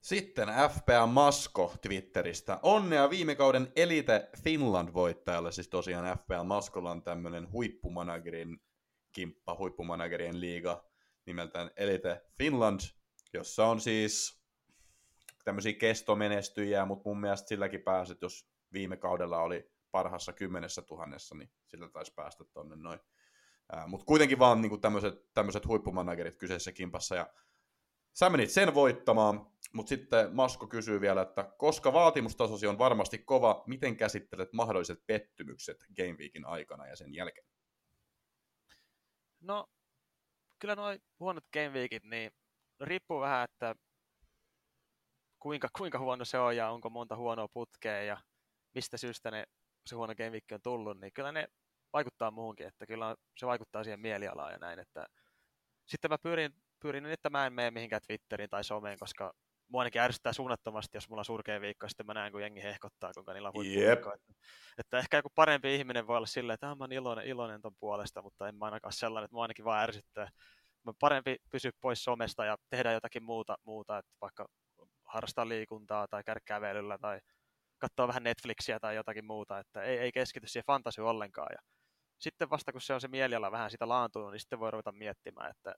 Sitten 0.00 0.48
FPA 0.48 1.06
Masko 1.06 1.74
Twitteristä. 1.82 2.58
Onnea 2.62 3.10
viime 3.10 3.34
kauden 3.34 3.72
Elite 3.76 4.30
Finland-voittajalle, 4.42 5.52
siis 5.52 5.68
tosiaan 5.68 6.18
FPA 6.18 6.44
Maskolla 6.44 6.90
on 6.90 7.02
tämmönen 7.02 7.52
huippumanagerin 7.52 8.60
kimppa, 9.12 9.56
huippumanagerien 9.58 10.40
liiga 10.40 10.84
nimeltään 11.26 11.70
Elite 11.76 12.20
Finland, 12.38 12.80
jossa 13.32 13.66
on 13.66 13.80
siis 13.80 14.42
tämmöisiä 15.44 15.72
kestomenestyjiä, 15.72 16.84
mutta 16.84 17.08
mun 17.08 17.20
mielestä 17.20 17.48
silläkin 17.48 17.82
pääset, 17.82 18.22
jos 18.22 18.50
viime 18.72 18.96
kaudella 18.96 19.42
oli 19.42 19.70
parhassa 19.90 20.32
kymmenessä 20.32 20.82
tuhannessa, 20.82 21.34
niin 21.34 21.50
sillä 21.66 21.88
taisi 21.88 22.14
päästä 22.14 22.44
tonne 22.44 22.76
noin. 22.76 23.00
Mutta 23.86 24.06
kuitenkin 24.06 24.38
vaan 24.38 24.62
niinku 24.62 24.78
tämmöiset, 25.34 25.66
huippumanagerit 25.66 26.36
kyseisessä 26.36 26.72
kimpassa, 26.72 27.14
ja 27.14 27.34
sä 28.12 28.30
menit 28.30 28.50
sen 28.50 28.74
voittamaan, 28.74 29.46
mutta 29.72 29.88
sitten 29.88 30.36
Masko 30.36 30.66
kysyy 30.66 31.00
vielä, 31.00 31.22
että 31.22 31.54
koska 31.58 31.92
vaatimustasosi 31.92 32.66
on 32.66 32.78
varmasti 32.78 33.18
kova, 33.18 33.64
miten 33.66 33.96
käsittelet 33.96 34.52
mahdolliset 34.52 35.06
pettymykset 35.06 35.84
Game 35.96 36.12
Weekin 36.18 36.46
aikana 36.46 36.86
ja 36.86 36.96
sen 36.96 37.14
jälkeen? 37.14 37.46
No, 39.40 39.66
kyllä 40.58 40.74
nuo 40.74 40.96
huonot 41.20 41.44
game 41.52 41.68
weekit, 41.68 42.04
niin 42.04 42.32
riippuu 42.80 43.20
vähän, 43.20 43.44
että 43.44 43.74
kuinka, 45.38 45.68
kuinka 45.76 45.98
huono 45.98 46.24
se 46.24 46.38
on 46.38 46.56
ja 46.56 46.70
onko 46.70 46.90
monta 46.90 47.16
huonoa 47.16 47.48
putkea 47.48 48.02
ja 48.02 48.16
mistä 48.74 48.96
syystä 48.96 49.30
ne, 49.30 49.44
se 49.86 49.94
huono 49.94 50.14
game 50.14 50.38
on 50.52 50.62
tullut, 50.62 51.00
niin 51.00 51.12
kyllä 51.12 51.32
ne 51.32 51.48
vaikuttaa 51.92 52.30
muuhunkin, 52.30 52.66
että 52.66 52.86
kyllä 52.86 53.16
se 53.38 53.46
vaikuttaa 53.46 53.84
siihen 53.84 54.00
mielialaan 54.00 54.52
ja 54.52 54.58
näin, 54.58 54.78
että 54.78 55.06
sitten 55.86 56.10
mä 56.10 56.18
pyrin, 56.18 56.52
pyrin 56.80 57.06
että 57.06 57.30
mä 57.30 57.46
en 57.46 57.52
mene 57.52 57.70
mihinkään 57.70 58.02
Twitteriin 58.06 58.50
tai 58.50 58.64
someen, 58.64 58.98
koska 58.98 59.32
mua 59.68 59.80
ainakin 59.80 60.00
ärsyttää 60.00 60.32
suunnattomasti, 60.32 60.96
jos 60.96 61.08
mulla 61.08 61.20
on 61.20 61.24
surkea 61.24 61.60
viikko, 61.60 61.84
ja 61.84 61.88
sitten 61.88 62.06
mä 62.06 62.14
näen, 62.14 62.32
kun 62.32 62.42
jengi 62.42 62.62
hehkottaa, 62.62 63.12
kuinka 63.12 63.32
niillä 63.32 63.48
on 63.48 63.54
huippuviikko. 63.54 64.12
Että, 64.14 64.32
että, 64.78 64.98
ehkä 64.98 65.16
joku 65.16 65.28
parempi 65.34 65.74
ihminen 65.74 66.06
voi 66.06 66.16
olla 66.16 66.26
silleen, 66.26 66.54
että 66.54 66.70
ah, 66.70 66.76
mä 66.76 66.84
oon 66.84 66.92
iloinen, 66.92 67.26
iloinen 67.26 67.62
ton 67.62 67.76
puolesta, 67.80 68.22
mutta 68.22 68.48
en 68.48 68.54
mä 68.54 68.64
ainakaan 68.64 68.92
sellainen, 68.92 69.24
että 69.24 69.34
mua 69.34 69.42
ainakin 69.42 69.64
vaan 69.64 69.82
ärsyttää. 69.82 70.28
Parempi 71.00 71.36
pysyä 71.50 71.70
pois 71.80 72.04
somesta 72.04 72.44
ja 72.44 72.56
tehdä 72.70 72.92
jotakin 72.92 73.22
muuta, 73.22 73.56
muuta 73.64 73.98
että 73.98 74.12
vaikka 74.20 74.46
harrastaa 75.04 75.48
liikuntaa 75.48 76.08
tai 76.08 76.24
käydä 76.24 76.40
kävelyllä 76.44 76.98
tai 76.98 77.20
katsoa 77.78 78.08
vähän 78.08 78.22
Netflixiä 78.22 78.80
tai 78.80 78.96
jotakin 78.96 79.24
muuta, 79.24 79.58
että 79.58 79.82
ei, 79.82 79.98
ei 79.98 80.12
keskity 80.12 80.46
siihen 80.46 80.66
fantasiaan 80.66 81.10
ollenkaan. 81.10 81.48
Ja 81.52 81.58
sitten 82.18 82.50
vasta 82.50 82.72
kun 82.72 82.80
se 82.80 82.94
on 82.94 83.00
se 83.00 83.08
mieliala 83.08 83.50
vähän 83.50 83.70
sitä 83.70 83.88
laantunut, 83.88 84.30
niin 84.30 84.40
sitten 84.40 84.60
voi 84.60 84.70
ruveta 84.70 84.92
miettimään, 84.92 85.50
että 85.50 85.74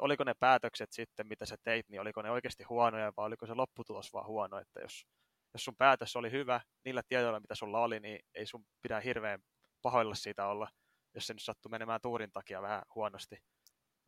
oliko 0.00 0.24
ne 0.24 0.34
päätökset 0.40 0.92
sitten, 0.92 1.26
mitä 1.26 1.46
sä 1.46 1.56
teit, 1.62 1.88
niin 1.88 2.00
oliko 2.00 2.22
ne 2.22 2.30
oikeasti 2.30 2.64
huonoja 2.64 3.12
vai 3.16 3.26
oliko 3.26 3.46
se 3.46 3.54
lopputulos 3.54 4.12
vaan 4.12 4.26
huono, 4.26 4.58
että 4.58 4.80
jos, 4.80 5.06
jos 5.54 5.64
sun 5.64 5.76
päätös 5.78 6.16
oli 6.16 6.30
hyvä 6.30 6.60
niillä 6.84 7.02
tiedoilla, 7.08 7.40
mitä 7.40 7.54
sulla 7.54 7.80
oli, 7.80 8.00
niin 8.00 8.20
ei 8.34 8.46
sun 8.46 8.64
pidä 8.82 9.00
hirveän 9.00 9.40
pahoilla 9.82 10.14
siitä 10.14 10.46
olla, 10.46 10.68
jos 11.14 11.26
se 11.26 11.34
nyt 11.34 11.42
sattuu 11.42 11.70
menemään 11.70 12.00
tuurin 12.00 12.32
takia 12.32 12.62
vähän 12.62 12.82
huonosti. 12.94 13.36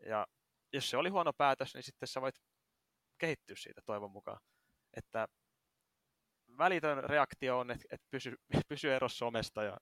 Ja 0.07 0.27
jos 0.73 0.91
se 0.91 0.97
oli 0.97 1.09
huono 1.09 1.33
päätös, 1.33 1.75
niin 1.75 1.83
sitten 1.83 2.09
sä 2.09 2.21
voit 2.21 2.35
kehittyä 3.19 3.57
siitä 3.57 3.81
toivon 3.87 4.11
mukaan. 4.11 4.41
Että 4.97 5.29
välitön 6.59 7.05
reaktio 7.05 7.59
on, 7.59 7.71
että, 7.71 7.85
että 7.91 8.07
pysy, 8.11 8.37
pysy 8.69 8.93
erossa 8.93 9.19
somesta 9.19 9.63
ja 9.63 9.79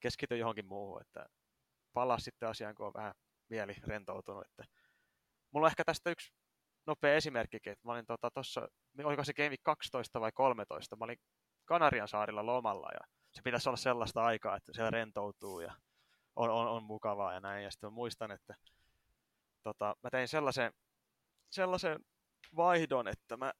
keskity 0.00 0.36
johonkin 0.36 0.66
muuhun, 0.66 1.00
että 1.00 1.26
palaa 1.92 2.18
sitten 2.18 2.48
asiaan, 2.48 2.74
kun 2.74 2.86
on 2.86 2.94
vähän 2.94 3.14
mieli 3.50 3.74
rentoutunut. 3.86 4.44
Että 4.46 4.64
mulla 5.50 5.66
on 5.66 5.70
ehkä 5.70 5.84
tästä 5.84 6.10
yksi 6.10 6.32
nopea 6.86 7.14
esimerkkikin, 7.14 7.72
että 7.72 7.88
mä 7.88 7.92
olin 7.92 8.06
tuossa, 8.34 8.60
tota, 8.60 9.08
oliko 9.08 9.24
se 9.24 9.34
Game 9.34 9.56
12 9.62 10.20
vai 10.20 10.32
13, 10.32 10.96
mä 10.96 11.04
olin 11.04 11.18
Kanarian 11.64 12.08
saarilla 12.08 12.46
lomalla 12.46 12.88
ja 12.92 13.00
se 13.32 13.42
pitäisi 13.42 13.68
olla 13.68 13.76
sellaista 13.76 14.24
aikaa, 14.24 14.56
että 14.56 14.72
siellä 14.72 14.90
rentoutuu 14.90 15.60
ja 15.60 15.74
on, 16.36 16.50
on, 16.50 16.68
on 16.68 16.82
mukavaa 16.82 17.32
ja 17.32 17.40
näin. 17.40 17.64
Ja 17.64 17.70
sitten 17.70 17.92
muistan, 17.92 18.30
että 18.30 18.54
tota, 19.66 19.96
mä 20.02 20.10
tein 20.10 20.28
sellaisen, 20.28 20.72
sellaisen 21.50 21.98
vaihdon, 22.56 23.08
että 23.08 23.36
mä, 23.36 23.52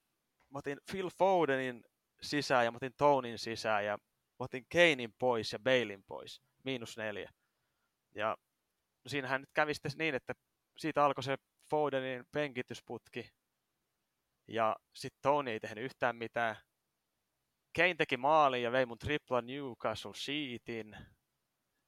mä 0.50 0.59
otin 0.59 0.78
Phil 0.90 1.11
Fodenin 1.18 1.84
sisään 2.22 2.64
ja 2.64 2.70
mä 2.70 2.76
otin 2.76 2.94
Tonin 2.96 3.38
sisään 3.38 3.84
ja 3.84 3.98
mä 4.38 4.44
otin 4.44 4.66
Kanein 4.72 5.14
pois 5.18 5.52
ja 5.52 5.59
Bailin 5.59 6.04
pois, 6.07 6.42
miinus 6.64 6.96
neljä. 6.96 7.30
Ja 8.14 8.36
no 9.04 9.09
siinähän 9.09 9.40
nyt 9.40 9.50
kävi 9.54 9.74
sitten 9.74 9.92
niin, 9.98 10.14
että 10.14 10.34
siitä 10.78 11.04
alkoi 11.04 11.24
se 11.24 11.36
Fodenin 11.70 12.24
penkitysputki 12.32 13.30
ja 14.48 14.76
sitten 14.94 15.22
Tony 15.22 15.50
ei 15.50 15.61
tehnyt 15.61 15.84
yhtään 15.84 16.16
mitään. 16.16 16.57
Kane 17.76 17.94
teki 17.94 18.16
maalin 18.16 18.62
ja 18.62 18.72
vei 18.72 18.86
mun 18.86 18.98
tripla 18.98 19.40
Newcastle 19.40 20.14
sheetin 20.14 20.96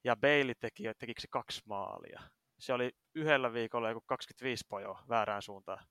ja 0.03 0.15
Bailey 0.15 0.55
teki, 0.59 0.83
tekikö 0.99 1.21
se 1.21 1.27
kaksi 1.31 1.61
maalia. 1.65 2.38
Se 2.59 2.73
oli 2.73 2.91
yhdellä 3.15 3.53
viikolla 3.53 3.89
joku 3.89 4.03
25 4.05 4.65
pojoa 4.69 5.03
väärään 5.09 5.41
suuntaan. 5.41 5.85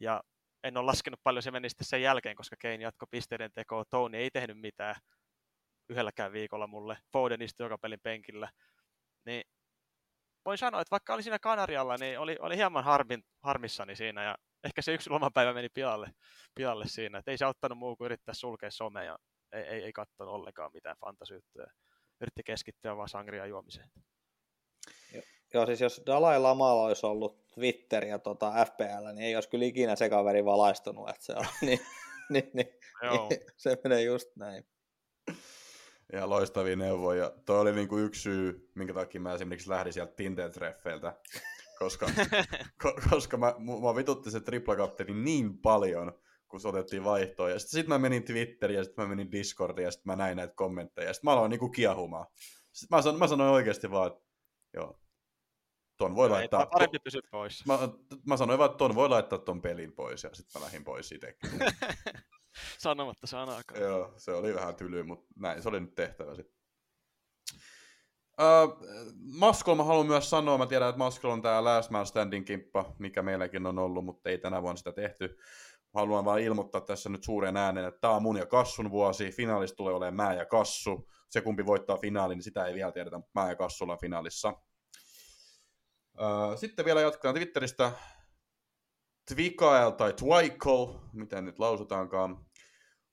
Ja 0.00 0.22
en 0.64 0.76
ole 0.76 0.86
laskenut 0.86 1.20
paljon 1.22 1.42
se 1.42 1.50
meni 1.50 1.68
sitten 1.68 1.86
sen 1.86 2.02
jälkeen, 2.02 2.36
koska 2.36 2.56
Kane 2.62 2.74
jatko 2.74 3.06
pisteiden 3.10 3.52
tekoa. 3.52 3.84
Tony 3.90 4.16
ei 4.16 4.30
tehnyt 4.30 4.60
mitään 4.60 4.94
yhdelläkään 5.88 6.32
viikolla 6.32 6.66
mulle. 6.66 6.98
Foden 7.12 7.42
istui 7.42 7.64
joka 7.64 7.78
pelin 7.78 8.00
penkillä. 8.02 8.48
Niin 9.26 9.42
voin 10.44 10.58
sanoa, 10.58 10.80
että 10.80 10.90
vaikka 10.90 11.14
oli 11.14 11.22
siinä 11.22 11.38
Kanarialla, 11.38 11.96
niin 11.96 12.18
oli, 12.18 12.36
oli 12.40 12.56
hieman 12.56 12.84
harmin, 12.84 13.22
harmissani 13.42 13.96
siinä. 13.96 14.24
Ja 14.24 14.36
ehkä 14.64 14.82
se 14.82 14.94
yksi 14.94 15.10
lomapäivä 15.10 15.52
meni 15.52 15.68
pilalle, 15.68 16.10
pilalle 16.54 16.84
siinä. 16.88 17.18
Että 17.18 17.30
ei 17.30 17.38
se 17.38 17.44
auttanut 17.44 17.78
muu 17.78 17.96
kuin 17.96 18.06
yrittää 18.06 18.34
sulkea 18.34 18.70
somea 18.70 19.04
ja 19.04 19.18
ei, 19.52 19.62
ei, 19.62 19.84
ei 19.84 19.92
katsonut 19.92 20.34
ollenkaan 20.34 20.70
mitään 20.74 20.96
fantasyyttöä. 21.00 21.72
Yritti 22.20 22.42
keskittyä 22.42 22.96
vaan 22.96 23.08
sangria 23.08 23.46
juomiseen. 23.46 23.90
Joo, 25.54 25.66
siis 25.66 25.80
jos 25.80 26.02
Dalai 26.06 26.40
Lamalla 26.40 26.82
olisi 26.82 27.06
ollut 27.06 27.46
Twitter 27.54 28.04
ja 28.04 28.18
tota 28.18 28.52
FPL, 28.64 29.06
niin 29.06 29.18
ei 29.18 29.34
olisi 29.34 29.48
kyllä 29.48 29.64
ikinä 29.64 29.96
se 29.96 30.08
kaveri 30.08 30.44
valaistunut, 30.44 31.08
että 31.08 31.24
se 31.24 31.32
on, 31.32 31.46
niin, 31.66 31.80
niin, 32.30 32.50
niin, 32.52 32.68
Joo. 33.02 33.28
se 33.56 33.78
menee 33.84 34.02
just 34.02 34.36
näin. 34.36 34.64
Ja 36.12 36.28
loistavia 36.28 36.76
neuvoja. 36.76 37.32
Tuo 37.46 37.60
oli 37.60 37.72
niinku 37.72 37.98
yksi 37.98 38.22
syy, 38.22 38.70
minkä 38.74 38.94
takia 38.94 39.20
mä 39.20 39.34
esimerkiksi 39.34 39.70
lähdin 39.70 39.92
sieltä 39.92 40.12
Tinder-treffeiltä, 40.16 41.12
koska, 41.78 42.06
ko, 42.82 42.92
koska 43.10 43.36
mä, 43.36 43.54
mua 43.58 43.96
vitutti 43.96 44.30
se 44.30 44.40
triplakapteeni 44.40 45.12
niin 45.12 45.58
paljon, 45.58 46.12
kun 46.48 46.60
se 46.60 46.68
otettiin 46.68 47.04
vaihtoon. 47.04 47.50
Ja 47.50 47.58
sitten 47.58 47.80
sit 47.80 47.88
mä 47.88 47.98
menin 47.98 48.24
Twitteriin 48.24 48.78
ja 48.78 48.84
sitten 48.84 49.04
mä 49.04 49.08
menin 49.08 49.32
Discordiin 49.32 49.84
ja 49.84 49.90
sitten 49.90 50.12
mä 50.12 50.16
näin 50.16 50.36
näitä 50.36 50.54
kommentteja. 50.54 51.08
Ja 51.08 51.14
sitten 51.14 51.28
mä 51.28 51.32
aloin 51.32 51.50
niinku 51.50 51.68
kiehumaan. 51.68 52.26
Sitten 52.72 52.96
mä, 52.96 53.02
sanoin, 53.02 53.18
mä 53.18 53.26
sanoin 53.26 53.50
oikeasti 53.50 53.90
vaan, 53.90 54.06
että 54.06 54.24
joo, 54.74 55.00
ton 55.98 56.14
voi 56.14 56.28
no, 56.28 56.34
laittaa... 56.34 56.66
Parempi 56.66 56.98
pysy 56.98 57.20
pois. 57.30 57.66
Mä, 57.66 57.78
mä 58.26 58.36
sanoin 58.36 58.58
vaan, 58.58 58.70
että 58.70 58.78
ton 58.78 58.94
voi 58.94 59.08
laittaa 59.08 59.38
ton 59.38 59.62
pelin 59.62 59.92
pois, 59.92 60.22
ja 60.22 60.30
sitten 60.32 60.60
mä 60.60 60.66
lähdin 60.66 60.84
pois 60.84 61.12
itsekin. 61.12 61.50
Sanomatta 62.78 63.26
sanaakaan. 63.26 63.80
Joo, 63.80 64.12
se 64.16 64.32
oli 64.32 64.54
vähän 64.54 64.74
tyly, 64.74 65.02
mutta 65.02 65.26
näin 65.36 65.62
se 65.62 65.68
oli 65.68 65.80
nyt 65.80 65.94
tehtävä 65.94 66.34
sitten. 66.34 66.58
Maskol 69.38 69.74
mä 69.74 69.84
haluan 69.84 70.06
myös 70.06 70.30
sanoa, 70.30 70.58
mä 70.58 70.66
tiedän, 70.66 70.88
että 70.88 70.98
Maskol 70.98 71.30
on 71.30 71.42
tää 71.42 71.64
Last 71.64 71.90
Man 71.90 72.06
Standing 72.06 72.46
kimppa, 72.46 72.94
mikä 72.98 73.22
meilläkin 73.22 73.66
on 73.66 73.78
ollut, 73.78 74.04
mutta 74.04 74.30
ei 74.30 74.38
tänä 74.38 74.62
vuonna 74.62 74.76
sitä 74.76 74.92
tehty. 74.92 75.38
Haluan 75.94 76.24
vaan 76.24 76.40
ilmoittaa 76.40 76.80
tässä 76.80 77.08
nyt 77.08 77.24
suuren 77.24 77.56
äänen, 77.56 77.84
että 77.84 78.00
tää 78.00 78.10
on 78.10 78.22
mun 78.22 78.36
ja 78.36 78.46
Kassun 78.46 78.90
vuosi, 78.90 79.30
finaalissa 79.30 79.76
tulee 79.76 79.94
olemaan 79.94 80.28
mä 80.28 80.34
ja 80.34 80.46
Kassu. 80.46 81.08
Se 81.28 81.40
kumpi 81.40 81.66
voittaa 81.66 81.96
finaalin, 81.96 82.36
niin 82.36 82.44
sitä 82.44 82.66
ei 82.66 82.74
vielä 82.74 82.92
tiedetä, 82.92 83.16
mutta 83.16 83.40
mä 83.40 83.48
ja 83.48 83.56
Kassu 83.56 83.84
ollaan 83.84 84.00
finaalissa. 84.00 84.54
Sitten 86.56 86.84
vielä 86.84 87.00
jatketaan 87.00 87.34
Twitteristä. 87.34 87.92
Twikael 89.34 89.90
tai 89.90 90.12
Twikel, 90.12 90.98
miten 91.12 91.44
nyt 91.44 91.58
lausutaankaan. 91.58 92.46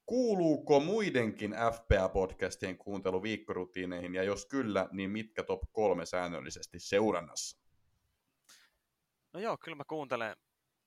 Kuuluuko 0.05 0.79
muidenkin 0.79 1.51
FPA-podcastien 1.53 2.77
kuuntelu 2.77 3.23
viikkorutiineihin, 3.23 4.15
ja 4.15 4.23
jos 4.23 4.45
kyllä, 4.45 4.89
niin 4.91 5.09
mitkä 5.09 5.43
top 5.43 5.61
kolme 5.71 6.05
säännöllisesti 6.05 6.79
seurannassa? 6.79 7.57
No 9.33 9.39
joo, 9.39 9.57
kyllä 9.57 9.75
mä 9.75 9.83
kuuntelen 9.87 10.35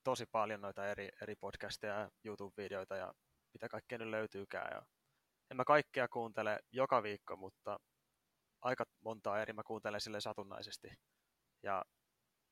tosi 0.05 0.27
paljon 0.33 0.61
noita 0.61 0.89
eri, 0.89 1.09
eri 1.23 1.37
podcasteja 1.37 1.95
ja 1.95 2.11
YouTube-videoita 2.25 2.97
ja 2.97 3.15
mitä 3.53 3.69
kaikkea 3.69 3.99
nyt 3.99 4.09
löytyykään. 4.09 4.69
Ja 4.73 4.83
en 5.51 5.57
mä 5.57 5.65
kaikkea 5.65 6.09
kuuntele 6.09 6.59
joka 6.73 7.03
viikko, 7.03 7.37
mutta 7.37 7.81
aika 8.61 8.85
montaa 9.05 9.43
eri 9.43 9.53
mä 9.53 9.63
kuuntelen 9.63 10.01
sille 10.01 10.21
satunnaisesti. 10.21 10.89
Ja 11.63 11.85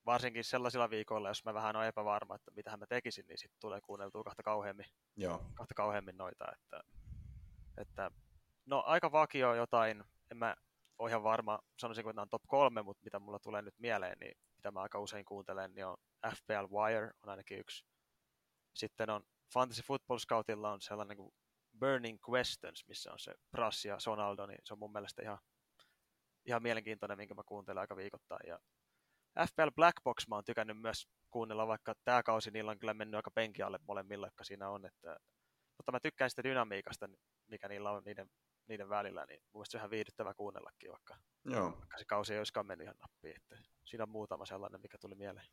varsinkin 0.06 0.44
sellaisilla 0.44 0.90
viikoilla, 0.90 1.28
jos 1.28 1.44
mä 1.44 1.54
vähän 1.54 1.76
olen 1.76 1.88
epävarma, 1.88 2.34
että 2.34 2.50
mitä 2.50 2.76
mä 2.76 2.86
tekisin, 2.86 3.26
niin 3.26 3.38
sitten 3.38 3.60
tulee 3.60 3.80
kuunneltua 3.80 4.24
kahta 4.24 4.42
kauheammin, 4.42 4.86
Joo. 5.16 5.44
kahta 5.54 5.74
kauheammin 5.74 6.16
noita. 6.16 6.44
Että, 6.52 6.82
että, 7.78 8.10
no 8.66 8.82
aika 8.86 9.12
vakio 9.12 9.54
jotain, 9.54 10.04
en 10.30 10.36
mä 10.36 10.56
ole 10.98 11.10
ihan 11.10 11.22
varma, 11.22 11.58
sanoisin, 11.78 12.02
että 12.02 12.12
nämä 12.12 12.22
on 12.22 12.28
top 12.28 12.42
kolme, 12.46 12.82
mutta 12.82 13.04
mitä 13.04 13.18
mulla 13.18 13.38
tulee 13.38 13.62
nyt 13.62 13.78
mieleen, 13.78 14.18
niin 14.20 14.36
mitä 14.56 14.70
mä 14.70 14.80
aika 14.80 15.00
usein 15.00 15.24
kuuntelen, 15.24 15.74
niin 15.74 15.86
on 15.86 15.96
FPL 16.36 16.76
Wire 16.76 17.10
on 17.22 17.30
ainakin 17.30 17.58
yksi. 17.58 17.84
Sitten 18.74 19.10
on 19.10 19.24
Fantasy 19.54 19.82
Football 19.82 20.18
Scoutilla 20.18 20.72
on 20.72 20.80
sellainen 20.80 21.16
kuin 21.16 21.34
Burning 21.80 22.18
Questions, 22.30 22.84
missä 22.88 23.12
on 23.12 23.18
se 23.18 23.34
Brass 23.50 23.84
ja 23.84 23.98
Sonaldo, 23.98 24.46
niin 24.46 24.58
se 24.64 24.74
on 24.74 24.78
mun 24.78 24.92
mielestä 24.92 25.22
ihan, 25.22 25.38
ihan 26.44 26.62
mielenkiintoinen, 26.62 27.18
minkä 27.18 27.34
mä 27.34 27.42
kuuntelen 27.46 27.80
aika 27.80 27.96
viikoittain. 27.96 28.48
Ja 28.48 28.58
FPL 29.44 29.70
Black 29.74 30.02
Box 30.04 30.28
mä 30.28 30.34
oon 30.34 30.44
tykännyt 30.44 30.80
myös 30.80 31.08
kuunnella, 31.30 31.66
vaikka 31.66 31.94
tämä 32.04 32.22
kausi 32.22 32.50
niillä 32.50 32.70
on 32.70 32.78
kyllä 32.78 32.94
mennyt 32.94 33.16
aika 33.16 33.30
penki 33.30 33.62
alle 33.62 33.78
molemmilla, 33.88 34.26
jotka 34.26 34.44
siinä 34.44 34.68
on. 34.68 34.86
Että, 34.86 35.16
mutta 35.76 35.92
mä 35.92 36.00
tykkään 36.00 36.30
sitä 36.30 36.44
dynamiikasta, 36.44 37.08
mikä 37.50 37.68
niillä 37.68 37.90
on 37.90 38.02
niiden, 38.04 38.30
niiden 38.68 38.88
välillä, 38.88 39.24
niin 39.28 39.40
mun 39.52 39.66
se 39.66 39.76
on 39.76 39.80
ihan 39.80 39.90
viihdyttävä 39.90 40.34
kuunnellakin, 40.34 40.90
vaikka, 40.90 41.16
Joo. 41.44 41.78
vaikka 41.78 41.98
se 41.98 42.04
kausi 42.04 42.32
ei 42.32 42.38
olisikaan 42.38 42.66
mennyt 42.66 42.84
ihan 42.84 42.96
nappiin. 43.00 43.36
Että 43.36 43.56
siinä 43.84 44.02
on 44.02 44.10
muutama 44.10 44.46
sellainen, 44.46 44.80
mikä 44.80 44.98
tuli 44.98 45.14
mieleen. 45.14 45.46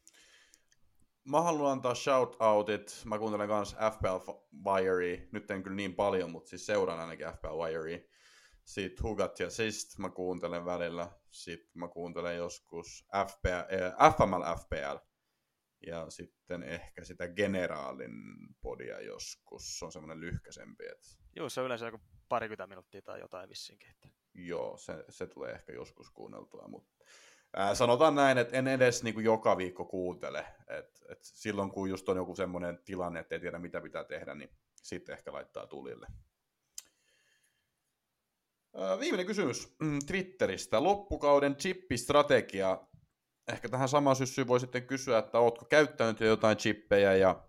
Mä 1.26 1.42
haluan 1.42 1.72
antaa 1.72 1.96
shoutoutit. 1.96 3.02
Mä 3.06 3.20
kuuntelen 3.20 3.50
myös 3.50 3.76
FPL 3.92 4.32
Wirea. 4.66 5.28
Nyt 5.32 5.52
en 5.52 5.64
kyllä 5.64 5.76
niin 5.76 5.96
paljon, 5.96 6.32
mutta 6.32 6.50
siis 6.50 6.66
seuraan 6.66 7.00
ainakin 7.00 7.28
FPL 7.28 7.48
Wirea. 7.48 8.00
Sitten 8.66 9.04
Hugat 9.04 9.40
ja 9.40 9.50
Sist 9.50 9.98
mä 10.00 10.10
kuuntelen 10.10 10.66
välillä. 10.66 11.12
Sitten 11.32 11.72
mä 11.74 11.88
kuuntelen 11.88 12.38
joskus 12.38 13.06
FPL, 13.28 13.84
äh, 14.04 14.16
FML 14.16 14.56
FPL. 14.60 14.98
Ja 15.88 16.10
sitten 16.10 16.64
ehkä 16.64 17.04
sitä 17.04 17.28
Generaalin 17.28 18.12
podia 18.62 19.02
joskus. 19.02 19.80
Se 19.80 19.86
on 19.86 19.92
semmoinen 19.92 20.20
lyhkäsempi. 20.20 20.86
Että... 20.86 21.08
Joo, 21.36 21.50
se 21.50 21.60
on 21.60 21.66
yleensä 21.66 21.86
joku 21.86 22.02
parikymmentä 22.30 22.68
minuuttia 22.68 23.02
tai 23.02 23.20
jotain 23.20 23.50
vissinkin. 23.50 23.90
Että... 23.90 24.10
Joo, 24.34 24.78
se, 24.78 25.06
se 25.10 25.28
tulee 25.28 25.52
ehkä 25.52 25.74
joskus 25.74 26.12
kuunneltua, 26.12 26.68
mutta 26.68 26.94
ää, 27.54 27.76
sanotaan 27.76 28.16
näin, 28.16 28.38
että 28.38 28.58
en 28.58 28.68
edes 28.68 29.04
niin 29.04 29.14
kuin 29.14 29.24
joka 29.24 29.58
viikko 29.58 29.86
kuuntele. 29.86 30.46
Et, 30.68 31.04
et 31.10 31.20
silloin 31.22 31.72
kun 31.72 31.90
just 31.90 32.10
on 32.10 32.18
joku 32.18 32.36
semmoinen 32.36 32.80
tilanne, 32.86 33.20
että 33.20 33.36
ei 33.36 33.40
tiedä 33.40 33.60
mitä 33.60 33.82
pitää 33.82 34.04
tehdä, 34.04 34.36
niin 34.36 34.50
sitten 34.76 35.14
ehkä 35.14 35.34
laittaa 35.34 35.68
tulille. 35.68 36.08
Viimeinen 39.00 39.26
kysymys 39.26 39.76
mm, 39.80 40.00
Twitteristä. 40.08 40.84
Loppukauden 40.84 41.56
chippistrategia. 41.56 42.88
Ehkä 43.48 43.70
tähän 43.70 43.90
samaan 43.90 44.16
syssyyn 44.16 44.48
voi 44.48 44.60
sitten 44.60 44.88
kysyä, 44.88 45.18
että 45.18 45.40
oletko 45.40 45.66
käyttänyt 45.66 46.20
jo 46.20 46.28
jotain 46.28 46.58
chippejä 46.58 47.16
ja 47.16 47.48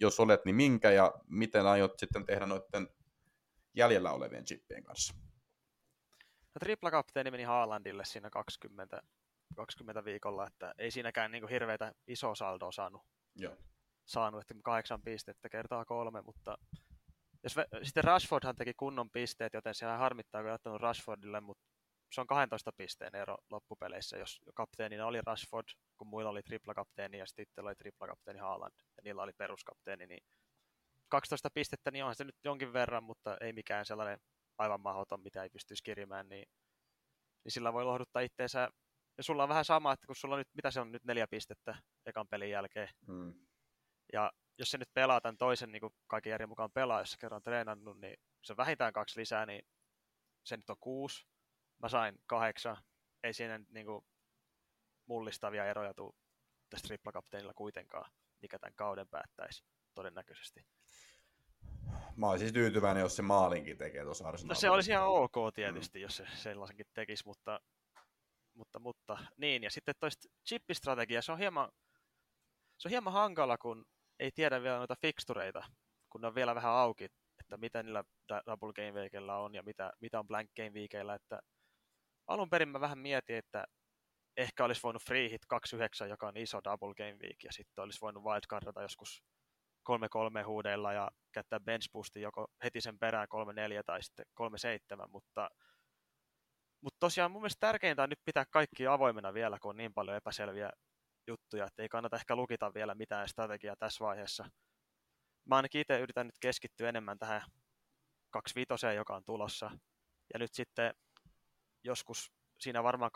jos 0.00 0.20
olet, 0.20 0.44
niin 0.44 0.56
minkä 0.56 0.90
ja 0.90 1.14
miten 1.28 1.66
aiot 1.66 1.98
sitten 1.98 2.26
tehdä 2.26 2.46
noiden 2.46 2.88
jäljellä 3.74 4.12
olevien 4.12 4.44
chippien 4.44 4.84
kanssa? 4.84 5.14
No, 6.54 6.58
tripla 6.60 6.90
kapteeni 6.90 7.30
meni 7.30 7.42
Haalandille 7.42 8.04
siinä 8.04 8.30
20 8.30 9.02
20 9.54 10.04
viikolla, 10.04 10.46
että 10.46 10.74
ei 10.78 10.90
siinäkään 10.90 11.30
niin 11.30 11.42
kuin 11.42 11.50
hirveätä 11.50 11.92
iso 12.06 12.34
saldoa 12.34 12.72
saanut, 12.72 13.02
Joo. 13.36 13.56
saanut, 14.04 14.40
että 14.40 14.54
kahdeksan 14.62 15.02
pistettä 15.02 15.48
kertaa 15.48 15.84
kolme, 15.84 16.22
mutta 16.22 16.58
jos 17.44 17.56
ve- 17.56 17.84
sitten 17.84 18.04
Rashfordhan 18.04 18.54
teki 18.56 18.74
kunnon 18.74 19.10
pisteet, 19.10 19.54
joten 19.54 19.74
se 19.74 19.86
harmittaa, 19.86 20.42
kun 20.42 20.50
ottanut 20.52 20.80
Rashfordille, 20.80 21.40
mutta 21.40 21.64
se 22.14 22.20
on 22.20 22.26
12 22.26 22.72
pisteen 22.76 23.14
ero 23.14 23.36
loppupeleissä, 23.50 24.18
jos 24.18 24.40
kapteenina 24.54 25.06
oli 25.06 25.20
Rashford, 25.26 25.66
kun 25.96 26.06
muilla 26.08 26.30
oli 26.30 26.42
triplakapteeni 26.42 27.18
ja 27.18 27.26
sitten 27.26 27.64
oli 27.64 27.74
triplakapteeni 27.74 28.40
Haaland 28.40 28.72
ja 28.96 29.00
niillä 29.04 29.22
oli 29.22 29.32
peruskapteeni, 29.38 30.06
niin 30.06 30.20
12 31.08 31.48
pistettä, 31.54 31.90
niin 31.90 32.04
onhan 32.04 32.14
se 32.16 32.24
nyt 32.24 32.36
jonkin 32.44 32.72
verran, 32.72 33.04
mutta 33.04 33.36
ei 33.40 33.52
mikään 33.52 33.86
sellainen 33.86 34.18
aivan 34.58 34.80
mahdoton, 34.80 35.22
mitä 35.22 35.42
ei 35.42 35.50
pystyisi 35.50 35.82
kirimään, 35.82 36.28
niin, 36.28 36.44
niin 37.44 37.52
sillä 37.52 37.72
voi 37.72 37.84
lohduttaa 37.84 38.22
itteensä. 38.22 38.68
Ja 39.16 39.22
sulla 39.22 39.42
on 39.42 39.48
vähän 39.48 39.64
sama, 39.64 39.92
että 39.92 40.06
kun 40.06 40.16
sulla 40.16 40.34
on 40.34 40.38
nyt, 40.38 40.54
mitä 40.54 40.70
se 40.70 40.80
on 40.80 40.92
nyt 40.92 41.04
neljä 41.04 41.26
pistettä 41.26 41.76
ekan 42.06 42.28
pelin 42.28 42.50
jälkeen, 42.50 42.88
Mm. 43.06 43.34
ja 44.12 44.32
jos 44.58 44.70
se 44.70 44.78
nyt 44.78 44.94
pelaa 44.94 45.20
tämän 45.20 45.38
toisen 45.38 45.72
niin 45.72 45.80
kuin 45.80 45.94
kaiken 46.06 46.30
järjen 46.30 46.48
mukaan 46.48 46.72
pelaa, 46.72 47.00
jos 47.00 47.10
se 47.10 47.18
kerran 47.18 47.42
treenannut, 47.42 48.00
niin 48.00 48.16
se 48.42 48.52
on 48.52 48.56
vähintään 48.56 48.92
kaksi 48.92 49.20
lisää, 49.20 49.46
niin 49.46 49.62
se 50.44 50.56
nyt 50.56 50.70
on 50.70 50.76
kuusi. 50.80 51.26
Mä 51.82 51.88
sain 51.88 52.18
kahdeksan. 52.26 52.76
Ei 53.22 53.32
siinä 53.32 53.58
nyt 53.58 53.70
niin 53.70 53.86
kuin 53.86 54.04
mullistavia 55.06 55.66
eroja 55.66 55.94
tule 55.94 56.14
tästä 56.70 56.86
triplakapteenilla 56.86 57.54
kuitenkaan, 57.54 58.10
mikä 58.42 58.58
tämän 58.58 58.74
kauden 58.74 59.08
päättäisi 59.08 59.64
todennäköisesti. 59.94 60.66
Mä 62.16 62.30
olisin 62.30 62.48
siis 62.48 62.52
tyytyväinen, 62.52 63.00
jos 63.00 63.16
se 63.16 63.22
maalinkin 63.22 63.78
tekee 63.78 64.04
tuossa 64.04 64.32
No 64.44 64.54
se 64.54 64.70
olisi 64.70 64.90
ihan 64.90 65.06
ok 65.06 65.34
tietysti, 65.54 65.98
mm. 65.98 66.02
jos 66.02 66.16
se 66.16 66.26
sellaisenkin 66.34 66.86
tekisi, 66.94 67.22
mutta, 67.26 67.60
mutta, 68.54 68.78
mutta 68.78 69.18
niin. 69.36 69.62
Ja 69.62 69.70
sitten 69.70 69.94
toista 70.00 70.28
chippistrategia, 70.48 71.22
se 71.22 71.32
on 71.32 71.38
hieman, 71.38 71.72
se 72.78 72.88
on 72.88 72.90
hieman 72.90 73.12
hankala, 73.12 73.58
kun 73.58 73.86
ei 74.18 74.30
tiedä 74.32 74.62
vielä 74.62 74.78
noita 74.78 74.96
fixtureita, 75.00 75.62
kun 76.10 76.20
ne 76.20 76.26
on 76.26 76.34
vielä 76.34 76.54
vähän 76.54 76.72
auki, 76.72 77.04
että 77.04 77.56
mitä 77.56 77.82
niillä 77.82 78.04
double 78.46 78.72
game 78.72 78.92
weekillä 78.92 79.36
on 79.36 79.54
ja 79.54 79.62
mitä, 79.62 79.92
mitä 80.00 80.18
on 80.18 80.26
blank 80.26 80.50
game 80.56 80.70
weekillä, 80.70 81.14
että 81.14 81.40
alun 82.26 82.50
perin 82.50 82.68
mä 82.68 82.80
vähän 82.80 82.98
mietin, 82.98 83.36
että 83.36 83.64
ehkä 84.36 84.64
olisi 84.64 84.82
voinut 84.82 85.02
free 85.02 85.30
hit 85.30 85.46
29, 85.46 86.08
joka 86.08 86.26
on 86.28 86.36
iso 86.36 86.60
double 86.64 86.94
game 86.94 87.16
week, 87.22 87.44
ja 87.44 87.52
sitten 87.52 87.84
olisi 87.84 88.00
voinut 88.00 88.24
wildcardata 88.24 88.82
joskus 88.82 89.22
3-3 89.90 90.44
huudeilla 90.46 90.92
ja 90.92 91.10
käyttää 91.32 91.60
bench 91.60 91.92
boostin 91.92 92.22
joko 92.22 92.46
heti 92.64 92.80
sen 92.80 92.98
perään 92.98 93.28
3-4 93.80 93.82
tai 93.86 94.02
sitten 94.02 94.26
3-7, 95.04 95.08
mutta, 95.08 95.50
mutta 96.80 96.96
tosiaan 97.00 97.30
mun 97.30 97.42
mielestä 97.42 97.66
tärkeintä 97.66 98.02
on 98.02 98.08
nyt 98.08 98.24
pitää 98.24 98.44
kaikki 98.50 98.86
avoimena 98.86 99.34
vielä, 99.34 99.58
kun 99.58 99.70
on 99.70 99.76
niin 99.76 99.94
paljon 99.94 100.16
epäselviä 100.16 100.70
juttuja, 101.26 101.66
että 101.66 101.82
ei 101.82 101.88
kannata 101.88 102.16
ehkä 102.16 102.36
lukita 102.36 102.74
vielä 102.74 102.94
mitään 102.94 103.28
strategiaa 103.28 103.76
tässä 103.76 104.04
vaiheessa. 104.04 104.50
Mä 105.44 105.56
ainakin 105.56 105.80
itse 105.80 105.98
yritän 105.98 106.26
nyt 106.26 106.38
keskittyä 106.40 106.88
enemmän 106.88 107.18
tähän 107.18 107.42
25 108.30 108.96
joka 108.96 109.16
on 109.16 109.24
tulossa. 109.24 109.70
Ja 110.32 110.38
nyt 110.38 110.54
sitten 110.54 110.94
joskus 111.84 112.32
siinä 112.60 112.82
varmaan 112.82 113.10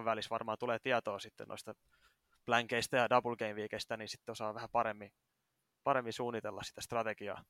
25-27 0.00 0.04
välissä 0.04 0.30
varmaan 0.30 0.58
tulee 0.58 0.78
tietoa 0.78 1.18
sitten 1.18 1.48
noista 1.48 1.74
blankeista 2.46 2.96
ja 2.96 3.10
double 3.10 3.36
game 3.36 3.54
weekistä, 3.54 3.96
niin 3.96 4.08
sitten 4.08 4.32
osaa 4.32 4.54
vähän 4.54 4.70
paremmin, 4.72 5.12
paremmin 5.84 6.12
suunnitella 6.12 6.62
sitä 6.62 6.80
strategiaa. 6.80 7.44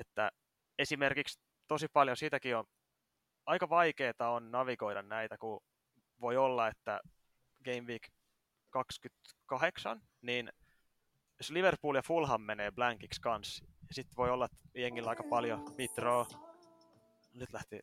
Että 0.00 0.32
esimerkiksi 0.78 1.40
tosi 1.68 1.86
paljon 1.92 2.16
siitäkin 2.16 2.56
on 2.56 2.64
aika 3.46 3.68
vaikeaa 3.68 4.30
on 4.30 4.50
navigoida 4.50 5.02
näitä, 5.02 5.38
kun 5.38 5.60
voi 6.22 6.36
olla, 6.36 6.68
että 6.68 7.00
Game 7.64 7.80
Week 7.80 8.02
28, 8.70 10.02
niin 10.22 10.52
jos 11.38 11.50
Liverpool 11.50 11.94
ja 11.94 12.02
Fulham 12.02 12.42
menee 12.42 12.70
blankiksi 12.70 13.20
kanssa, 13.20 13.64
ja 13.64 13.94
sitten 13.94 14.16
voi 14.16 14.30
olla, 14.30 14.44
että 14.44 14.80
jengillä 14.80 15.10
aika 15.10 15.24
paljon 15.30 15.74
mitro. 15.78 16.26
Nyt 17.34 17.52
lähti 17.52 17.80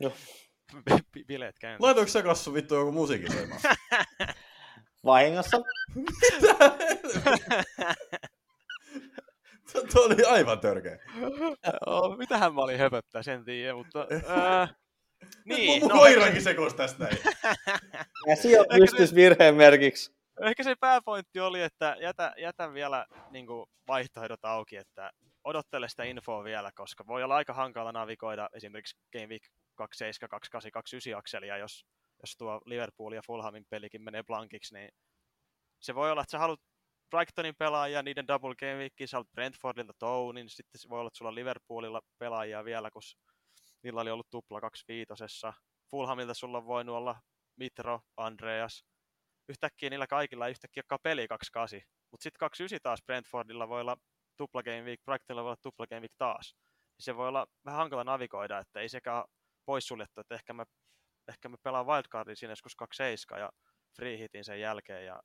Joo. 0.00 0.12
bileet 1.28 1.58
käyntiin. 1.58 1.86
Laitoinko 1.86 2.10
sä 2.10 2.22
kassu 2.22 2.54
vittu 2.54 2.74
joku 2.74 2.92
musiikin 2.92 3.32
soimaan? 3.32 3.60
Vahingossa. 5.04 5.56
Tuo 9.92 10.04
oli 10.04 10.24
aivan 10.24 10.60
törkeä. 10.60 10.98
Joo, 11.86 12.16
mitähän 12.16 12.54
mä 12.54 12.60
olin 12.60 12.78
höpöttää, 12.78 13.22
sen 13.22 13.44
tiedä, 13.44 13.74
mutta... 13.74 14.06
Ää, 14.28 14.68
Niin, 15.44 15.80
mun 15.80 15.90
no, 15.90 15.96
koirakin 15.96 16.42
sekos 16.42 16.74
tästä. 16.74 17.08
Käsi 18.26 18.58
on 18.58 18.66
pystys 18.78 19.14
virheen 19.14 19.54
merkiksi. 19.54 20.12
ehkä 20.42 20.62
se 20.62 20.74
pääpointti 20.80 21.40
oli, 21.40 21.62
että 21.62 21.96
jätä, 22.00 22.34
jätä 22.38 22.72
vielä 22.72 23.06
niin 23.30 23.46
kuin, 23.46 23.66
vaihtoehdot 23.88 24.44
auki, 24.44 24.76
että 24.76 25.10
odottele 25.44 25.88
sitä 25.88 26.04
infoa 26.04 26.44
vielä, 26.44 26.70
koska 26.74 27.06
voi 27.06 27.22
olla 27.22 27.36
aika 27.36 27.52
hankala 27.52 27.92
navigoida 27.92 28.50
esimerkiksi 28.52 28.96
Game 29.12 29.26
Week 29.26 29.42
27, 29.74 30.30
28, 30.30 30.70
29 30.72 31.18
akselia, 31.18 31.56
jos, 31.56 31.86
jos 32.22 32.36
tuo 32.36 32.60
Liverpool 32.64 33.12
ja 33.12 33.22
Fulhamin 33.26 33.66
pelikin 33.70 34.02
menee 34.02 34.22
blankiksi, 34.22 34.74
niin 34.74 34.90
se 35.80 35.94
voi 35.94 36.10
olla, 36.10 36.22
että 36.22 36.30
sä 36.30 36.38
haluat 36.38 36.60
Brightonin 37.10 37.54
pelaajia, 37.58 38.02
niiden 38.02 38.28
double 38.28 38.54
game 38.54 38.76
weekin, 38.76 39.08
sä 39.08 39.16
haluat 39.16 39.32
Brentfordilta 39.32 39.92
Tounin, 39.98 40.50
sitten 40.50 40.80
se 40.80 40.88
voi 40.88 41.00
olla, 41.00 41.08
että 41.08 41.18
sulla 41.18 41.28
on 41.28 41.34
Liverpoolilla 41.34 42.02
pelaajia 42.18 42.64
vielä, 42.64 42.90
kun 42.90 43.02
niillä 43.86 44.00
oli 44.00 44.10
ollut 44.10 44.30
tupla 44.30 44.60
25 44.60 45.60
Fulhamilta 45.90 46.34
sulla 46.34 46.58
on 46.58 46.66
voinut 46.66 46.96
olla 46.96 47.20
Mitro, 47.56 48.00
Andreas, 48.16 48.84
yhtäkkiä 49.48 49.90
niillä 49.90 50.06
kaikilla 50.06 50.46
ei 50.46 50.50
yhtäkkiä 50.50 50.80
olekaan 50.80 50.98
peli 51.02 51.28
28, 51.28 51.80
mutta 52.10 52.22
sitten 52.22 52.38
29 52.38 52.82
taas 52.82 53.02
Brentfordilla 53.06 53.68
voi 53.68 53.80
olla 53.80 53.96
tupla 54.36 54.62
game 54.62 54.82
week, 54.82 55.00
Brightonilla 55.04 55.42
voi 55.42 55.48
olla 55.48 55.56
tupla 55.62 55.86
game 55.86 56.00
week 56.00 56.14
taas. 56.18 56.54
Ja 56.98 57.02
se 57.02 57.16
voi 57.16 57.28
olla 57.28 57.46
vähän 57.64 57.78
hankala 57.78 58.04
navigoida, 58.04 58.58
että 58.58 58.80
ei 58.80 58.88
sekään 58.88 59.24
poissuljettu, 59.66 60.20
että 60.20 60.34
ehkä 60.34 60.52
mä, 60.52 60.64
ehkä 61.28 61.48
mä 61.48 61.56
pelaan 61.62 61.86
wildcardin 61.86 62.36
siinä 62.36 62.52
joskus 62.52 62.76
27 62.76 63.40
ja 63.40 63.50
free 63.96 64.18
hitin 64.18 64.44
sen 64.44 64.60
jälkeen 64.60 65.06
ja, 65.06 65.22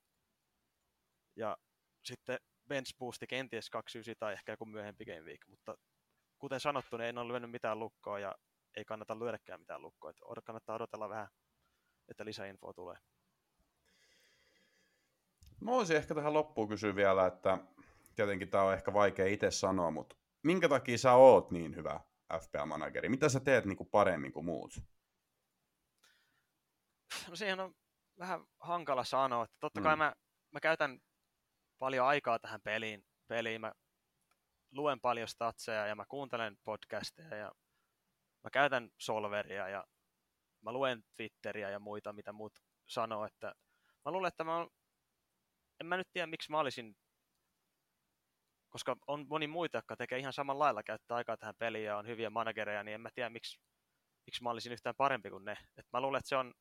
ja 1.35 1.57
sitten 2.05 2.37
bench 2.67 2.97
boosti 2.99 3.27
kenties 3.27 3.69
29 3.69 4.15
tai 4.19 4.33
ehkä 4.33 4.51
joku 4.51 4.65
myöhempi 4.65 5.05
game 5.05 5.21
week, 5.21 5.47
mutta 5.47 5.75
kuten 6.39 6.59
sanottu, 6.59 6.97
niin 6.97 7.09
en 7.09 7.17
ole 7.17 7.27
lyönyt 7.27 7.51
mitään 7.51 7.79
lukkoa 7.79 8.19
ja 8.19 8.35
ei 8.75 8.85
kannata 8.85 9.19
lyödäkään 9.19 9.59
mitään 9.59 9.81
lukkoa, 9.81 10.09
että 10.09 10.41
kannattaa 10.43 10.75
odotella 10.75 11.09
vähän, 11.09 11.27
että 12.07 12.25
lisäinfoa 12.25 12.73
tulee. 12.73 12.97
Mä 15.59 15.71
voisin 15.71 15.97
ehkä 15.97 16.15
tähän 16.15 16.33
loppuun 16.33 16.69
kysyä 16.69 16.95
vielä, 16.95 17.27
että 17.27 17.57
tietenkin 18.15 18.49
tää 18.49 18.63
on 18.63 18.73
ehkä 18.73 18.93
vaikea 18.93 19.27
itse 19.27 19.51
sanoa, 19.51 19.91
mutta 19.91 20.15
minkä 20.43 20.69
takia 20.69 20.97
sä 20.97 21.13
oot 21.13 21.51
niin 21.51 21.75
hyvä 21.75 21.99
FPA-manageri? 22.33 23.09
Mitä 23.09 23.29
sä 23.29 23.39
teet 23.39 23.65
niinku 23.65 23.85
paremmin 23.85 24.31
kuin 24.33 24.45
muut? 24.45 24.73
No 27.29 27.35
siihen 27.35 27.59
on 27.59 27.73
vähän 28.19 28.45
hankala 28.59 29.03
sanoa, 29.03 29.43
että 29.43 29.57
totta 29.59 29.81
kai 29.81 29.95
Mm. 29.95 29.99
mä, 29.99 30.13
mä 30.51 30.59
käytän 30.59 30.99
paljon 31.79 32.07
aikaa 32.07 32.39
tähän 32.39 32.61
peliin, 32.61 33.05
peliin. 33.27 33.61
Mä 33.61 33.71
luen 34.71 34.99
paljon 34.99 35.27
statseja 35.27 35.87
ja 35.87 35.95
mä 35.95 36.05
kuuntelen 36.09 36.57
podcasteja 36.63 37.35
ja 37.35 37.51
mä 38.43 38.49
käytän 38.49 38.89
Solveria 38.97 39.69
ja 39.69 39.85
mä 40.61 40.71
luen 40.71 41.03
Twitteriä 41.15 41.69
ja 41.69 41.79
muita, 41.79 42.13
mitä 42.13 42.31
muut 42.33 42.53
sanoo, 42.87 43.25
että 43.25 43.55
mä 44.05 44.11
luulen, 44.11 44.27
että 44.27 44.43
mä 44.43 44.57
oon, 44.57 44.69
en 45.79 45.85
mä 45.85 45.97
nyt 45.97 46.07
tiedä, 46.13 46.27
miksi 46.27 46.51
mä 46.51 46.59
olisin, 46.59 46.95
koska 48.69 48.95
on 49.07 49.25
moni 49.29 49.47
muita, 49.47 49.77
jotka 49.77 49.95
tekee 49.95 50.19
ihan 50.19 50.33
samalla 50.33 50.63
lailla, 50.63 50.83
käyttää 50.83 51.17
aikaa 51.17 51.37
tähän 51.37 51.55
peliin 51.59 51.85
ja 51.85 51.97
on 51.97 52.07
hyviä 52.07 52.29
managereja, 52.29 52.83
niin 52.83 52.95
en 52.95 53.01
mä 53.01 53.09
tiedä, 53.15 53.29
miksi, 53.29 53.59
miksi 54.25 54.43
mä 54.43 54.49
olisin 54.49 54.71
yhtään 54.73 54.95
parempi 54.95 55.29
kuin 55.29 55.45
ne. 55.45 55.57
Et 55.77 55.85
mä 55.93 56.01
luulen, 56.01 56.19
että 56.19 56.29
se 56.29 56.35
on... 56.35 56.53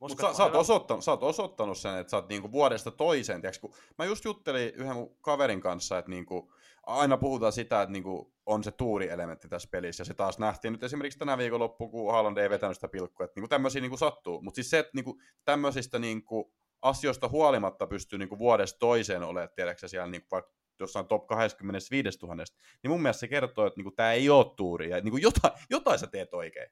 Mutta 0.00 0.28
sä, 0.28 0.36
sä, 0.36 0.42
oot 0.42 0.54
osoittanut, 0.54 1.04
sä 1.04 1.10
oot 1.10 1.22
osoittanut 1.22 1.78
sen, 1.78 1.98
että 1.98 2.10
sä 2.10 2.16
oot 2.16 2.28
niinku 2.28 2.52
vuodesta 2.52 2.90
toiseen. 2.90 3.40
Tiiäks, 3.40 3.58
kun 3.58 3.74
mä 3.98 4.04
just 4.04 4.24
juttelin 4.24 4.74
yhden 4.74 4.94
mun 4.94 5.16
kaverin 5.20 5.60
kanssa, 5.60 5.98
että 5.98 6.10
niinku, 6.10 6.54
aina 6.82 7.16
puhutaan 7.16 7.52
sitä, 7.52 7.82
että 7.82 7.92
niinku, 7.92 8.33
on 8.46 8.64
se 8.64 8.70
tuurielementti 8.70 9.48
tässä 9.48 9.68
pelissä. 9.72 10.00
Ja 10.00 10.04
se 10.04 10.14
taas 10.14 10.38
nähtiin 10.38 10.72
nyt 10.72 10.82
esimerkiksi 10.82 11.18
tänä 11.18 11.38
viikonloppuun, 11.38 11.90
kun 11.90 12.12
Haaland 12.12 12.36
ei 12.36 12.50
vetänyt 12.50 12.76
sitä 12.76 12.88
pilkkua. 12.88 13.24
Että 13.24 13.34
niinku, 13.36 13.48
tämmöisiä 13.48 13.80
niinku, 13.80 13.96
sattuu. 13.96 14.42
Mutta 14.42 14.54
siis 14.56 14.70
se, 14.70 14.78
että 14.78 14.90
niinku, 14.94 15.20
tämmöisistä 15.44 15.98
niinku, 15.98 16.54
asioista 16.82 17.28
huolimatta 17.28 17.86
pystyy 17.86 18.18
niinku, 18.18 18.38
vuodesta 18.38 18.78
toiseen 18.78 19.22
olemaan, 19.22 19.48
tiedätkö 19.56 19.88
siellä 19.88 20.06
niinku, 20.06 20.28
vaikka 20.30 20.52
jossain 20.80 21.06
top 21.06 21.26
25 21.26 22.18
000, 22.22 22.36
niin 22.82 22.90
mun 22.90 23.02
mielestä 23.02 23.20
se 23.20 23.28
kertoo, 23.28 23.66
että 23.66 23.78
niinku, 23.78 23.90
tämä 23.90 24.12
ei 24.12 24.30
ole 24.30 24.54
tuuri. 24.56 24.90
Ja 24.90 25.00
niinku, 25.00 25.16
jotain, 25.16 25.52
jotain 25.70 25.98
sä 25.98 26.06
teet 26.06 26.34
oikein. 26.34 26.70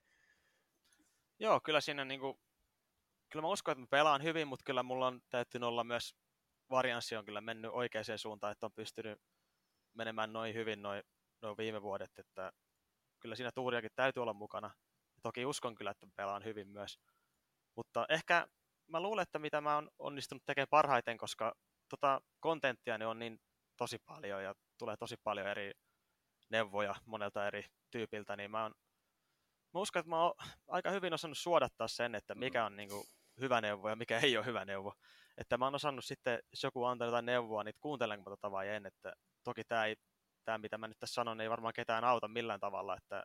Joo, 1.39 1.61
kyllä 1.61 1.81
siinä 1.81 2.05
niinku, 2.05 2.41
kyllä 3.31 3.43
mä 3.43 3.49
uskon, 3.49 3.73
että 3.73 3.81
mä 3.81 3.87
pelaan 3.91 4.23
hyvin, 4.23 4.49
mutta 4.49 4.65
kyllä 4.65 4.83
mulla 4.83 5.07
on 5.07 5.21
täytynyt 5.31 5.67
olla 5.67 5.85
myös, 5.85 6.17
varianssi 6.71 7.17
on 7.17 7.25
kyllä 7.25 7.41
mennyt 7.41 7.71
oikeaan 7.75 8.05
suuntaan, 8.17 8.53
että 8.53 8.67
on 8.67 8.73
pystynyt 8.73 9.19
menemään 9.95 10.33
noin 10.33 10.55
hyvin 10.55 10.83
noin, 10.83 11.03
noin 11.43 11.57
viime 11.57 11.83
vuodet, 11.83 12.19
että 12.19 12.53
kyllä 13.21 13.37
siinä 13.37 13.53
tuuriakin 13.55 13.91
täytyy 13.97 14.23
olla 14.23 14.33
mukana. 14.33 14.71
Toki 15.23 15.47
uskon 15.47 15.75
kyllä, 15.75 15.91
että 15.91 16.07
pelaan 16.17 16.45
hyvin 16.45 16.69
myös. 16.69 16.99
Mutta 17.77 18.07
ehkä 18.09 18.47
mä 18.87 19.01
luulen, 19.01 19.23
että 19.23 19.39
mitä 19.39 19.61
mä 19.61 19.75
oon 19.75 19.91
onnistunut 19.99 20.43
tekemään 20.47 20.69
parhaiten, 20.71 21.19
koska 21.19 21.55
tota 21.89 22.21
kontenttia 22.41 23.09
on 23.09 23.19
niin 23.19 23.39
tosi 23.77 23.99
paljon 23.99 24.43
ja 24.43 24.55
tulee 24.79 24.97
tosi 24.97 25.17
paljon 25.25 25.47
eri 25.47 25.73
neuvoja 26.51 26.95
monelta 27.07 27.47
eri 27.47 27.65
tyypiltä, 27.91 28.37
niin 28.37 28.51
mä, 28.51 28.63
oon, 28.63 28.75
mä 29.75 29.81
uskon, 29.81 30.01
että 30.01 30.11
mä 30.11 30.23
oon 30.23 30.35
aika 30.69 30.91
hyvin 30.91 31.15
osannut 31.15 31.39
suodattaa 31.39 31.89
sen, 31.89 32.15
että 32.15 32.35
mikä 32.35 32.65
on 32.65 32.77
niin 32.77 32.89
kuin 32.89 33.05
hyvä 33.41 33.61
neuvo 33.61 33.89
ja 33.89 33.97
mikä 33.97 34.19
ei 34.19 34.37
ole 34.37 34.47
hyvä 34.47 34.65
neuvo. 34.65 34.95
Että 35.39 35.59
mä 35.59 35.65
oon 35.65 35.75
osannut 35.75 36.05
sitten, 36.05 36.39
jos 36.53 36.63
joku 36.63 36.85
antaa 36.85 37.07
jotain 37.07 37.27
neuvoa, 37.27 37.65
niin 37.65 37.75
kuuntelenko 37.81 38.31
mä 38.31 38.37
tota 38.37 38.51
vai 38.51 38.69
en. 38.69 38.87
Että 38.87 39.13
toki 39.45 39.65
tämä, 39.65 39.87
ei, 39.87 39.97
tämä 40.45 40.59
mitä 40.59 40.79
mä 40.79 40.89
nyt 40.89 40.99
tässä 40.99 41.15
sanon, 41.15 41.41
ei 41.41 41.51
varmaan 41.51 41.75
ketään 41.75 42.05
auta 42.05 42.29
millään 42.29 42.61
tavalla, 42.61 42.97
että, 42.97 43.23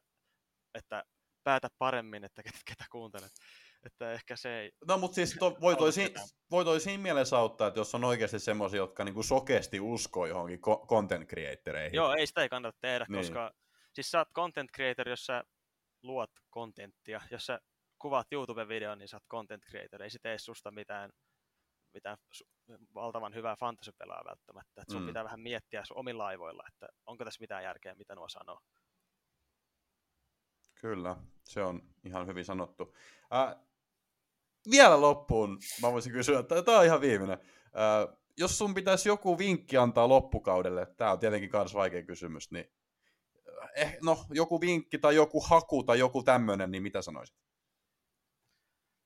että 0.73 1.03
päätä 1.43 1.67
paremmin, 1.77 2.23
että 2.23 2.43
ketä, 2.43 2.59
ketä 2.65 2.85
kuuntelet. 2.91 3.31
Että 3.85 4.11
ehkä 4.11 4.35
se 4.35 4.59
ei... 4.59 4.71
No 4.87 4.97
mutta 4.97 5.15
siis 5.15 5.35
to, 5.39 5.57
voi, 5.61 5.75
toi, 5.75 5.93
si, 5.93 6.13
voi 6.51 6.65
toi 6.65 6.79
siinä 6.79 7.03
mielessä 7.03 7.37
auttaa, 7.37 7.67
että 7.67 7.79
jos 7.79 7.95
on 7.95 8.03
oikeasti 8.03 8.39
semmoisia, 8.39 8.77
jotka 8.77 9.03
niinku 9.03 9.23
sokeasti 9.23 9.79
uskoo 9.79 10.25
johonkin 10.25 10.59
content 10.87 11.29
creatoreihin. 11.29 11.93
Joo, 11.93 12.13
ei 12.13 12.27
sitä 12.27 12.41
ei 12.41 12.49
kannata 12.49 12.77
tehdä, 12.81 13.05
niin. 13.09 13.19
koska 13.19 13.51
siis 13.93 14.11
sä 14.11 14.17
oot 14.17 14.31
content 14.35 14.71
creator, 14.71 15.09
jos 15.09 15.25
sä 15.25 15.43
luot 16.03 16.31
kontenttia. 16.49 17.21
Jos 17.31 17.45
sä 17.45 17.59
kuvaat 17.99 18.27
YouTube-videon, 18.31 18.97
niin 18.97 19.07
sä 19.07 19.17
oot 19.17 19.27
content 19.29 19.63
creator. 19.65 20.03
Ei 20.03 20.09
se 20.09 20.19
tee 20.21 20.37
susta 20.37 20.71
mitään, 20.71 21.11
mitään 21.97 22.17
valtavan 22.95 23.33
hyvää 23.33 23.55
fantasypelaa 23.55 24.23
välttämättä. 24.25 24.81
Et 24.81 24.89
sun 24.89 25.01
mm. 25.01 25.07
pitää 25.07 25.23
vähän 25.23 25.39
miettiä 25.39 25.85
sun 25.85 25.97
omilla 25.97 26.27
aivoilla, 26.27 26.63
että 26.73 26.87
onko 27.05 27.25
tässä 27.25 27.41
mitään 27.41 27.63
järkeä, 27.63 27.95
mitä 27.95 28.15
nuo 28.15 28.29
sanoo. 28.29 28.59
Kyllä, 30.75 31.15
se 31.43 31.63
on 31.63 31.81
ihan 32.03 32.27
hyvin 32.27 32.45
sanottu. 32.45 32.95
Äh, 33.33 33.55
vielä 34.71 35.01
loppuun 35.01 35.59
mä 35.81 35.91
voisin 35.91 36.11
kysyä, 36.11 36.39
että 36.39 36.61
tämä 36.61 36.79
on 36.79 36.85
ihan 36.85 37.01
viimeinen. 37.01 37.37
Äh, 37.65 38.17
jos 38.37 38.57
sun 38.57 38.73
pitäisi 38.73 39.09
joku 39.09 39.37
vinkki 39.37 39.77
antaa 39.77 40.09
loppukaudelle, 40.09 40.85
tämä 40.97 41.11
on 41.11 41.19
tietenkin 41.19 41.49
myös 41.53 41.73
vaikea 41.73 42.03
kysymys, 42.03 42.51
niin 42.51 42.71
eh, 43.75 43.97
no, 44.01 44.25
joku 44.29 44.61
vinkki 44.61 44.97
tai 44.97 45.15
joku 45.15 45.41
haku 45.41 45.83
tai 45.83 45.99
joku 45.99 46.23
tämmöinen, 46.23 46.71
niin 46.71 46.83
mitä 46.83 47.01
sanoisit? 47.01 47.46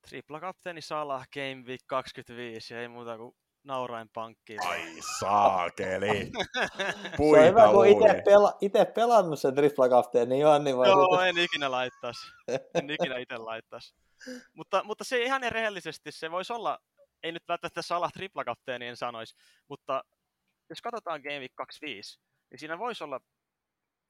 Tripla 0.10 0.40
kapteeni 0.40 0.82
Salah 0.82 1.28
Game 1.34 1.64
Week 1.68 1.82
25 1.88 2.76
ei 2.76 2.88
muuta 2.88 3.18
kuin 3.18 3.36
naurain 3.64 4.10
pankkiin. 4.14 4.68
Ai 4.68 4.95
saakeli. 5.19 6.32
Puita 7.18 7.41
Se 7.41 7.48
on 7.48 7.49
hyvä, 7.49 7.72
kun 7.72 7.88
itse, 7.88 8.22
pela, 8.26 8.57
itse 8.61 8.86
pelannut 8.86 9.40
sen 9.40 9.56
tripla 9.56 9.90
kapteeni, 9.90 10.30
niin 10.30 10.64
niin 10.64 10.76
Joo, 10.76 11.22
en 11.22 11.38
ikinä 11.38 11.72
laittas. 11.72 12.18
En 12.73 12.90
ikinä 12.90 13.18
itse 13.18 13.38
laittas. 13.38 13.95
mutta, 14.53 14.84
mutta 14.84 15.03
se 15.03 15.23
ihan 15.23 15.41
rehellisesti, 15.49 16.11
se 16.11 16.32
voisi 16.32 16.53
olla, 16.53 16.80
ei 17.23 17.32
nyt 17.32 17.44
välttämättä 17.48 17.82
Salah 17.82 18.14
tripla 18.14 18.44
kapteeni 18.44 18.88
en 18.88 18.98
sanoisi, 18.98 19.36
mutta 19.68 20.03
jos 20.69 20.82
katsotaan 20.82 21.22
Game 21.22 21.40
Week 21.40 21.56
25, 21.56 22.19
niin 22.52 22.60
siinä 22.60 22.80
voisi 22.80 23.03
olla 23.03 23.19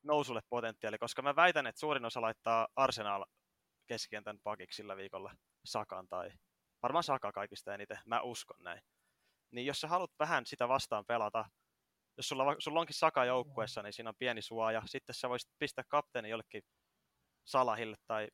nousulle 0.03 0.41
potentiaali, 0.49 0.97
koska 0.97 1.22
mä 1.22 1.35
väitän, 1.35 1.68
että 1.68 1.80
suurin 1.80 2.05
osa 2.05 2.22
laittaa 2.22 2.68
Arsenal 2.76 3.26
keskentän 3.91 4.39
pakiksi 4.43 4.76
sillä 4.76 4.97
viikolla 4.97 5.35
Sakan 5.65 6.07
tai 6.07 6.31
varmaan 6.84 7.03
Saka 7.03 7.31
kaikista 7.31 7.73
eniten, 7.73 7.97
mä 8.05 8.22
uskon 8.22 8.63
näin. 8.63 8.81
Niin 9.51 9.65
jos 9.65 9.81
sä 9.81 9.88
haluat 9.88 10.11
vähän 10.19 10.45
sitä 10.45 10.68
vastaan 10.68 11.05
pelata, 11.05 11.45
jos 12.18 12.27
sulla, 12.30 12.55
sulla 12.59 12.80
onkin 12.80 12.95
Saka 12.95 13.26
joukkueessa, 13.26 13.84
niin 13.84 13.93
siinä 13.93 14.09
on 14.09 14.15
pieni 14.19 14.41
suoja, 14.41 14.81
sitten 14.85 15.15
sä 15.15 15.30
voisit 15.30 15.49
pistää 15.59 15.84
kapteeni 15.88 16.30
jollekin 16.30 16.63
Salahille 17.47 17.97
tai 18.07 18.27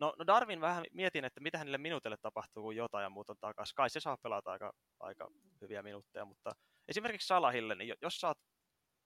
No, 0.00 0.14
no 0.18 0.26
Darwin 0.26 0.60
vähän 0.60 0.84
mietin, 0.92 1.24
että 1.24 1.40
mitä 1.40 1.58
hänelle 1.58 1.78
minuutille 1.78 2.16
tapahtuu, 2.16 2.62
kun 2.62 2.76
jotain 2.76 3.02
ja 3.02 3.10
muut 3.10 3.30
on 3.30 3.36
takaisin. 3.40 3.74
Kai 3.74 3.90
se 3.90 4.00
saa 4.00 4.16
pelata 4.16 4.52
aika, 4.52 4.72
aika 5.00 5.28
hyviä 5.60 5.82
minuutteja, 5.82 6.24
mutta 6.24 6.52
esimerkiksi 6.88 7.26
Salahille, 7.26 7.74
niin 7.74 7.94
jos 8.02 8.20
sä 8.20 8.28
oot 8.28 8.38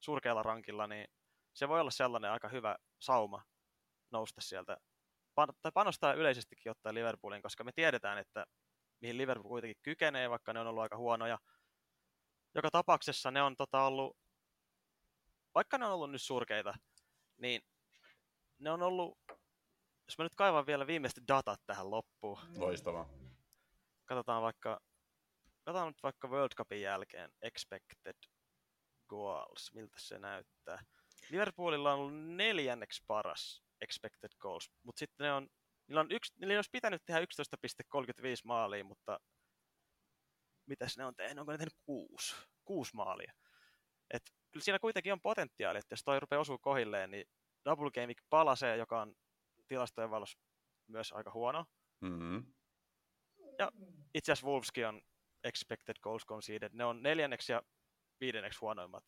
surkealla 0.00 0.42
rankilla, 0.42 0.86
niin 0.86 1.06
se 1.54 1.68
voi 1.68 1.80
olla 1.80 1.90
sellainen 1.90 2.30
aika 2.30 2.48
hyvä 2.48 2.76
sauma 2.98 3.42
nousta 4.12 4.40
sieltä, 4.40 4.76
tai 5.62 5.72
panostaa 5.74 6.14
yleisestikin 6.14 6.70
ottaa 6.70 6.94
Liverpoolin, 6.94 7.42
koska 7.42 7.64
me 7.64 7.72
tiedetään, 7.72 8.18
että 8.18 8.46
mihin 9.00 9.18
Liverpool 9.18 9.48
kuitenkin 9.48 9.82
kykenee, 9.82 10.30
vaikka 10.30 10.52
ne 10.52 10.60
on 10.60 10.66
ollut 10.66 10.82
aika 10.82 10.96
huonoja. 10.96 11.38
Joka 12.54 12.70
tapauksessa 12.70 13.30
ne 13.30 13.42
on 13.42 13.56
tota, 13.56 13.82
ollut, 13.82 14.16
vaikka 15.54 15.78
ne 15.78 15.86
on 15.86 15.92
ollut 15.92 16.10
nyt 16.10 16.22
surkeita, 16.22 16.74
niin 17.36 17.62
ne 18.58 18.70
on 18.70 18.82
ollut, 18.82 19.18
jos 20.06 20.18
mä 20.18 20.24
nyt 20.24 20.34
kaivan 20.34 20.66
vielä 20.66 20.86
viimeiset 20.86 21.28
datat 21.28 21.60
tähän 21.66 21.90
loppuun. 21.90 22.38
Loistavaa. 22.56 23.08
Katsotaan 24.04 24.42
vaikka, 24.42 24.80
katsotaan 25.64 25.88
nyt 25.88 26.02
vaikka 26.02 26.28
World 26.28 26.54
Cupin 26.56 26.80
jälkeen 26.80 27.30
expected 27.42 28.16
goals, 29.08 29.70
miltä 29.74 29.96
se 30.00 30.18
näyttää. 30.18 30.84
Liverpoolilla 31.30 31.92
on 31.92 31.98
ollut 31.98 32.36
neljänneksi 32.36 33.04
paras 33.06 33.65
expected 33.80 34.30
goals, 34.38 34.70
mutta 34.82 34.98
sitten 34.98 35.24
ne 35.24 35.32
on, 35.32 35.48
niillä, 35.86 36.00
on 36.00 36.12
yksi, 36.12 36.32
niillä 36.40 36.58
olisi 36.58 36.70
pitänyt 36.72 37.02
tehdä 37.06 37.20
11,35 37.20 37.24
maalia, 38.44 38.84
mutta 38.84 39.20
mitäs 40.66 40.96
ne 40.96 41.04
on 41.04 41.14
tehnyt? 41.14 41.38
Onko 41.38 41.52
ne 41.52 41.58
tehnyt 41.58 41.78
kuusi? 41.82 42.36
Kuusi 42.64 42.96
maalia. 42.96 43.32
Et 44.10 44.22
kyllä 44.50 44.64
siinä 44.64 44.78
kuitenkin 44.78 45.12
on 45.12 45.20
potentiaali, 45.20 45.78
että 45.78 45.92
jos 45.92 46.04
toi 46.04 46.20
rupeaa 46.20 46.40
osuu 46.40 46.58
kohilleen, 46.58 47.10
niin 47.10 47.24
Double 47.64 47.90
Game 47.90 48.14
palasee, 48.30 48.76
joka 48.76 49.00
on 49.00 49.14
tilastojen 49.68 50.10
valossa 50.10 50.38
myös 50.86 51.12
aika 51.12 51.30
huono. 51.30 51.64
Mm-hmm. 52.00 52.54
Ja 53.58 53.72
itse 54.14 54.32
asiassa 54.32 54.46
Wolveskin 54.46 54.86
on 54.86 55.02
expected 55.44 55.96
goals 56.02 56.26
conceded. 56.26 56.70
Ne 56.72 56.84
on 56.84 57.02
neljänneksi 57.02 57.52
ja 57.52 57.62
viidenneksi 58.20 58.60
huonoimmat 58.60 59.04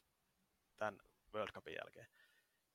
tämän 0.77 0.99
World 1.35 1.53
Cupin 1.53 1.75
jälkeen. 1.75 2.07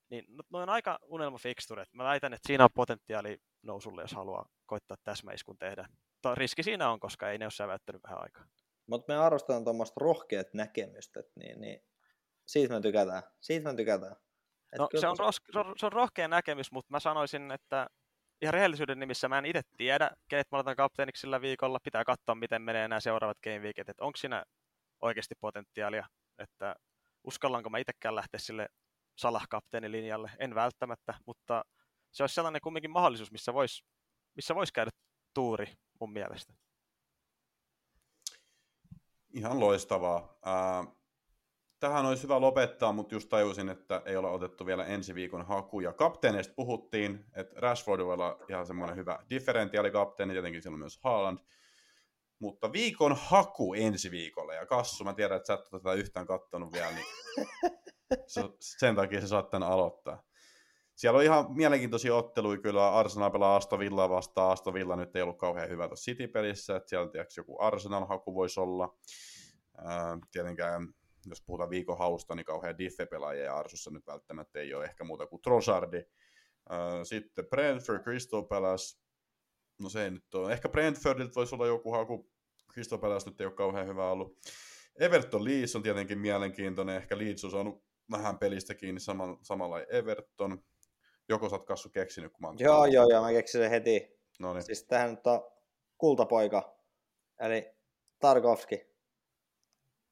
Niin 0.09 0.25
no, 0.27 0.59
on 0.59 0.69
aika 0.69 0.99
unelmafixturet. 1.01 1.93
Mä 1.93 2.03
väitän, 2.03 2.33
että 2.33 2.47
siinä 2.47 2.63
on 2.63 2.69
potentiaali 2.73 3.37
nousulle, 3.61 4.01
jos 4.01 4.13
haluaa 4.13 4.49
koittaa 4.65 4.97
täsmäiskun 5.03 5.57
tehdä. 5.57 5.87
To, 6.21 6.35
riski 6.35 6.63
siinä 6.63 6.89
on, 6.89 6.99
koska 6.99 7.31
ei 7.31 7.37
ne 7.37 7.45
ole 7.45 7.51
säväyttänyt 7.51 8.03
vähän 8.03 8.21
aikaa. 8.21 8.45
Mutta 8.87 9.13
me 9.13 9.19
arvostetaan 9.19 9.63
tuommoista 9.63 9.99
rohkeat 9.99 10.53
näkemystä, 10.53 11.23
niin, 11.35 11.61
niin 11.61 11.83
siitä 12.45 12.73
me 12.73 12.81
tykätään. 12.81 13.23
Siitä 13.41 13.69
me 13.69 13.75
tykätään. 13.75 14.15
no, 14.77 14.89
se, 14.99 15.07
on 15.07 15.17
ros, 15.19 15.41
se, 15.53 15.59
on, 15.59 15.73
se 15.77 15.85
on 15.85 15.91
rohkea 15.91 16.27
näkemys, 16.27 16.71
mutta 16.71 16.91
mä 16.91 16.99
sanoisin, 16.99 17.51
että 17.51 17.87
ihan 18.41 18.53
rehellisyyden 18.53 18.99
nimissä 18.99 19.29
mä 19.29 19.37
en 19.37 19.45
itse 19.45 19.61
tiedä, 19.77 20.11
kenet 20.29 20.47
mä 20.51 20.57
otan 20.57 20.75
kapteeniksi 20.75 21.21
sillä 21.21 21.41
viikolla. 21.41 21.79
Pitää 21.83 22.03
katsoa, 22.03 22.35
miten 22.35 22.61
menee 22.61 22.87
nämä 22.87 22.99
seuraavat 22.99 23.37
game 23.43 23.59
weekit, 23.59 23.89
että 23.89 24.03
onko 24.03 24.17
siinä 24.17 24.43
oikeasti 25.01 25.35
potentiaalia, 25.41 26.05
että 26.37 26.75
uskallanko 27.23 27.69
mä 27.69 27.77
itsekään 27.77 28.15
lähteä 28.15 28.39
sille 28.39 28.67
salah 29.15 29.47
linjalle? 29.87 30.31
En 30.39 30.55
välttämättä, 30.55 31.13
mutta 31.25 31.65
se 32.11 32.23
olisi 32.23 32.35
sellainen 32.35 32.61
kumminkin 32.61 32.91
mahdollisuus, 32.91 33.31
missä 33.31 33.53
voisi 33.53 33.83
missä 34.35 34.55
vois 34.55 34.71
käydä 34.71 34.91
tuuri 35.33 35.73
mun 35.99 36.13
mielestä. 36.13 36.53
Ihan 39.33 39.59
loistavaa. 39.59 40.37
Äh, 40.47 40.95
tähän 41.79 42.05
olisi 42.05 42.23
hyvä 42.23 42.41
lopettaa, 42.41 42.91
mutta 42.91 43.15
just 43.15 43.29
tajusin, 43.29 43.69
että 43.69 44.01
ei 44.05 44.15
ole 44.15 44.29
otettu 44.29 44.65
vielä 44.65 44.85
ensi 44.85 45.15
viikon 45.15 45.45
hakuja. 45.45 45.93
Kapteeneista 45.93 46.53
puhuttiin, 46.55 47.25
että 47.35 47.59
Rashford 47.59 48.05
voi 48.05 48.13
olla 48.13 48.39
ihan 48.49 48.67
semmoinen 48.67 48.95
hyvä 48.95 49.19
differentiaali 49.29 49.91
kapteeni, 49.91 50.33
tietenkin 50.33 50.61
siellä 50.61 50.75
on 50.75 50.79
myös 50.79 50.99
Haaland. 51.03 51.39
Mutta 52.39 52.71
viikon 52.71 53.15
haku 53.19 53.73
ensi 53.73 54.11
viikolle, 54.11 54.55
ja 54.55 54.65
Kassu, 54.65 55.03
mä 55.03 55.13
tiedän, 55.13 55.37
että 55.37 55.47
sä 55.47 55.53
et 55.53 55.73
ole 55.73 55.81
tätä 55.81 55.93
yhtään 55.93 56.25
kattonut 56.27 56.73
vielä, 56.73 56.91
niin 56.91 57.05
sen 58.59 58.95
takia 58.95 59.21
se 59.21 59.27
saattaa 59.27 59.73
aloittaa. 59.73 60.23
Siellä 60.95 61.17
on 61.17 61.23
ihan 61.23 61.45
mielenkiintoisia 61.49 62.15
otteluja 62.15 62.61
kyllä. 62.61 62.93
Arsenal 62.93 63.31
pelaa 63.31 63.55
Aston 63.55 63.79
Villaa 63.79 64.09
vastaan. 64.09 64.51
Aston 64.51 64.73
Villa 64.73 64.95
nyt 64.95 65.15
ei 65.15 65.21
ollut 65.21 65.37
kauhean 65.37 65.69
hyvä 65.69 65.87
tuossa 65.87 66.11
City-pelissä, 66.11 66.75
että 66.75 66.89
siellä 66.89 67.11
tiedätkö, 67.11 67.33
joku 67.37 67.61
Arsenal-haku 67.61 68.35
voisi 68.35 68.59
olla. 68.59 68.97
Ää, 69.77 70.17
tietenkään, 70.31 70.93
jos 71.25 71.41
puhutaan 71.41 71.69
viikon 71.69 71.97
hausta, 71.97 72.35
niin 72.35 72.45
kauhean 72.45 72.77
diffe-pelaajia 72.77 73.43
ja 73.43 73.57
Arsussa 73.57 73.91
nyt 73.91 74.07
välttämättä 74.07 74.59
ei 74.59 74.73
ole 74.73 74.85
ehkä 74.85 75.03
muuta 75.03 75.27
kuin 75.27 75.41
Trossardi. 75.41 76.03
Sitten 77.03 77.47
Brentford, 77.47 78.03
Crystal 78.03 78.43
Palace. 78.43 78.99
No 79.81 79.89
se 79.89 80.03
ei 80.03 80.11
nyt 80.11 80.35
ole. 80.35 80.53
Ehkä 80.53 80.69
Brentfordilta 80.69 81.35
voisi 81.35 81.55
olla 81.55 81.67
joku 81.67 81.91
haku. 81.91 82.29
Crystal 82.73 82.99
Palace 82.99 83.29
nyt 83.29 83.41
ei 83.41 83.47
ole 83.47 83.53
kauhean 83.53 83.87
hyvä 83.87 84.11
ollut. 84.11 84.37
Everton 84.99 85.45
Leeds 85.45 85.75
on 85.75 85.83
tietenkin 85.83 86.19
mielenkiintoinen. 86.19 86.95
Ehkä 86.95 87.17
Leeds 87.17 87.45
on 87.45 87.51
saanut 87.51 87.83
vähän 88.11 88.39
pelistä 88.39 88.75
kiinni 88.75 88.99
saman, 88.99 89.37
samalla 89.41 89.81
Everton. 89.81 90.63
Joko 91.29 91.49
sä 91.49 91.55
oot 91.55 91.65
Kassu 91.65 91.89
keksinyt, 91.89 92.31
kun 92.31 92.41
mä 92.41 92.47
oon 92.47 92.59
Joo, 92.59 92.85
joo, 92.85 93.09
joo, 93.09 93.23
mä 93.23 93.31
keksin 93.31 93.61
sen 93.61 93.69
heti. 93.69 94.19
No 94.39 94.53
niin. 94.53 94.63
Siis 94.63 94.83
tähän 94.83 95.09
nyt 95.09 95.27
on 95.27 95.51
kultapoika, 95.97 96.77
eli 97.39 97.71
Tarkovski. 98.19 98.93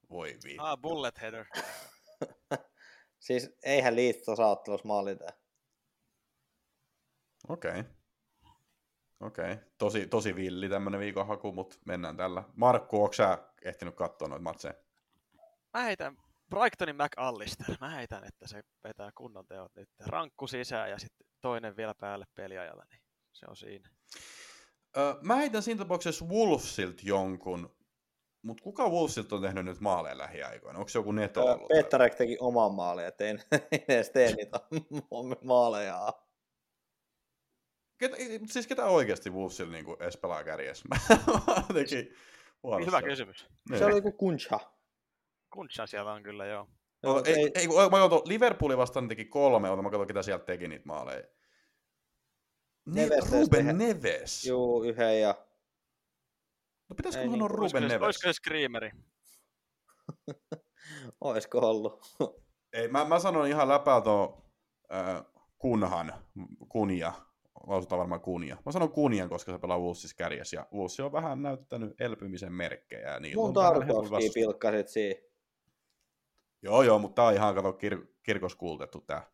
Voi 0.10 0.38
vittu. 0.44 0.64
Ah, 0.64 0.82
bullet 0.82 1.22
header. 1.22 1.46
siis 3.20 3.58
eihän 3.64 3.96
liitto 3.96 4.36
saa 4.36 4.52
ottelussa 4.52 4.88
maalita. 4.88 5.26
Okei. 7.50 7.72
Okay. 7.72 7.84
Okei, 9.22 9.52
okay. 9.52 9.66
tosi, 9.78 10.08
tosi 10.08 10.36
villi 10.36 10.70
tämmönen 10.70 11.00
viikonhaku, 11.00 11.52
mutta 11.52 11.78
mennään 11.86 12.18
tällä. 12.18 12.44
Markku, 12.56 13.04
onko 13.04 13.14
sä 13.14 13.38
ehtinyt 13.62 13.96
katsoa 13.96 14.28
noita 14.28 14.44
matseja? 14.44 14.74
Mä 15.74 15.84
heitän 15.84 16.18
Brightonin 16.52 16.96
McAllister. 16.96 17.76
Mä 17.82 17.90
heitän, 17.90 18.24
että 18.24 18.48
se 18.48 18.62
vetää 18.84 19.10
kunnon 19.16 19.46
teot 19.46 19.76
nyt. 19.76 19.90
Rankku 20.06 20.48
sisään 20.48 20.90
ja 20.90 21.00
sitten 21.00 21.28
toinen 21.42 21.78
vielä 21.78 21.94
päälle 22.00 22.26
peliajalla, 22.36 22.84
niin 22.92 23.02
se 23.34 23.46
on 23.50 23.56
siinä. 23.56 23.90
Öö, 24.98 25.14
mä 25.22 25.36
heitän 25.36 25.64
siinä 25.64 25.78
tapauksessa 25.78 26.26
Wolfsilt 26.26 27.04
jonkun, 27.04 27.76
mutta 28.42 28.64
kuka 28.64 28.90
Wolfsilt 28.90 29.34
on 29.34 29.42
tehnyt 29.42 29.66
nyt 29.66 29.80
maaleja 29.80 30.18
lähiaikoina? 30.18 30.80
Onko 30.80 30.90
se 30.90 31.00
joku 31.00 31.12
Neto 31.12 31.46
ollut? 31.46 31.68
Petrek 31.68 32.16
teki 32.16 32.38
oman 32.40 32.74
maalin, 32.74 33.06
ettei 33.06 33.30
en 33.30 33.42
edes 33.88 34.10
tee 34.10 34.36
niitä 34.36 34.60
maaleja. 35.44 36.14
Ketä, 37.98 38.18
siis 38.50 38.68
ketä 38.68 38.86
oikeasti 38.86 39.30
Wolfsilla 39.30 39.72
niin 39.72 39.86
edes 40.00 40.18
pelaa 40.18 40.44
kärjessä? 40.44 40.86
Hyvä 42.86 43.02
kysymys. 43.02 43.48
Niin. 43.70 43.80
Se 43.80 43.86
oli 43.86 43.96
joku 43.96 44.12
Kuncha. 44.12 44.60
Kuncha 45.54 45.88
siellä 45.88 46.14
on 46.14 46.24
kyllä, 46.24 46.46
joo. 46.46 46.68
No, 47.04 47.10
Joo, 47.10 47.22
ei, 47.26 47.34
ei- 47.34 47.52
ei, 47.56 47.68
kun 47.68 47.76
mä 47.84 47.90
katson, 47.90 48.22
Liverpoolin 48.26 48.78
vastaan 48.78 49.08
teki 49.08 49.26
kolme, 49.26 49.70
ota 49.70 49.82
mä 49.82 49.90
katson, 49.90 50.08
ketä 50.08 50.22
sieltä 50.24 50.46
teki 50.46 50.68
niitä 50.68 50.86
maaleja. 50.86 51.24
Ne, 52.86 53.02
Neves 53.04 53.32
Ruben 53.32 53.50
tehdä- 53.50 53.74
Neves. 53.74 54.46
Juu, 54.46 54.84
yhden 54.84 55.22
ja... 55.22 55.46
No 56.90 56.96
pitäisikö 56.96 57.24
sanoa 57.24 57.36
niin, 57.38 57.44
Olisiko 57.44 57.58
Ruben 57.58 57.82
se- 57.84 57.88
Neves? 57.88 58.06
Olisiko 58.06 58.24
se 58.30 58.34
Screameri? 58.34 58.92
Oisko 61.22 61.58
ollut? 61.60 62.02
Ei, 62.74 62.88
mä, 62.88 63.06
mä 63.06 63.20
sanon 63.20 63.48
ihan 63.48 63.68
läpää 63.68 64.02
tuon 64.02 64.44
äh, 64.94 65.24
kunhan, 65.58 66.14
kunja, 66.70 67.14
lausutaan 67.68 68.00
varmaan 68.00 68.22
kunja. 68.22 68.58
Mä 68.66 68.72
sanon 68.72 68.92
kunjan, 68.92 69.30
koska 69.30 69.52
se 69.52 69.58
pelaa 69.60 69.80
Wolvesissa 69.80 70.16
kärjessä, 70.18 70.56
ja 70.58 70.68
Wolves 70.74 71.00
on 71.00 71.12
vähän 71.12 71.42
näyttänyt 71.42 72.02
elpymisen 72.02 72.54
merkkejä. 72.54 73.20
Niillä 73.20 73.42
Mun 73.42 73.54
vastustus. 73.54 74.34
pilkkasit 74.34 74.88
siinä. 74.88 75.20
Joo, 76.62 76.84
joo, 76.84 77.00
mutta 77.00 77.16
tää 77.16 77.26
on 77.26 77.34
ihan, 77.34 77.56
kato, 77.56 77.72
kir- 77.72 78.08
kirkos 78.24 78.56
kuultettu 78.56 79.02
tää. 79.02 79.32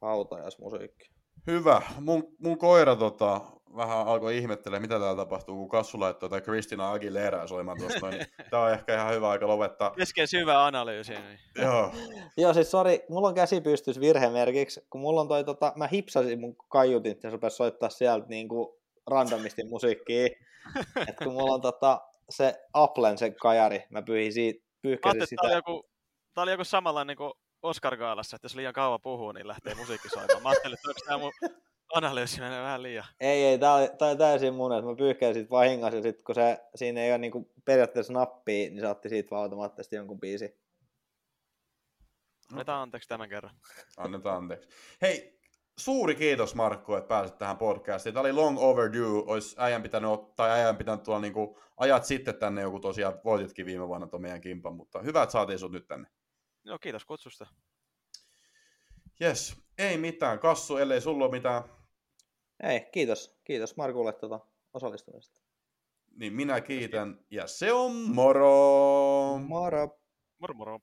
Hautajaismusiikki. 0.00 1.10
Hyvä. 1.46 1.82
Mun, 2.00 2.36
mun 2.38 2.58
koira 2.58 2.96
tota, 2.96 3.40
vähän 3.76 4.06
alkoi 4.06 4.38
ihmettelemään, 4.38 4.82
mitä 4.82 4.98
täällä 4.98 5.16
tapahtuu, 5.16 5.56
kun 5.56 5.68
Kassu 5.68 6.00
laittoi 6.00 6.28
tai 6.28 6.40
Kristina 6.40 6.92
Aguilera 6.92 7.46
soimaan 7.46 7.78
tuosta 7.78 8.10
niin 8.10 8.26
Tää 8.50 8.60
on 8.60 8.72
ehkä 8.72 8.94
ihan 8.94 9.14
hyvä 9.14 9.30
aika 9.30 9.48
lopettaa. 9.48 9.90
Kesken 9.90 10.28
syvä 10.28 10.66
analyysi. 10.66 11.12
Niin. 11.12 11.38
Joo. 11.56 11.92
Joo, 12.36 12.54
siis 12.54 12.70
sori, 12.70 13.04
mulla 13.08 13.28
on 13.28 13.34
käsi 13.34 13.60
pystys 13.60 14.00
virhemerkiksi, 14.00 14.80
kun 14.90 15.00
mulla 15.00 15.20
on 15.20 15.28
toi 15.28 15.44
tota, 15.44 15.72
mä 15.76 15.86
hipsasin 15.86 16.40
mun 16.40 16.56
kaiutin, 16.68 17.16
ja 17.22 17.30
se 17.30 17.56
soittaa 17.56 17.90
sieltä 17.90 18.26
niinku 18.28 18.80
randomisti 19.06 19.64
musiikkia. 19.64 20.28
Et 21.08 21.16
kun 21.24 21.32
mulla 21.32 21.54
on 21.54 21.60
tota, 21.60 22.00
se 22.30 22.54
Applen 22.72 23.18
se 23.18 23.30
kajari, 23.30 23.84
mä 23.90 24.02
pyyhin 24.02 24.32
siitä, 24.32 24.67
Mä 24.78 24.82
pyyhkäsin 24.82 25.20
ajattelin, 25.20 25.22
että 25.22 25.36
tää 25.42 25.50
oli 25.50 25.50
sitä. 25.50 25.56
joku, 25.56 25.90
tää 26.34 26.42
oli 26.42 26.50
joku 26.50 26.64
samanlainen 26.64 27.16
kuin 27.16 27.32
Oscar 27.62 27.96
Gaalassa, 27.96 28.36
että 28.36 28.44
jos 28.44 28.54
liian 28.54 28.72
kauan 28.72 29.00
puhuu, 29.00 29.32
niin 29.32 29.48
lähtee 29.48 29.74
musiikki 29.74 30.08
soimaan. 30.08 30.42
Mä 30.42 30.48
ajattelin, 30.48 30.74
että 30.74 30.88
onko 30.88 31.00
tää 31.06 31.18
mun 31.18 31.32
analyysi 31.94 32.40
menee 32.40 32.62
vähän 32.62 32.82
liian. 32.82 33.04
Ei, 33.20 33.44
ei, 33.44 33.58
tää 33.58 33.74
oli, 33.74 33.88
tää 33.98 34.08
oli 34.08 34.16
täysin 34.16 34.54
mun, 34.54 34.72
että 34.72 34.90
mä 34.90 34.96
pyyhkäsin 34.96 35.34
siitä 35.34 35.50
vahingossa, 35.50 35.96
ja 35.96 36.02
sit 36.02 36.22
kun 36.22 36.34
se, 36.34 36.58
siinä 36.74 37.00
ei 37.00 37.10
ole 37.10 37.18
niinku 37.18 37.52
periaatteessa 37.64 38.12
nappia, 38.12 38.70
niin 38.70 38.80
se 38.80 38.88
otti 38.88 39.08
siitä 39.08 39.30
vaan 39.30 39.42
automaattisesti 39.42 39.96
jonkun 39.96 40.20
biisin. 40.20 40.50
Annetaan 42.52 42.82
anteeksi 42.82 43.08
tämän 43.08 43.28
kerran. 43.28 43.54
Annetaan 43.96 44.36
anteeksi. 44.36 44.68
Hei, 45.02 45.37
suuri 45.78 46.14
kiitos 46.14 46.54
Markku, 46.54 46.94
että 46.94 47.08
pääsit 47.08 47.38
tähän 47.38 47.56
podcastiin. 47.56 48.14
Tämä 48.14 48.20
oli 48.20 48.32
long 48.32 48.58
overdue. 48.60 49.22
Olisi 49.26 49.56
äijän 49.58 49.82
pitänyt, 49.82 50.10
tai 50.36 50.50
äijän 50.50 50.76
pitänyt 50.76 51.02
tulla 51.02 51.20
niinku 51.20 51.60
ajat 51.76 52.04
sitten 52.04 52.34
tänne, 52.34 52.62
joku 52.62 52.80
tosiaan 52.80 53.20
voititkin 53.24 53.66
viime 53.66 53.88
vuonna 53.88 54.06
tuon 54.06 54.22
meidän 54.22 54.40
kimpan, 54.40 54.74
mutta 54.74 55.02
hyvä, 55.02 55.22
että 55.22 55.32
saatiin 55.32 55.58
sut 55.58 55.72
nyt 55.72 55.86
tänne. 55.86 56.08
Joo, 56.64 56.78
kiitos 56.78 57.04
kutsusta. 57.04 57.46
Yes, 59.20 59.56
ei 59.78 59.98
mitään. 59.98 60.38
Kassu, 60.38 60.76
ellei 60.76 61.00
sulla 61.00 61.24
ole 61.24 61.32
mitään, 61.32 61.62
Ei, 62.62 62.80
kiitos. 62.92 63.40
Kiitos 63.44 63.76
Markulle 63.76 64.12
tota 64.12 64.40
osallistumisesta. 64.74 65.40
niin 66.16 66.32
minä 66.32 66.60
kiitän. 66.60 67.24
Ja 67.30 67.46
se 67.46 67.72
on 67.72 67.92
moro! 67.96 69.38
Moro! 69.38 69.98
Moro 70.38 70.54
moro. 70.54 70.78